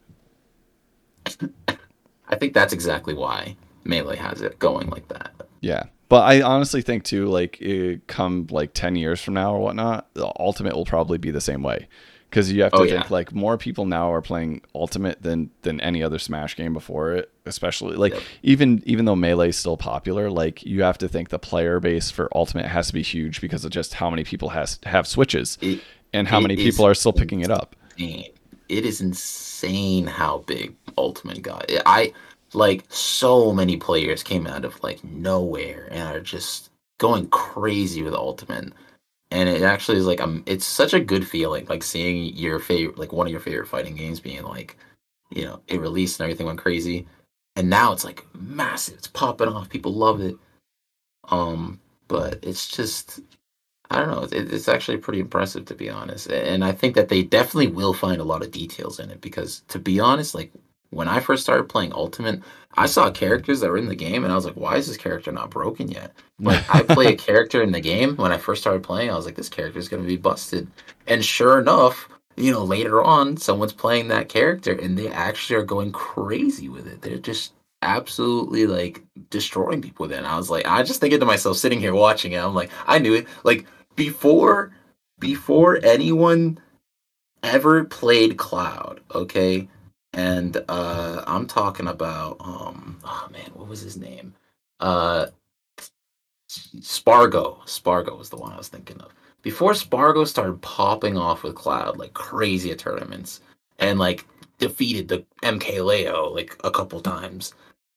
yeah. 1.69 1.75
I 2.29 2.37
think 2.37 2.53
that's 2.53 2.73
exactly 2.73 3.15
why 3.15 3.57
Melee 3.85 4.17
has 4.17 4.43
it 4.43 4.59
going 4.59 4.91
like 4.91 5.09
that. 5.09 5.33
Yeah. 5.61 5.85
But 6.11 6.25
I 6.25 6.43
honestly 6.43 6.83
think 6.83 7.05
too, 7.05 7.27
like, 7.27 7.61
it, 7.61 8.07
come 8.07 8.47
like 8.51 8.75
ten 8.75 8.95
years 8.95 9.21
from 9.21 9.35
now 9.35 9.55
or 9.55 9.61
whatnot, 9.61 10.07
the 10.15 10.31
Ultimate 10.39 10.75
will 10.77 10.85
probably 10.85 11.19
be 11.19 11.31
the 11.31 11.41
same 11.41 11.63
way 11.63 11.89
because 12.31 12.51
you 12.51 12.63
have 12.63 12.73
to 12.73 12.79
oh, 12.79 12.87
think 12.87 13.05
yeah. 13.05 13.07
like 13.11 13.33
more 13.33 13.57
people 13.57 13.87
now 13.87 14.13
are 14.13 14.21
playing 14.21 14.61
ultimate 14.75 15.23
than 15.23 15.51
than 15.63 15.81
any 15.81 16.03
other 16.03 16.19
smash 16.19 16.57
game 16.57 16.73
before 16.73 17.13
it 17.13 17.31
especially 17.47 17.97
like 17.97 18.13
yep. 18.13 18.23
even 18.43 18.83
even 18.85 19.05
though 19.05 19.17
melee 19.17 19.49
is 19.49 19.57
still 19.57 19.77
popular 19.77 20.31
like 20.31 20.65
you 20.65 20.83
have 20.83 20.99
to 20.99 21.09
think 21.09 21.29
the 21.29 21.39
player 21.39 21.81
base 21.81 22.11
for 22.11 22.29
ultimate 22.37 22.67
has 22.67 22.89
to 22.89 22.93
be 22.93 23.03
huge 23.03 23.41
because 23.41 23.65
of 23.65 23.71
just 23.71 23.95
how 23.95 24.11
many 24.11 24.25
people 24.25 24.49
has 24.49 24.79
have 24.85 25.07
switches 25.07 25.59
it, 25.61 25.81
and 26.13 26.27
how 26.29 26.41
many 26.41 26.57
people 26.57 26.87
are 26.87 26.95
still 26.95 27.13
picking 27.13 27.41
it 27.41 27.51
up 27.51 27.77
it 27.97 28.85
is 28.85 29.01
insane 29.01 30.07
how 30.07 30.39
big 30.39 30.75
ultimate 30.99 31.43
got 31.43 31.71
i 31.87 32.13
like 32.53 32.85
so 32.89 33.53
many 33.53 33.77
players 33.77 34.23
came 34.23 34.47
out 34.47 34.65
of 34.65 34.81
like 34.83 35.03
nowhere 35.05 35.89
and 35.91 36.17
are 36.17 36.21
just 36.21 36.71
going 36.99 37.27
crazy 37.29 38.03
with 38.03 38.15
ultimate 38.15 38.73
and 39.35 39.49
it 39.49 39.63
actually 39.63 39.99
is 39.99 40.07
like 40.07 40.21
um 40.21 40.43
it's 40.47 40.67
such 40.67 40.95
a 40.95 41.01
good 41.01 41.27
feeling 41.27 41.67
like 41.67 41.83
seeing 41.83 42.35
your 42.37 42.59
favorite 42.59 42.99
like 42.99 43.13
one 43.13 43.27
of 43.27 43.33
your 43.33 43.41
favorite 43.41 43.69
fighting 43.69 43.97
games 43.97 44.21
being 44.21 44.43
like 44.45 44.77
you 45.31 45.45
know 45.45 45.61
it 45.69 45.81
released 45.81 46.21
and 46.21 46.25
everything 46.25 46.47
went 46.47 46.59
crazy 46.59 47.07
and 47.57 47.69
now 47.69 47.93
it's 47.93 48.05
like 48.05 48.25
massive 48.35 48.95
it's 48.95 49.09
popping 49.09 49.49
off 49.49 49.69
people 49.69 49.93
love 49.93 50.21
it 50.21 50.37
um 51.29 51.81
but 52.09 52.39
it's 52.43 52.69
just 52.69 53.21
I 53.91 53.99
don't 53.99 54.11
know. 54.11 54.23
It, 54.23 54.53
it's 54.53 54.69
actually 54.69 54.97
pretty 54.97 55.21
impressive 55.21 55.67
to 55.67 55.75
be 55.75 55.91
honest, 55.91 56.29
and 56.31 56.65
I 56.65 56.73
think 56.73 56.95
that 56.95 57.11
they 57.11 57.23
definitely 57.23 57.69
will 57.69 57.93
find 57.93 58.21
a 58.21 58.25
lot 58.25 58.43
of 58.43 58.51
details 58.51 58.99
in 58.99 59.11
it 59.11 59.21
because, 59.21 59.61
to 59.69 59.79
be 59.79 60.01
honest, 60.01 60.35
like 60.35 60.51
when 60.95 61.09
I 61.09 61.21
first 61.21 61.43
started 61.43 61.69
playing 61.69 61.93
Ultimate, 61.93 62.41
I 62.75 62.87
saw 62.87 63.11
characters 63.11 63.61
that 63.61 63.71
were 63.71 63.77
in 63.77 63.89
the 63.89 63.95
game, 63.95 64.25
and 64.25 64.33
I 64.33 64.37
was 64.37 64.45
like, 64.45 64.57
"Why 64.57 64.77
is 64.77 64.87
this 64.87 64.97
character 64.97 65.33
not 65.33 65.51
broken 65.51 65.91
yet?" 65.91 66.13
Like 66.39 66.65
I 66.73 66.83
play 66.95 67.07
a 67.13 67.17
character 67.17 67.63
in 67.63 67.73
the 67.73 67.81
game 67.81 68.17
when 68.17 68.33
I 68.33 68.39
first 68.39 68.61
started 68.63 68.83
playing, 68.83 69.11
I 69.11 69.17
was 69.17 69.27
like, 69.27 69.35
"This 69.37 69.49
character 69.49 69.79
is 69.79 69.89
going 69.89 70.03
to 70.03 70.09
be 70.09 70.17
busted," 70.17 70.69
and 71.07 71.25
sure 71.25 71.59
enough, 71.59 72.09
you 72.37 72.53
know, 72.53 72.65
later 72.65 73.03
on, 73.03 73.37
someone's 73.37 73.73
playing 73.73 74.09
that 74.09 74.29
character, 74.29 74.73
and 74.73 74.97
they 74.97 75.09
actually 75.09 75.57
are 75.57 75.65
going 75.65 75.93
crazy 75.93 76.69
with 76.69 76.87
it. 76.87 77.03
They're 77.03 77.19
just 77.19 77.53
absolutely 77.83 78.67
like 78.67 79.03
destroying 79.31 79.83
people 79.83 80.09
then. 80.09 80.25
I 80.25 80.37
was 80.37 80.51
like, 80.51 80.67
I 80.67 80.83
just 80.83 81.01
thinking 81.01 81.21
to 81.21 81.27
myself, 81.27 81.57
sitting 81.57 81.81
here 81.81 81.95
watching 81.95 82.33
it, 82.33 82.43
I'm 82.43 82.55
like, 82.55 82.71
I 82.87 82.99
knew 82.99 83.15
it. 83.15 83.27
Like 83.45 83.67
before, 83.97 84.73
before 85.19 85.79
anyone 85.85 86.59
ever 87.43 87.85
played 87.85 88.37
Cloud, 88.39 89.01
okay 89.15 89.69
and 90.15 90.63
uh, 90.69 91.25
I'm 91.27 91.47
talking 91.47 91.89
about 91.89 92.37
um, 92.41 92.99
oh 93.05 93.29
man, 93.33 93.51
what 93.55 93.69
was 93.69 93.81
his 93.81 93.97
name? 93.97 94.35
Uh, 94.81 95.27
Spargo. 96.49 97.61
Spargo 97.67 98.17
was 98.17 98.31
the 98.31 98.37
one 98.37 98.53
I 98.53 98.57
was 98.57 98.69
thinking 98.69 99.01
of. 99.01 99.13
Before 99.43 99.75
Spargo 99.75 100.25
started 100.25 100.63
popping 100.63 101.19
off 101.19 101.43
with 101.43 101.55
Cloud 101.55 101.99
like 101.99 102.15
crazy 102.15 102.71
at 102.71 102.79
tournaments 102.79 103.41
and 103.79 103.99
like 103.99 104.25
defeated 104.59 105.09
the 105.09 105.25
MKLeo 105.43 106.33
like 106.35 106.57
a 106.65 106.71
couple 106.71 107.01
times, 107.01 107.55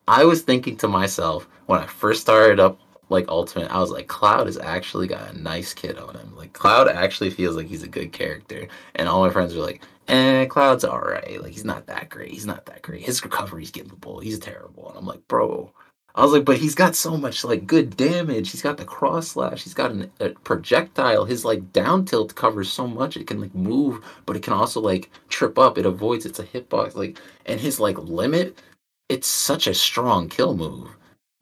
I 0.08 0.26
was 0.26 0.42
thinking 0.42 0.76
to 0.78 0.88
myself 0.88 1.48
when 1.68 1.80
I 1.80 1.86
first 1.86 2.22
started 2.22 2.60
up 2.60 2.80
like 3.10 3.30
Ultimate, 3.30 3.72
I 3.72 3.80
was 3.80 3.92
like, 3.92 4.08
Cloud 4.08 4.48
has 4.48 4.58
actually 4.58 5.08
got 5.08 5.34
a 5.34 5.42
nice 5.42 5.74
kit 5.74 5.98
on 5.98 6.16
him. 6.16 6.36
Like 6.36 6.54
Cloud 6.54 6.90
actually 6.90 7.30
feels 7.30 7.56
like 7.56 7.68
he's 7.68 7.84
a 7.84 7.88
good 7.88 8.12
character, 8.12 8.68
and 8.96 9.08
all 9.08 9.24
my 9.24 9.30
friends 9.30 9.56
were 9.56 9.64
like, 9.64 9.82
eh, 10.08 10.46
Cloud's 10.46 10.84
all 10.84 11.00
right. 11.00 11.42
Like 11.42 11.54
he's 11.54 11.66
not 11.66 11.88
that 11.88 12.10
great. 12.10 12.32
He's 12.32 12.46
not 12.46 12.66
that 12.68 12.82
great. 12.82 13.04
His 13.04 13.24
recovery's 13.24 13.72
gettable. 13.72 14.22
He's 14.22 14.40
terrible. 14.40 14.90
And 14.90 14.98
I'm 14.98 15.06
like, 15.06 15.28
bro. 15.28 15.72
I 16.16 16.24
was 16.24 16.34
like, 16.34 16.46
but 16.46 16.58
he's 16.58 16.74
got 16.74 16.96
so 16.96 17.16
much 17.16 17.44
like 17.44 17.68
good 17.68 17.96
damage. 17.96 18.50
He's 18.50 18.64
got 18.64 18.78
the 18.78 18.86
cross 18.86 19.28
slash. 19.30 19.64
He's 19.64 19.76
got 19.76 19.92
an, 19.92 20.12
a 20.20 20.30
projectile. 20.30 21.26
His 21.26 21.46
like 21.46 21.72
down 21.74 22.06
tilt 22.06 22.34
covers 22.34 22.72
so 22.72 22.88
much. 22.88 23.18
It 23.18 23.28
can 23.28 23.40
like 23.40 23.54
move, 23.54 24.04
but 24.26 24.36
it 24.36 24.42
can 24.42 24.54
also 24.54 24.82
like 24.82 25.12
trip 25.30 25.60
up. 25.60 25.78
It 25.78 25.86
avoids. 25.86 26.26
It's 26.26 26.40
a 26.40 26.44
hitbox. 26.44 26.96
Like 26.96 27.20
and 27.46 27.60
his 27.60 27.80
like 27.80 28.00
limit. 28.00 28.60
It's 29.10 29.28
such 29.28 29.68
a 29.68 29.74
strong 29.76 30.28
kill 30.28 30.56
move. 30.58 30.90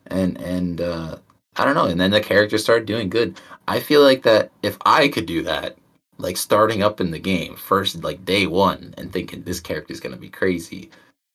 And 0.07 0.38
and 0.41 0.82
uh 0.82 1.18
I 1.55 1.63
don't 1.63 1.76
know. 1.76 1.86
And 1.86 1.99
then 1.99 2.11
the 2.11 2.20
character 2.20 2.57
started 2.57 2.86
doing 2.86 3.09
good. 3.09 3.39
I 3.68 3.80
feel 3.80 4.01
like 4.01 4.24
that 4.24 4.51
if 4.61 4.78
I 4.86 5.07
could 5.07 5.26
do 5.26 5.41
that, 5.43 5.78
like 6.18 6.38
starting 6.38 6.84
up 6.84 7.01
in 7.01 7.11
the 7.11 7.20
game 7.20 7.55
first 7.55 8.03
like 8.03 8.24
day 8.26 8.47
one 8.47 8.93
and 8.97 9.11
thinking 9.11 9.43
this 9.43 9.59
character 9.59 9.91
is 9.91 9.99
going 9.99 10.13
to 10.13 10.22
be 10.22 10.30
crazy 10.30 10.89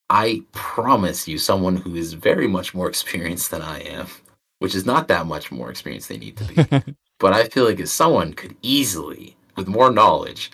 i 0.09 0.43
promise 0.53 1.29
you 1.29 1.39
someone 1.39 1.77
who 1.77 1.95
is 1.95 2.13
very 2.13 2.47
much 2.47 2.75
more 2.75 2.89
experienced 2.95 3.51
than 3.51 3.63
i 3.63 3.81
am 3.81 4.07
which 4.59 4.75
is 4.75 4.87
not 4.87 5.09
that 5.09 5.27
much 5.27 5.51
more 5.51 5.71
experience 5.71 6.07
they 6.07 6.19
need 6.19 6.37
to 6.37 6.45
be 6.45 6.95
but 7.19 7.33
i 7.33 7.45
feel 7.49 7.65
like 7.65 7.81
if 7.81 7.89
someone 7.89 8.33
could 8.33 8.57
easily 8.63 9.37
with 9.57 9.69
more 9.69 9.91
knowledge 9.91 10.53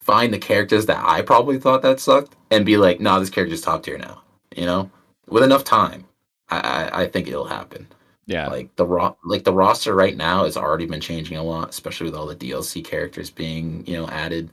find 0.00 0.32
the 0.32 0.38
characters 0.38 0.86
that 0.86 1.02
i 1.04 1.22
probably 1.22 1.58
thought 1.58 1.82
that 1.82 2.00
sucked 2.00 2.34
and 2.50 2.66
be 2.66 2.76
like 2.76 3.00
nah 3.00 3.18
this 3.18 3.30
character's 3.30 3.60
top 3.60 3.82
tier 3.82 3.98
now 3.98 4.22
you 4.56 4.64
know? 4.64 4.90
With 5.28 5.42
enough 5.42 5.64
time 5.64 6.06
i 6.48 6.58
i, 6.58 7.02
I 7.02 7.06
think 7.06 7.28
it'll 7.28 7.44
happen 7.44 7.86
yeah. 8.28 8.46
Like 8.46 8.76
the 8.76 8.86
ro- 8.86 9.16
like 9.24 9.44
the 9.44 9.54
roster 9.54 9.94
right 9.94 10.16
now 10.16 10.44
has 10.44 10.56
already 10.56 10.84
been 10.84 11.00
changing 11.00 11.38
a 11.38 11.42
lot, 11.42 11.70
especially 11.70 12.04
with 12.04 12.14
all 12.14 12.26
the 12.26 12.36
DLC 12.36 12.84
characters 12.84 13.30
being, 13.30 13.84
you 13.86 13.94
know, 13.96 14.06
added. 14.08 14.50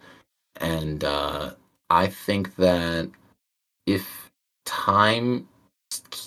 And 0.61 1.03
uh 1.03 1.51
I 1.89 2.07
think 2.07 2.55
that 2.55 3.09
if 3.85 4.31
time 4.65 5.47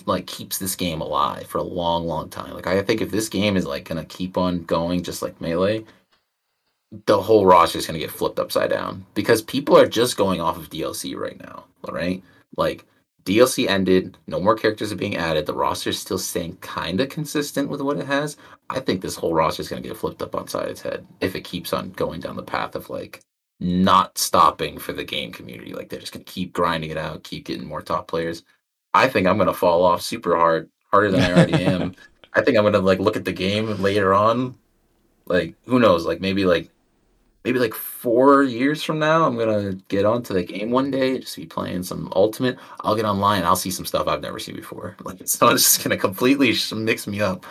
like 0.05 0.27
keeps 0.27 0.59
this 0.59 0.75
game 0.75 1.01
alive 1.01 1.47
for 1.47 1.57
a 1.57 1.63
long 1.63 2.05
long 2.05 2.29
time. 2.29 2.53
Like 2.53 2.67
I 2.67 2.81
think 2.83 3.01
if 3.01 3.09
this 3.11 3.29
game 3.29 3.57
is 3.57 3.65
like 3.65 3.85
going 3.85 3.97
to 4.01 4.05
keep 4.05 4.37
on 4.37 4.63
going 4.63 5.01
just 5.03 5.21
like 5.23 5.41
Melee, 5.41 5.83
the 7.07 7.19
whole 7.19 7.45
roster 7.47 7.79
is 7.79 7.87
going 7.87 7.99
to 7.99 8.05
get 8.05 8.11
flipped 8.11 8.39
upside 8.39 8.69
down 8.69 9.05
because 9.15 9.41
people 9.41 9.75
are 9.75 9.87
just 9.87 10.17
going 10.17 10.39
off 10.39 10.57
of 10.57 10.69
DLC 10.69 11.15
right 11.15 11.39
now, 11.39 11.65
all 11.83 11.93
right? 11.93 12.23
Like 12.57 12.85
DLC 13.29 13.67
ended, 13.67 14.17
no 14.25 14.39
more 14.39 14.55
characters 14.55 14.91
are 14.91 14.95
being 14.97 15.15
added. 15.15 15.45
The 15.45 15.53
roster 15.53 15.91
is 15.91 15.99
still 15.99 16.17
staying 16.17 16.57
kind 16.57 16.99
of 16.99 17.09
consistent 17.09 17.69
with 17.69 17.79
what 17.79 17.97
it 17.97 18.07
has. 18.07 18.37
I 18.71 18.79
think 18.79 19.01
this 19.01 19.15
whole 19.15 19.35
roster 19.35 19.61
is 19.61 19.69
going 19.69 19.83
to 19.83 19.87
get 19.87 19.97
flipped 19.97 20.23
up 20.23 20.35
on 20.35 20.47
side 20.47 20.67
its 20.67 20.81
head 20.81 21.05
if 21.21 21.35
it 21.35 21.43
keeps 21.43 21.71
on 21.71 21.91
going 21.91 22.21
down 22.21 22.35
the 22.35 22.43
path 22.43 22.75
of 22.75 22.89
like 22.89 23.21
not 23.59 24.17
stopping 24.17 24.79
for 24.79 24.93
the 24.93 25.03
game 25.03 25.31
community. 25.31 25.73
Like 25.73 25.89
they're 25.89 25.99
just 25.99 26.11
going 26.11 26.25
to 26.25 26.31
keep 26.31 26.53
grinding 26.53 26.89
it 26.89 26.97
out, 26.97 27.23
keep 27.23 27.45
getting 27.45 27.67
more 27.67 27.83
top 27.83 28.07
players. 28.07 28.43
I 28.95 29.07
think 29.07 29.27
I'm 29.27 29.37
going 29.37 29.47
to 29.47 29.53
fall 29.53 29.83
off 29.83 30.01
super 30.01 30.35
hard, 30.35 30.67
harder 30.91 31.11
than 31.11 31.21
I 31.21 31.31
already 31.31 31.65
am. 31.65 31.93
I 32.33 32.41
think 32.41 32.57
I'm 32.57 32.63
going 32.63 32.73
to 32.73 32.79
like 32.79 32.99
look 32.99 33.15
at 33.15 33.25
the 33.25 33.31
game 33.31 33.79
later 33.79 34.11
on. 34.11 34.57
Like 35.27 35.53
who 35.65 35.77
knows? 35.77 36.03
Like 36.03 36.19
maybe 36.19 36.45
like 36.45 36.71
maybe 37.43 37.59
like 37.59 37.73
four 37.73 38.43
years 38.43 38.83
from 38.83 38.99
now, 38.99 39.25
I'm 39.25 39.37
gonna 39.37 39.73
get 39.87 40.05
onto 40.05 40.33
the 40.33 40.43
game 40.43 40.71
one 40.71 40.91
day, 40.91 41.19
just 41.19 41.35
be 41.35 41.45
playing 41.45 41.83
some 41.83 42.11
Ultimate. 42.15 42.57
I'll 42.81 42.95
get 42.95 43.05
online, 43.05 43.43
I'll 43.43 43.55
see 43.55 43.71
some 43.71 43.85
stuff 43.85 44.07
I've 44.07 44.21
never 44.21 44.39
seen 44.39 44.55
before. 44.55 44.95
Like 45.03 45.21
it's 45.21 45.37
just 45.37 45.83
gonna 45.83 45.97
completely 45.97 46.53
mix 46.75 47.07
me 47.07 47.21
up. 47.21 47.45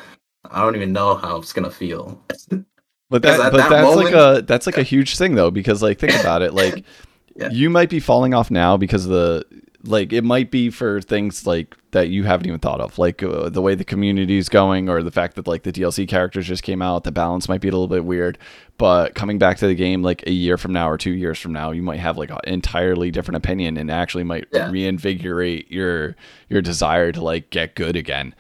I 0.50 0.62
don't 0.62 0.76
even 0.76 0.92
know 0.92 1.16
how 1.16 1.36
it's 1.36 1.52
gonna 1.52 1.70
feel. 1.70 2.20
But 3.10 3.22
that, 3.22 3.38
but 3.38 3.56
that 3.56 3.70
that's 3.70 3.96
moment, 3.96 4.12
like 4.12 4.14
a 4.14 4.42
that's 4.42 4.66
like 4.66 4.76
a 4.76 4.82
huge 4.82 5.16
thing 5.16 5.34
though, 5.34 5.50
because 5.50 5.82
like 5.82 5.98
think 5.98 6.12
about 6.20 6.42
it, 6.42 6.52
like 6.52 6.84
yeah. 7.36 7.48
you 7.50 7.70
might 7.70 7.88
be 7.88 8.00
falling 8.00 8.34
off 8.34 8.50
now 8.50 8.76
because 8.76 9.06
the 9.06 9.42
like 9.84 10.12
it 10.12 10.24
might 10.24 10.50
be 10.50 10.70
for 10.70 11.00
things 11.00 11.46
like 11.46 11.76
that 11.92 12.08
you 12.08 12.24
haven't 12.24 12.46
even 12.46 12.58
thought 12.58 12.80
of 12.80 12.98
like 12.98 13.22
uh, 13.22 13.48
the 13.48 13.62
way 13.62 13.74
the 13.74 13.84
community 13.84 14.36
is 14.36 14.48
going 14.48 14.88
or 14.88 15.02
the 15.02 15.10
fact 15.10 15.36
that 15.36 15.46
like 15.46 15.62
the 15.62 15.72
dlc 15.72 16.08
characters 16.08 16.46
just 16.46 16.64
came 16.64 16.82
out 16.82 17.04
the 17.04 17.12
balance 17.12 17.48
might 17.48 17.60
be 17.60 17.68
a 17.68 17.70
little 17.70 17.86
bit 17.86 18.04
weird 18.04 18.38
but 18.76 19.14
coming 19.14 19.38
back 19.38 19.56
to 19.56 19.66
the 19.66 19.74
game 19.74 20.02
like 20.02 20.26
a 20.26 20.32
year 20.32 20.56
from 20.56 20.72
now 20.72 20.90
or 20.90 20.98
two 20.98 21.12
years 21.12 21.38
from 21.38 21.52
now 21.52 21.70
you 21.70 21.82
might 21.82 22.00
have 22.00 22.18
like 22.18 22.30
an 22.30 22.38
entirely 22.44 23.10
different 23.10 23.36
opinion 23.36 23.76
and 23.76 23.90
actually 23.90 24.24
might 24.24 24.46
yeah. 24.52 24.68
reinvigorate 24.70 25.70
your 25.70 26.16
your 26.48 26.60
desire 26.60 27.12
to 27.12 27.22
like 27.22 27.50
get 27.50 27.76
good 27.76 27.94
again 27.94 28.34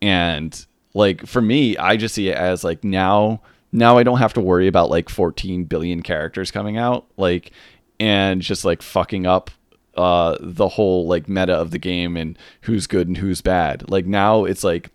and 0.00 0.66
like 0.94 1.26
for 1.26 1.40
me 1.42 1.76
i 1.78 1.96
just 1.96 2.14
see 2.14 2.28
it 2.28 2.36
as 2.36 2.62
like 2.62 2.84
now 2.84 3.40
now 3.72 3.98
i 3.98 4.04
don't 4.04 4.18
have 4.18 4.32
to 4.32 4.40
worry 4.40 4.68
about 4.68 4.90
like 4.90 5.08
14 5.08 5.64
billion 5.64 6.02
characters 6.02 6.52
coming 6.52 6.76
out 6.76 7.06
like 7.16 7.50
and 7.98 8.42
just 8.42 8.64
like 8.64 8.80
fucking 8.80 9.26
up 9.26 9.50
uh, 9.96 10.36
the 10.40 10.68
whole 10.68 11.06
like 11.06 11.28
meta 11.28 11.54
of 11.54 11.70
the 11.70 11.78
game 11.78 12.16
and 12.16 12.38
who's 12.62 12.86
good 12.86 13.08
and 13.08 13.18
who's 13.18 13.40
bad. 13.40 13.88
Like 13.90 14.06
now 14.06 14.44
it's 14.44 14.64
like 14.64 14.90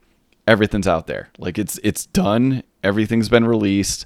everything's 0.48 0.88
out 0.88 1.08
there. 1.08 1.30
Like 1.38 1.58
it's 1.58 1.80
it's 1.84 2.06
done. 2.06 2.64
Everything's 2.84 3.30
been 3.30 3.46
released. 3.46 4.06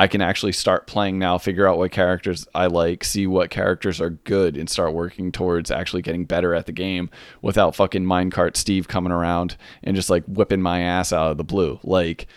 I 0.00 0.06
can 0.06 0.22
actually 0.22 0.52
start 0.52 0.86
playing 0.86 1.18
now, 1.18 1.36
figure 1.36 1.68
out 1.68 1.76
what 1.76 1.90
characters 1.90 2.48
I 2.54 2.68
like, 2.68 3.04
see 3.04 3.26
what 3.26 3.50
characters 3.50 4.00
are 4.00 4.08
good, 4.08 4.56
and 4.56 4.70
start 4.70 4.94
working 4.94 5.30
towards 5.30 5.70
actually 5.70 6.00
getting 6.00 6.24
better 6.24 6.54
at 6.54 6.64
the 6.64 6.72
game 6.72 7.10
without 7.42 7.76
fucking 7.76 8.06
minecart 8.06 8.56
Steve 8.56 8.88
coming 8.88 9.12
around 9.12 9.58
and 9.82 9.94
just 9.94 10.08
like 10.08 10.24
whipping 10.24 10.62
my 10.62 10.80
ass 10.80 11.12
out 11.12 11.32
of 11.32 11.36
the 11.36 11.44
blue. 11.44 11.78
Like, 11.82 12.28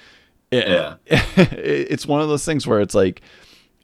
it, 0.52 0.68
yeah, 0.68 0.96
it's 1.08 2.06
one 2.06 2.20
of 2.20 2.28
those 2.28 2.44
things 2.44 2.68
where 2.68 2.82
it's 2.82 2.96
like, 2.96 3.22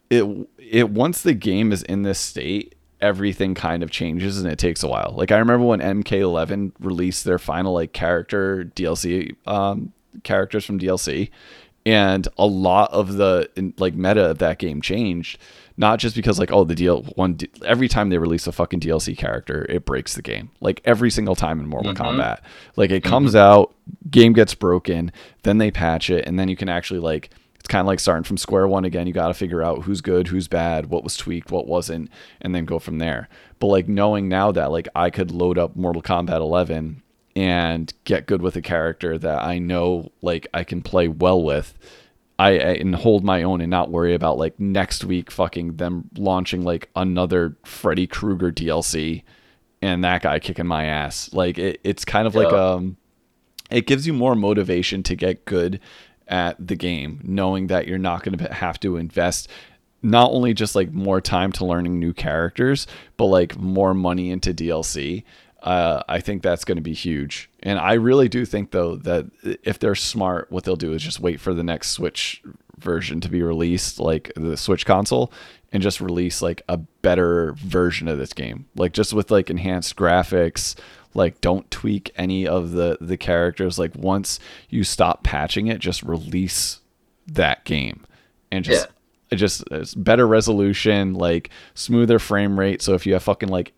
it 0.10 0.26
it 0.58 0.90
once 0.90 1.22
the 1.22 1.34
game 1.34 1.72
is 1.72 1.84
in 1.84 2.02
this 2.02 2.20
state, 2.20 2.76
everything 3.02 3.56
kind 3.56 3.84
of 3.84 3.92
changes 3.92 4.40
and 4.40 4.52
it 4.52 4.60
takes 4.60 4.84
a 4.84 4.88
while. 4.88 5.14
Like 5.16 5.32
I 5.32 5.38
remember 5.38 5.66
when 5.66 5.80
MK11 5.80 6.74
released 6.80 7.24
their 7.24 7.40
final 7.40 7.74
like 7.74 7.94
character 7.94 8.66
DLC 8.76 9.36
um, 9.48 9.94
characters 10.24 10.66
from 10.66 10.80
DLC 10.80 11.30
and 11.86 12.28
a 12.38 12.46
lot 12.46 12.92
of 12.92 13.14
the 13.14 13.50
like 13.78 13.94
meta 13.94 14.32
of 14.32 14.40
that 14.40 14.60
game 14.60 14.82
changed 14.82 15.40
not 15.78 15.98
just 15.98 16.16
because 16.16 16.38
like 16.38 16.52
oh 16.52 16.66
the 16.66 16.76
deal 16.76 17.04
one 17.16 17.38
every 17.66 17.88
time 17.88 18.10
they 18.10 18.18
release 18.18 18.46
a 18.48 18.52
fucking 18.52 18.80
DLC 18.80 19.18
character 19.18 19.66
it 19.70 19.86
breaks 19.86 20.14
the 20.14 20.22
game 20.22 20.52
like 20.60 20.82
every 20.84 21.10
single 21.10 21.36
time 21.36 21.60
in 21.60 21.68
Mortal 21.68 21.94
mm-hmm. 21.94 22.20
Kombat 22.20 22.40
like 22.76 22.92
it 22.92 23.04
comes 23.04 23.32
mm-hmm. 23.32 23.38
out 23.38 23.74
game 24.12 24.34
gets 24.34 24.54
broken 24.54 25.12
then 25.44 25.58
they 25.58 25.72
patch 25.72 26.10
it 26.10 26.28
and 26.28 26.38
then 26.38 26.50
you 26.50 26.58
can 26.58 26.70
actually 26.70 27.00
like 27.00 27.30
kind 27.70 27.82
of 27.82 27.88
like 27.88 28.00
starting 28.00 28.24
from 28.24 28.38
square 28.38 28.68
one 28.68 28.84
again. 28.84 29.08
You 29.08 29.14
got 29.14 29.30
to 29.30 29.34
figure 29.34 29.64
out 29.64 29.84
who's 29.84 30.02
good, 30.02 30.28
who's 30.28 30.48
bad, 30.48 30.88
what 30.88 31.04
was 31.04 31.16
tweaked, 31.16 31.52
what 31.52 31.68
wasn't, 31.68 32.10
and 32.42 32.54
then 32.54 32.66
go 32.66 32.80
from 32.80 32.98
there. 32.98 33.30
But 33.60 33.68
like 33.68 33.88
knowing 33.88 34.28
now 34.28 34.52
that 34.52 34.72
like 34.72 34.88
I 34.96 35.10
could 35.10 35.32
load 35.32 35.58
up 35.58 35.76
Mortal 35.76 36.02
Kombat 36.02 36.42
11 36.42 37.02
and 37.36 37.94
get 38.04 38.26
good 38.26 38.42
with 38.42 38.56
a 38.56 38.62
character 38.62 39.18
that 39.18 39.42
I 39.42 39.60
know 39.60 40.12
like 40.22 40.48
I 40.54 40.64
can 40.64 40.82
play 40.82 41.08
well 41.08 41.42
with, 41.42 41.78
I 42.38 42.52
and 42.52 42.96
hold 42.96 43.24
my 43.24 43.44
own 43.44 43.62
and 43.62 43.70
not 43.70 43.92
worry 43.92 44.14
about 44.14 44.38
like 44.38 44.60
next 44.60 45.04
week 45.04 45.30
fucking 45.30 45.76
them 45.76 46.10
launching 46.18 46.64
like 46.64 46.90
another 46.96 47.58
Freddy 47.66 48.08
Krueger 48.08 48.52
DLC 48.52 49.24
and 49.82 50.04
that 50.04 50.24
guy 50.24 50.40
kicking 50.40 50.66
my 50.68 50.86
ass. 50.86 51.32
Like 51.34 51.60
it, 51.60 51.82
it's 51.84 52.06
kind 52.06 52.28
of 52.28 52.36
yeah. 52.36 52.42
like 52.42 52.54
um 52.54 52.98
it 53.70 53.86
gives 53.86 54.08
you 54.08 54.14
more 54.14 54.36
motivation 54.36 55.04
to 55.04 55.16
get 55.16 55.46
good 55.46 55.80
at 56.30 56.56
the 56.66 56.76
game, 56.76 57.20
knowing 57.24 57.68
that 57.68 57.88
you're 57.88 57.98
not 57.98 58.24
going 58.24 58.38
to 58.38 58.54
have 58.54 58.80
to 58.82 58.96
invest 58.98 59.50
not 60.02 60.32
only 60.32 60.54
just 60.54 60.76
like 60.76 60.94
more 60.94 61.20
time 61.20 61.52
to 61.52 61.66
learning 61.66 62.00
new 62.00 62.14
characters, 62.14 62.88
but 63.18 63.26
like 63.26 63.58
more 63.58 63.94
money 63.94 64.32
into 64.32 64.54
DLC. 64.54 65.24
Uh, 65.62 66.02
I 66.08 66.22
think 66.22 66.42
that's 66.42 66.64
going 66.64 66.78
to 66.78 66.82
be 66.82 66.94
huge. 66.94 67.50
And 67.62 67.80
I 67.80 67.94
really 67.94 68.30
do 68.30 68.46
think, 68.46 68.72
though, 68.72 68.96
that 68.98 69.26
if 69.64 69.78
they're 69.78 69.96
smart, 69.96 70.50
what 70.50 70.64
they'll 70.64 70.78
do 70.78 70.94
is 70.94 71.04
just 71.04 71.20
wait 71.20 71.42
for 71.42 71.54
the 71.54 71.64
next 71.64 71.92
Switch 71.92 72.42
version 72.78 73.20
to 73.20 73.30
be 73.30 73.44
released, 73.44 74.00
like 74.00 74.32
the 74.38 74.56
Switch 74.56 74.86
console, 74.86 75.34
and 75.74 75.84
just 75.84 76.00
release 76.00 76.42
like 76.42 76.62
a 76.70 76.78
better 76.78 77.54
version 77.58 78.08
of 78.08 78.18
this 78.18 78.32
game. 78.32 78.68
Like 78.76 78.94
just 78.94 79.14
with 79.14 79.32
like 79.32 79.50
enhanced 79.50 79.98
graphics, 79.98 80.76
like 81.14 81.42
don't 81.42 81.70
tweak 81.72 82.12
any 82.16 82.48
of 82.48 82.72
the 82.72 82.98
the 83.02 83.18
characters. 83.18 83.80
Like 83.80 83.96
once 83.96 84.40
you 84.70 84.84
stop 84.84 85.24
patching 85.24 85.68
it, 85.68 85.80
just 85.80 86.04
release 86.04 86.80
that 87.28 87.64
game 87.66 88.06
and 88.52 88.66
just 88.66 88.88
yeah 88.88 88.94
it 89.32 89.36
just 89.36 89.64
it's 89.72 89.94
better 89.94 90.28
resolution, 90.28 91.14
like 91.14 91.50
smoother 91.74 92.20
frame 92.20 92.60
rate. 92.60 92.82
So 92.82 92.94
if 92.94 93.06
you 93.06 93.14
have 93.14 93.24
fucking 93.24 93.50
like 93.50 93.74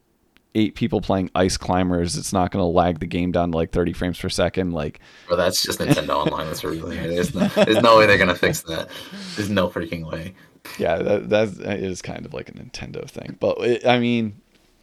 eight 0.55 0.75
people 0.75 1.01
playing 1.01 1.29
Ice 1.35 1.57
Climbers, 1.57 2.17
it's 2.17 2.33
not 2.33 2.51
going 2.51 2.61
to 2.61 2.67
lag 2.67 2.99
the 2.99 3.05
game 3.05 3.31
down 3.31 3.51
to 3.51 3.57
like 3.57 3.71
30 3.71 3.93
frames 3.93 4.19
per 4.19 4.29
second. 4.29 4.71
Like, 4.71 4.99
well, 5.29 5.37
that's 5.37 5.63
just 5.63 5.79
Nintendo 5.79 6.25
Online. 6.25 6.47
That's 6.47 6.63
really 6.63 6.97
there's 6.97 7.33
no, 7.33 7.47
there's 7.47 7.81
no 7.81 7.97
way 7.97 8.05
they're 8.05 8.17
going 8.17 8.29
to 8.29 8.35
fix 8.35 8.61
that. 8.63 8.89
There's 9.35 9.49
no 9.49 9.69
freaking 9.69 10.09
way. 10.09 10.35
Yeah, 10.77 10.97
that 10.97 11.29
that 11.29 11.79
is 11.79 12.01
kind 12.01 12.25
of 12.25 12.33
like 12.33 12.49
a 12.49 12.53
Nintendo 12.53 13.09
thing, 13.09 13.35
but 13.39 13.57
it, 13.61 13.85
I 13.85 13.99
mean, 13.99 14.39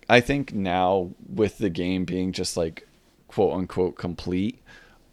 I 0.08 0.20
think 0.20 0.54
now 0.54 1.10
with 1.28 1.58
the 1.58 1.70
game 1.70 2.04
being 2.04 2.32
just 2.32 2.56
like 2.56 2.86
quote 3.28 3.54
unquote 3.54 3.96
complete, 3.96 4.60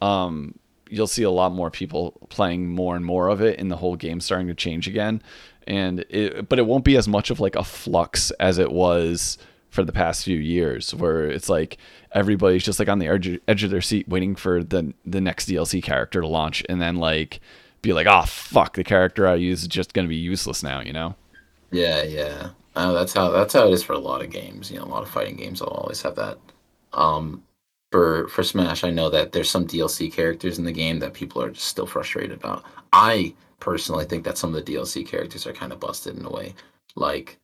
um, 0.01 0.57
you'll 0.89 1.07
see 1.07 1.23
a 1.23 1.31
lot 1.31 1.51
more 1.51 1.69
people 1.69 2.13
playing 2.29 2.69
more 2.69 2.95
and 2.95 3.05
more 3.05 3.27
of 3.27 3.41
it 3.41 3.59
and 3.59 3.69
the 3.69 3.77
whole 3.77 3.95
game 3.95 4.21
starting 4.21 4.47
to 4.47 4.53
change 4.53 4.87
again. 4.87 5.21
And 5.67 6.05
it, 6.09 6.47
but 6.47 6.59
it 6.59 6.65
won't 6.65 6.85
be 6.85 6.95
as 6.95 7.07
much 7.07 7.29
of 7.29 7.39
like 7.39 7.55
a 7.55 7.63
flux 7.63 8.31
as 8.31 8.57
it 8.57 8.71
was 8.71 9.37
for 9.69 9.83
the 9.83 9.91
past 9.91 10.23
few 10.23 10.37
years 10.37 10.93
where 10.95 11.25
it's 11.25 11.49
like 11.49 11.77
everybody's 12.13 12.63
just 12.63 12.79
like 12.79 12.87
on 12.87 12.99
the 12.99 13.07
edge, 13.07 13.39
edge 13.47 13.63
of 13.63 13.71
their 13.71 13.81
seat 13.81 14.07
waiting 14.07 14.35
for 14.35 14.63
the 14.63 14.93
the 15.05 15.19
next 15.19 15.49
DLC 15.49 15.83
character 15.83 16.21
to 16.21 16.27
launch 16.27 16.63
and 16.69 16.81
then 16.81 16.95
like 16.95 17.41
be 17.81 17.91
like 17.91 18.07
oh 18.09 18.23
fuck 18.23 18.75
the 18.75 18.83
character 18.85 19.27
I 19.27 19.35
use 19.35 19.63
is 19.63 19.67
just 19.67 19.93
to 19.93 20.07
be 20.07 20.15
useless 20.15 20.63
now 20.63 20.79
you 20.79 20.93
know? 20.93 21.15
Yeah 21.71 22.03
yeah 22.03 22.49
uh, 22.75 22.93
that's 22.93 23.13
how 23.13 23.29
that's 23.29 23.53
how 23.53 23.67
it 23.67 23.73
is 23.73 23.83
for 23.83 23.93
a 23.93 23.99
lot 23.99 24.23
of 24.23 24.29
games 24.29 24.69
you 24.69 24.77
know 24.77 24.85
a 24.85 24.93
lot 24.93 25.03
of 25.03 25.09
fighting 25.09 25.35
games 25.35 25.61
will 25.61 25.69
always 25.69 26.01
have 26.01 26.15
that 26.15 26.37
um 26.93 27.43
for 27.95 28.27
for 28.27 28.43
Smash, 28.43 28.83
I 28.83 28.89
know 28.89 29.09
that 29.09 29.31
there's 29.31 29.49
some 29.49 29.65
DLC 29.65 30.11
characters 30.11 30.59
in 30.59 30.65
the 30.65 30.71
game 30.73 30.99
that 30.99 31.13
people 31.13 31.41
are 31.41 31.51
just 31.51 31.67
still 31.67 31.85
frustrated 31.85 32.37
about. 32.37 32.65
I 32.91 33.33
personally 33.61 34.03
think 34.03 34.25
that 34.25 34.37
some 34.37 34.53
of 34.53 34.65
the 34.65 34.73
DLC 34.73 35.07
characters 35.07 35.47
are 35.47 35.53
kind 35.53 35.71
of 35.71 35.79
busted 35.79 36.17
in 36.17 36.25
a 36.25 36.29
way, 36.29 36.55
like 36.95 37.37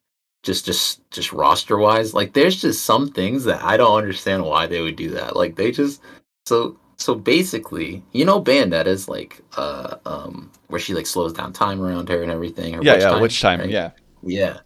just 0.43 0.65
just 0.65 1.09
just 1.09 1.32
roster 1.32 1.77
wise. 1.77 2.13
Like 2.13 2.34
there's 2.34 2.61
just 2.61 2.84
some 2.84 3.11
things 3.11 3.45
that 3.45 3.63
I 3.63 3.77
don't 3.77 3.97
understand 3.97 4.43
why 4.43 4.67
they 4.67 4.82
would 4.82 4.97
do 4.97 5.11
that. 5.11 5.38
Like 5.38 5.55
they 5.55 5.71
just 5.71 6.01
so 6.45 6.77
so 6.97 7.15
basically, 7.15 8.03
you 8.11 8.25
know, 8.25 8.41
Bayonetta 8.43 8.88
is 8.88 9.07
like 9.07 9.41
uh 9.55 9.95
um 10.05 10.51
where 10.67 10.82
she 10.82 10.93
like 10.93 11.07
slows 11.07 11.32
down 11.32 11.53
time 11.53 11.82
around 11.82 12.09
her 12.09 12.23
and 12.23 12.32
everything. 12.32 12.73
yeah, 12.84 12.95
yeah, 12.95 13.09
time, 13.11 13.21
Witch 13.21 13.39
Time? 13.39 13.61
Right? 13.61 13.69
Yeah, 13.69 13.91
yeah 14.21 14.57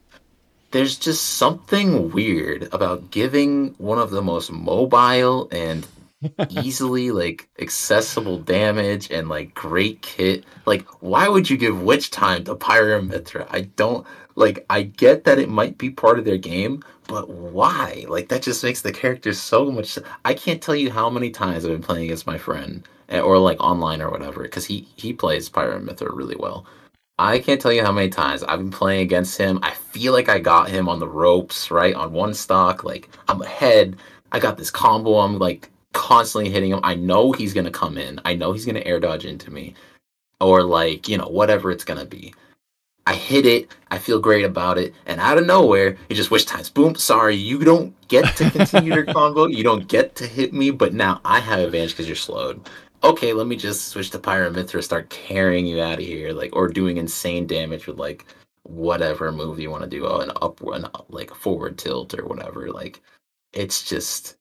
there's 0.76 0.98
just 0.98 1.38
something 1.38 2.12
weird 2.12 2.68
about 2.74 3.10
giving 3.10 3.70
one 3.78 3.98
of 3.98 4.12
the 4.12 4.22
most 4.22 4.52
mobile 4.52 5.48
and 5.50 5.88
easily 6.50 7.12
like 7.22 7.48
accessible 7.60 8.40
damage 8.40 9.10
and 9.10 9.30
like 9.30 9.54
great 9.54 10.02
kit. 10.02 10.44
Like, 10.66 10.86
why 11.02 11.30
would 11.30 11.50
you 11.50 11.56
give 11.56 11.82
Witch 11.82 12.12
Time 12.12 12.44
to 12.44 12.56
Pyra 12.56 13.48
I 13.52 13.62
don't 13.62 14.06
like. 14.36 14.66
I 14.70 14.82
get 14.82 15.24
that 15.24 15.40
it 15.40 15.48
might 15.48 15.78
be 15.78 15.92
part 15.92 16.20
of 16.20 16.26
their 16.26 16.38
game, 16.38 16.84
but 17.08 17.30
why? 17.30 18.04
Like, 18.10 18.28
that 18.28 18.42
just 18.42 18.62
makes 18.62 18.82
the 18.82 18.92
character 18.92 19.32
so 19.32 19.72
much. 19.72 19.98
I 20.26 20.34
can't 20.34 20.62
tell 20.62 20.76
you 20.76 20.92
how 20.92 21.10
many 21.10 21.30
times 21.30 21.64
I've 21.64 21.72
been 21.72 21.84
playing 21.84 22.04
against 22.04 22.28
my 22.28 22.38
friend 22.38 22.86
eh, 23.08 23.22
or 23.22 23.38
like 23.38 23.62
online 23.62 24.02
or 24.02 24.12
whatever 24.12 24.44
because 24.44 24.66
he 24.66 24.90
he 24.98 25.14
plays 25.14 25.50
Pyra 25.50 26.14
really 26.14 26.36
well 26.36 26.66
I 27.18 27.39
can't 27.39 27.61
tell 27.61 27.72
you 27.72 27.84
how 27.84 27.93
many 27.93 28.09
times 28.09 28.43
I've 28.43 28.59
been 28.59 28.72
playing 28.72 29.01
against 29.01 29.38
him. 29.38 29.59
I 29.63 29.72
feel 29.72 30.11
like 30.11 30.28
I 30.28 30.38
got 30.38 30.70
him 30.70 30.89
on 30.89 30.99
the 30.99 31.07
ropes, 31.07 31.72
right? 31.72 31.95
On 31.95 32.11
one 32.11 32.34
stock. 32.34 32.84
Like, 32.84 33.09
I'm 33.30 33.41
ahead. 33.41 33.95
I 34.34 34.39
got 34.39 34.57
this 34.57 34.70
combo. 34.70 35.20
I'm 35.20 35.39
like 35.39 35.70
constantly 35.93 36.51
hitting 36.51 36.72
him. 36.72 36.82
I 36.84 36.95
know 36.95 37.32
he's 37.32 37.53
going 37.53 37.66
to 37.66 37.72
come 37.72 37.97
in. 37.97 38.20
I 38.26 38.34
know 38.34 38.51
he's 38.51 38.66
going 38.66 38.76
to 38.76 38.86
air 38.86 38.99
dodge 38.99 39.26
into 39.26 39.49
me. 39.49 39.76
Or, 40.41 40.61
like, 40.61 41.07
you 41.07 41.18
know, 41.18 41.28
whatever 41.28 41.72
it's 41.72 41.86
going 41.86 42.01
to 42.01 42.05
be. 42.05 42.34
I 43.07 43.13
hit 43.13 43.45
it. 43.45 43.72
I 43.91 43.97
feel 43.97 44.20
great 44.20 44.43
about 44.43 44.78
it. 44.78 44.93
And 45.05 45.22
out 45.22 45.38
of 45.38 45.45
nowhere, 45.45 45.95
it 46.09 46.16
just 46.16 46.32
Witch 46.32 46.45
Times. 46.45 46.70
Boom. 46.70 46.95
Sorry, 46.95 47.36
you 47.36 47.59
don't 47.59 47.95
get 48.09 48.36
to 48.36 48.49
continue 48.51 48.93
your 48.93 49.05
combo. 49.13 49.45
You 49.45 49.63
don't 49.63 49.88
get 49.88 50.16
to 50.16 50.28
hit 50.28 50.51
me. 50.51 50.70
But 50.72 50.93
now 50.93 51.22
I 51.24 51.39
have 51.39 51.59
advantage 51.59 51.91
because 51.91 52.07
you're 52.07 52.18
slowed 52.18 52.68
okay, 53.06 53.34
let 53.34 53.47
me 53.47 53.56
just 53.56 53.89
switch 53.89 54.10
to 54.12 54.20
Pyra 54.20 54.84
start 54.84 55.10
carrying 55.10 55.66
you 55.66 55.82
out 55.82 55.99
of 55.99 56.06
here, 56.06 56.32
like, 56.34 56.56
or 56.56 56.68
doing 56.68 56.97
insane 56.97 57.47
damage 57.47 57.88
with 57.88 57.97
like 57.97 58.26
whatever 58.64 59.32
move 59.32 59.60
you 59.60 59.70
want 59.70 59.84
to 59.84 59.89
do, 59.89 60.06
oh, 60.06 60.20
an 60.20 60.32
up, 60.41 60.62
an 60.62 60.88
like 61.10 61.34
forward 61.34 61.78
tilt 61.78 62.14
or 62.18 62.26
whatever. 62.26 62.72
Like, 62.72 63.01
it's 63.53 63.84
just, 63.84 64.38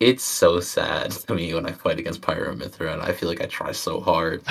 it's 0.00 0.24
so 0.24 0.60
sad 0.60 1.10
to 1.26 1.34
me 1.34 1.52
when 1.54 1.66
I 1.66 1.72
fight 1.72 1.98
against 1.98 2.22
Pyra 2.22 2.50
and 2.50 3.02
I 3.02 3.12
feel 3.12 3.28
like 3.28 3.42
I 3.42 3.46
try 3.46 3.72
so 3.72 4.00
hard, 4.00 4.42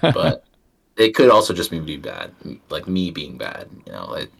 but 0.00 0.44
it 0.96 1.14
could 1.14 1.30
also 1.30 1.54
just 1.54 1.70
be 1.70 1.96
bad, 1.96 2.32
like 2.68 2.86
me 2.86 3.10
being 3.10 3.38
bad, 3.38 3.68
you 3.86 3.92
know. 3.92 4.06
Like, 4.10 4.30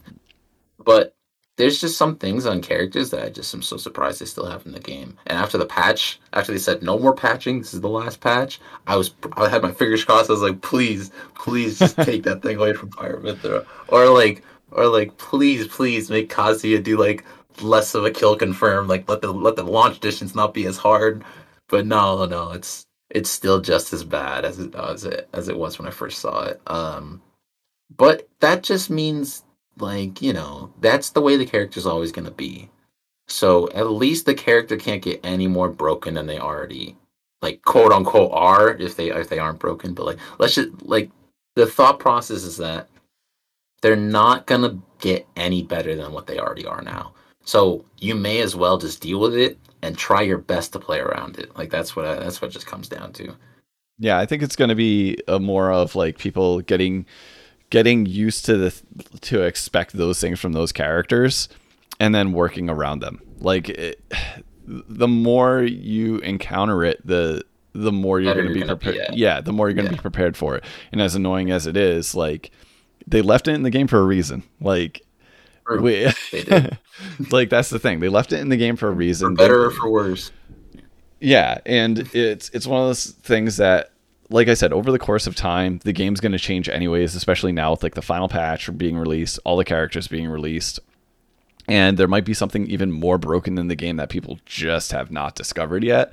but 0.84 1.14
there's 1.60 1.78
just 1.78 1.98
some 1.98 2.16
things 2.16 2.46
on 2.46 2.62
characters 2.62 3.10
that 3.10 3.22
I 3.22 3.28
just 3.28 3.54
am 3.54 3.60
so 3.60 3.76
surprised 3.76 4.18
they 4.18 4.24
still 4.24 4.46
have 4.46 4.64
in 4.64 4.72
the 4.72 4.80
game. 4.80 5.18
And 5.26 5.36
after 5.36 5.58
the 5.58 5.66
patch, 5.66 6.18
after 6.32 6.52
they 6.52 6.58
said 6.58 6.82
no 6.82 6.98
more 6.98 7.14
patching, 7.14 7.58
this 7.58 7.74
is 7.74 7.82
the 7.82 7.88
last 7.88 8.20
patch. 8.20 8.58
I 8.86 8.96
was 8.96 9.14
I 9.34 9.46
had 9.46 9.62
my 9.62 9.70
fingers 9.70 10.02
crossed. 10.02 10.30
I 10.30 10.32
was 10.32 10.40
like, 10.40 10.62
please, 10.62 11.10
please 11.34 11.78
just 11.78 11.96
take 12.00 12.22
that 12.22 12.40
thing 12.40 12.56
away 12.56 12.72
from 12.72 12.88
Pyra 12.88 13.20
Mythra, 13.20 13.66
or 13.88 14.08
like, 14.08 14.42
or 14.72 14.86
like, 14.86 15.18
please, 15.18 15.66
please 15.68 16.08
make 16.08 16.30
Kazuya 16.30 16.82
do 16.82 16.96
like 16.96 17.24
less 17.60 17.94
of 17.94 18.06
a 18.06 18.10
kill 18.10 18.36
confirm. 18.36 18.88
Like 18.88 19.06
let 19.06 19.20
the 19.20 19.30
let 19.30 19.56
the 19.56 19.62
launch 19.62 20.00
distance 20.00 20.34
not 20.34 20.54
be 20.54 20.64
as 20.64 20.78
hard. 20.78 21.24
But 21.68 21.84
no, 21.84 22.24
no, 22.24 22.52
it's 22.52 22.86
it's 23.10 23.28
still 23.28 23.60
just 23.60 23.92
as 23.92 24.02
bad 24.02 24.46
as 24.46 24.58
it 24.58 24.74
as 24.74 25.04
it 25.04 25.28
as 25.34 25.48
it 25.48 25.58
was 25.58 25.78
when 25.78 25.86
I 25.86 25.90
first 25.90 26.20
saw 26.20 26.44
it. 26.44 26.60
Um, 26.66 27.20
but 27.94 28.28
that 28.40 28.62
just 28.62 28.88
means 28.88 29.44
like, 29.78 30.20
you 30.20 30.32
know, 30.32 30.72
that's 30.80 31.10
the 31.10 31.20
way 31.20 31.36
the 31.36 31.46
character's 31.46 31.86
always 31.86 32.12
going 32.12 32.26
to 32.26 32.30
be. 32.30 32.68
So 33.28 33.70
at 33.70 33.90
least 33.90 34.26
the 34.26 34.34
character 34.34 34.76
can't 34.76 35.02
get 35.02 35.20
any 35.22 35.46
more 35.46 35.68
broken 35.68 36.14
than 36.14 36.26
they 36.26 36.38
already 36.38 36.96
like 37.42 37.62
quote 37.62 37.92
unquote 37.92 38.30
are 38.32 38.70
if 38.76 38.96
they 38.96 39.10
if 39.10 39.28
they 39.28 39.38
aren't 39.38 39.58
broken, 39.58 39.94
but 39.94 40.06
like 40.06 40.18
let's 40.38 40.54
just 40.54 40.82
like 40.82 41.10
the 41.56 41.66
thought 41.66 41.98
process 41.98 42.42
is 42.42 42.56
that 42.58 42.88
they're 43.82 43.96
not 43.96 44.46
going 44.46 44.62
to 44.62 44.78
get 44.98 45.26
any 45.36 45.62
better 45.62 45.94
than 45.96 46.12
what 46.12 46.26
they 46.26 46.38
already 46.38 46.66
are 46.66 46.82
now. 46.82 47.14
So 47.44 47.84
you 47.98 48.14
may 48.14 48.40
as 48.40 48.54
well 48.54 48.76
just 48.76 49.00
deal 49.00 49.20
with 49.20 49.34
it 49.34 49.58
and 49.82 49.96
try 49.96 50.20
your 50.20 50.38
best 50.38 50.72
to 50.74 50.78
play 50.78 50.98
around 51.00 51.38
it. 51.38 51.56
Like 51.56 51.70
that's 51.70 51.96
what 51.96 52.04
I, 52.04 52.16
that's 52.16 52.42
what 52.42 52.50
just 52.50 52.66
comes 52.66 52.88
down 52.88 53.12
to. 53.14 53.34
Yeah, 53.98 54.18
I 54.18 54.26
think 54.26 54.42
it's 54.42 54.56
going 54.56 54.68
to 54.68 54.74
be 54.74 55.18
a 55.28 55.38
more 55.38 55.72
of 55.72 55.94
like 55.94 56.18
people 56.18 56.60
getting 56.62 57.06
getting 57.70 58.04
used 58.04 58.44
to 58.46 58.56
the 58.56 58.82
to 59.22 59.42
expect 59.42 59.92
those 59.92 60.20
things 60.20 60.38
from 60.38 60.52
those 60.52 60.72
characters 60.72 61.48
and 61.98 62.14
then 62.14 62.32
working 62.32 62.68
around 62.68 63.00
them. 63.00 63.22
Like 63.38 63.68
it, 63.68 64.02
the 64.66 65.08
more 65.08 65.62
you 65.62 66.18
encounter 66.18 66.84
it 66.84 67.04
the 67.06 67.44
the 67.72 67.92
more 67.92 68.20
you're 68.20 68.34
going 68.34 68.48
to 68.48 68.54
be 68.54 68.64
prepared. 68.64 68.96
yeah. 69.12 69.40
The 69.40 69.52
more 69.52 69.68
you're 69.68 69.74
going 69.74 69.86
to 69.86 69.92
yeah. 69.92 69.98
be 69.98 70.02
prepared 70.02 70.36
for 70.36 70.56
it. 70.56 70.64
And 70.90 71.00
as 71.00 71.14
annoying 71.14 71.52
as 71.52 71.68
it 71.68 71.76
is 71.76 72.14
like 72.14 72.50
they 73.06 73.22
left 73.22 73.48
it 73.48 73.52
in 73.52 73.62
the 73.62 73.70
game 73.70 73.86
for 73.86 73.98
a 73.98 74.04
reason. 74.04 74.42
Like 74.60 75.02
we, 75.80 76.06
like 77.30 77.48
that's 77.48 77.70
the 77.70 77.78
thing. 77.78 78.00
They 78.00 78.08
left 78.08 78.32
it 78.32 78.40
in 78.40 78.48
the 78.48 78.56
game 78.56 78.74
for 78.74 78.88
a 78.88 78.92
reason. 78.92 79.36
for 79.36 79.42
better 79.42 79.58
they, 79.58 79.64
or 79.66 79.70
for 79.70 79.90
worse. 79.90 80.32
Yeah 81.20 81.58
and 81.64 82.10
it's 82.12 82.48
it's 82.50 82.66
one 82.66 82.80
of 82.80 82.88
those 82.88 83.06
things 83.06 83.58
that 83.58 83.92
like 84.30 84.48
I 84.48 84.54
said, 84.54 84.72
over 84.72 84.92
the 84.92 84.98
course 84.98 85.26
of 85.26 85.34
time, 85.34 85.80
the 85.84 85.92
game's 85.92 86.20
going 86.20 86.32
to 86.32 86.38
change 86.38 86.68
anyways, 86.68 87.14
especially 87.14 87.52
now 87.52 87.72
with 87.72 87.82
like 87.82 87.94
the 87.94 88.02
final 88.02 88.28
patch 88.28 88.76
being 88.78 88.96
released, 88.96 89.40
all 89.44 89.56
the 89.56 89.64
characters 89.64 90.08
being 90.08 90.28
released. 90.28 90.78
And 91.68 91.98
there 91.98 92.08
might 92.08 92.24
be 92.24 92.34
something 92.34 92.66
even 92.68 92.90
more 92.92 93.18
broken 93.18 93.58
in 93.58 93.68
the 93.68 93.76
game 93.76 93.96
that 93.96 94.08
people 94.08 94.38
just 94.46 94.92
have 94.92 95.10
not 95.10 95.34
discovered 95.34 95.84
yet. 95.84 96.12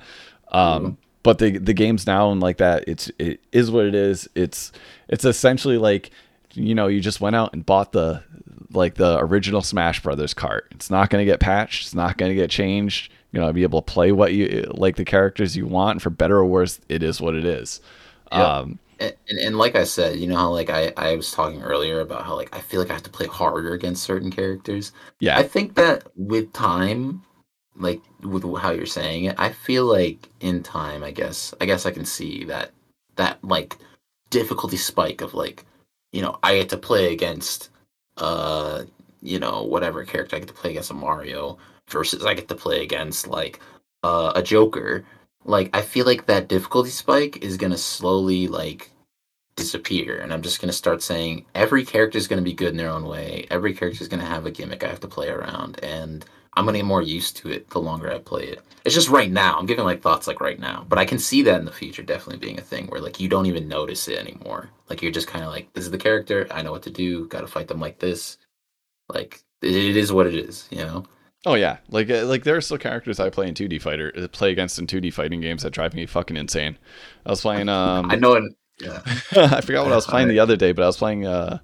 Um, 0.51 0.83
mm-hmm. 0.83 0.93
But 1.23 1.39
the 1.39 1.57
the 1.57 1.73
game's 1.73 2.07
now 2.07 2.31
and 2.31 2.41
like 2.41 2.57
that. 2.57 2.85
It's 2.87 3.11
it 3.19 3.41
is 3.51 3.69
what 3.69 3.85
it 3.85 3.95
is. 3.95 4.29
It's 4.33 4.71
it's 5.09 5.25
essentially 5.25 5.77
like 5.77 6.11
you 6.53 6.73
know 6.73 6.87
you 6.87 7.01
just 7.01 7.21
went 7.21 7.35
out 7.35 7.53
and 7.53 7.65
bought 7.65 7.91
the 7.91 8.23
like 8.71 8.95
the 8.95 9.19
original 9.19 9.61
Smash 9.61 10.01
Brothers 10.01 10.33
cart. 10.33 10.67
It's 10.71 10.89
not 10.89 11.09
going 11.09 11.21
to 11.21 11.29
get 11.29 11.39
patched. 11.39 11.85
It's 11.85 11.95
not 11.95 12.17
going 12.17 12.29
to 12.29 12.35
get 12.35 12.49
changed. 12.49 13.11
You 13.31 13.41
know, 13.41 13.51
be 13.51 13.63
able 13.63 13.81
to 13.81 13.91
play 13.91 14.11
what 14.11 14.33
you 14.33 14.71
like 14.73 14.95
the 14.95 15.05
characters 15.05 15.57
you 15.57 15.67
want. 15.67 16.01
For 16.01 16.09
better 16.09 16.37
or 16.37 16.45
worse, 16.45 16.79
it 16.87 17.03
is 17.03 17.19
what 17.19 17.35
it 17.35 17.45
is. 17.45 17.81
Yep. 18.31 18.41
Um, 18.41 18.79
And, 18.99 19.13
and, 19.29 19.39
and 19.39 19.57
like 19.57 19.75
I 19.75 19.83
said, 19.83 20.17
you 20.17 20.27
know 20.27 20.37
how 20.37 20.49
like 20.49 20.69
I, 20.69 20.91
I 20.97 21.15
was 21.15 21.31
talking 21.31 21.61
earlier 21.61 21.99
about 21.99 22.23
how 22.25 22.35
like 22.35 22.55
I 22.55 22.59
feel 22.59 22.79
like 22.81 22.89
I 22.89 22.93
have 22.93 23.03
to 23.03 23.09
play 23.09 23.27
harder 23.27 23.73
against 23.73 24.03
certain 24.03 24.31
characters. 24.31 24.91
Yeah. 25.19 25.37
I 25.37 25.43
think 25.43 25.75
that 25.75 26.07
with 26.15 26.51
time, 26.53 27.21
like 27.75 28.01
with 28.23 28.43
how 28.57 28.71
you're 28.71 28.87
saying 28.87 29.25
it, 29.25 29.35
I 29.37 29.51
feel 29.51 29.85
like 29.85 30.29
in 30.39 30.63
time, 30.63 31.03
I 31.03 31.11
guess, 31.11 31.53
I 31.61 31.65
guess 31.65 31.85
I 31.85 31.91
can 31.91 32.05
see 32.05 32.43
that 32.45 32.71
that 33.17 33.43
like 33.43 33.77
difficulty 34.31 34.77
spike 34.77 35.21
of 35.21 35.35
like, 35.35 35.63
you 36.11 36.21
know, 36.23 36.39
I 36.41 36.57
get 36.57 36.69
to 36.69 36.77
play 36.77 37.13
against, 37.13 37.69
uh, 38.17 38.83
you 39.21 39.39
know, 39.39 39.63
whatever 39.63 40.05
character 40.05 40.35
I 40.35 40.39
get 40.39 40.47
to 40.47 40.53
play 40.55 40.71
against 40.71 40.89
a 40.91 40.95
Mario 40.95 41.59
versus 41.89 42.25
I 42.25 42.33
get 42.33 42.47
to 42.47 42.55
play 42.55 42.81
against 42.81 43.27
like 43.27 43.59
uh, 44.03 44.31
a 44.35 44.41
Joker. 44.41 45.05
Like 45.47 45.69
I 45.73 45.81
feel 45.81 46.05
like 46.05 46.25
that 46.25 46.49
difficulty 46.49 46.89
spike 46.89 47.43
is 47.43 47.57
gonna 47.57 47.77
slowly 47.77 48.47
like 48.47 48.91
disappear, 49.55 50.19
and 50.19 50.33
I'm 50.33 50.41
just 50.41 50.61
gonna 50.61 50.73
start 50.73 51.01
saying 51.01 51.45
every 51.55 51.85
character 51.85 52.17
is 52.17 52.27
gonna 52.27 52.41
be 52.41 52.53
good 52.53 52.69
in 52.69 52.77
their 52.77 52.89
own 52.89 53.05
way. 53.05 53.47
Every 53.49 53.73
character 53.73 54.03
is 54.03 54.09
gonna 54.09 54.25
have 54.25 54.45
a 54.45 54.51
gimmick 54.51 54.83
I 54.83 54.87
have 54.87 54.99
to 54.99 55.07
play 55.07 55.29
around, 55.29 55.79
and 55.83 56.25
I'm 56.53 56.65
gonna 56.65 56.79
get 56.79 56.85
more 56.85 57.01
used 57.01 57.37
to 57.37 57.49
it 57.49 57.69
the 57.69 57.79
longer 57.79 58.11
I 58.11 58.19
play 58.19 58.43
it. 58.43 58.61
It's 58.83 58.95
just 58.95 59.09
right 59.09 59.31
now. 59.31 59.57
I'm 59.57 59.65
giving 59.65 59.85
like 59.85 60.01
thoughts 60.01 60.27
like 60.27 60.41
right 60.41 60.59
now, 60.59 60.85
but 60.87 60.99
I 60.99 61.05
can 61.05 61.19
see 61.19 61.41
that 61.43 61.59
in 61.59 61.65
the 61.65 61.71
future 61.71 62.03
definitely 62.03 62.45
being 62.45 62.57
a 62.57 62.63
thing 62.63 62.87
where 62.87 63.01
like 63.01 63.19
you 63.19 63.29
don't 63.29 63.45
even 63.45 63.67
notice 63.67 64.07
it 64.07 64.17
anymore. 64.17 64.69
Like 64.89 65.01
you're 65.01 65.11
just 65.11 65.27
kind 65.27 65.43
of 65.43 65.51
like, 65.51 65.71
this 65.73 65.83
is 65.83 65.91
the 65.91 65.97
character. 65.97 66.47
I 66.51 66.61
know 66.61 66.71
what 66.71 66.83
to 66.83 66.89
do. 66.89 67.27
Got 67.27 67.41
to 67.41 67.47
fight 67.47 67.67
them 67.67 67.81
like 67.81 67.99
this. 67.99 68.37
Like 69.09 69.41
it 69.61 69.97
is 69.97 70.13
what 70.13 70.27
it 70.27 70.35
is, 70.35 70.67
you 70.71 70.79
know. 70.79 71.05
Oh 71.45 71.53
yeah, 71.53 71.77
like 71.89 72.09
uh, 72.09 72.25
like 72.25 72.43
there 72.43 72.55
are 72.57 72.61
still 72.61 72.77
characters 72.77 73.19
I 73.19 73.29
play 73.29 73.47
in 73.47 73.53
2D 73.53 73.81
fighter 73.81 74.11
uh, 74.17 74.27
play 74.27 74.51
against 74.51 74.79
in 74.79 74.87
2D 74.87 75.13
fighting 75.13 75.39
games 75.39 75.63
that 75.63 75.71
drive 75.71 75.93
me 75.93 76.05
fucking 76.05 76.35
insane. 76.35 76.77
I 77.25 77.29
was 77.29 77.41
playing 77.41 77.69
um 77.69 78.09
I 78.11 78.15
know 78.15 78.33
it. 78.33 78.43
Yeah. 78.81 79.01
I 79.35 79.61
forgot 79.61 79.83
what 79.83 79.91
I 79.93 79.95
was 79.95 80.05
playing 80.07 80.27
the 80.27 80.39
other 80.45 80.55
day, 80.57 80.71
but 80.71 80.83
I 80.83 80.87
was 80.87 80.97
playing 80.97 81.25
uh 81.25 81.59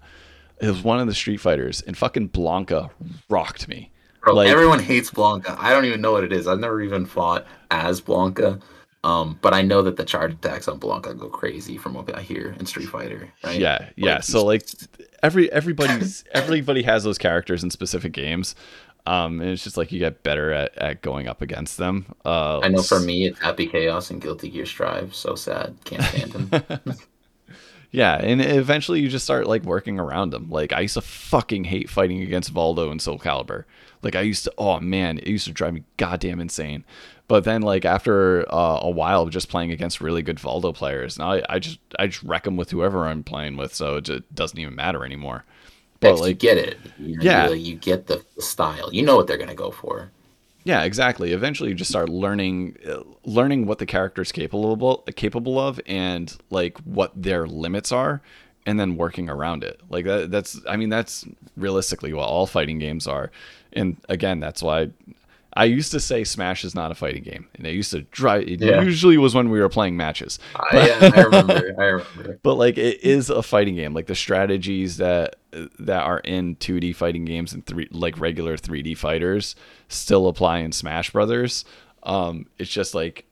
it 0.62 0.68
was 0.68 0.84
one 0.84 1.00
of 1.00 1.08
the 1.08 1.14
Street 1.16 1.38
Fighters 1.38 1.82
and 1.82 1.98
fucking 1.98 2.30
Blanka 2.30 2.90
rocked 3.30 3.68
me. 3.68 3.92
Bro, 4.22 4.36
Like- 4.36 4.50
everyone 4.50 4.80
hates 4.80 5.10
Blanka. 5.12 5.58
I 5.60 5.72
don't 5.72 5.86
even 5.86 6.00
know 6.00 6.14
what 6.14 6.24
it 6.24 6.32
is. 6.32 6.48
I've 6.48 6.60
never 6.60 6.82
even 6.82 7.06
fought 7.06 7.46
as 7.72 8.00
Blanka. 8.00 8.62
Um, 9.04 9.38
but 9.42 9.54
I 9.54 9.62
know 9.64 9.82
that 9.82 9.98
the 9.98 10.06
charge 10.06 10.32
attacks 10.32 10.70
on 10.70 10.80
Blanka 10.80 11.20
go 11.20 11.28
crazy 11.28 11.78
from 11.78 11.94
what 11.94 12.16
I 12.16 12.22
hear 12.22 12.56
in 12.58 12.66
Street 12.66 12.88
Fighter. 12.88 13.28
Right? 13.44 13.60
Yeah, 13.60 13.90
yeah. 13.98 14.22
So 14.22 14.46
like 14.46 14.66
every 15.22 15.52
everybody's 15.52 16.24
everybody 16.32 16.84
has 16.84 17.04
those 17.04 17.18
characters 17.18 17.64
in 17.66 17.70
specific 17.70 18.14
games. 18.14 18.56
Um 19.06 19.42
and 19.42 19.50
it's 19.50 19.64
just 19.64 19.78
like 19.78 19.92
you 19.92 20.00
get 20.00 20.24
better 20.24 20.52
at, 20.52 20.78
at 20.78 21.02
going 21.02 21.28
up 21.28 21.42
against 21.42 21.78
them. 21.78 22.06
Uh 22.24 22.60
I 22.60 22.70
know 22.70 22.82
for 22.82 23.00
me, 23.00 23.26
it's 23.26 23.40
Happy 23.40 23.68
Chaos 23.68 24.10
and 24.12 24.22
Guilty 24.22 24.50
Gear 24.50 24.66
Strive. 24.66 25.14
So 25.14 25.36
sad. 25.36 25.76
Can't 25.84 26.04
stand 26.04 26.32
them. 26.32 26.96
Yeah, 27.94 28.16
and 28.16 28.42
eventually 28.42 29.02
you 29.02 29.08
just 29.08 29.24
start 29.24 29.46
like 29.46 29.62
working 29.66 30.00
around 30.00 30.32
them. 30.32 30.50
Like 30.50 30.74
I 30.74 30.80
used 30.80 30.96
to 30.96 31.02
fucking 31.02 31.66
hate 31.66 31.92
fighting 31.92 32.24
against 32.24 32.52
Voldo 32.52 32.90
and 32.92 33.00
Soul 33.00 33.20
Calibur. 33.20 33.66
Like 34.02 34.16
I 34.16 34.22
used 34.22 34.46
to, 34.46 34.54
oh 34.58 34.80
man, 34.80 35.20
it 35.20 35.28
used 35.28 35.46
to 35.46 35.52
drive 35.52 35.76
me 35.76 35.84
goddamn 35.98 36.40
insane. 36.40 36.86
But 37.28 37.44
then 37.44 37.62
like 37.62 37.86
after 37.86 38.52
uh, 38.52 38.80
a 38.82 38.90
while 38.90 39.22
of 39.22 39.30
just 39.30 39.48
playing 39.48 39.72
against 39.72 40.02
really 40.02 40.24
good 40.24 40.38
Voldo 40.38 40.74
players, 40.74 41.20
now 41.20 41.34
I, 41.34 41.44
I 41.48 41.60
just 41.60 41.78
I 42.00 42.08
just 42.08 42.24
wreck 42.24 42.46
them 42.46 42.58
with 42.58 42.72
whoever 42.72 43.06
I'm 43.06 43.24
playing 43.24 43.58
with, 43.58 43.76
so 43.76 43.98
it 43.98 44.06
just 44.06 44.34
doesn't 44.34 44.58
even 44.58 44.74
matter 44.74 45.06
anymore. 45.06 45.46
But 46.04 46.10
Next, 46.10 46.20
you 46.20 46.28
like 46.28 46.40
get 46.40 46.58
it. 46.58 46.78
You 47.00 47.18
know, 47.18 47.24
Yeah. 47.24 47.50
You, 47.50 47.56
you 47.56 47.76
get 47.76 48.08
the, 48.08 48.24
style. 48.40 48.94
You 48.94 49.04
know 49.04 49.16
what 49.16 49.28
they're 49.28 49.38
gonna 49.38 49.56
go 49.56 49.72
for. 49.72 50.12
Yeah, 50.66 50.84
exactly. 50.84 51.34
Eventually, 51.34 51.70
you 51.70 51.76
just 51.76 51.90
start 51.90 52.10
learning, 52.10 52.78
uh, 52.88 53.00
learning 53.26 53.66
what 53.66 53.80
the 53.80 53.86
character 53.86 54.22
is 54.22 54.32
capable 54.32 54.98
capable 55.16 55.60
of, 55.60 55.80
and 55.86 56.36
like 56.50 56.78
what 56.80 57.12
their 57.16 57.48
limits 57.48 57.92
are, 57.92 58.22
and 58.66 58.80
then 58.80 58.96
working 58.96 59.30
around 59.30 59.64
it. 59.64 59.82
Like 59.90 60.06
that. 60.06 60.32
That's. 60.32 60.60
I 60.68 60.78
mean, 60.78 60.90
that's 60.90 61.26
realistically 61.58 62.14
what 62.14 62.24
all 62.28 62.48
fighting 62.48 62.80
games 62.80 63.08
are. 63.08 63.32
And 63.74 63.98
again, 64.08 64.40
that's 64.40 64.62
why 64.62 64.92
I 65.56 65.66
used 65.66 65.92
to 65.92 66.00
say 66.00 66.24
Smash 66.24 66.64
is 66.66 66.74
not 66.74 66.92
a 66.92 66.96
fighting 66.96 67.24
game, 67.24 67.48
and 67.56 67.68
I 67.68 67.70
used 67.70 67.92
to 67.92 68.02
drive. 68.02 68.48
It 68.48 68.60
Yeah. 68.62 68.82
usually 68.82 69.18
was 69.18 69.36
when 69.36 69.50
we 69.50 69.60
were 69.60 69.70
playing 69.70 69.96
matches. 69.98 70.40
I, 70.56 70.88
yeah, 70.88 71.12
I 71.16 71.22
remember. 71.26 71.76
I 71.78 71.84
remember. 71.86 72.40
But 72.42 72.56
like 72.56 72.78
it 72.78 73.04
is 73.04 73.30
a 73.30 73.44
fighting 73.44 73.76
game. 73.76 73.94
Like 73.94 74.08
the 74.08 74.16
strategies 74.16 74.98
that 74.98 75.36
that 75.80 76.02
are 76.04 76.20
in 76.20 76.56
2D 76.56 76.96
fighting 76.96 77.26
games 77.26 77.54
and 77.54 77.64
three 77.66 77.88
like 77.92 78.20
regular 78.20 78.58
3D 78.58 78.98
fighters 78.98 79.56
still 79.90 80.28
apply 80.28 80.60
in 80.60 80.72
Smash 80.72 81.12
Brothers. 81.12 81.66
Um, 82.02 82.48
it's 82.58 82.72
just 82.72 82.96
like 82.96 83.26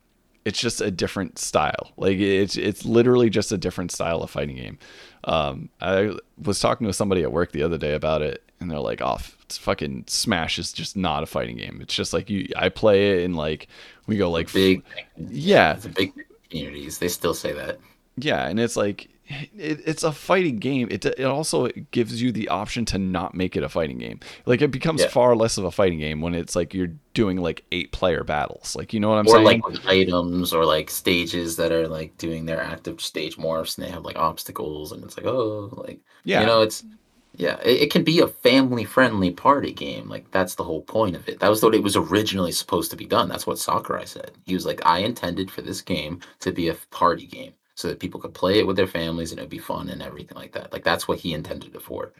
it's 0.46 0.60
just 0.60 0.82
a 0.82 0.92
different 0.92 1.40
style. 1.40 1.92
Like 1.98 2.18
it's 2.20 2.56
it's 2.58 2.86
literally 2.86 3.30
just 3.30 3.52
a 3.52 3.58
different 3.58 3.92
style 3.92 4.22
of 4.22 4.30
fighting 4.30 4.56
game. 4.58 4.78
Um, 5.24 5.70
I 5.82 6.16
was 6.42 6.60
talking 6.60 6.88
to 6.88 6.94
somebody 6.94 7.24
at 7.24 7.32
work 7.32 7.52
the 7.52 7.64
other 7.64 7.78
day 7.78 7.94
about 7.94 8.22
it, 8.22 8.44
and 8.60 8.70
they're 8.72 8.80
like, 8.80 9.02
"Oh, 9.02 9.18
it's 9.20 9.41
fucking 9.58 10.06
Smash 10.08 10.60
is 10.60 10.74
just 10.74 10.96
not 10.98 11.24
a 11.24 11.26
fighting 11.26 11.58
game. 11.58 11.80
It's 11.82 11.94
just 11.96 12.14
like 12.14 12.30
you. 12.30 12.48
I 12.56 12.70
play 12.70 13.20
it 13.20 13.26
and 13.26 13.36
like 13.36 13.68
we 14.08 14.18
go 14.18 14.30
like 14.32 14.52
Big. 14.54 14.84
yeah, 15.18 15.74
It's 15.76 15.86
a 15.86 15.90
big 15.90 16.14
communities. 16.50 16.98
They 17.00 17.08
still 17.08 17.34
say 17.34 17.54
that. 17.54 17.80
yeah, 18.18 18.48
and 18.48 18.60
it's 18.60 18.76
like 18.76 19.10
it, 19.58 19.80
it's 19.86 20.04
a 20.04 20.12
fighting 20.12 20.58
game. 20.58 20.90
It 20.92 21.06
it 21.06 21.24
also 21.24 21.70
gives 21.92 22.22
you 22.22 22.34
the 22.34 22.50
option 22.50 22.84
to 22.86 22.98
not 22.98 23.34
make 23.34 23.56
it 23.56 23.64
a 23.64 23.70
fighting 23.70 23.98
game. 23.98 24.20
Like 24.46 24.62
it 24.62 24.72
becomes 24.72 25.02
Yeah. 25.02 25.08
far 25.08 25.36
less 25.38 25.58
of 25.58 25.64
a 25.64 25.72
fighting 25.72 26.00
game 26.00 26.20
when 26.20 26.34
it's 26.36 26.54
like 26.54 26.74
you're 26.74 26.92
doing 27.14 27.38
like 27.38 27.64
eight 27.72 27.94
player 27.94 28.26
battles. 28.26 28.76
Like 28.76 28.92
you 28.94 29.00
know 29.00 29.10
what 29.10 29.20
I'm 29.20 29.28
or 29.28 29.46
saying? 29.46 29.62
Or 29.64 29.72
like 29.72 29.86
items 29.86 30.52
or 30.54 30.66
like 30.66 30.90
stages 30.90 31.56
that 31.56 31.72
are 31.72 31.88
like 31.88 32.18
doing 32.18 32.46
their 32.46 32.62
active 32.62 33.00
stage 33.00 33.38
morphs 33.38 33.78
and 33.78 33.88
they 33.88 33.92
have 33.92 34.04
like 34.04 34.18
obstacles 34.18 34.92
and 34.92 35.02
it's 35.06 35.16
like 35.16 35.26
oh 35.26 35.70
like 35.88 36.02
yeah, 36.26 36.42
you 36.42 36.46
know 36.48 36.62
it's 36.62 36.84
yeah 37.34 37.58
it, 37.64 37.84
it 37.84 37.92
can 37.92 38.04
be 38.04 38.20
a 38.20 38.28
family 38.28 38.84
friendly 38.84 39.32
party 39.32 39.72
game 39.72 40.08
like 40.10 40.30
that's 40.32 40.56
the 40.56 40.64
whole 40.64 40.82
point 40.82 41.16
of 41.16 41.28
it 41.30 41.40
that 41.40 41.50
was 41.50 41.64
what 41.64 41.76
it 41.76 41.84
was 41.84 41.96
originally 41.96 42.52
supposed 42.52 42.92
to 42.92 42.98
be 42.98 43.06
done 43.06 43.30
that's 43.30 43.48
what 43.48 43.60
sakurai 43.60 44.06
said 44.06 44.32
he 44.46 44.54
was 44.54 44.66
like 44.66 44.82
i 44.86 45.00
intended 45.00 45.50
for 45.50 45.62
this 45.62 45.82
game 45.82 46.20
to 46.40 46.52
be 46.52 46.68
a 46.70 46.76
party 46.92 47.26
game 47.26 47.54
so 47.76 47.88
that 47.88 48.00
people 48.00 48.20
could 48.20 48.34
play 48.34 48.60
it 48.60 48.68
with 48.68 48.76
their 48.76 48.88
families 48.88 49.32
and 49.32 49.40
it'd 49.40 49.50
be 49.50 49.58
fun 49.58 49.90
and 49.90 50.02
everything 50.02 50.38
like 50.38 50.52
that 50.52 50.72
like 50.74 50.84
that's 50.84 51.08
what 51.08 51.20
he 51.20 51.34
intended 51.34 51.74
it 51.76 51.82
for 51.82 52.14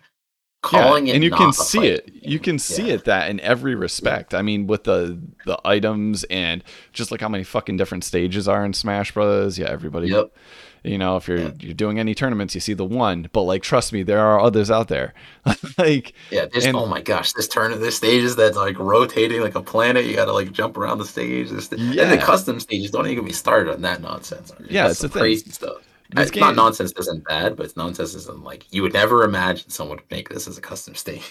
Yeah, 0.70 0.96
calling 0.96 1.08
it 1.08 1.22
and 1.22 1.24
you 1.24 1.32
can 1.32 1.52
see 1.52 1.88
it. 1.88 2.10
fighting 2.14 2.24
You 2.24 2.40
can 2.40 2.58
see 2.60 2.92
yeah. 2.92 2.92
it 2.92 3.04
that 3.06 3.30
in 3.30 3.40
every 3.42 3.76
respect. 3.76 4.34
I 4.34 4.42
mean, 4.42 4.68
with 4.68 4.86
the 4.86 5.20
the 5.44 5.60
items 5.66 6.24
and 6.26 6.64
just 6.94 7.12
like 7.12 7.20
how 7.20 7.28
many 7.30 7.44
fucking 7.44 7.76
different 7.78 8.04
stages 8.06 8.48
are 8.48 8.64
in 8.64 8.74
Smash 8.74 9.12
Brothers. 9.12 9.60
Yeah, 9.60 9.68
everybody. 9.70 10.14
Yep. 10.14 10.32
You 10.84 10.98
know, 10.98 11.16
if 11.18 11.28
you're 11.28 11.38
Yeah. 11.38 11.52
you're 11.60 11.74
doing 11.74 12.00
any 12.00 12.16
tournaments, 12.16 12.56
you 12.56 12.62
see 12.62 12.74
the 12.74 12.86
one, 12.86 13.30
but 13.34 13.44
like 13.44 13.62
trust 13.62 13.94
me, 13.94 14.02
there 14.04 14.20
are 14.20 14.40
others 14.40 14.72
out 14.72 14.88
there. 14.88 15.14
like 15.78 16.14
Yeah, 16.32 16.46
this 16.52 16.66
And- 16.66 16.76
oh 16.76 16.86
my 16.88 17.02
gosh, 17.02 17.34
this 17.34 17.48
turn 17.48 17.72
of 17.72 17.80
this 17.82 17.98
stages 17.98 18.36
that's 18.36 18.58
like 18.58 18.80
rotating 18.80 19.42
like 19.42 19.56
a 19.56 19.62
planet. 19.62 20.06
You 20.06 20.16
gotta 20.16 20.34
like 20.34 20.52
jump 20.52 20.78
around 20.78 20.98
the 20.98 21.06
stage. 21.06 21.50
This, 21.50 21.72
And 21.72 21.94
the 21.94 22.18
custom 22.18 22.60
stages 22.60 22.92
don't 22.92 23.06
even 23.06 23.16
get 23.16 23.24
me 23.26 23.32
started 23.32 23.72
on 23.74 23.82
that 23.82 24.02
nonsense. 24.02 24.52
Yeah, 24.70 24.88
it's 24.90 25.00
the 25.00 25.04
some 25.04 25.12
thing. 25.12 25.22
crazy 25.22 25.52
stuff. 25.52 25.78
This 26.14 26.28
it's 26.30 26.38
not 26.38 26.48
game- 26.50 26.56
nonsense 26.58 26.94
isn't 27.00 27.26
bad, 27.26 27.56
but 27.56 27.66
it's 27.68 27.78
nonsense 27.78 28.16
isn't 28.16 28.44
like 28.44 28.66
you 28.72 28.82
would 28.82 28.94
never 28.94 29.24
imagine 29.24 29.70
someone 29.70 29.98
would 29.98 30.12
make 30.12 30.30
this 30.30 30.48
as 30.48 30.58
a 30.58 30.62
custom 30.62 30.96
stage. 30.96 31.22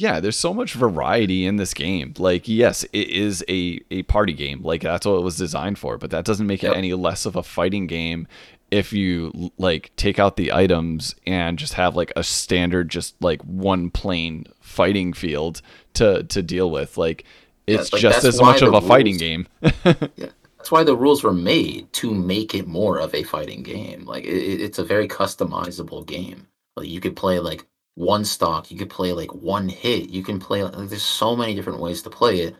yeah, 0.00 0.20
there's 0.20 0.38
so 0.38 0.54
much 0.54 0.74
variety 0.74 1.44
in 1.44 1.56
this 1.56 1.74
game. 1.74 2.14
Like, 2.18 2.46
yes, 2.46 2.84
it 2.92 3.08
is 3.08 3.44
a, 3.48 3.80
a 3.90 4.04
party 4.04 4.32
game. 4.32 4.62
Like 4.62 4.82
that's 4.82 5.04
what 5.06 5.14
it 5.16 5.22
was 5.24 5.36
designed 5.36 5.76
for, 5.78 5.98
but 5.98 6.10
that 6.12 6.24
doesn't 6.24 6.46
make 6.46 6.62
it 6.62 6.76
any 6.76 6.92
less 6.94 7.26
of 7.26 7.34
a 7.34 7.42
fighting 7.42 7.88
game 7.88 8.28
if 8.70 8.92
you 8.92 9.50
like 9.58 9.90
take 9.96 10.18
out 10.18 10.36
the 10.36 10.52
items 10.52 11.14
and 11.26 11.58
just 11.58 11.74
have 11.74 11.96
like 11.96 12.12
a 12.16 12.22
standard 12.22 12.88
just 12.90 13.14
like 13.22 13.40
one 13.42 13.90
plane 13.90 14.46
fighting 14.60 15.12
field 15.12 15.62
to 15.94 16.22
to 16.24 16.42
deal 16.42 16.70
with. 16.70 16.96
Like 16.98 17.24
Yeah, 17.66 17.80
it's 17.80 17.92
like, 17.92 18.02
just 18.02 18.24
as 18.24 18.40
much 18.40 18.62
of 18.62 18.74
a 18.74 18.80
fighting 18.80 19.16
game. 19.16 19.46
Yeah, 20.16 20.28
that's 20.58 20.70
why 20.72 20.82
the 20.84 20.96
rules 20.96 21.22
were 21.22 21.32
made 21.32 21.92
to 21.94 22.12
make 22.12 22.54
it 22.54 22.66
more 22.66 22.98
of 22.98 23.14
a 23.14 23.22
fighting 23.22 23.62
game. 23.62 24.04
Like 24.04 24.24
it- 24.24 24.60
it's 24.60 24.78
a 24.78 24.84
very 24.84 25.06
customizable 25.08 26.04
game. 26.04 26.48
Like 26.76 26.88
you 26.88 27.00
could 27.00 27.16
play 27.16 27.38
like 27.38 27.66
one 27.94 28.24
stock, 28.24 28.70
you 28.70 28.78
could 28.78 28.90
play 28.90 29.12
like 29.12 29.32
one 29.34 29.68
hit, 29.68 30.10
you 30.10 30.22
can 30.22 30.38
play 30.38 30.62
like 30.62 30.74
there's 30.88 31.02
so 31.02 31.34
many 31.36 31.54
different 31.54 31.80
ways 31.80 32.02
to 32.02 32.10
play 32.10 32.40
it. 32.40 32.56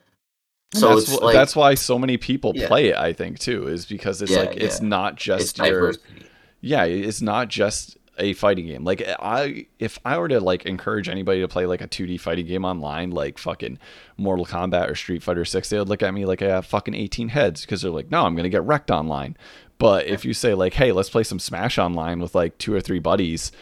So 0.75 0.91
that's 0.97 1.11
it's 1.13 1.23
like 1.23 1.35
that's 1.35 1.57
why 1.57 1.75
so 1.75 1.99
many 1.99 2.17
people 2.19 2.53
Yeah. 2.55 2.69
play 2.69 2.89
it, 2.89 2.97
I 2.97 3.13
think, 3.13 3.39
too, 3.39 3.67
is 3.69 3.87
because 3.87 4.21
it's 4.23 4.33
Yeah, 4.33 4.41
like 4.41 4.57
it's 4.57 4.81
yeah. 4.81 4.89
not 4.89 5.15
it's 5.15 5.23
just 5.25 5.59
your 5.59 5.67
diversity. 5.67 6.27
yeah 6.61 6.85
it's 6.85 7.23
not 7.23 7.49
just 7.49 7.97
a 8.21 8.33
fighting 8.33 8.67
game 8.67 8.83
like 8.83 9.01
i 9.21 9.65
if 9.79 9.97
i 10.05 10.19
were 10.19 10.27
to 10.27 10.41
like 10.41 10.67
encourage 10.67 11.09
anybody 11.09 11.41
to 11.41 11.47
play 11.47 11.67
like 11.67 11.81
a 11.81 11.87
2d 11.87 12.19
fighting 12.21 12.45
game 12.47 12.65
online 12.65 13.13
like 13.13 13.39
fucking 13.39 13.79
mortal 14.17 14.45
kombat 14.45 14.91
or 14.91 14.97
street 14.97 15.23
fighter 15.23 15.45
6 15.45 15.69
they 15.69 15.79
would 15.79 15.89
look 15.89 16.03
at 16.03 16.13
me 16.13 16.25
like 16.27 16.43
i 16.43 16.49
have 16.49 16.67
fucking 16.67 16.95
18 16.97 17.29
heads 17.29 17.61
because 17.61 17.81
they're 17.83 17.93
like 17.93 18.11
no 18.11 18.25
i'm 18.25 18.35
gonna 18.35 18.49
get 18.49 18.65
wrecked 18.65 18.91
online 18.91 19.37
but 19.79 20.05
if 20.09 20.25
you 20.25 20.35
say 20.35 20.53
like 20.53 20.75
hey 20.75 20.91
let's 20.91 21.09
play 21.09 21.23
some 21.23 21.39
smash 21.39 21.79
online 21.79 22.19
with 22.19 22.35
like 22.35 22.59
two 22.59 22.75
or 22.75 22.81
three 22.81 22.99
buddies 22.99 23.53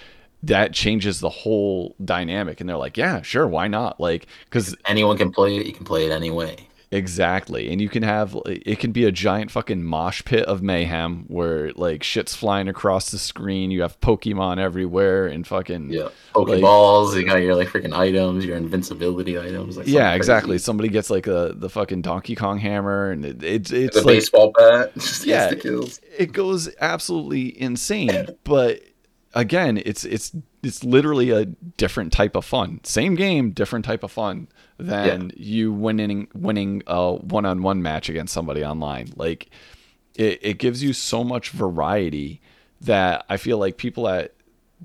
that 0.42 0.72
changes 0.72 1.20
the 1.20 1.28
whole 1.28 1.94
dynamic 2.02 2.58
and 2.58 2.66
they're 2.66 2.78
like 2.78 2.96
yeah 2.96 3.20
sure 3.20 3.46
why 3.46 3.68
not 3.68 4.00
like 4.00 4.26
because 4.46 4.74
Anyone 4.86 5.18
can 5.18 5.30
play 5.32 5.58
it, 5.58 5.66
you 5.66 5.74
can 5.74 5.84
play 5.84 6.06
it 6.06 6.12
anyway. 6.12 6.56
Exactly. 6.92 7.70
And 7.72 7.80
you 7.80 7.88
can 7.88 8.02
have 8.04 8.36
it 8.46 8.78
can 8.78 8.92
be 8.92 9.04
a 9.04 9.12
giant 9.12 9.50
fucking 9.50 9.82
mosh 9.82 10.22
pit 10.24 10.44
of 10.44 10.62
mayhem 10.62 11.24
where 11.26 11.72
like 11.72 12.02
shit's 12.04 12.36
flying 12.36 12.68
across 12.68 13.10
the 13.10 13.18
screen, 13.18 13.70
you 13.72 13.82
have 13.82 14.00
Pokemon 14.00 14.58
everywhere 14.58 15.26
and 15.26 15.44
fucking 15.46 15.90
Yeah. 15.90 16.08
Pokeballs, 16.32 17.16
you 17.16 17.26
got 17.26 17.36
your 17.42 17.56
like 17.56 17.68
freaking 17.68 17.92
items, 17.92 18.44
your 18.44 18.56
invincibility 18.56 19.38
items. 19.38 19.76
Like 19.76 19.88
yeah, 19.88 20.14
exactly. 20.14 20.52
crazy. 20.52 20.62
Somebody 20.64 20.88
gets 20.88 21.10
like 21.10 21.26
a 21.26 21.54
the 21.56 21.68
fucking 21.68 22.02
Donkey 22.02 22.36
Kong 22.36 22.58
hammer 22.58 23.10
and 23.10 23.24
it, 23.24 23.42
it's 23.42 23.72
it's 23.72 23.96
The 23.96 24.02
like 24.02 24.16
baseball 24.16 24.52
bat, 24.56 24.94
just 24.94 25.26
Yeah. 25.26 25.54
kills. 25.54 26.00
it 26.16 26.32
goes 26.32 26.68
absolutely 26.80 27.60
insane 27.60 28.26
but 28.44 28.80
again 29.34 29.80
it's 29.84 30.04
it's 30.04 30.32
it's 30.66 30.84
literally 30.84 31.30
a 31.30 31.46
different 31.46 32.12
type 32.12 32.36
of 32.36 32.44
fun. 32.44 32.80
Same 32.82 33.14
game 33.14 33.50
different 33.50 33.84
type 33.84 34.02
of 34.02 34.12
fun 34.12 34.48
than 34.78 35.32
you 35.36 35.72
winning 35.72 36.28
winning 36.34 36.82
a 36.86 37.14
one-on-one 37.14 37.82
match 37.82 38.08
against 38.08 38.34
somebody 38.34 38.64
online. 38.64 39.12
Like 39.16 39.48
it, 40.16 40.38
it 40.42 40.58
gives 40.58 40.82
you 40.82 40.92
so 40.92 41.22
much 41.22 41.50
variety 41.50 42.40
that 42.80 43.24
i 43.28 43.36
feel 43.36 43.58
like 43.58 43.76
people 43.76 44.04
that 44.04 44.32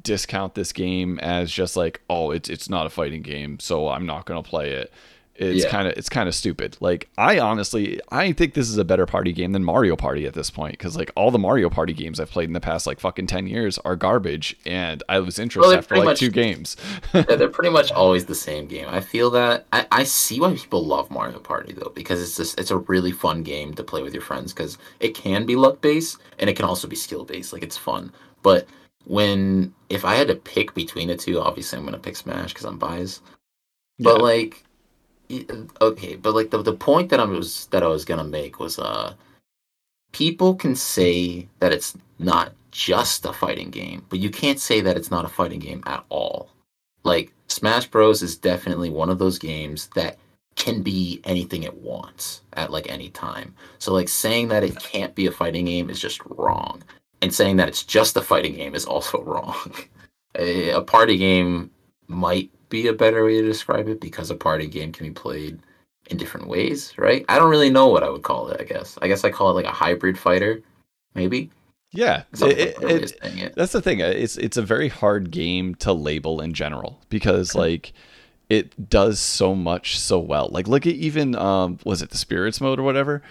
discount 0.02 0.56
this 0.56 0.72
game 0.72 1.20
as 1.20 1.52
just 1.52 1.76
like 1.76 2.02
oh 2.10 2.32
it's 2.32 2.50
it's 2.50 2.70
not 2.70 2.86
a 2.86 2.90
fighting 2.90 3.22
game 3.22 3.60
so 3.60 3.90
i'm 3.90 4.06
not 4.06 4.26
going 4.26 4.42
to 4.42 4.50
play 4.50 4.72
it 4.72 4.92
it's 5.36 5.64
Yeah. 5.64 5.70
kind 5.72 5.88
of 5.88 5.94
it's 5.98 6.10
kind 6.10 6.28
of 6.28 6.36
stupid 6.36 6.78
like 6.82 7.10
i 7.18 7.40
honestly 7.40 8.00
i 8.12 8.32
think 8.34 8.54
this 8.54 8.68
is 8.70 8.78
a 8.78 8.84
better 8.84 9.06
party 9.06 9.32
game 9.32 9.54
than 9.54 9.64
mario 9.64 9.96
party 9.96 10.26
at 10.26 10.34
this 10.34 10.52
point 10.52 10.74
because 10.74 10.96
like 10.98 11.10
all 11.16 11.32
the 11.32 11.40
mario 11.40 11.70
party 11.70 11.94
games 11.94 12.20
i've 12.20 12.30
played 12.30 12.50
in 12.50 12.54
the 12.54 12.60
past 12.60 12.86
like 12.86 13.00
fucking 13.00 13.28
10 13.28 13.48
years 13.48 13.78
are 13.80 13.96
garbage 13.96 14.56
and 14.66 15.02
i 15.10 15.18
lose 15.18 15.40
interest 15.40 15.68
Well, 15.68 15.78
after 15.78 15.96
like 15.96 16.06
much- 16.06 16.20
two 16.20 16.30
games 16.30 16.76
yeah, 17.14 17.22
they're 17.24 17.48
pretty 17.50 17.72
much 17.72 17.92
always 18.02 18.26
the 18.26 18.36
same 18.36 18.68
game. 18.68 18.88
I 18.90 19.00
feel 19.00 19.30
that 19.32 19.66
I, 19.72 19.88
I 19.92 20.04
see 20.04 20.40
why 20.40 20.54
people 20.56 20.86
love 20.86 21.10
Mario 21.10 21.40
Party 21.40 21.74
though, 21.74 21.92
because 21.96 22.22
it's 22.22 22.36
just 22.38 22.60
it's 22.60 22.72
a 22.72 22.78
really 22.78 23.12
fun 23.12 23.42
game 23.44 23.74
to 23.76 23.84
play 23.84 24.02
with 24.02 24.14
your 24.14 24.22
friends 24.24 24.54
because 24.54 24.78
it 25.00 25.16
can 25.16 25.46
be 25.46 25.56
luck 25.56 25.82
based 25.82 26.18
and 26.40 26.50
it 26.50 26.56
can 26.56 26.66
also 26.66 26.88
be 26.88 26.96
skill 26.96 27.24
based. 27.26 27.54
Like 27.54 27.64
it's 27.64 27.78
fun. 27.78 28.12
But 28.44 28.68
when 29.06 29.74
if 29.90 30.06
I 30.06 30.16
had 30.16 30.28
to 30.28 30.36
pick 30.36 30.74
between 30.74 31.08
the 31.08 31.16
two, 31.18 31.40
obviously 31.40 31.78
I'm 31.80 31.86
gonna 31.86 31.98
pick 32.00 32.16
Smash 32.16 32.54
because 32.54 32.66
I'm 32.66 32.78
biased. 32.78 33.22
But 34.00 34.18
Yeah. 34.18 34.24
like, 34.24 34.64
okay, 35.82 36.16
but 36.16 36.34
like 36.34 36.50
the 36.52 36.62
the 36.62 36.74
point 36.74 37.10
that 37.10 37.20
I 37.20 37.26
was 37.26 37.68
that 37.68 37.84
I 37.84 37.88
was 37.88 38.06
gonna 38.06 38.24
make 38.24 38.60
was 38.60 38.80
uh, 38.80 39.14
people 40.12 40.56
can 40.56 40.76
say 40.76 41.48
that 41.60 41.72
it's 41.72 41.98
not 42.20 42.54
just 42.72 43.26
a 43.26 43.34
fighting 43.34 43.70
game, 43.70 44.06
but 44.10 44.20
you 44.20 44.30
can't 44.30 44.60
say 44.60 44.82
that 44.82 44.98
it's 44.98 45.12
not 45.12 45.26
a 45.26 45.30
fighting 45.30 45.60
game 45.60 45.84
at 45.86 46.04
all. 46.10 46.50
Like 47.04 47.34
Smash 47.48 47.88
Bros 47.88 48.22
is 48.22 48.38
definitely 48.38 48.90
one 48.90 49.10
of 49.10 49.20
those 49.20 49.38
games 49.40 49.90
that 49.96 50.18
can 50.56 50.82
be 50.82 51.22
anything 51.24 51.64
it 51.64 51.82
wants 51.82 52.42
at 52.54 52.72
like 52.72 52.90
any 52.90 53.10
time. 53.10 53.54
So 53.80 53.94
like 53.94 54.10
saying 54.10 54.50
that 54.50 54.64
it 54.64 54.80
can't 54.80 55.16
be 55.16 55.28
a 55.28 55.32
fighting 55.32 55.66
game 55.66 55.90
is 55.90 56.00
just 56.00 56.22
wrong. 56.26 56.84
And 57.22 57.34
saying 57.34 57.58
that 57.58 57.68
it's 57.68 57.84
just 57.84 58.18
a 58.18 58.22
fighting 58.22 58.56
game 58.56 58.76
is 58.76 58.86
also 58.86 59.22
wrong. 59.24 59.56
a, 60.38 60.70
a 60.72 60.82
party 60.82 61.18
game 61.18 61.72
might 62.08 62.52
be 62.72 62.88
a 62.88 62.94
better 62.94 63.24
way 63.24 63.40
to 63.40 63.48
describe 63.48 63.88
it 63.88 64.02
because 64.02 64.32
a 64.32 64.36
party 64.36 64.66
game 64.66 64.92
can 64.92 65.06
be 65.06 65.12
played 65.14 65.60
in 66.10 66.18
different 66.18 66.48
ways, 66.48 66.94
right? 66.98 67.24
I 67.30 67.38
don't 67.38 67.52
really 67.52 67.70
know 67.70 67.88
what 67.88 68.02
I 68.04 68.10
would 68.10 68.24
call 68.24 68.48
it, 68.50 68.60
I 68.60 68.64
guess. 68.64 68.98
I 69.04 69.08
guess 69.08 69.24
I 69.24 69.30
call 69.30 69.52
it 69.52 69.54
like 69.54 69.66
a 69.66 69.72
hybrid 69.72 70.18
fighter, 70.18 70.64
maybe. 71.14 71.52
yeah 71.94 72.24
it- 72.48 72.58
it- 72.58 72.78
it. 72.82 73.54
That's 73.56 73.74
the 73.74 73.82
thing. 73.82 74.02
uh, 74.02 74.08
It's 74.08 74.38
it's 74.38 74.58
a 74.58 74.62
very 74.64 74.88
hard 74.88 75.30
game 75.30 75.76
to 75.76 75.94
label 75.94 76.42
in 76.42 76.54
general 76.54 77.00
because 77.10 77.54
like 77.54 77.94
it 78.50 78.90
does 78.90 79.20
so 79.20 79.54
much 79.56 80.00
so 80.00 80.18
well. 80.20 80.50
Like 80.52 80.68
look 80.68 80.88
at 80.88 80.96
even 80.96 81.36
um 81.36 81.78
was 81.86 82.02
it 82.02 82.10
the 82.10 82.18
spirits 82.18 82.60
mode 82.62 82.80
or 82.80 82.84
whatever? 82.84 83.22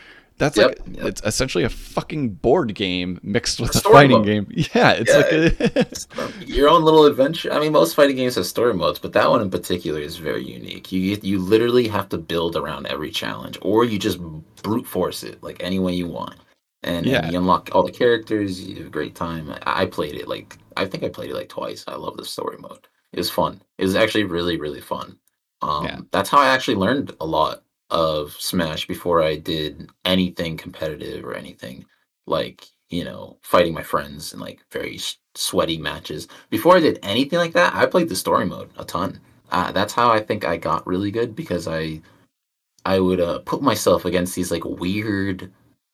That's 0.40 0.56
like 0.56 0.78
Yep, 0.78 0.96
yep. 0.96 1.06
it's 1.06 1.22
essentially 1.24 1.64
a 1.64 1.68
fucking 1.68 2.30
board 2.30 2.74
game 2.74 3.20
mixed 3.22 3.60
with 3.60 3.76
a 3.76 3.80
fighting 3.80 4.18
mode. 4.18 4.26
game. 4.26 4.46
Yeah, 4.74 4.92
it's 4.92 5.10
Yeah. 5.12 5.18
like 5.18 6.38
a, 6.40 6.44
your 6.46 6.68
own 6.68 6.82
little 6.82 7.04
adventure. 7.04 7.52
I 7.52 7.60
mean, 7.60 7.72
most 7.72 7.94
fighting 7.94 8.16
games 8.16 8.34
have 8.36 8.46
story 8.46 8.74
modes, 8.74 8.98
but 8.98 9.12
that 9.12 9.28
one 9.30 9.42
in 9.42 9.50
particular 9.50 10.00
is 10.00 10.16
very 10.16 10.42
unique. 10.44 10.90
You 10.90 11.18
you 11.22 11.38
literally 11.38 11.86
have 11.88 12.08
to 12.08 12.18
build 12.18 12.56
around 12.56 12.86
every 12.88 13.10
challenge, 13.10 13.58
or 13.62 13.84
you 13.84 13.98
just 13.98 14.18
brute 14.62 14.86
force 14.86 15.22
it 15.22 15.42
like 15.42 15.58
any 15.62 15.78
way 15.78 15.92
you 15.92 16.08
want. 16.08 16.36
And, 16.82 16.96
and 16.96 17.06
Yeah. 17.06 17.30
you 17.30 17.38
unlock 17.38 17.68
all 17.72 17.82
the 17.84 17.92
characters. 17.92 18.60
You 18.66 18.76
have 18.78 18.86
a 18.86 18.90
great 18.98 19.14
time. 19.14 19.50
I, 19.66 19.82
I 19.82 19.86
played 19.86 20.14
it 20.14 20.26
like 20.26 20.56
I 20.76 20.86
think 20.86 21.04
I 21.04 21.10
played 21.10 21.30
it 21.30 21.34
like 21.34 21.50
twice. 21.50 21.84
I 21.86 21.94
love 21.96 22.16
the 22.16 22.24
story 22.24 22.56
mode. 22.58 22.86
It 23.12 23.18
was 23.18 23.30
fun. 23.30 23.60
It 23.78 23.84
was 23.84 23.94
actually 23.96 24.24
really 24.24 24.58
really 24.58 24.80
fun. 24.80 25.18
Um, 25.60 25.84
Yeah. 25.84 25.98
That's 26.12 26.30
how 26.30 26.38
I 26.38 26.46
actually 26.48 26.76
learned 26.76 27.14
a 27.20 27.26
lot 27.26 27.62
of 27.90 28.32
Smash 28.38 28.86
before 28.86 29.22
I 29.22 29.36
did 29.36 29.90
anything 30.04 30.56
competitive 30.56 31.24
or 31.24 31.34
anything 31.34 31.84
like 32.26 32.66
you 32.88 33.04
know 33.04 33.38
fighting 33.42 33.74
my 33.74 33.82
friends 33.82 34.32
in 34.32 34.40
like 34.40 34.60
very 34.72 34.98
sweaty 35.34 35.78
matches. 35.78 36.28
Before 36.50 36.76
I 36.76 36.80
did 36.80 36.98
anything 37.02 37.38
like 37.38 37.52
that, 37.52 37.74
I 37.74 37.86
played 37.86 38.08
the 38.08 38.16
story 38.16 38.46
mode 38.46 38.70
a 38.76 38.84
ton. 38.84 39.20
Uh, 39.50 39.72
that's 39.72 39.92
how 39.92 40.10
I 40.10 40.20
think 40.20 40.44
I 40.44 40.56
got 40.56 40.86
really 40.86 41.10
good 41.10 41.34
because 41.34 41.66
I 41.68 42.00
I 42.84 42.98
would 43.00 43.20
uh, 43.20 43.40
put 43.40 43.62
myself 43.62 44.04
against 44.04 44.34
these 44.34 44.50
like 44.50 44.64
weird 44.64 45.50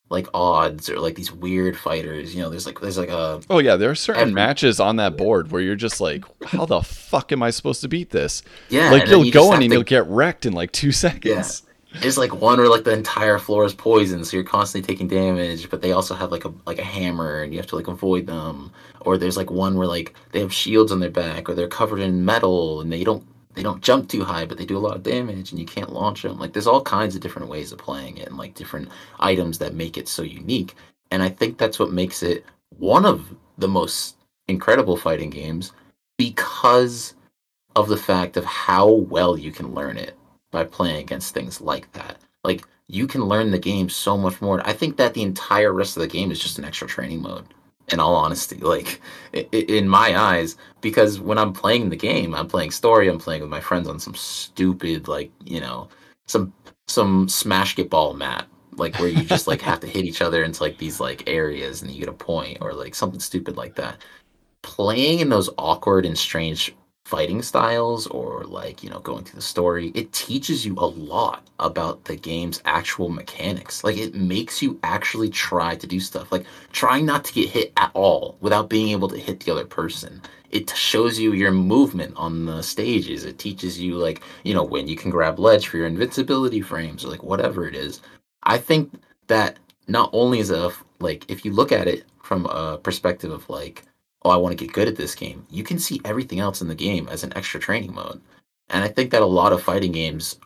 like 0.08 0.28
odds 0.32 0.88
or 0.88 1.00
like 1.00 1.16
these 1.16 1.32
weird 1.32 1.76
fighters. 1.76 2.34
You 2.34 2.42
know, 2.42 2.50
there's 2.50 2.64
like 2.66 2.80
there's 2.80 2.98
like 2.98 3.08
a 3.08 3.40
Oh 3.50 3.58
yeah, 3.58 3.76
there 3.76 3.90
are 3.90 3.94
certain 3.96 4.22
Every- 4.22 4.34
matches 4.34 4.78
on 4.78 4.96
that 4.96 5.16
board 5.16 5.50
where 5.50 5.60
you're 5.60 5.74
just 5.74 6.00
like, 6.00 6.24
how 6.44 6.64
the 6.64 6.82
fuck 6.82 7.32
am 7.32 7.42
I 7.42 7.50
supposed 7.50 7.80
to 7.80 7.88
beat 7.88 8.10
this? 8.10 8.42
yeah. 8.68 8.90
like 8.90 9.08
you'll 9.08 9.24
you 9.24 9.32
go 9.32 9.52
in 9.52 9.62
and 9.62 9.70
to 9.70 9.74
you'll 9.74 9.82
get 9.82 10.06
wrecked 10.06 10.46
in 10.46 10.52
like 10.52 10.70
two 10.70 10.92
seconds. 10.92 11.64
There's 12.00 12.18
like 12.18 12.34
one 12.34 12.58
where 12.58 12.68
like 12.68 12.84
the 12.84 12.92
entire 12.92 13.38
floor 13.38 13.64
is 13.64 13.74
poison, 13.74 14.24
so 14.24 14.36
you're 14.36 14.44
constantly 14.44 14.86
taking 14.86 15.08
damage. 15.08 15.70
But 15.70 15.82
they 15.82 15.92
also 15.92 16.14
have 16.14 16.30
like 16.30 16.44
a 16.44 16.52
like 16.66 16.78
a 16.78 16.84
hammer, 16.84 17.42
and 17.42 17.52
you 17.52 17.58
have 17.58 17.68
to 17.68 17.76
like 17.76 17.88
avoid 17.88 18.26
them. 18.26 18.72
Or 19.00 19.16
there's 19.16 19.36
like 19.36 19.50
one 19.50 19.76
where 19.76 19.86
like 19.86 20.14
they 20.32 20.40
have 20.40 20.52
shields 20.52 20.92
on 20.92 21.00
their 21.00 21.10
back, 21.10 21.48
or 21.48 21.54
they're 21.54 21.68
covered 21.68 22.00
in 22.00 22.24
metal, 22.24 22.80
and 22.80 22.92
they 22.92 23.04
don't 23.04 23.26
they 23.54 23.62
don't 23.62 23.82
jump 23.82 24.08
too 24.08 24.24
high, 24.24 24.44
but 24.44 24.58
they 24.58 24.66
do 24.66 24.76
a 24.76 24.86
lot 24.86 24.96
of 24.96 25.02
damage, 25.02 25.50
and 25.50 25.58
you 25.58 25.66
can't 25.66 25.92
launch 25.92 26.22
them. 26.22 26.38
Like 26.38 26.52
there's 26.52 26.66
all 26.66 26.82
kinds 26.82 27.14
of 27.14 27.22
different 27.22 27.48
ways 27.48 27.72
of 27.72 27.78
playing 27.78 28.18
it, 28.18 28.28
and 28.28 28.36
like 28.36 28.54
different 28.54 28.88
items 29.18 29.58
that 29.58 29.74
make 29.74 29.96
it 29.96 30.08
so 30.08 30.22
unique. 30.22 30.74
And 31.10 31.22
I 31.22 31.28
think 31.28 31.56
that's 31.56 31.78
what 31.78 31.92
makes 31.92 32.22
it 32.22 32.44
one 32.78 33.06
of 33.06 33.34
the 33.58 33.68
most 33.68 34.16
incredible 34.48 34.96
fighting 34.96 35.30
games 35.30 35.72
because 36.18 37.14
of 37.74 37.88
the 37.88 37.96
fact 37.96 38.36
of 38.36 38.44
how 38.44 38.88
well 38.90 39.38
you 39.38 39.52
can 39.52 39.74
learn 39.74 39.96
it 39.96 40.15
by 40.56 40.64
playing 40.64 40.96
against 40.96 41.34
things 41.34 41.60
like 41.60 41.92
that. 41.92 42.16
Like 42.42 42.64
you 42.88 43.06
can 43.06 43.26
learn 43.26 43.50
the 43.50 43.58
game 43.58 43.90
so 43.90 44.16
much 44.16 44.40
more. 44.40 44.66
I 44.66 44.72
think 44.72 44.96
that 44.96 45.12
the 45.12 45.20
entire 45.20 45.74
rest 45.74 45.98
of 45.98 46.00
the 46.00 46.08
game 46.08 46.30
is 46.30 46.38
just 46.38 46.58
an 46.58 46.64
extra 46.64 46.88
training 46.88 47.20
mode. 47.20 47.44
In 47.92 48.00
all 48.00 48.16
honesty, 48.16 48.56
like 48.56 49.00
in 49.52 49.86
my 49.86 50.18
eyes, 50.18 50.56
because 50.80 51.20
when 51.20 51.38
I'm 51.38 51.52
playing 51.52 51.90
the 51.90 51.96
game, 52.10 52.34
I'm 52.34 52.48
playing 52.48 52.72
story. 52.72 53.06
I'm 53.06 53.18
playing 53.18 53.42
with 53.42 53.50
my 53.50 53.60
friends 53.60 53.86
on 53.86 54.00
some 54.00 54.14
stupid, 54.14 55.06
like 55.06 55.30
you 55.44 55.60
know, 55.60 55.88
some 56.26 56.52
some 56.88 57.28
smash 57.28 57.76
get 57.76 57.90
ball 57.90 58.14
mat, 58.14 58.46
like 58.72 58.98
where 58.98 59.08
you 59.08 59.22
just 59.22 59.46
like 59.46 59.60
have 59.60 59.78
to 59.80 59.86
hit 59.86 60.04
each 60.04 60.22
other 60.22 60.42
into 60.42 60.62
like 60.62 60.78
these 60.78 60.98
like 60.98 61.28
areas 61.28 61.82
and 61.82 61.90
you 61.92 62.00
get 62.00 62.08
a 62.08 62.12
point 62.12 62.58
or 62.60 62.72
like 62.72 62.94
something 62.94 63.20
stupid 63.20 63.56
like 63.56 63.76
that. 63.76 63.98
Playing 64.62 65.20
in 65.20 65.28
those 65.28 65.50
awkward 65.56 66.06
and 66.06 66.18
strange 66.18 66.74
fighting 67.06 67.40
styles 67.40 68.08
or 68.08 68.42
like 68.46 68.82
you 68.82 68.90
know 68.90 68.98
going 68.98 69.22
through 69.22 69.36
the 69.36 69.40
story 69.40 69.92
it 69.94 70.12
teaches 70.12 70.66
you 70.66 70.74
a 70.76 70.92
lot 71.14 71.46
about 71.60 72.04
the 72.04 72.16
game's 72.16 72.60
actual 72.64 73.08
mechanics. 73.08 73.84
Like 73.84 73.96
it 73.96 74.14
makes 74.14 74.60
you 74.60 74.78
actually 74.82 75.28
try 75.28 75.76
to 75.76 75.86
do 75.86 76.00
stuff. 76.00 76.32
Like 76.32 76.46
trying 76.72 77.06
not 77.06 77.24
to 77.26 77.32
get 77.32 77.48
hit 77.48 77.72
at 77.76 77.92
all 77.94 78.36
without 78.40 78.68
being 78.68 78.88
able 78.88 79.08
to 79.08 79.18
hit 79.18 79.40
the 79.40 79.52
other 79.52 79.64
person. 79.64 80.20
It 80.50 80.70
shows 80.70 81.18
you 81.18 81.32
your 81.32 81.52
movement 81.52 82.14
on 82.16 82.46
the 82.46 82.62
stages. 82.62 83.24
It 83.24 83.38
teaches 83.38 83.80
you 83.80 83.96
like 83.96 84.20
you 84.42 84.52
know 84.52 84.64
when 84.64 84.88
you 84.88 84.96
can 84.96 85.10
grab 85.10 85.38
ledge 85.38 85.68
for 85.68 85.76
your 85.76 85.86
invincibility 85.86 86.60
frames 86.60 87.04
or 87.04 87.08
like 87.08 87.22
whatever 87.22 87.68
it 87.68 87.76
is. 87.76 88.00
I 88.42 88.58
think 88.58 88.92
that 89.28 89.58
not 89.86 90.10
only 90.12 90.40
is 90.40 90.50
a 90.50 90.72
like 90.98 91.24
if 91.28 91.44
you 91.44 91.52
look 91.52 91.70
at 91.70 91.86
it 91.86 92.04
from 92.22 92.46
a 92.46 92.78
perspective 92.78 93.30
of 93.30 93.48
like 93.48 93.84
oh, 94.26 94.30
I 94.30 94.36
want 94.36 94.58
to 94.58 94.64
get 94.64 94.74
good 94.74 94.88
at 94.88 94.96
this 94.96 95.14
game, 95.14 95.46
you 95.50 95.62
can 95.62 95.78
see 95.78 96.00
everything 96.04 96.40
else 96.40 96.60
in 96.60 96.68
the 96.68 96.74
game 96.74 97.08
as 97.08 97.22
an 97.22 97.32
extra 97.36 97.60
training 97.60 97.94
mode. 97.94 98.20
And 98.68 98.82
I 98.82 98.88
think 98.88 99.10
that 99.12 99.22
a 99.22 99.26
lot 99.26 99.52
of 99.52 99.62
fighting 99.62 99.92
games 99.92 100.38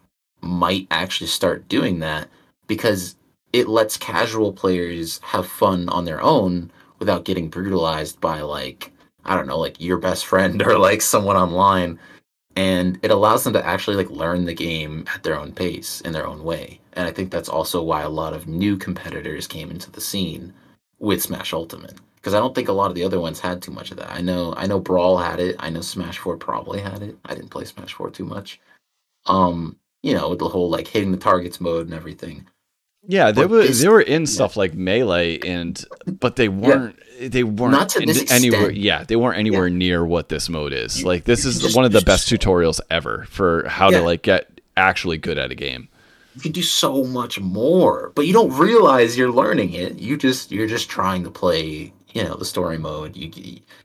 might 0.42 0.86
actually 0.90 1.28
start 1.28 1.68
doing 1.68 2.00
that 2.00 2.28
because 2.66 3.16
it 3.52 3.68
lets 3.68 3.96
casual 3.96 4.52
players 4.52 5.18
have 5.22 5.46
fun 5.46 5.88
on 5.88 6.04
their 6.04 6.20
own 6.20 6.70
without 6.98 7.24
getting 7.24 7.48
brutalized 7.48 8.20
by 8.20 8.40
like 8.42 8.92
I 9.24 9.34
don't 9.34 9.46
know, 9.46 9.58
like 9.58 9.80
your 9.80 9.98
best 9.98 10.26
friend 10.26 10.62
or 10.66 10.78
like 10.78 11.02
someone 11.02 11.36
online. 11.36 11.98
And 12.56 12.98
it 13.02 13.10
allows 13.10 13.44
them 13.44 13.52
to 13.54 13.64
actually 13.64 13.96
like 13.96 14.10
learn 14.10 14.44
the 14.44 14.54
game 14.54 15.06
at 15.14 15.22
their 15.22 15.38
own 15.38 15.52
pace 15.52 16.00
in 16.02 16.12
their 16.12 16.26
own 16.26 16.42
way. 16.42 16.80
And 16.94 17.06
I 17.06 17.12
think 17.12 17.30
that's 17.30 17.48
also 17.48 17.82
why 17.82 18.02
a 18.02 18.08
lot 18.08 18.34
of 18.34 18.48
new 18.48 18.76
competitors 18.76 19.46
came 19.46 19.70
into 19.70 19.90
the 19.90 20.00
scene 20.00 20.52
with 20.98 21.22
Smash 21.22 21.52
Ultimate 21.52 21.94
because 22.20 22.34
I 22.34 22.38
don't 22.38 22.54
think 22.54 22.68
a 22.68 22.72
lot 22.72 22.90
of 22.90 22.94
the 22.94 23.04
other 23.04 23.18
ones 23.20 23.40
had 23.40 23.62
too 23.62 23.70
much 23.72 23.90
of 23.90 23.96
that. 23.96 24.10
I 24.12 24.20
know 24.20 24.54
I 24.56 24.66
know 24.66 24.78
Brawl 24.80 25.16
had 25.18 25.40
it. 25.40 25.56
I 25.58 25.70
know 25.70 25.80
Smash 25.80 26.18
4 26.18 26.36
probably 26.36 26.80
had 26.80 27.02
it. 27.02 27.16
I 27.24 27.34
didn't 27.34 27.50
play 27.50 27.64
Smash 27.64 27.94
4 27.94 28.10
too 28.10 28.24
much. 28.24 28.60
Um 29.26 29.76
you 30.02 30.14
know, 30.14 30.30
with 30.30 30.38
the 30.38 30.48
whole 30.48 30.70
like 30.70 30.86
hitting 30.86 31.12
the 31.12 31.18
targets 31.18 31.60
mode 31.60 31.86
and 31.86 31.94
everything. 31.94 32.46
Yeah, 33.06 33.30
they 33.32 33.42
But 33.42 33.50
were 33.50 33.62
this- 33.62 33.80
they 33.82 33.88
were 33.88 34.00
in 34.00 34.26
stuff 34.26 34.56
like 34.56 34.74
melee 34.74 35.38
and 35.40 35.82
but 36.20 36.36
they 36.36 36.48
weren't 36.48 36.96
they 37.20 37.44
weren't 37.44 37.72
Not 37.72 37.90
to 37.90 38.00
in 38.00 38.06
this 38.08 38.30
anywhere 38.30 38.70
yeah, 38.70 39.04
they 39.04 39.16
weren't 39.16 39.38
anywhere 39.38 39.68
near 39.70 40.04
what 40.06 40.28
this 40.30 40.48
mode 40.48 40.72
is. 40.72 41.00
You- 41.00 41.06
like 41.06 41.24
this 41.24 41.44
is 41.44 41.60
just- 41.60 41.76
one 41.76 41.84
of 41.84 41.92
the 41.92 41.98
just- 42.00 42.06
best 42.06 42.28
tutorials 42.28 42.80
ever 42.90 43.26
for 43.30 43.66
how 43.68 43.90
Yeah. 43.90 43.98
to 44.00 44.04
like 44.04 44.22
get 44.22 44.60
actually 44.76 45.18
good 45.18 45.36
at 45.38 45.50
a 45.50 45.54
game. 45.54 45.88
you 46.36 46.40
can 46.40 46.52
do 46.52 46.62
so 46.62 47.02
much 47.04 47.40
more 47.40 48.12
but 48.14 48.24
you 48.26 48.32
don't 48.32 48.56
realize 48.56 49.18
you're 49.18 49.32
learning 49.32 49.72
it 49.72 49.98
you 49.98 50.16
just 50.16 50.52
you're 50.52 50.68
just 50.68 50.88
trying 50.88 51.24
to 51.24 51.30
play 51.30 51.92
you 52.12 52.22
know 52.22 52.34
the 52.34 52.44
story 52.44 52.78
mode 52.78 53.16
you 53.16 53.30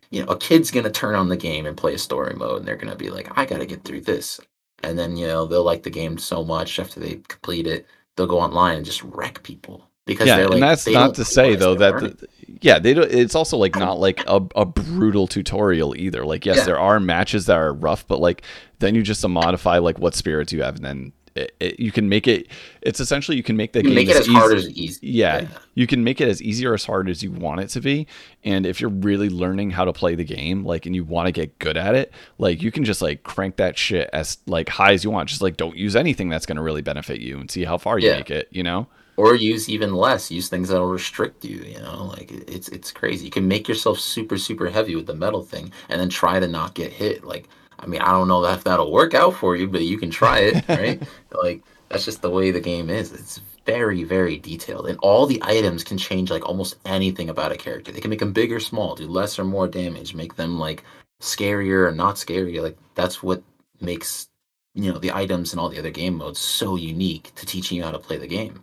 you 0.10 0.24
know 0.24 0.32
a 0.32 0.38
kid's 0.38 0.72
gonna 0.72 0.90
turn 0.90 1.16
on 1.16 1.30
the 1.30 1.38
game 1.38 1.66
and 1.66 1.78
play 1.78 1.94
a 1.94 2.00
story 2.00 2.34
mode 2.36 2.60
and 2.60 2.68
they're 2.68 2.76
gonna 2.76 2.96
be 2.96 3.10
like 3.10 3.38
i 3.38 3.46
gotta 3.46 3.66
get 3.66 3.84
through 3.84 4.02
this 4.02 4.40
and 4.84 4.98
then 4.98 5.16
you 5.18 5.28
know 5.28 5.46
they'll 5.46 5.64
like 5.64 5.84
the 5.84 5.90
game 5.90 6.18
so 6.18 6.44
much 6.44 6.80
after 6.80 7.00
they 7.00 7.16
complete 7.28 7.68
it 7.68 7.86
they'll 8.16 8.28
go 8.28 8.40
online 8.40 8.78
and 8.78 8.86
just 8.86 9.04
wreck 9.04 9.44
people 9.44 9.90
because 10.06 10.28
yeah, 10.28 10.38
they're 10.38 10.48
like 10.48 10.54
and 10.56 10.64
that's 10.64 10.88
not 10.88 11.16
to 11.16 11.26
say 11.26 11.56
though 11.56 11.76
that 11.76 12.00
the, 12.00 12.28
yeah, 12.62 12.80
they 12.80 12.94
don't, 12.94 13.12
it's 13.12 13.36
also 13.36 13.58
like 13.58 13.76
not 13.76 14.00
like 14.00 14.24
a, 14.28 14.42
a 14.56 14.66
brutal 14.66 15.28
tutorial 15.28 15.96
either. 15.96 16.26
Like 16.26 16.46
yes, 16.46 16.58
Yeah. 16.58 16.64
there 16.66 16.80
are 16.80 17.00
matches 17.00 17.48
that 17.48 17.58
are 17.58 17.74
rough, 17.74 18.08
but 18.08 18.20
like 18.20 18.44
then 18.80 18.96
you 18.96 19.02
just 19.02 19.28
modify 19.28 19.80
like 19.80 20.00
what 20.00 20.16
spirits 20.16 20.54
you 20.54 20.62
have 20.62 20.76
and 20.76 20.86
then 20.86 21.14
it, 21.36 21.54
it, 21.60 21.80
you 21.80 21.92
can 21.92 22.08
make 22.08 22.28
it 22.28 22.48
it's 22.82 23.00
essentially 23.00 23.36
you 23.36 23.44
can 23.44 23.58
make 23.58 23.74
the 23.74 23.80
you 23.80 23.90
game 23.90 23.96
make 23.96 24.08
it 24.10 24.16
as 24.16 24.28
easy- 24.28 24.34
hard 24.34 24.54
as 24.58 24.70
easy 24.70 25.00
yeah, 25.08 25.48
you 25.74 25.86
can 25.86 26.04
make 26.04 26.22
it 26.22 26.28
as 26.30 26.42
easy 26.42 26.66
or 26.66 26.74
as 26.74 26.86
hard 26.86 27.10
as 27.10 27.22
you 27.22 27.32
want 27.32 27.60
it 27.60 27.68
to 27.70 27.82
be. 27.82 28.08
And 28.44 28.66
if 28.66 28.80
you're 28.80 28.90
really 28.90 29.30
learning 29.30 29.72
how 29.72 29.84
to 29.86 29.92
play 29.94 30.16
the 30.16 30.24
game 30.24 30.64
like 30.64 30.86
and 30.86 30.96
you 30.96 31.04
want 31.04 31.28
to 31.28 31.32
get 31.34 31.58
good 31.60 31.76
at 31.78 31.94
it 31.96 32.12
like 32.38 32.62
you 32.62 32.72
can 32.72 32.86
just 32.86 33.02
like 33.02 33.24
crank 33.24 33.58
that 33.58 33.78
shit 33.78 34.10
as 34.14 34.38
like 34.48 34.70
high 34.70 34.94
as 34.94 35.04
you 35.04 35.12
want. 35.12 35.28
Just 35.30 35.42
like 35.42 35.58
don't 35.58 35.76
use 35.76 35.96
anything 35.96 36.30
that's 36.30 36.46
going 36.46 36.56
to 36.56 36.62
really 36.62 36.82
benefit 36.82 37.20
you 37.20 37.38
and 37.40 37.52
see 37.52 37.66
how 37.66 37.78
far 37.78 38.00
you 38.00 38.08
Yeah. 38.10 38.18
make 38.18 38.32
it 38.32 38.48
you 38.52 38.64
know? 38.64 38.88
Or 39.18 39.36
use 39.36 39.70
even 39.70 39.94
less 39.94 40.32
use 40.32 40.48
things 40.50 40.70
that'll 40.70 40.88
restrict 40.88 41.44
you 41.44 41.58
you 41.58 41.80
know? 41.80 42.06
Like 42.06 42.32
it's 42.32 42.70
it's 42.70 42.92
crazy. 42.92 43.26
You 43.26 43.32
can 43.32 43.48
make 43.48 43.68
yourself 43.68 44.00
super 44.00 44.38
super 44.38 44.70
heavy 44.70 44.96
with 44.96 45.06
the 45.08 45.16
metal 45.16 45.44
thing 45.44 45.72
and 45.90 46.00
then 46.00 46.10
try 46.10 46.40
to 46.40 46.48
not 46.48 46.76
get 46.76 46.94
hit 46.94 47.26
like 47.26 47.50
i 47.80 47.86
mean 47.86 48.02
i 48.02 48.12
don't 48.12 48.28
know 48.28 48.44
if 48.46 48.64
that'll 48.64 48.92
work 48.92 49.14
out 49.14 49.34
for 49.34 49.56
you 49.56 49.68
but 49.68 49.82
you 49.82 49.98
can 49.98 50.10
try 50.10 50.40
it 50.40 50.66
right? 50.70 51.02
Like 51.32 51.62
that's 51.90 52.06
just 52.06 52.22
the 52.22 52.30
way 52.30 52.52
the 52.52 52.60
game 52.60 52.90
is. 52.90 53.12
It's 53.12 53.42
very 53.66 54.04
very 54.04 54.38
detailed 54.38 54.88
and 54.88 54.98
all 55.00 55.26
the 55.26 55.42
items 55.44 55.84
can 55.84 55.98
change 55.98 56.30
like 56.30 56.48
almost 56.48 56.76
anything 56.86 57.30
about 57.30 57.52
a 57.52 57.58
character. 57.58 57.92
They 57.92 58.02
can 58.02 58.10
make 58.10 58.20
them 58.20 58.34
big 58.34 58.52
or 58.52 58.60
small 58.60 58.96
do 58.96 59.08
less 59.08 59.40
or 59.40 59.44
more 59.44 59.68
damage 59.68 60.14
make 60.14 60.36
them 60.36 60.60
like 60.60 60.84
scarier 61.22 61.88
or 61.88 61.92
not 61.92 62.18
scary 62.18 62.60
like 62.60 62.78
that's 62.94 63.24
what 63.24 63.42
makes 63.82 64.28
you 64.74 64.92
know 64.92 65.00
the 65.00 65.12
items 65.12 65.52
and 65.52 65.60
all 65.60 65.70
the 65.70 65.80
other 65.80 65.90
game 65.90 66.16
modes 66.16 66.40
so 66.40 66.76
unique 66.76 67.32
to 67.36 67.46
teaching 67.46 67.78
you 67.78 67.84
how 67.84 67.92
to 67.92 68.00
play 68.00 68.18
the 68.18 68.28
game. 68.28 68.62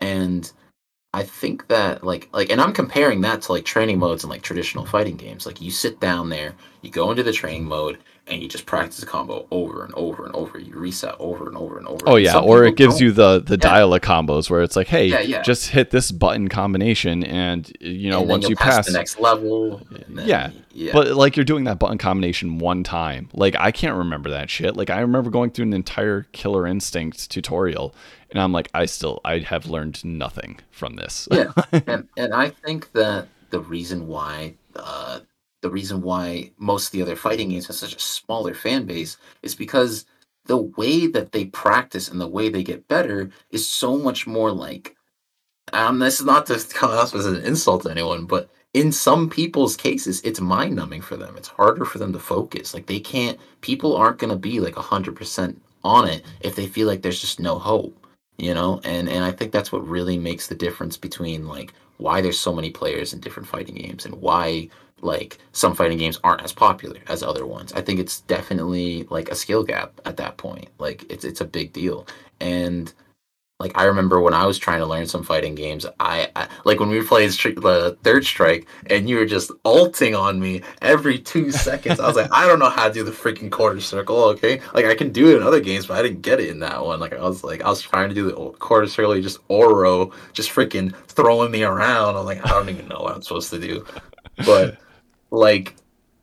And 0.00 0.50
i 1.12 1.24
think 1.24 1.66
that 1.66 2.04
like 2.04 2.28
like 2.32 2.50
and 2.50 2.60
i'm 2.60 2.72
comparing 2.72 3.20
that 3.20 3.42
to 3.42 3.50
like 3.50 3.64
training 3.64 3.98
modes 3.98 4.22
and 4.22 4.30
like 4.30 4.42
traditional 4.42 4.86
fighting 4.86 5.16
games. 5.16 5.44
Like 5.44 5.60
you 5.60 5.70
sit 5.70 6.00
down 6.00 6.28
there 6.28 6.54
you 6.82 6.90
go 6.90 7.10
into 7.10 7.22
the 7.22 7.32
training 7.32 7.64
mode 7.64 7.98
and 8.30 8.40
you 8.42 8.48
just 8.48 8.64
practice 8.66 9.02
a 9.02 9.06
combo 9.06 9.46
over 9.50 9.84
and 9.84 9.92
over 9.94 10.24
and 10.24 10.34
over 10.34 10.58
you 10.58 10.72
reset 10.78 11.14
over 11.18 11.48
and 11.48 11.56
over 11.56 11.78
and 11.78 11.86
over 11.88 12.00
oh 12.06 12.16
yeah 12.16 12.38
or 12.38 12.64
it 12.64 12.76
gives 12.76 12.94
don't. 12.94 13.02
you 13.06 13.12
the 13.12 13.40
the 13.40 13.54
Yeah. 13.54 13.70
dial 13.70 13.92
of 13.94 14.00
combos 14.02 14.48
where 14.48 14.62
it's 14.62 14.76
like 14.76 14.86
hey 14.86 15.06
Yeah, 15.06 15.20
yeah. 15.20 15.42
just 15.42 15.70
hit 15.70 15.90
this 15.90 16.10
button 16.12 16.48
combination 16.48 17.24
and 17.24 17.70
you 17.80 18.08
know 18.10 18.20
And 18.20 18.28
once 18.28 18.48
you'll 18.48 18.56
pass, 18.56 18.76
pass 18.76 18.86
the 18.86 18.92
next 18.92 19.18
level 19.20 19.82
and 20.06 20.18
then- 20.18 20.28
Yeah, 20.28 20.50
yeah 20.72 20.92
But 20.92 21.08
like 21.16 21.36
you're 21.36 21.44
doing 21.44 21.64
that 21.64 21.78
button 21.78 21.98
combination 21.98 22.58
one 22.58 22.84
time. 22.84 23.28
Like 23.34 23.56
I 23.58 23.70
can't 23.72 23.96
remember 23.96 24.30
that 24.30 24.48
shit. 24.50 24.76
Like 24.76 24.90
I 24.90 25.00
remember 25.00 25.30
going 25.30 25.50
through 25.50 25.64
an 25.66 25.72
entire 25.74 26.26
Killer 26.32 26.66
Instinct 26.66 27.30
tutorial, 27.30 27.94
and 28.30 28.40
I'm 28.40 28.52
like, 28.52 28.68
I 28.72 28.86
still 28.86 29.20
I 29.24 29.38
have 29.38 29.66
learned 29.66 30.04
nothing 30.04 30.60
from 30.70 30.94
this. 30.96 31.26
yeah 31.32 31.52
and 31.86 32.06
and 32.16 32.32
i 32.34 32.48
think 32.50 32.92
that 32.92 33.26
the 33.50 33.58
reason 33.60 34.06
why 34.06 34.54
uh 34.76 35.18
the 35.62 35.70
reason 35.70 36.00
why 36.00 36.50
most 36.58 36.86
of 36.86 36.92
the 36.92 37.02
other 37.02 37.16
fighting 37.16 37.50
games 37.50 37.66
have 37.66 37.76
such 37.76 37.94
a 37.94 38.00
smaller 38.00 38.54
fan 38.54 38.84
base 38.86 39.16
is 39.42 39.54
because 39.54 40.06
the 40.46 40.56
way 40.56 41.06
that 41.06 41.32
they 41.32 41.44
practice 41.46 42.08
and 42.08 42.20
the 42.20 42.26
way 42.26 42.48
they 42.48 42.62
get 42.62 42.88
better 42.88 43.30
is 43.50 43.68
so 43.68 43.98
much 43.98 44.26
more 44.26 44.50
like 44.50 44.96
um 45.72 45.98
this 45.98 46.20
is 46.20 46.26
not 46.26 46.46
to 46.46 46.58
come 46.74 46.90
off 46.90 47.14
as 47.14 47.26
an 47.26 47.42
insult 47.42 47.82
to 47.82 47.90
anyone 47.90 48.24
but 48.26 48.50
in 48.74 48.92
some 48.92 49.28
people's 49.28 49.76
cases 49.76 50.20
it's 50.22 50.40
mind 50.40 50.76
numbing 50.76 51.02
for 51.02 51.16
them. 51.16 51.36
It's 51.36 51.48
harder 51.48 51.84
for 51.84 51.98
them 51.98 52.12
to 52.12 52.20
focus. 52.20 52.72
Like 52.72 52.86
they 52.86 53.00
can't 53.00 53.38
people 53.60 53.96
aren't 53.96 54.18
going 54.18 54.30
to 54.30 54.38
be 54.38 54.60
like 54.60 54.74
100% 54.74 55.56
on 55.82 56.08
it 56.08 56.24
if 56.40 56.54
they 56.56 56.66
feel 56.66 56.86
like 56.86 57.02
there's 57.02 57.20
just 57.20 57.40
no 57.40 57.58
hope 57.58 57.96
you 58.38 58.54
know? 58.54 58.80
And 58.84 59.08
and 59.08 59.24
i 59.24 59.30
think 59.30 59.52
that's 59.52 59.72
what 59.72 59.86
really 59.86 60.18
makes 60.18 60.46
the 60.46 60.54
difference 60.54 60.96
between 60.96 61.46
like 61.46 61.72
why 61.98 62.20
there's 62.20 62.38
so 62.38 62.54
many 62.54 62.70
players 62.70 63.12
in 63.12 63.20
different 63.20 63.48
fighting 63.48 63.74
games 63.74 64.06
and 64.06 64.14
why 64.14 64.68
like 65.02 65.38
some 65.52 65.74
fighting 65.74 65.98
games 65.98 66.18
aren't 66.24 66.42
as 66.42 66.52
popular 66.52 66.98
as 67.08 67.22
other 67.22 67.46
ones 67.46 67.72
i 67.72 67.80
think 67.80 67.98
it's 67.98 68.20
definitely 68.22 69.04
like 69.10 69.28
a 69.30 69.34
skill 69.34 69.62
gap 69.62 70.00
at 70.04 70.16
that 70.16 70.36
point 70.36 70.68
like 70.78 71.04
it's 71.10 71.24
it's 71.24 71.40
a 71.40 71.44
big 71.44 71.72
deal 71.72 72.06
and 72.40 72.92
like 73.60 73.72
I 73.74 73.84
remember 73.84 74.20
when 74.20 74.32
I 74.32 74.46
was 74.46 74.58
trying 74.58 74.80
to 74.80 74.86
learn 74.86 75.06
some 75.06 75.22
fighting 75.22 75.54
games, 75.54 75.84
I, 76.00 76.30
I 76.34 76.48
like 76.64 76.80
when 76.80 76.88
we 76.88 77.02
played 77.02 77.30
the 77.30 77.96
Third 78.02 78.24
Strike, 78.24 78.66
and 78.86 79.08
you 79.08 79.16
were 79.16 79.26
just 79.26 79.52
ulting 79.66 80.14
on 80.14 80.40
me 80.40 80.62
every 80.80 81.18
two 81.18 81.52
seconds. 81.52 82.00
I 82.00 82.06
was 82.06 82.16
like, 82.16 82.32
I 82.32 82.46
don't 82.48 82.58
know 82.58 82.70
how 82.70 82.88
to 82.88 82.94
do 82.94 83.04
the 83.04 83.10
freaking 83.10 83.50
quarter 83.52 83.80
circle. 83.80 84.16
Okay, 84.30 84.62
like 84.72 84.86
I 84.86 84.94
can 84.94 85.12
do 85.12 85.30
it 85.30 85.36
in 85.36 85.42
other 85.42 85.60
games, 85.60 85.86
but 85.86 85.98
I 85.98 86.02
didn't 86.02 86.22
get 86.22 86.40
it 86.40 86.48
in 86.48 86.58
that 86.60 86.84
one. 86.84 86.98
Like 86.98 87.12
I 87.12 87.20
was 87.20 87.44
like, 87.44 87.60
I 87.60 87.68
was 87.68 87.82
trying 87.82 88.08
to 88.08 88.14
do 88.14 88.24
the 88.30 88.50
quarter 88.58 88.86
circle, 88.86 89.14
you 89.14 89.22
just 89.22 89.38
Oro, 89.48 90.10
just 90.32 90.50
freaking 90.50 90.96
throwing 91.06 91.50
me 91.50 91.62
around. 91.62 92.16
I'm 92.16 92.24
like, 92.24 92.44
I 92.44 92.48
don't 92.48 92.70
even 92.70 92.88
know 92.88 93.00
what 93.00 93.14
I'm 93.14 93.22
supposed 93.22 93.50
to 93.50 93.60
do, 93.60 93.84
but 94.46 94.78
like, 95.30 95.76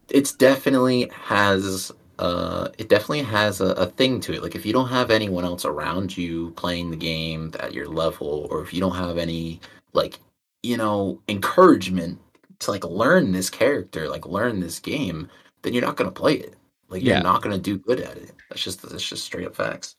it's 0.10 0.34
definitely 0.34 1.10
has 1.14 1.92
uh, 2.20 2.70
it 2.80 2.90
definitely 2.90 3.22
has 3.24 3.62
a, 3.62 3.68
a 3.74 3.86
thing 3.88 4.20
to 4.22 4.34
it. 4.34 4.42
Like 4.44 4.56
if 4.56 4.66
you 4.66 4.74
don't 4.74 4.90
have 4.90 5.12
anyone 5.12 5.46
else 5.46 5.66
around 5.66 6.18
you 6.18 6.52
playing 6.52 6.92
the 6.92 6.98
game 6.98 7.54
at 7.60 7.74
your 7.74 7.88
level, 7.88 8.48
or 8.52 8.62
if 8.64 8.74
you 8.74 8.80
don't 8.82 8.96
have 8.96 9.18
any 9.18 9.60
like 9.94 10.20
you 10.64 10.78
know 10.78 11.22
encouragement 11.30 12.20
to 12.60 12.72
like 12.72 12.84
learn 12.86 13.32
this 13.32 13.50
character, 13.50 14.10
like 14.10 14.26
learn 14.26 14.60
this 14.60 14.80
game, 14.80 15.30
then 15.62 15.74
you're 15.74 15.86
not 15.86 15.98
gonna 15.98 16.12
play 16.12 16.36
it. 16.36 16.56
Like 16.90 17.04
Yeah. 17.04 17.14
you're 17.14 17.22
not 17.22 17.42
gonna 17.42 17.60
do 17.60 17.78
good 17.78 18.00
at 18.00 18.18
it. 18.18 18.34
That's 18.50 18.64
just 18.64 18.82
that's 18.82 19.08
just 19.08 19.24
straight 19.26 19.48
up 19.48 19.56
facts. 19.56 19.96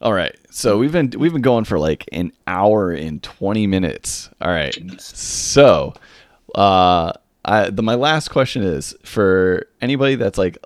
All 0.00 0.12
right. 0.12 0.36
So 0.50 0.78
we've 0.78 0.92
been 0.92 1.10
we've 1.18 1.32
been 1.32 1.42
going 1.42 1.64
for 1.64 1.78
like 1.78 2.04
an 2.12 2.32
hour 2.46 2.92
and 2.92 3.22
20 3.22 3.66
minutes. 3.66 4.30
All 4.40 4.50
right. 4.50 4.76
Jeez. 4.76 5.14
So, 5.14 5.94
uh 6.54 7.12
I, 7.46 7.70
the, 7.70 7.82
my 7.82 7.94
last 7.94 8.28
question 8.28 8.64
is 8.64 8.94
for 9.04 9.68
anybody 9.80 10.16
that's 10.16 10.36
like 10.36 10.58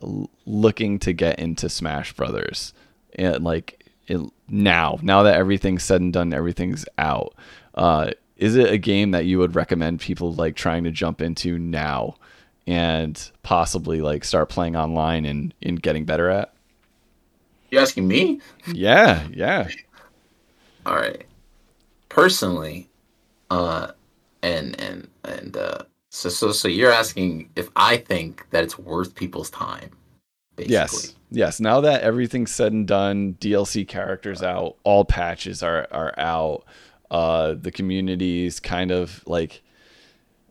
looking 0.47 0.99
to 1.01 1.13
get 1.13 1.39
into 1.39 1.69
Smash 1.69 2.15
Brothers 2.15 2.73
and 3.17 3.45
like 3.45 3.87
in, 4.07 4.33
now, 4.49 4.99
now 5.03 5.23
that 5.25 5.35
everything's 5.35 5.83
said 5.83 6.01
and 6.01 6.11
done, 6.11 6.33
everything's 6.33 6.87
out. 6.97 7.35
Uh, 7.75 8.13
is 8.39 8.57
it 8.57 8.73
a 8.73 8.79
game 8.79 9.11
that 9.11 9.27
you 9.27 9.39
would 9.39 9.55
recommend 9.55 10.01
people 10.01 10.33
like 10.33 10.57
trying 10.57 10.85
to 10.85 10.91
jump 10.91 11.21
into 11.21 11.59
now 11.59 12.17
and 12.67 13.31
possibly 13.43 14.01
like 14.01 14.25
start 14.25 14.49
playing 14.49 14.75
online 14.75 15.27
and, 15.27 15.53
and 15.63 15.83
getting 15.83 16.07
better 16.07 16.31
at? 16.31 16.55
You 17.71 17.79
asking 17.79 18.09
me? 18.09 18.41
Yeah, 18.73 19.29
yeah. 19.31 19.69
All 20.87 20.97
right. 20.97 21.27
Personally, 22.09 22.89
uh, 23.51 23.93
and 24.43 24.81
and 24.81 25.09
and 25.23 25.57
uh, 25.57 25.83
so 26.11 26.29
so 26.29 26.53
so 26.53 26.69
you're 26.69 26.93
asking 26.93 27.51
if 27.57 27.71
I 27.77 27.97
think 27.97 28.47
that 28.51 28.65
it's 28.65 28.79
worth 28.79 29.15
people's 29.15 29.51
time. 29.51 29.91
Basically. 30.57 30.73
Yes. 30.73 31.15
Yes. 31.31 31.61
Now 31.61 31.81
that 31.81 32.03
everything's 32.03 32.51
said 32.51 32.73
and 32.73 32.87
done, 32.87 33.37
DLC 33.41 33.87
characters 33.87 34.43
out, 34.43 34.77
all 34.85 35.05
patches 35.05 35.63
are 35.63 35.87
are 35.91 36.13
out. 36.19 36.65
Uh, 37.11 37.55
the 37.61 37.71
community's 37.71 38.61
kind 38.61 38.91
of 38.91 39.23
like 39.27 39.63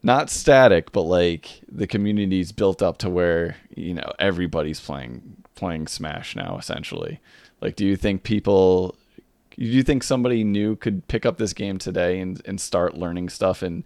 not 0.01 0.29
static, 0.29 0.91
but 0.91 1.01
like 1.03 1.61
the 1.69 1.87
community's 1.87 2.51
built 2.51 2.81
up 2.81 2.97
to 2.99 3.09
where 3.09 3.57
you 3.75 3.93
know 3.93 4.11
everybody's 4.17 4.79
playing 4.79 5.37
playing 5.55 5.87
Smash 5.87 6.35
now. 6.35 6.57
Essentially, 6.57 7.19
like, 7.61 7.75
do 7.75 7.85
you 7.85 7.97
think 7.97 8.23
people? 8.23 8.95
Do 9.57 9.65
you 9.65 9.83
think 9.83 10.03
somebody 10.03 10.45
new 10.45 10.77
could 10.77 11.05
pick 11.09 11.25
up 11.25 11.37
this 11.37 11.51
game 11.51 11.79
today 11.79 12.21
and, 12.21 12.41
and 12.45 12.61
start 12.61 12.97
learning 12.97 13.27
stuff 13.27 13.61
and 13.61 13.83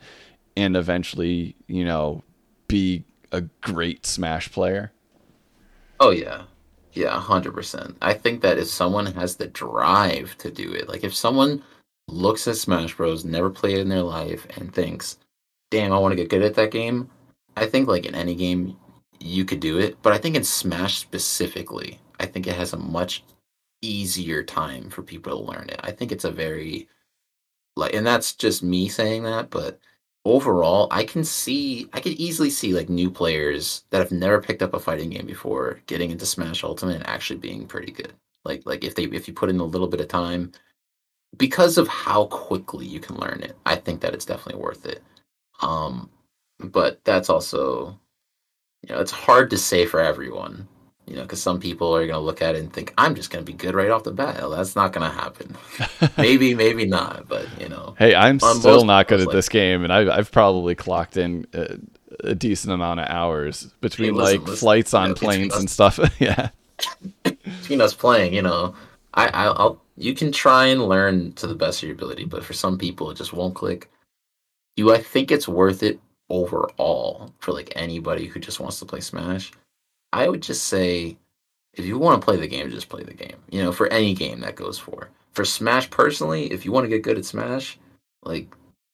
and 0.55 0.75
eventually, 0.75 1.55
you 1.67 1.85
know, 1.85 2.23
be 2.67 3.03
a 3.31 3.41
great 3.61 4.05
Smash 4.05 4.51
player? 4.51 4.91
Oh 5.99 6.11
yeah. 6.11 6.43
Yeah, 6.93 7.19
hundred 7.19 7.53
percent. 7.53 7.97
I 8.01 8.13
think 8.13 8.41
that 8.41 8.59
if 8.59 8.67
someone 8.67 9.07
has 9.07 9.35
the 9.35 9.47
drive 9.47 10.37
to 10.37 10.51
do 10.51 10.71
it, 10.71 10.87
like 10.87 11.03
if 11.03 11.15
someone 11.15 11.63
looks 12.07 12.47
at 12.47 12.57
Smash 12.57 12.95
Bros, 12.95 13.25
never 13.25 13.49
played 13.49 13.79
in 13.79 13.89
their 13.89 14.03
life, 14.03 14.45
and 14.57 14.73
thinks, 14.73 15.17
"Damn, 15.71 15.91
I 15.91 15.97
want 15.97 16.11
to 16.11 16.15
get 16.15 16.29
good 16.29 16.43
at 16.43 16.53
that 16.55 16.71
game," 16.71 17.09
I 17.57 17.65
think 17.65 17.87
like 17.87 18.05
in 18.05 18.15
any 18.15 18.35
game, 18.35 18.77
you 19.19 19.45
could 19.45 19.59
do 19.59 19.79
it. 19.79 19.97
But 20.03 20.13
I 20.13 20.17
think 20.19 20.35
in 20.35 20.43
Smash 20.43 20.99
specifically, 20.99 21.99
I 22.19 22.25
think 22.27 22.45
it 22.47 22.55
has 22.55 22.73
a 22.73 22.77
much 22.77 23.23
easier 23.81 24.43
time 24.43 24.89
for 24.89 25.03
people 25.03 25.37
to 25.37 25.51
learn 25.51 25.69
it. 25.69 25.79
I 25.83 25.91
think 25.91 26.11
it's 26.11 26.25
a 26.25 26.31
very 26.31 26.87
like 27.75 27.93
and 27.93 28.05
that's 28.05 28.33
just 28.33 28.63
me 28.63 28.87
saying 28.89 29.23
that, 29.23 29.49
but 29.49 29.79
overall, 30.25 30.87
I 30.91 31.03
can 31.03 31.23
see 31.23 31.89
I 31.93 31.99
could 31.99 32.13
easily 32.13 32.49
see 32.49 32.73
like 32.73 32.89
new 32.89 33.09
players 33.09 33.83
that 33.89 33.99
have 33.99 34.11
never 34.11 34.41
picked 34.41 34.61
up 34.61 34.73
a 34.73 34.79
fighting 34.79 35.09
game 35.09 35.25
before 35.25 35.79
getting 35.87 36.11
into 36.11 36.25
Smash 36.25 36.63
Ultimate 36.63 36.97
and 36.97 37.07
actually 37.07 37.39
being 37.39 37.67
pretty 37.67 37.91
good. 37.91 38.13
Like 38.45 38.63
like 38.65 38.83
if 38.83 38.95
they 38.95 39.03
if 39.05 39.27
you 39.27 39.33
put 39.33 39.49
in 39.49 39.59
a 39.59 39.65
little 39.65 39.87
bit 39.87 40.01
of 40.01 40.07
time 40.07 40.51
because 41.37 41.77
of 41.77 41.87
how 41.87 42.25
quickly 42.27 42.85
you 42.85 42.99
can 42.99 43.17
learn 43.17 43.41
it, 43.41 43.57
I 43.65 43.75
think 43.75 44.01
that 44.01 44.13
it's 44.13 44.25
definitely 44.25 44.61
worth 44.61 44.85
it. 44.85 45.03
Um 45.61 46.09
but 46.59 47.03
that's 47.03 47.29
also 47.29 47.99
you 48.87 48.93
know, 48.93 49.01
it's 49.01 49.11
hard 49.11 49.49
to 49.49 49.57
say 49.57 49.85
for 49.85 49.99
everyone. 49.99 50.67
You 51.05 51.17
know, 51.17 51.23
because 51.23 51.41
some 51.41 51.59
people 51.59 51.93
are 51.93 52.07
going 52.07 52.13
to 52.13 52.19
look 52.19 52.41
at 52.41 52.55
it 52.55 52.59
and 52.59 52.71
think, 52.71 52.93
I'm 52.97 53.13
just 53.13 53.29
going 53.29 53.43
to 53.45 53.51
be 53.51 53.57
good 53.57 53.75
right 53.75 53.89
off 53.89 54.03
the 54.03 54.13
bat. 54.13 54.37
Well, 54.37 54.51
that's 54.51 54.75
not 54.75 54.93
going 54.93 55.09
to 55.09 55.15
happen. 55.15 55.57
maybe, 56.17 56.55
maybe 56.55 56.85
not, 56.85 57.27
but, 57.27 57.45
you 57.59 57.67
know. 57.67 57.93
Hey, 57.99 58.15
I'm 58.15 58.39
still 58.39 58.85
not 58.85 59.09
good 59.09 59.19
at 59.19 59.27
like, 59.27 59.33
this 59.33 59.49
game, 59.49 59.83
and 59.83 59.91
I've, 59.91 60.07
I've 60.07 60.31
probably 60.31 60.75
clocked 60.75 61.17
in 61.17 61.45
a, 61.53 61.77
a 62.21 62.35
decent 62.35 62.73
amount 62.73 63.01
of 63.01 63.09
hours 63.09 63.65
between, 63.81 64.15
like, 64.15 64.47
flights 64.47 64.93
on 64.93 65.09
you 65.09 65.09
know, 65.09 65.15
planes 65.15 65.55
and 65.57 65.69
stuff. 65.69 65.99
yeah. 66.19 66.49
Between 67.23 67.81
us 67.81 67.93
playing, 67.93 68.33
you 68.33 68.41
know, 68.41 68.73
I, 69.13 69.27
I'll, 69.27 69.55
I'll, 69.57 69.81
you 69.97 70.13
can 70.15 70.31
try 70.31 70.67
and 70.67 70.87
learn 70.87 71.33
to 71.33 71.47
the 71.47 71.55
best 71.55 71.83
of 71.83 71.89
your 71.89 71.95
ability, 71.95 72.23
but 72.25 72.45
for 72.45 72.53
some 72.53 72.77
people, 72.77 73.11
it 73.11 73.17
just 73.17 73.33
won't 73.33 73.55
click. 73.55 73.91
Do 74.77 74.93
I 74.93 74.99
think 74.99 75.31
it's 75.31 75.49
worth 75.49 75.83
it 75.83 75.99
overall 76.29 77.33
for, 77.39 77.51
like, 77.51 77.73
anybody 77.75 78.27
who 78.27 78.39
just 78.39 78.61
wants 78.61 78.79
to 78.79 78.85
play 78.85 79.01
Smash? 79.01 79.51
I 80.13 80.29
would 80.29 80.41
just 80.41 80.65
say 80.65 81.17
if 81.73 81.85
you 81.85 81.97
want 81.97 82.21
to 82.21 82.25
play 82.25 82.37
the 82.37 82.47
game, 82.47 82.69
just 82.69 82.87
play 82.87 83.03
the 83.03 83.13
game. 83.13 83.35
You 83.49 83.63
know, 83.63 83.71
for 83.71 83.87
any 83.87 84.13
game 84.13 84.39
that 84.41 84.55
goes 84.55 84.77
for. 84.77 85.09
For 85.31 85.43
Smash 85.43 85.89
personally, 85.89 86.51
if 86.51 86.63
you 86.63 86.71
want 86.71 86.85
to 86.85 86.89
get 86.89 87.01
good 87.01 87.17
at 87.17 87.25
Smash, 87.25 87.79
like 88.23 88.47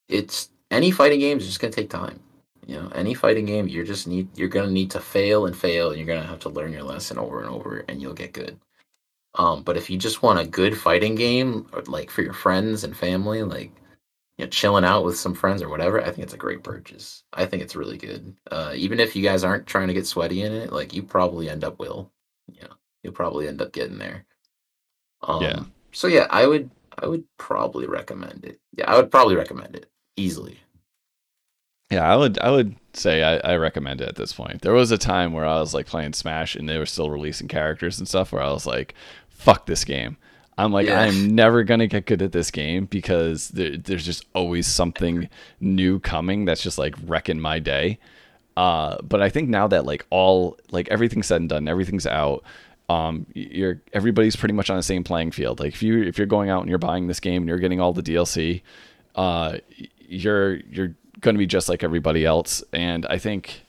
it's 0.08 0.50
any 0.72 0.90
fighting 0.90 1.20
game 1.20 1.38
is 1.38 1.46
just 1.46 1.60
gonna 1.60 1.74
take 1.74 1.90
time. 1.90 2.20
You 2.66 2.76
know, 2.76 2.90
any 2.96 3.14
fighting 3.14 3.46
game 3.46 3.68
you're 3.68 3.84
just 3.84 4.08
need 4.08 4.30
you're 4.38 4.48
gonna 4.48 4.72
need 4.72 4.92
to 4.92 5.00
fail 5.00 5.46
and 5.46 5.58
fail 5.58 5.90
and 5.90 5.98
you're 5.98 6.08
gonna 6.08 6.26
have 6.26 6.40
to 6.42 6.50
learn 6.50 6.72
your 6.72 6.84
lesson 6.84 7.18
over 7.18 7.42
and 7.42 7.50
over 7.50 7.84
and 7.90 8.02
you'll 8.02 8.14
get 8.14 8.34
good. 8.34 8.58
Um, 9.36 9.64
but 9.64 9.78
if 9.78 9.90
you 9.90 9.98
just 9.98 10.24
want 10.24 10.40
a 10.40 10.48
good 10.48 10.78
fighting 10.78 11.16
game, 11.16 11.68
like 11.88 12.10
for 12.10 12.22
your 12.22 12.34
friends 12.34 12.84
and 12.84 12.96
family, 12.96 13.44
like 13.44 13.72
you 14.40 14.46
know, 14.46 14.50
chilling 14.50 14.86
out 14.86 15.04
with 15.04 15.20
some 15.20 15.34
friends 15.34 15.62
or 15.62 15.68
whatever, 15.68 16.02
I 16.02 16.06
think 16.06 16.20
it's 16.20 16.34
a 16.34 16.38
great 16.38 16.64
purchase. 16.64 17.24
I 17.34 17.46
think 17.46 17.62
it's 17.62 17.76
really 17.76 17.98
good. 17.98 18.38
Uh, 18.50 18.72
even 18.74 19.02
if 19.02 19.14
you 19.14 19.22
guys 19.22 19.44
aren't 19.44 19.68
trying 19.68 19.90
to 19.90 19.94
get 19.94 20.08
sweaty 20.08 20.44
in 20.44 20.54
it, 20.54 20.72
like 20.72 20.94
you 20.94 21.04
probably 21.04 21.50
end 21.50 21.66
up 21.66 21.78
will. 21.78 22.10
You 22.48 22.62
know, 22.62 22.74
you'll 23.04 23.12
probably 23.12 23.50
end 23.50 23.62
up 23.62 23.74
getting 23.74 23.98
there. 23.98 24.26
Um, 25.24 25.44
yeah. 25.44 25.60
So 25.92 26.08
yeah, 26.08 26.26
I 26.30 26.48
would 26.48 26.72
I 26.98 27.06
would 27.06 27.26
probably 27.38 27.86
recommend 27.86 28.46
it. 28.46 28.62
Yeah, 28.78 28.90
I 28.90 28.96
would 28.96 29.12
probably 29.12 29.36
recommend 29.36 29.76
it 29.76 29.88
easily. 30.16 30.58
Yeah, 31.92 32.10
I 32.10 32.16
would 32.16 32.40
I 32.40 32.50
would 32.50 32.78
say 32.94 33.24
I, 33.24 33.40
I 33.40 33.58
recommend 33.58 34.00
it 34.00 34.08
at 34.08 34.16
this 34.16 34.32
point. 34.32 34.62
There 34.62 34.72
was 34.72 34.92
a 34.92 34.98
time 34.98 35.34
where 35.34 35.46
I 35.46 35.60
was 35.60 35.74
like 35.74 35.86
playing 35.86 36.14
Smash 36.14 36.56
and 36.56 36.70
they 36.70 36.78
were 36.78 36.86
still 36.86 37.10
releasing 37.10 37.50
characters 37.50 38.00
and 38.00 38.08
stuff 38.08 38.32
where 38.32 38.42
I 38.42 38.54
was 38.54 38.66
like, 38.66 38.96
fuck 39.28 39.66
this 39.66 39.84
game. 39.84 40.16
I'm 40.60 40.74
like, 40.74 40.88
yeah. 40.88 41.00
I'm 41.00 41.36
never 41.36 41.64
gonna 41.64 41.88
get 41.88 42.06
good 42.06 42.22
at 42.22 42.34
this 42.34 42.52
game 42.52 42.86
because 42.86 43.48
there, 43.50 43.78
there's 43.78 44.06
just 44.06 44.26
always 44.36 44.68
something 44.68 45.30
new 45.62 46.00
coming 46.00 46.46
that's 46.46 46.62
just 46.62 46.78
like 46.78 46.96
wrecking 47.06 47.40
my 47.40 47.60
day. 47.60 47.98
Uh, 48.58 48.98
but 49.02 49.22
I 49.22 49.30
think 49.30 49.48
now 49.48 49.68
that 49.70 49.86
like 49.86 50.06
all 50.10 50.58
like 50.70 50.90
everything's 50.90 51.28
said 51.28 51.40
and 51.40 51.50
done, 51.50 51.68
everything's 51.70 52.06
out. 52.06 52.44
Um, 52.90 53.26
you're 53.34 53.82
everybody's 53.94 54.36
pretty 54.36 54.54
much 54.54 54.70
on 54.70 54.76
the 54.76 54.84
same 54.84 55.04
playing 55.04 55.32
field. 55.32 55.62
Like 55.62 55.74
if 55.74 55.82
you 55.82 56.04
if 56.04 56.18
you're 56.18 56.28
going 56.28 56.50
out 56.50 56.62
and 56.62 56.70
you're 56.70 56.78
buying 56.78 57.08
this 57.08 57.22
game 57.22 57.44
and 57.44 57.48
you're 57.48 57.60
getting 57.60 57.80
all 57.80 57.94
the 57.94 58.04
DLC, 58.04 58.62
uh, 59.16 59.60
you're 60.00 60.58
you're 60.70 60.94
going 61.22 61.36
to 61.36 61.40
be 61.40 61.46
just 61.46 61.70
like 61.70 61.84
everybody 61.84 62.26
else. 62.26 62.62
And 62.74 63.06
I 63.06 63.18
think 63.18 63.62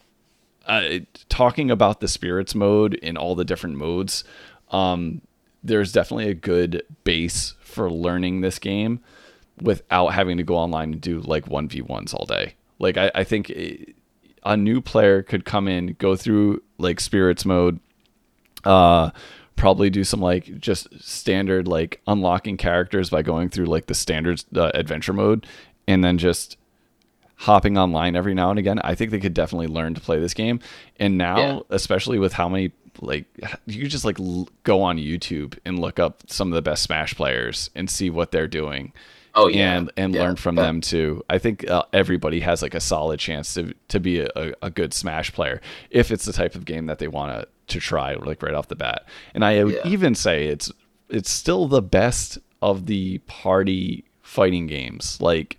uh, 0.67 1.01
talking 1.29 1.71
about 1.71 2.01
the 2.01 2.09
spirits 2.09 2.55
mode 2.55 2.95
in 2.95 3.17
all 3.17 3.35
the 3.35 3.45
different 3.45 3.77
modes, 3.77 4.25
um, 4.71 5.21
there's 5.63 5.93
definitely 5.93 6.29
a 6.29 6.35
good 6.35 6.83
base 7.05 7.55
for 7.61 7.91
learning 7.91 8.41
this 8.41 8.59
game 8.59 9.01
without 9.61 10.09
having 10.09 10.37
to 10.39 10.43
go 10.43 10.57
online 10.57 10.93
and 10.93 11.01
do 11.01 11.21
like 11.21 11.47
1v1s 11.47 12.15
all 12.15 12.25
day. 12.25 12.55
Like, 12.79 12.97
I, 12.97 13.11
I 13.15 13.25
think 13.25 13.51
a 13.51 14.57
new 14.57 14.81
player 14.81 15.23
could 15.23 15.45
come 15.45 15.69
in, 15.69 15.97
go 15.99 16.17
through 16.17 16.63
like 16.79 17.01
spirits 17.01 17.45
mode, 17.45 17.79
uh, 18.65 19.11
probably 19.57 19.91
do 19.91 20.05
some 20.05 20.21
like 20.21 20.59
just 20.59 20.89
standard 21.03 21.69
like 21.69 22.01
unlocking 22.07 22.57
characters 22.57 23.11
by 23.11 23.21
going 23.21 23.51
through 23.51 23.67
like 23.67 23.87
the 23.87 23.95
standard 23.95 24.43
uh, 24.57 24.71
adventure 24.73 25.13
mode 25.13 25.47
and 25.87 26.03
then 26.03 26.17
just 26.17 26.57
hopping 27.37 27.77
online 27.77 28.17
every 28.17 28.35
now 28.35 28.51
and 28.51 28.59
again. 28.59 28.79
I 28.85 28.95
think 28.95 29.11
they 29.11 29.21
could 29.21 29.35
definitely 29.35 29.67
learn 29.67 29.95
to 29.95 30.01
play 30.01 30.19
this 30.19 30.35
game. 30.35 30.61
And 30.99 31.19
now, 31.19 31.39
yeah. 31.39 31.61
especially 31.71 32.19
with 32.19 32.33
how 32.33 32.49
many 32.49 32.73
like 33.01 33.27
you 33.67 33.89
just 33.89 34.05
like 34.05 34.19
l- 34.21 34.49
go 34.65 34.83
on 34.83 34.99
YouTube 34.99 35.59
and 35.65 35.79
look 35.79 35.99
up 35.99 36.23
some 36.29 36.49
of 36.49 36.55
the 36.55 36.63
best 36.63 36.83
Smash 36.83 37.15
players 37.15 37.71
and 37.75 37.89
see 37.89 38.11
what 38.11 38.31
they're 38.31 38.49
doing. 38.49 38.93
Oh 39.35 39.49
yeah, 39.49 39.77
and 39.77 39.93
and 39.97 40.15
yeah. 40.15 40.23
learn 40.23 40.37
from 40.37 40.57
yeah. 40.57 40.65
them 40.65 40.81
too. 40.81 41.25
I 41.31 41.39
think 41.39 41.69
uh, 41.69 41.85
everybody 41.93 42.41
has 42.41 42.63
like 42.63 42.75
a 42.75 42.81
solid 42.81 43.21
chance 43.21 43.55
to 43.55 43.75
to 43.89 44.01
be 44.01 44.21
a, 44.21 44.53
a 44.61 44.71
good 44.71 44.93
Smash 44.93 45.33
player 45.33 45.61
if 45.91 46.11
it's 46.11 46.25
the 46.25 46.33
type 46.33 46.55
of 46.55 46.65
game 46.65 46.87
that 46.87 46.99
they 46.99 47.09
want 47.09 47.41
to 47.41 47.49
to 47.75 47.81
try 47.81 48.15
like 48.15 48.43
right 48.43 48.55
off 48.55 48.69
the 48.69 48.77
bat. 48.77 49.07
And 49.35 49.45
I 49.45 49.63
would 49.65 49.81
even 49.85 50.15
say 50.15 50.47
it's 50.47 50.73
it's 51.09 51.31
still 51.31 51.69
the 51.69 51.83
best 51.83 52.39
of 52.63 52.87
the 52.87 53.19
party 53.27 54.05
fighting 54.23 54.67
games. 54.67 55.21
Like 55.21 55.59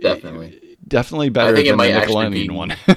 definitely, 0.00 0.76
definitely 0.86 1.30
better 1.30 1.56
than 1.56 1.64
the 1.64 1.84
Nickelodeon 1.84 2.32
be, 2.32 2.48
one. 2.50 2.70
I 2.88 2.94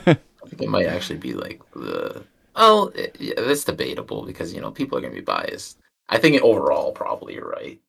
think 0.48 0.62
it 0.62 0.70
might 0.70 0.88
actually 0.88 1.20
be 1.20 1.34
like 1.34 1.62
the 1.74 2.24
Oh, 2.56 2.92
yeah, 3.20 3.34
that's 3.38 3.64
debatable 3.64 4.26
because 4.26 4.54
you 4.54 4.62
know 4.62 4.72
people 4.72 4.98
are 4.98 5.02
gonna 5.02 5.14
be 5.14 5.22
biased. 5.22 5.80
I 6.10 6.18
think 6.18 6.42
overall, 6.42 6.92
probably 6.92 7.36
you're 7.36 7.50
right. 7.50 7.80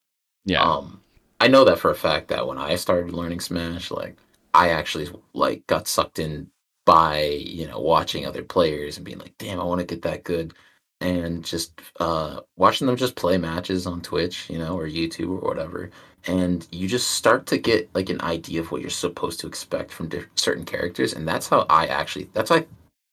Yeah. 0.45 0.63
Um, 0.63 1.03
I 1.41 1.49
know 1.49 1.65
that 1.65 1.79
for 1.79 1.91
a 1.91 1.95
fact 1.97 2.29
that 2.29 2.47
when 2.47 2.59
I 2.59 2.77
started 2.77 3.13
learning 3.13 3.41
Smash, 3.41 3.91
like 3.91 4.17
I 4.55 4.71
actually 4.71 5.09
like 5.35 5.67
got 5.67 5.89
sucked 5.89 6.19
in 6.19 6.49
by 6.85 7.23
you 7.23 7.67
know 7.67 7.81
watching 7.81 8.27
other 8.27 8.43
players 8.43 8.97
and 8.97 9.05
being 9.05 9.19
like, 9.19 9.37
damn, 9.39 9.61
I 9.61 9.65
want 9.65 9.81
to 9.81 9.87
get 9.87 10.03
that 10.03 10.25
good, 10.25 10.55
and 11.01 11.45
just 11.45 11.81
uh, 12.01 12.41
watching 12.57 12.87
them 12.87 12.97
just 12.97 13.17
play 13.17 13.39
matches 13.39 13.87
on 13.87 14.01
Twitch, 14.03 14.49
you 14.51 14.59
know, 14.59 14.79
or 14.79 14.87
YouTube 14.89 15.31
or 15.31 15.49
whatever, 15.49 15.91
and 16.27 16.67
you 16.71 16.87
just 16.89 17.11
start 17.13 17.47
to 17.47 17.59
get 17.59 17.93
like 17.95 18.09
an 18.11 18.21
idea 18.23 18.61
of 18.61 18.71
what 18.71 18.81
you're 18.81 18.91
supposed 18.91 19.41
to 19.41 19.47
expect 19.49 19.93
from 19.93 20.09
different 20.09 20.39
certain 20.39 20.65
characters, 20.65 21.13
and 21.15 21.27
that's 21.27 21.49
how 21.49 21.67
I 21.69 21.87
actually 21.87 22.31
that's 22.33 22.51
why 22.51 22.67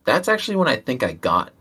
that's 0.05 0.27
actually 0.27 0.57
when 0.57 0.67
I 0.67 0.77
think 0.77 1.03
I 1.03 1.13
got 1.13 1.51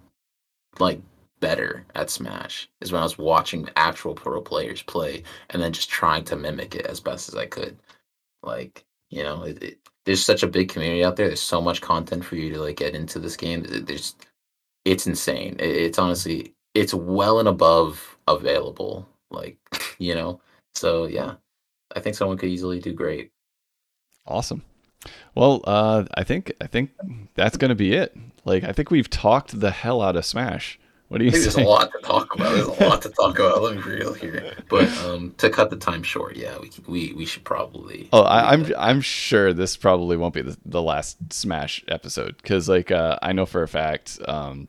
like 0.79 1.01
better 1.41 1.85
at 1.95 2.11
Smash 2.11 2.69
is 2.81 2.93
when 2.93 3.01
I 3.01 3.05
was 3.05 3.19
watching 3.19 3.69
actual 3.77 4.15
pro 4.15 4.41
players 4.41 4.83
play 4.83 5.23
and 5.51 5.63
then 5.63 5.73
just 5.73 5.91
trying 5.91 6.25
to 6.25 6.37
mimic 6.37 6.75
it 6.75 6.87
as 6.87 7.01
best 7.01 7.29
as 7.29 7.35
I 7.35 7.47
could. 7.47 7.77
Like, 8.43 8.85
you 9.11 9.23
know, 9.23 9.43
it, 9.43 9.63
it, 9.63 9.79
there's 10.05 10.25
such 10.25 10.43
a 10.43 10.49
big 10.49 10.69
community 10.69 11.05
out 11.05 11.17
there. 11.17 11.27
There's 11.29 11.41
so 11.41 11.61
much 11.61 11.81
content 11.81 12.25
for 12.25 12.37
you 12.37 12.53
to 12.55 12.61
like 12.61 12.77
get 12.77 12.95
into 12.95 13.19
this 13.19 13.37
game. 13.37 13.65
There's, 13.69 14.17
it's 14.85 15.07
insane. 15.07 15.57
It, 15.59 15.71
it's 15.71 15.99
honestly, 15.99 16.55
it's 16.75 16.95
well 16.95 17.39
and 17.39 17.49
above 17.49 18.19
available. 18.27 19.09
Like, 19.31 19.59
you 19.99 20.15
know, 20.15 20.41
so 20.75 21.07
yeah, 21.07 21.35
I 21.95 22.01
think 22.01 22.17
someone 22.17 22.39
could 22.39 22.49
easily 22.49 22.81
do 22.81 22.93
great. 22.93 23.31
Awesome. 24.27 24.63
Well, 25.35 25.63
uh, 25.65 26.05
I 26.15 26.25
think 26.25 26.53
I 26.61 26.67
think 26.67 26.91
that's 27.35 27.57
gonna 27.57 27.75
be 27.75 27.95
it. 27.95 28.17
Like, 28.45 28.65
I 28.65 28.73
think 28.73 28.91
we've 28.91 29.11
talked 29.11 29.59
the 29.59 29.71
hell 29.71 30.03
out 30.03 30.17
of 30.17 30.25
Smash. 30.25 30.79
What 31.09 31.19
do 31.19 31.25
you 31.25 31.31
think 31.31 31.45
There's 31.45 31.57
a 31.57 31.63
lot 31.63 31.91
to 31.93 31.99
talk 32.01 32.35
about. 32.35 32.53
There's 32.53 32.67
a 32.67 32.85
lot 32.89 33.01
to 33.03 33.09
talk 33.09 33.39
about. 33.39 33.63
Let 33.63 33.77
me 33.77 33.83
be 33.83 33.91
real 33.91 34.13
here. 34.13 34.53
But 34.69 34.89
um, 35.05 35.35
to 35.39 35.49
cut 35.49 35.71
the 35.71 35.77
time 35.77 36.03
short, 36.03 36.37
yeah, 36.37 36.59
we 36.59 36.71
we, 36.87 37.13
we 37.15 37.25
should 37.25 37.45
probably. 37.45 38.09
Oh, 38.13 38.23
I, 38.23 38.53
am 38.53 38.67
I'm, 38.67 38.75
I'm 38.77 39.01
sure 39.01 39.55
this 39.55 39.77
probably 39.77 40.19
won't 40.19 40.35
be 40.35 40.43
the, 40.43 40.57
the 40.67 40.83
last 40.83 41.33
Smash 41.33 41.83
episode 41.89 42.37
because 42.37 42.69
like 42.69 42.91
uh, 42.91 43.19
I 43.23 43.33
know 43.33 43.47
for 43.47 43.63
a 43.63 43.69
fact 43.69 44.19
um, 44.27 44.69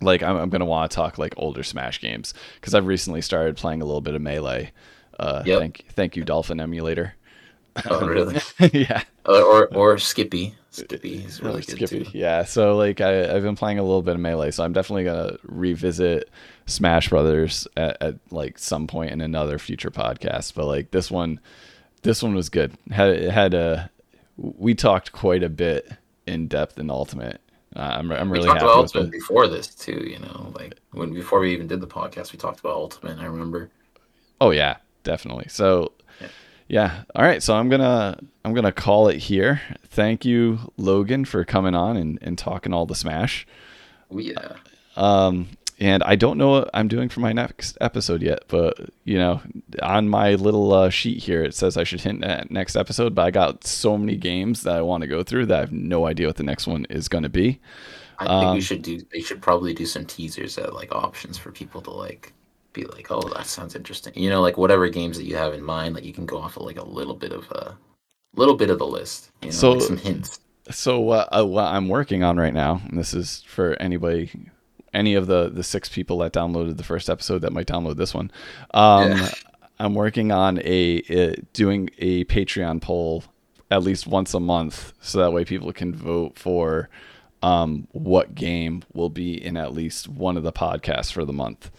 like 0.00 0.22
I'm, 0.22 0.36
I'm 0.36 0.50
gonna 0.50 0.66
want 0.66 0.90
to 0.90 0.94
talk 0.94 1.16
like 1.18 1.34
older 1.36 1.62
Smash 1.62 2.00
games 2.00 2.34
because 2.56 2.74
I've 2.74 2.86
recently 2.86 3.22
started 3.22 3.56
playing 3.56 3.80
a 3.80 3.84
little 3.86 4.00
bit 4.00 4.14
of 4.14 4.22
Melee. 4.22 4.70
Uh, 5.18 5.42
yep. 5.46 5.60
Thank 5.60 5.84
thank 5.90 6.16
you, 6.16 6.24
Dolphin 6.24 6.60
Emulator. 6.60 7.14
Oh, 7.90 8.06
really? 8.06 8.40
yeah. 8.72 9.02
Or 9.26 9.66
or 9.74 9.96
Slippi. 9.96 10.54
Slippi 10.70 11.24
is 11.24 11.42
really 11.42 11.62
good 11.62 11.78
Slippi. 11.78 12.04
too. 12.04 12.18
Yeah. 12.18 12.44
So 12.44 12.76
like 12.76 13.00
I 13.00 13.34
I've 13.34 13.42
been 13.42 13.56
playing 13.56 13.80
a 13.80 13.82
little 13.82 14.02
bit 14.02 14.14
of 14.14 14.20
melee, 14.20 14.52
so 14.52 14.62
I'm 14.62 14.72
definitely 14.72 15.04
gonna 15.04 15.36
revisit 15.42 16.30
Smash 16.66 17.08
Brothers 17.08 17.66
at, 17.76 18.00
at 18.00 18.14
like 18.30 18.58
some 18.58 18.86
point 18.86 19.10
in 19.10 19.20
another 19.20 19.58
future 19.58 19.90
podcast. 19.90 20.54
But 20.54 20.66
like 20.66 20.92
this 20.92 21.10
one, 21.10 21.40
this 22.02 22.22
one 22.22 22.34
was 22.34 22.48
good. 22.48 22.72
Had 22.92 23.20
had 23.22 23.54
a 23.54 23.90
we 24.36 24.74
talked 24.74 25.12
quite 25.12 25.42
a 25.42 25.48
bit 25.48 25.90
in 26.26 26.46
depth 26.46 26.78
in 26.78 26.90
Ultimate. 26.90 27.40
Uh, 27.74 27.80
I'm 27.80 28.12
I'm 28.12 28.30
really 28.30 28.44
we 28.44 28.48
talked 28.48 28.60
happy 28.60 28.70
about 28.70 28.78
Ultimate 28.82 29.10
before 29.10 29.48
this 29.48 29.74
too. 29.74 30.04
You 30.06 30.20
know, 30.20 30.52
like 30.54 30.76
when 30.92 31.12
before 31.12 31.40
we 31.40 31.52
even 31.52 31.66
did 31.66 31.80
the 31.80 31.88
podcast, 31.88 32.32
we 32.32 32.38
talked 32.38 32.60
about 32.60 32.74
Ultimate. 32.74 33.18
I 33.18 33.24
remember. 33.24 33.70
Oh 34.40 34.50
yeah, 34.50 34.76
definitely. 35.02 35.46
So 35.48 35.92
Yeah. 36.68 37.02
All 37.14 37.24
right. 37.24 37.42
So 37.42 37.54
I'm 37.54 37.68
gonna 37.68 38.18
I'm 38.44 38.54
gonna 38.54 38.72
call 38.72 39.08
it 39.08 39.18
here. 39.18 39.60
Thank 39.88 40.24
you, 40.24 40.72
Logan, 40.76 41.24
for 41.24 41.44
coming 41.44 41.74
on 41.74 41.96
and, 41.96 42.18
and 42.22 42.38
talking 42.38 42.72
all 42.72 42.86
the 42.86 42.94
Smash. 42.94 43.46
Oh, 44.10 44.18
yeah. 44.18 44.56
Um, 44.96 45.48
and 45.80 46.02
I 46.04 46.14
don't 46.14 46.38
know 46.38 46.50
what 46.50 46.70
I'm 46.72 46.88
doing 46.88 47.08
for 47.08 47.20
my 47.20 47.32
next 47.32 47.76
episode 47.80 48.22
yet, 48.22 48.44
but 48.48 48.78
you 49.04 49.18
know, 49.18 49.42
on 49.82 50.08
my 50.08 50.34
little 50.36 50.72
uh, 50.72 50.90
sheet 50.90 51.22
here, 51.22 51.42
it 51.42 51.54
says 51.54 51.76
I 51.76 51.84
should 51.84 52.00
hint 52.00 52.22
at 52.24 52.50
next 52.50 52.76
episode. 52.76 53.14
But 53.14 53.26
I 53.26 53.30
got 53.30 53.64
so 53.64 53.98
many 53.98 54.16
games 54.16 54.62
that 54.62 54.76
I 54.76 54.82
want 54.82 55.02
to 55.02 55.08
go 55.08 55.22
through 55.22 55.46
that 55.46 55.56
I 55.56 55.60
have 55.60 55.72
no 55.72 56.06
idea 56.06 56.28
what 56.28 56.36
the 56.36 56.44
next 56.44 56.66
one 56.66 56.86
is 56.90 57.08
going 57.08 57.24
to 57.24 57.28
be. 57.28 57.60
I 58.18 58.26
think 58.26 58.30
Um, 58.30 58.54
we 58.54 58.60
should 58.60 58.82
do. 58.82 59.02
They 59.12 59.20
should 59.20 59.42
probably 59.42 59.74
do 59.74 59.86
some 59.86 60.06
teasers 60.06 60.58
at 60.58 60.74
like 60.74 60.94
options 60.94 61.38
for 61.38 61.50
people 61.50 61.80
to 61.82 61.90
like 61.90 62.32
be 62.74 62.84
like, 62.84 63.10
oh, 63.10 63.22
that 63.34 63.46
sounds 63.46 63.74
interesting. 63.74 64.12
You 64.14 64.28
know, 64.28 64.42
like 64.42 64.58
whatever 64.58 64.88
games 64.90 65.16
that 65.16 65.24
you 65.24 65.36
have 65.36 65.54
in 65.54 65.62
mind, 65.62 65.94
like 65.94 66.04
you 66.04 66.12
can 66.12 66.26
go 66.26 66.36
off 66.38 66.56
of 66.58 66.64
like 66.64 66.78
a 66.78 66.84
little 66.84 67.14
bit 67.14 67.32
of 67.32 67.50
a 67.52 67.76
little 68.36 68.54
bit 68.56 68.68
of 68.68 68.78
the 68.78 68.86
list. 68.86 69.30
You 69.40 69.48
know, 69.48 69.52
So- 69.52 69.72
like 69.72 69.82
some 69.82 69.96
hints. 69.96 70.40
So 70.70 71.10
uh, 71.10 71.26
uh, 71.30 71.44
what 71.44 71.64
I'm 71.64 71.88
working 71.88 72.22
on 72.22 72.38
right 72.38 72.54
now, 72.54 72.80
and 72.88 72.98
this 72.98 73.12
is 73.12 73.42
for 73.46 73.74
anybody, 73.80 74.30
any 74.94 75.14
of 75.14 75.26
the 75.26 75.50
the 75.50 75.62
six 75.62 75.88
people 75.90 76.18
that 76.18 76.32
downloaded 76.32 76.78
the 76.78 76.82
first 76.84 77.10
episode 77.10 77.40
that 77.40 77.52
might 77.52 77.66
download 77.66 77.96
this 77.96 78.14
one. 78.14 78.30
Um, 78.72 79.12
Yeah. 79.12 79.30
I'm 79.78 79.94
working 79.94 80.30
on 80.30 80.60
a, 80.64 81.02
uh 81.10 81.34
doing 81.52 81.90
a 81.98 82.24
Patreon 82.26 82.80
poll 82.80 83.24
at 83.72 83.82
least 83.82 84.06
once 84.06 84.32
a 84.32 84.40
month, 84.40 84.92
so 85.00 85.18
that 85.18 85.32
way 85.32 85.44
people 85.44 85.72
can 85.72 85.94
vote 85.94 86.38
for 86.38 86.88
um, 87.42 87.86
what 87.92 88.34
game 88.34 88.84
will 88.94 89.10
be 89.10 89.34
in 89.44 89.56
at 89.58 89.74
least 89.74 90.08
one 90.08 90.36
of 90.38 90.44
the 90.44 90.52
podcasts 90.52 91.12
for 91.12 91.24
the 91.26 91.32
month. 91.32 91.70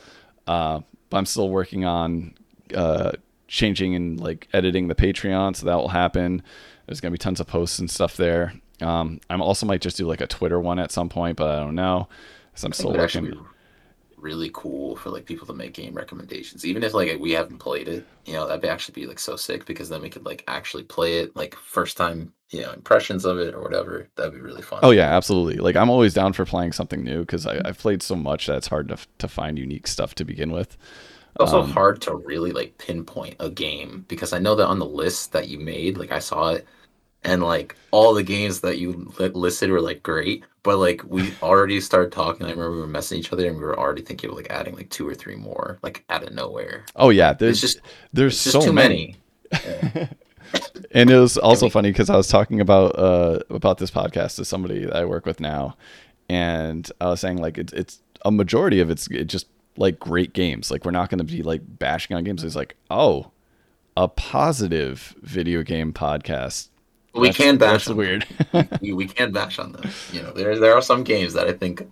Uh, 0.48 0.82
but 1.10 1.18
I'm 1.18 1.26
still 1.26 1.50
working 1.50 1.86
on 1.86 2.34
uh, 2.74 3.12
changing 3.48 3.96
and 3.96 4.20
like 4.20 4.48
editing 4.54 4.88
the 4.88 4.96
Patreon, 4.96 5.56
so 5.56 5.66
that 5.66 5.76
will 5.76 5.90
happen. 5.90 6.42
There's 6.86 7.02
gonna 7.02 7.12
be 7.12 7.18
tons 7.18 7.40
of 7.40 7.48
posts 7.48 7.80
and 7.80 7.90
stuff 7.90 8.18
there. 8.18 8.54
Um, 8.82 9.22
I'm 9.30 9.42
also 9.42 9.66
might 9.66 9.82
just 9.82 9.98
do 9.98 10.06
like 10.08 10.22
a 10.22 10.28
Twitter 10.28 10.60
one 10.60 10.80
at 10.80 10.92
some 10.92 11.10
point, 11.10 11.38
but 11.38 11.50
I 11.50 11.60
don't 11.60 11.76
know. 11.76 12.08
So 12.56 12.68
I'm 12.68 12.74
still 12.74 12.92
working. 13.24 13.46
Really 14.26 14.52
cool 14.54 14.96
for 14.98 15.10
like 15.12 15.26
people 15.26 15.48
to 15.48 15.54
make 15.54 15.74
game 15.76 15.94
recommendations, 15.96 16.66
even 16.66 16.84
if 16.84 16.94
like 16.94 17.20
we 17.20 17.32
haven't 17.34 17.60
played 17.60 17.88
it. 17.90 18.08
You 18.26 18.34
know, 18.34 18.48
that'd 18.48 18.62
be 18.62 18.68
actually 18.70 18.94
be 19.02 19.08
like 19.08 19.20
so 19.20 19.36
sick 19.38 19.66
because 19.66 19.90
then 19.90 20.02
we 20.02 20.10
could 20.10 20.26
like 20.26 20.44
actually 20.48 20.84
play 20.84 21.20
it, 21.20 21.36
like 21.36 21.56
first 21.56 21.98
time, 21.98 22.34
you 22.52 22.62
know, 22.62 22.72
impressions 22.74 23.26
of 23.26 23.38
it 23.40 23.54
or 23.56 23.62
whatever. 23.64 24.10
That'd 24.16 24.34
be 24.34 24.42
really 24.42 24.64
fun. 24.64 24.84
Oh 24.84 24.92
yeah, 24.92 25.16
absolutely. 25.16 25.56
Like 25.58 25.76
I'm 25.76 25.90
always 25.90 26.14
down 26.14 26.34
for 26.34 26.46
playing 26.46 26.74
something 26.74 27.04
new 27.04 27.22
because 27.22 27.48
I've 27.48 27.78
played 27.80 28.04
so 28.04 28.16
much 28.16 28.48
that 28.48 28.58
it's 28.58 28.68
hard 28.68 28.90
to 28.90 28.98
to 29.20 29.28
find 29.28 29.58
unique 29.58 29.88
stuff 29.88 30.14
to 30.16 30.26
begin 30.26 30.52
with. 30.52 30.78
It's 31.34 31.42
also 31.54 31.62
Um, 31.62 31.72
hard 31.74 32.02
to 32.04 32.16
really 32.16 32.52
like 32.52 32.78
pinpoint 32.78 33.36
a 33.40 33.50
game 33.50 34.06
because 34.08 34.32
I 34.34 34.40
know 34.40 34.56
that 34.56 34.68
on 34.68 34.80
the 34.80 34.86
list 34.86 35.34
that 35.34 35.50
you 35.50 35.60
made, 35.60 35.98
like 35.98 36.12
I 36.12 36.20
saw 36.20 36.52
it, 36.52 36.66
and 37.26 37.44
like 37.44 37.76
all 37.92 38.14
the 38.14 38.24
games 38.24 38.62
that 38.62 38.78
you 38.78 39.12
li- 39.20 39.30
listed 39.30 39.70
were 39.70 39.82
like 39.82 40.04
great, 40.04 40.44
but 40.64 40.78
like 40.78 41.04
we 41.06 41.34
already 41.44 41.82
started 41.82 42.12
talking. 42.12 42.46
I 42.46 42.52
remember 42.52 42.72
we 42.72 42.80
were 42.82 42.88
messing 42.88 43.20
each 43.20 43.34
other 43.34 43.48
and 43.48 43.58
we 43.58 43.64
were 43.64 43.78
already 43.78 44.02
thinking 44.02 44.30
of 44.30 44.36
like 44.36 44.50
adding 44.50 44.76
like 44.76 44.90
two 44.90 45.08
or 45.08 45.16
three 45.16 45.36
more, 45.36 45.80
like 45.84 46.06
out 46.10 46.24
of 46.24 46.34
nowhere. 46.34 46.86
Oh 46.96 47.10
yeah, 47.10 47.34
there's 47.34 47.64
It's 47.64 47.74
just 47.74 47.86
there's 48.14 48.34
it's 48.36 48.44
just 48.46 48.54
so 48.54 48.62
too 48.62 48.74
many. 48.74 49.18
many. 49.52 49.66
Yeah. 49.66 50.08
and 50.92 51.10
it 51.10 51.20
was 51.20 51.38
also 51.38 51.70
funny 51.70 51.92
because 51.92 52.10
I 52.10 52.16
was 52.16 52.28
talking 52.28 52.62
about 52.62 52.98
uh 52.98 53.40
about 53.50 53.80
this 53.80 53.92
podcast 53.92 54.36
to 54.38 54.46
somebody 54.46 54.86
that 54.86 54.96
I 54.96 55.06
work 55.06 55.26
with 55.26 55.40
now, 55.40 55.76
and 56.30 56.90
I 57.02 57.10
was 57.10 57.20
saying 57.20 57.38
like 57.38 57.58
it's 57.58 57.74
it's 57.74 58.02
a 58.24 58.32
majority 58.32 58.80
of 58.80 58.90
it's 58.90 59.08
it 59.08 59.26
just 59.26 59.48
like 59.78 60.00
great 60.00 60.34
games. 60.34 60.72
Like 60.72 60.86
we're 60.86 60.92
not 60.92 61.10
going 61.10 61.18
to 61.20 61.24
be 61.26 61.44
like 61.44 61.62
bashing 61.66 62.16
on 62.16 62.24
games. 62.24 62.44
It's 62.44 62.56
like 62.56 62.76
oh, 62.90 63.32
a 63.98 64.08
positive 64.08 65.16
video 65.22 65.64
game 65.64 65.94
podcast. 65.94 66.70
We 67.16 67.28
That's- 67.30 67.38
can 67.38 67.58
bash 67.58 67.72
That's 67.86 67.90
on 67.90 67.98
weird. 67.98 68.26
we, 68.82 68.94
we 68.94 69.08
can 69.08 69.32
bash 69.32 69.58
on 69.60 69.72
them. 69.72 69.90
You 70.12 70.22
know, 70.22 70.32
there 70.32 70.60
there 70.60 70.74
are 70.76 70.82
some 70.82 71.04
games 71.04 71.34
that 71.34 71.48
I 71.48 71.54
think 71.54 71.88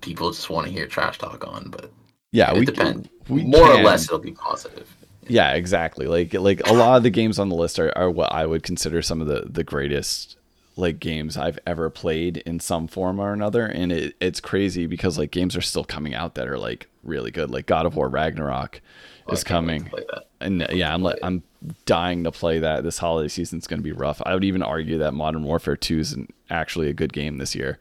people 0.00 0.30
just 0.32 0.50
want 0.50 0.66
to 0.66 0.72
hear 0.72 0.86
trash 0.86 1.18
talk 1.18 1.46
on, 1.46 1.70
but 1.70 1.90
yeah, 2.32 2.52
it 2.52 2.58
we 2.58 2.64
depends. 2.66 3.08
we 3.28 3.44
More 3.44 3.66
can. 3.68 3.80
or 3.80 3.84
less, 3.84 4.04
it'll 4.04 4.18
be 4.18 4.32
positive. 4.32 4.88
Yeah, 5.28 5.52
exactly. 5.54 6.06
Like 6.06 6.34
like 6.34 6.66
a 6.68 6.72
lot 6.72 6.96
of 6.96 7.02
the 7.02 7.10
games 7.10 7.38
on 7.38 7.48
the 7.48 7.56
list 7.56 7.78
are, 7.78 7.96
are 7.96 8.10
what 8.10 8.32
I 8.32 8.46
would 8.46 8.62
consider 8.62 9.02
some 9.02 9.20
of 9.20 9.26
the 9.26 9.44
the 9.48 9.64
greatest 9.64 10.36
like 10.78 11.00
games 11.00 11.36
I've 11.38 11.58
ever 11.66 11.88
played 11.88 12.36
in 12.38 12.60
some 12.60 12.86
form 12.86 13.18
or 13.18 13.32
another. 13.32 13.64
And 13.64 13.90
it, 13.90 14.14
it's 14.20 14.40
crazy 14.40 14.86
because 14.86 15.16
like 15.18 15.30
games 15.30 15.56
are 15.56 15.62
still 15.62 15.84
coming 15.84 16.14
out 16.14 16.34
that 16.34 16.46
are 16.48 16.58
like 16.58 16.86
really 17.02 17.30
good. 17.30 17.50
Like 17.50 17.64
God 17.66 17.86
of 17.86 17.96
War 17.96 18.08
Ragnarok 18.10 18.82
Oh, 19.28 19.32
is 19.32 19.44
can't 19.44 19.66
wait 19.66 19.80
to 19.80 19.90
coming. 19.90 20.22
And 20.40 20.62
uh, 20.62 20.68
yeah, 20.70 20.92
I'm 20.92 21.02
like 21.02 21.18
I'm 21.22 21.42
dying 21.84 22.24
to 22.24 22.32
play 22.32 22.58
that. 22.60 22.84
This 22.84 22.98
holiday 22.98 23.28
season's 23.28 23.66
going 23.66 23.78
to 23.78 23.84
be 23.84 23.92
rough. 23.92 24.20
I 24.24 24.34
would 24.34 24.44
even 24.44 24.62
argue 24.62 24.98
that 24.98 25.12
Modern 25.12 25.44
Warfare 25.44 25.76
2 25.76 25.98
is 25.98 26.12
an, 26.12 26.28
actually 26.50 26.88
a 26.88 26.92
good 26.92 27.12
game 27.12 27.38
this 27.38 27.54
year. 27.54 27.78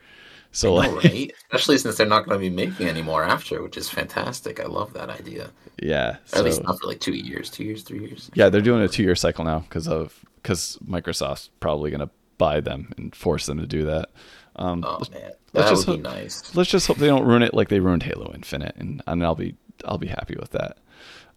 So 0.52 0.70
know, 0.70 0.76
like 0.76 1.04
right? 1.04 1.34
Especially 1.52 1.78
since 1.78 1.98
they're 1.98 2.08
not 2.08 2.26
going 2.26 2.40
to 2.40 2.50
be 2.50 2.50
making 2.50 2.88
any 2.88 3.02
more 3.02 3.24
after, 3.24 3.62
which 3.62 3.76
is 3.76 3.90
fantastic. 3.90 4.60
I 4.60 4.66
love 4.66 4.94
that 4.94 5.10
idea. 5.10 5.52
yeah, 5.82 6.18
so, 6.26 6.40
at 6.40 6.46
least 6.46 6.64
not 6.64 6.80
for 6.80 6.88
like 6.88 7.02
two 7.02 7.14
years, 7.14 7.50
two 7.50 7.66
years, 7.66 7.84
three 7.84 8.00
years. 8.00 8.32
yeah, 8.36 8.50
they're 8.50 8.62
doing 8.62 8.82
a 8.82 8.88
2-year 8.88 9.16
cycle 9.16 9.44
now 9.44 9.60
because 9.60 9.88
of 9.88 10.24
because 10.42 10.78
Microsoft's 10.88 11.50
probably 11.60 11.90
going 11.92 12.08
to 12.08 12.10
buy 12.38 12.62
them 12.62 12.94
and 12.98 13.14
force 13.16 13.48
them 13.48 13.58
to 13.60 13.68
do 13.68 13.86
that. 13.86 14.10
Um, 14.56 14.84
Oh 14.88 15.02
man, 15.12 15.32
that 15.52 15.76
would 15.76 15.86
be 15.86 15.98
nice. 15.98 16.56
let's 16.56 16.70
just 16.70 16.88
hope 16.88 16.98
they 16.98 17.08
don't 17.08 17.26
ruin 17.26 17.42
it 17.42 17.54
like 17.54 17.68
they 17.68 17.82
ruined 17.82 18.04
Halo 18.04 18.32
Infinite, 18.34 18.76
and, 18.78 19.02
and 19.08 19.26
I'll 19.26 19.36
be 19.36 19.56
I'll 19.84 19.98
be 19.98 20.08
happy 20.08 20.36
with 20.40 20.52
that. 20.52 20.78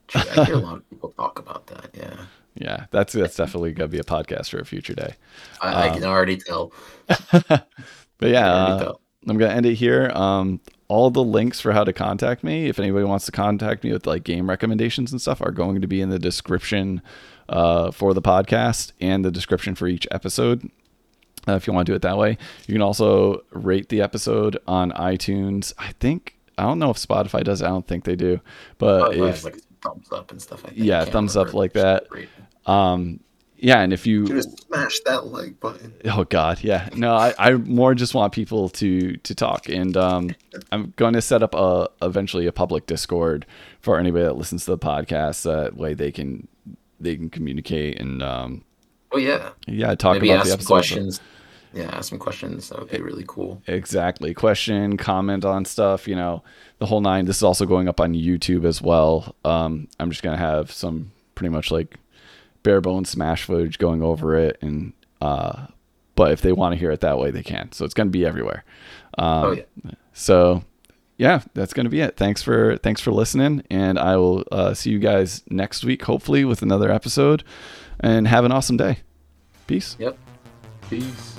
True, 0.09 0.23
I 0.37 0.45
hear 0.45 0.55
a 0.57 0.59
lot 0.59 0.77
of 0.79 0.91
people 0.91 1.11
talk 1.17 1.39
about 1.39 1.67
that. 1.69 1.91
Yeah, 1.95 2.17
Yeah, 2.55 2.87
that's 2.91 3.13
that's 3.13 3.37
definitely 3.37 3.73
gonna 3.73 3.89
be 3.89 3.99
a 3.99 4.05
podcast 4.05 4.51
for 4.51 4.59
a 4.59 4.65
future 4.65 4.95
day. 4.95 5.15
I, 5.61 5.73
I 5.73 5.89
Um, 5.89 5.95
can 6.01 6.05
already 6.05 6.37
tell. 6.37 6.73
But 7.31 8.31
yeah, 8.31 8.53
uh, 8.53 8.93
I'm 9.29 9.39
gonna 9.39 9.55
end 9.55 9.67
it 9.67 9.75
here. 9.75 10.11
Um, 10.15 10.61
all 10.89 11.11
the 11.11 11.23
links 11.23 11.61
for 11.61 11.73
how 11.73 11.85
to 11.85 11.93
contact 11.93 12.43
me, 12.43 12.67
if 12.67 12.79
anybody 12.79 13.05
wants 13.05 13.27
to 13.27 13.33
contact 13.33 13.85
me 13.85 13.93
with 13.93 14.07
like 14.07 14.25
game 14.25 14.49
recommendations 14.49 15.13
and 15.13 15.21
stuff, 15.21 15.41
are 15.43 15.51
going 15.51 15.81
to 15.83 15.87
be 15.87 16.01
in 16.01 16.09
the 16.09 16.19
description 16.19 17.03
uh, 17.49 17.91
for 17.91 18.15
the 18.15 18.23
podcast 18.23 18.93
and 19.01 19.25
the 19.25 19.31
description 19.31 19.75
for 19.75 19.87
each 19.87 20.07
episode. 20.11 20.71
Uh, 21.47 21.53
if 21.53 21.67
you 21.67 21.73
want 21.73 21.87
to 21.87 21.93
do 21.93 21.97
it 21.97 22.03
that 22.03 22.17
way, 22.19 22.37
you 22.67 22.75
can 22.75 22.83
also 22.83 23.43
rate 23.53 23.89
the 23.91 24.01
episode 24.03 24.59
on 24.67 24.91
iTunes. 24.93 25.73
I 25.79 25.93
think 26.01 26.37
I 26.57 26.63
don't 26.63 26.79
know 26.79 26.91
if 26.91 26.97
Spotify 26.97 27.45
does. 27.45 27.63
I 27.63 27.69
don't 27.69 27.87
think 27.87 28.05
they 28.05 28.17
do, 28.17 28.41
but 28.79 29.15
if 29.15 29.45
like 29.45 29.59
thumbs 29.83 30.11
up 30.13 30.31
and 30.31 30.41
stuff. 30.41 30.65
like 30.65 30.75
think. 30.75 30.87
Yeah, 30.87 31.05
thumbs 31.05 31.37
up 31.37 31.55
like 31.55 31.73
that. 31.75 32.07
Um, 32.67 33.21
yeah, 33.61 33.81
and 33.81 33.93
if 33.93 34.07
you 34.07 34.27
Just 34.27 34.67
smash 34.67 35.01
that 35.01 35.27
like 35.27 35.59
button. 35.59 35.93
Oh 36.05 36.25
God, 36.25 36.63
yeah. 36.63 36.89
No, 36.95 37.15
I, 37.15 37.35
I 37.39 37.53
more 37.55 37.95
just 37.95 38.15
want 38.15 38.33
people 38.33 38.69
to 38.71 39.17
to 39.17 39.35
talk, 39.35 39.69
and 39.69 39.97
um, 39.97 40.31
I'm 40.71 40.93
going 40.97 41.15
to 41.15 41.23
set 41.23 41.43
up 41.43 41.55
a 41.55 41.89
eventually 42.01 42.47
a 42.47 42.53
public 42.53 42.87
Discord 42.87 43.47
for 43.81 43.99
anybody 43.99 44.25
that 44.25 44.37
listens 44.37 44.65
to 44.67 44.71
the 44.71 44.79
podcast. 44.79 45.43
That 45.43 45.77
way 45.77 45.95
they 45.95 46.13
can 46.13 46.47
they 47.01 47.17
can 47.17 47.31
communicate 47.31 48.01
and 48.01 48.23
um, 48.23 48.65
Oh 49.11 49.19
yeah, 49.19 49.51
yeah, 49.67 49.95
talk 49.95 50.15
maybe 50.15 50.31
about 50.31 50.45
the 50.45 50.51
some 50.51 50.55
episodes. 50.55 50.67
questions. 50.67 51.21
Yeah, 51.73 51.91
ask 51.95 52.09
some 52.09 52.19
questions. 52.19 52.69
That 52.71 52.79
would 52.79 52.91
be 52.91 53.01
really 53.01 53.25
cool. 53.27 53.63
Exactly. 53.67 54.33
Question, 54.35 54.97
comment 54.97 55.45
on 55.45 55.65
stuff, 55.65 56.09
you 56.09 56.17
know, 56.17 56.43
the 56.79 56.87
whole 56.87 57.01
nine. 57.01 57.27
This 57.27 57.37
is 57.37 57.43
also 57.43 57.67
going 57.67 57.89
up 57.89 58.01
on 58.01 58.15
YouTube 58.15 58.65
as 58.65 58.81
well. 58.81 59.35
Um, 59.45 59.89
I'm 60.01 60.11
just 60.11 60.23
gonna 60.23 60.37
have 60.39 60.73
some 60.73 61.13
pretty 61.35 61.51
much 61.51 61.71
like 61.71 61.99
bare 62.63 62.81
bones 62.81 63.09
smash 63.09 63.45
footage 63.45 63.79
going 63.79 64.03
over 64.03 64.37
it 64.37 64.59
and 64.61 64.93
uh 65.21 65.67
but 66.17 66.33
if 66.33 66.41
they 66.41 66.53
want 66.53 66.73
to 66.73 66.79
hear 66.79 66.91
it 66.91 67.01
that 67.01 67.19
way 67.19 67.31
they 67.31 67.43
can. 67.43 67.71
So 67.73 67.85
it's 67.85 67.95
gonna 67.95 68.11
be 68.11 68.27
everywhere. 68.27 68.65
Um 69.17 69.45
oh 69.45 69.53
yeah. 69.53 69.93
so 70.13 70.65
yeah, 71.17 71.43
that's 71.55 71.73
gonna 71.73 71.89
be 71.89 72.01
it. 72.01 72.17
Thanks 72.17 72.43
for 72.43 72.77
thanks 72.79 73.01
for 73.01 73.13
listening 73.13 73.63
and 73.71 73.99
I 73.99 74.17
will 74.17 74.45
uh, 74.51 74.75
see 74.75 74.91
you 74.91 74.99
guys 74.99 75.43
next 75.49 75.85
week, 75.85 76.03
hopefully 76.03 76.45
with 76.45 76.61
another 76.61 76.91
episode. 76.91 77.45
And 78.01 78.29
have 78.29 78.45
an 78.45 78.53
awesome 78.53 78.77
day. 78.77 78.99
Peace. 79.67 79.97
Yep. 79.99 80.17
Peace. 80.89 81.38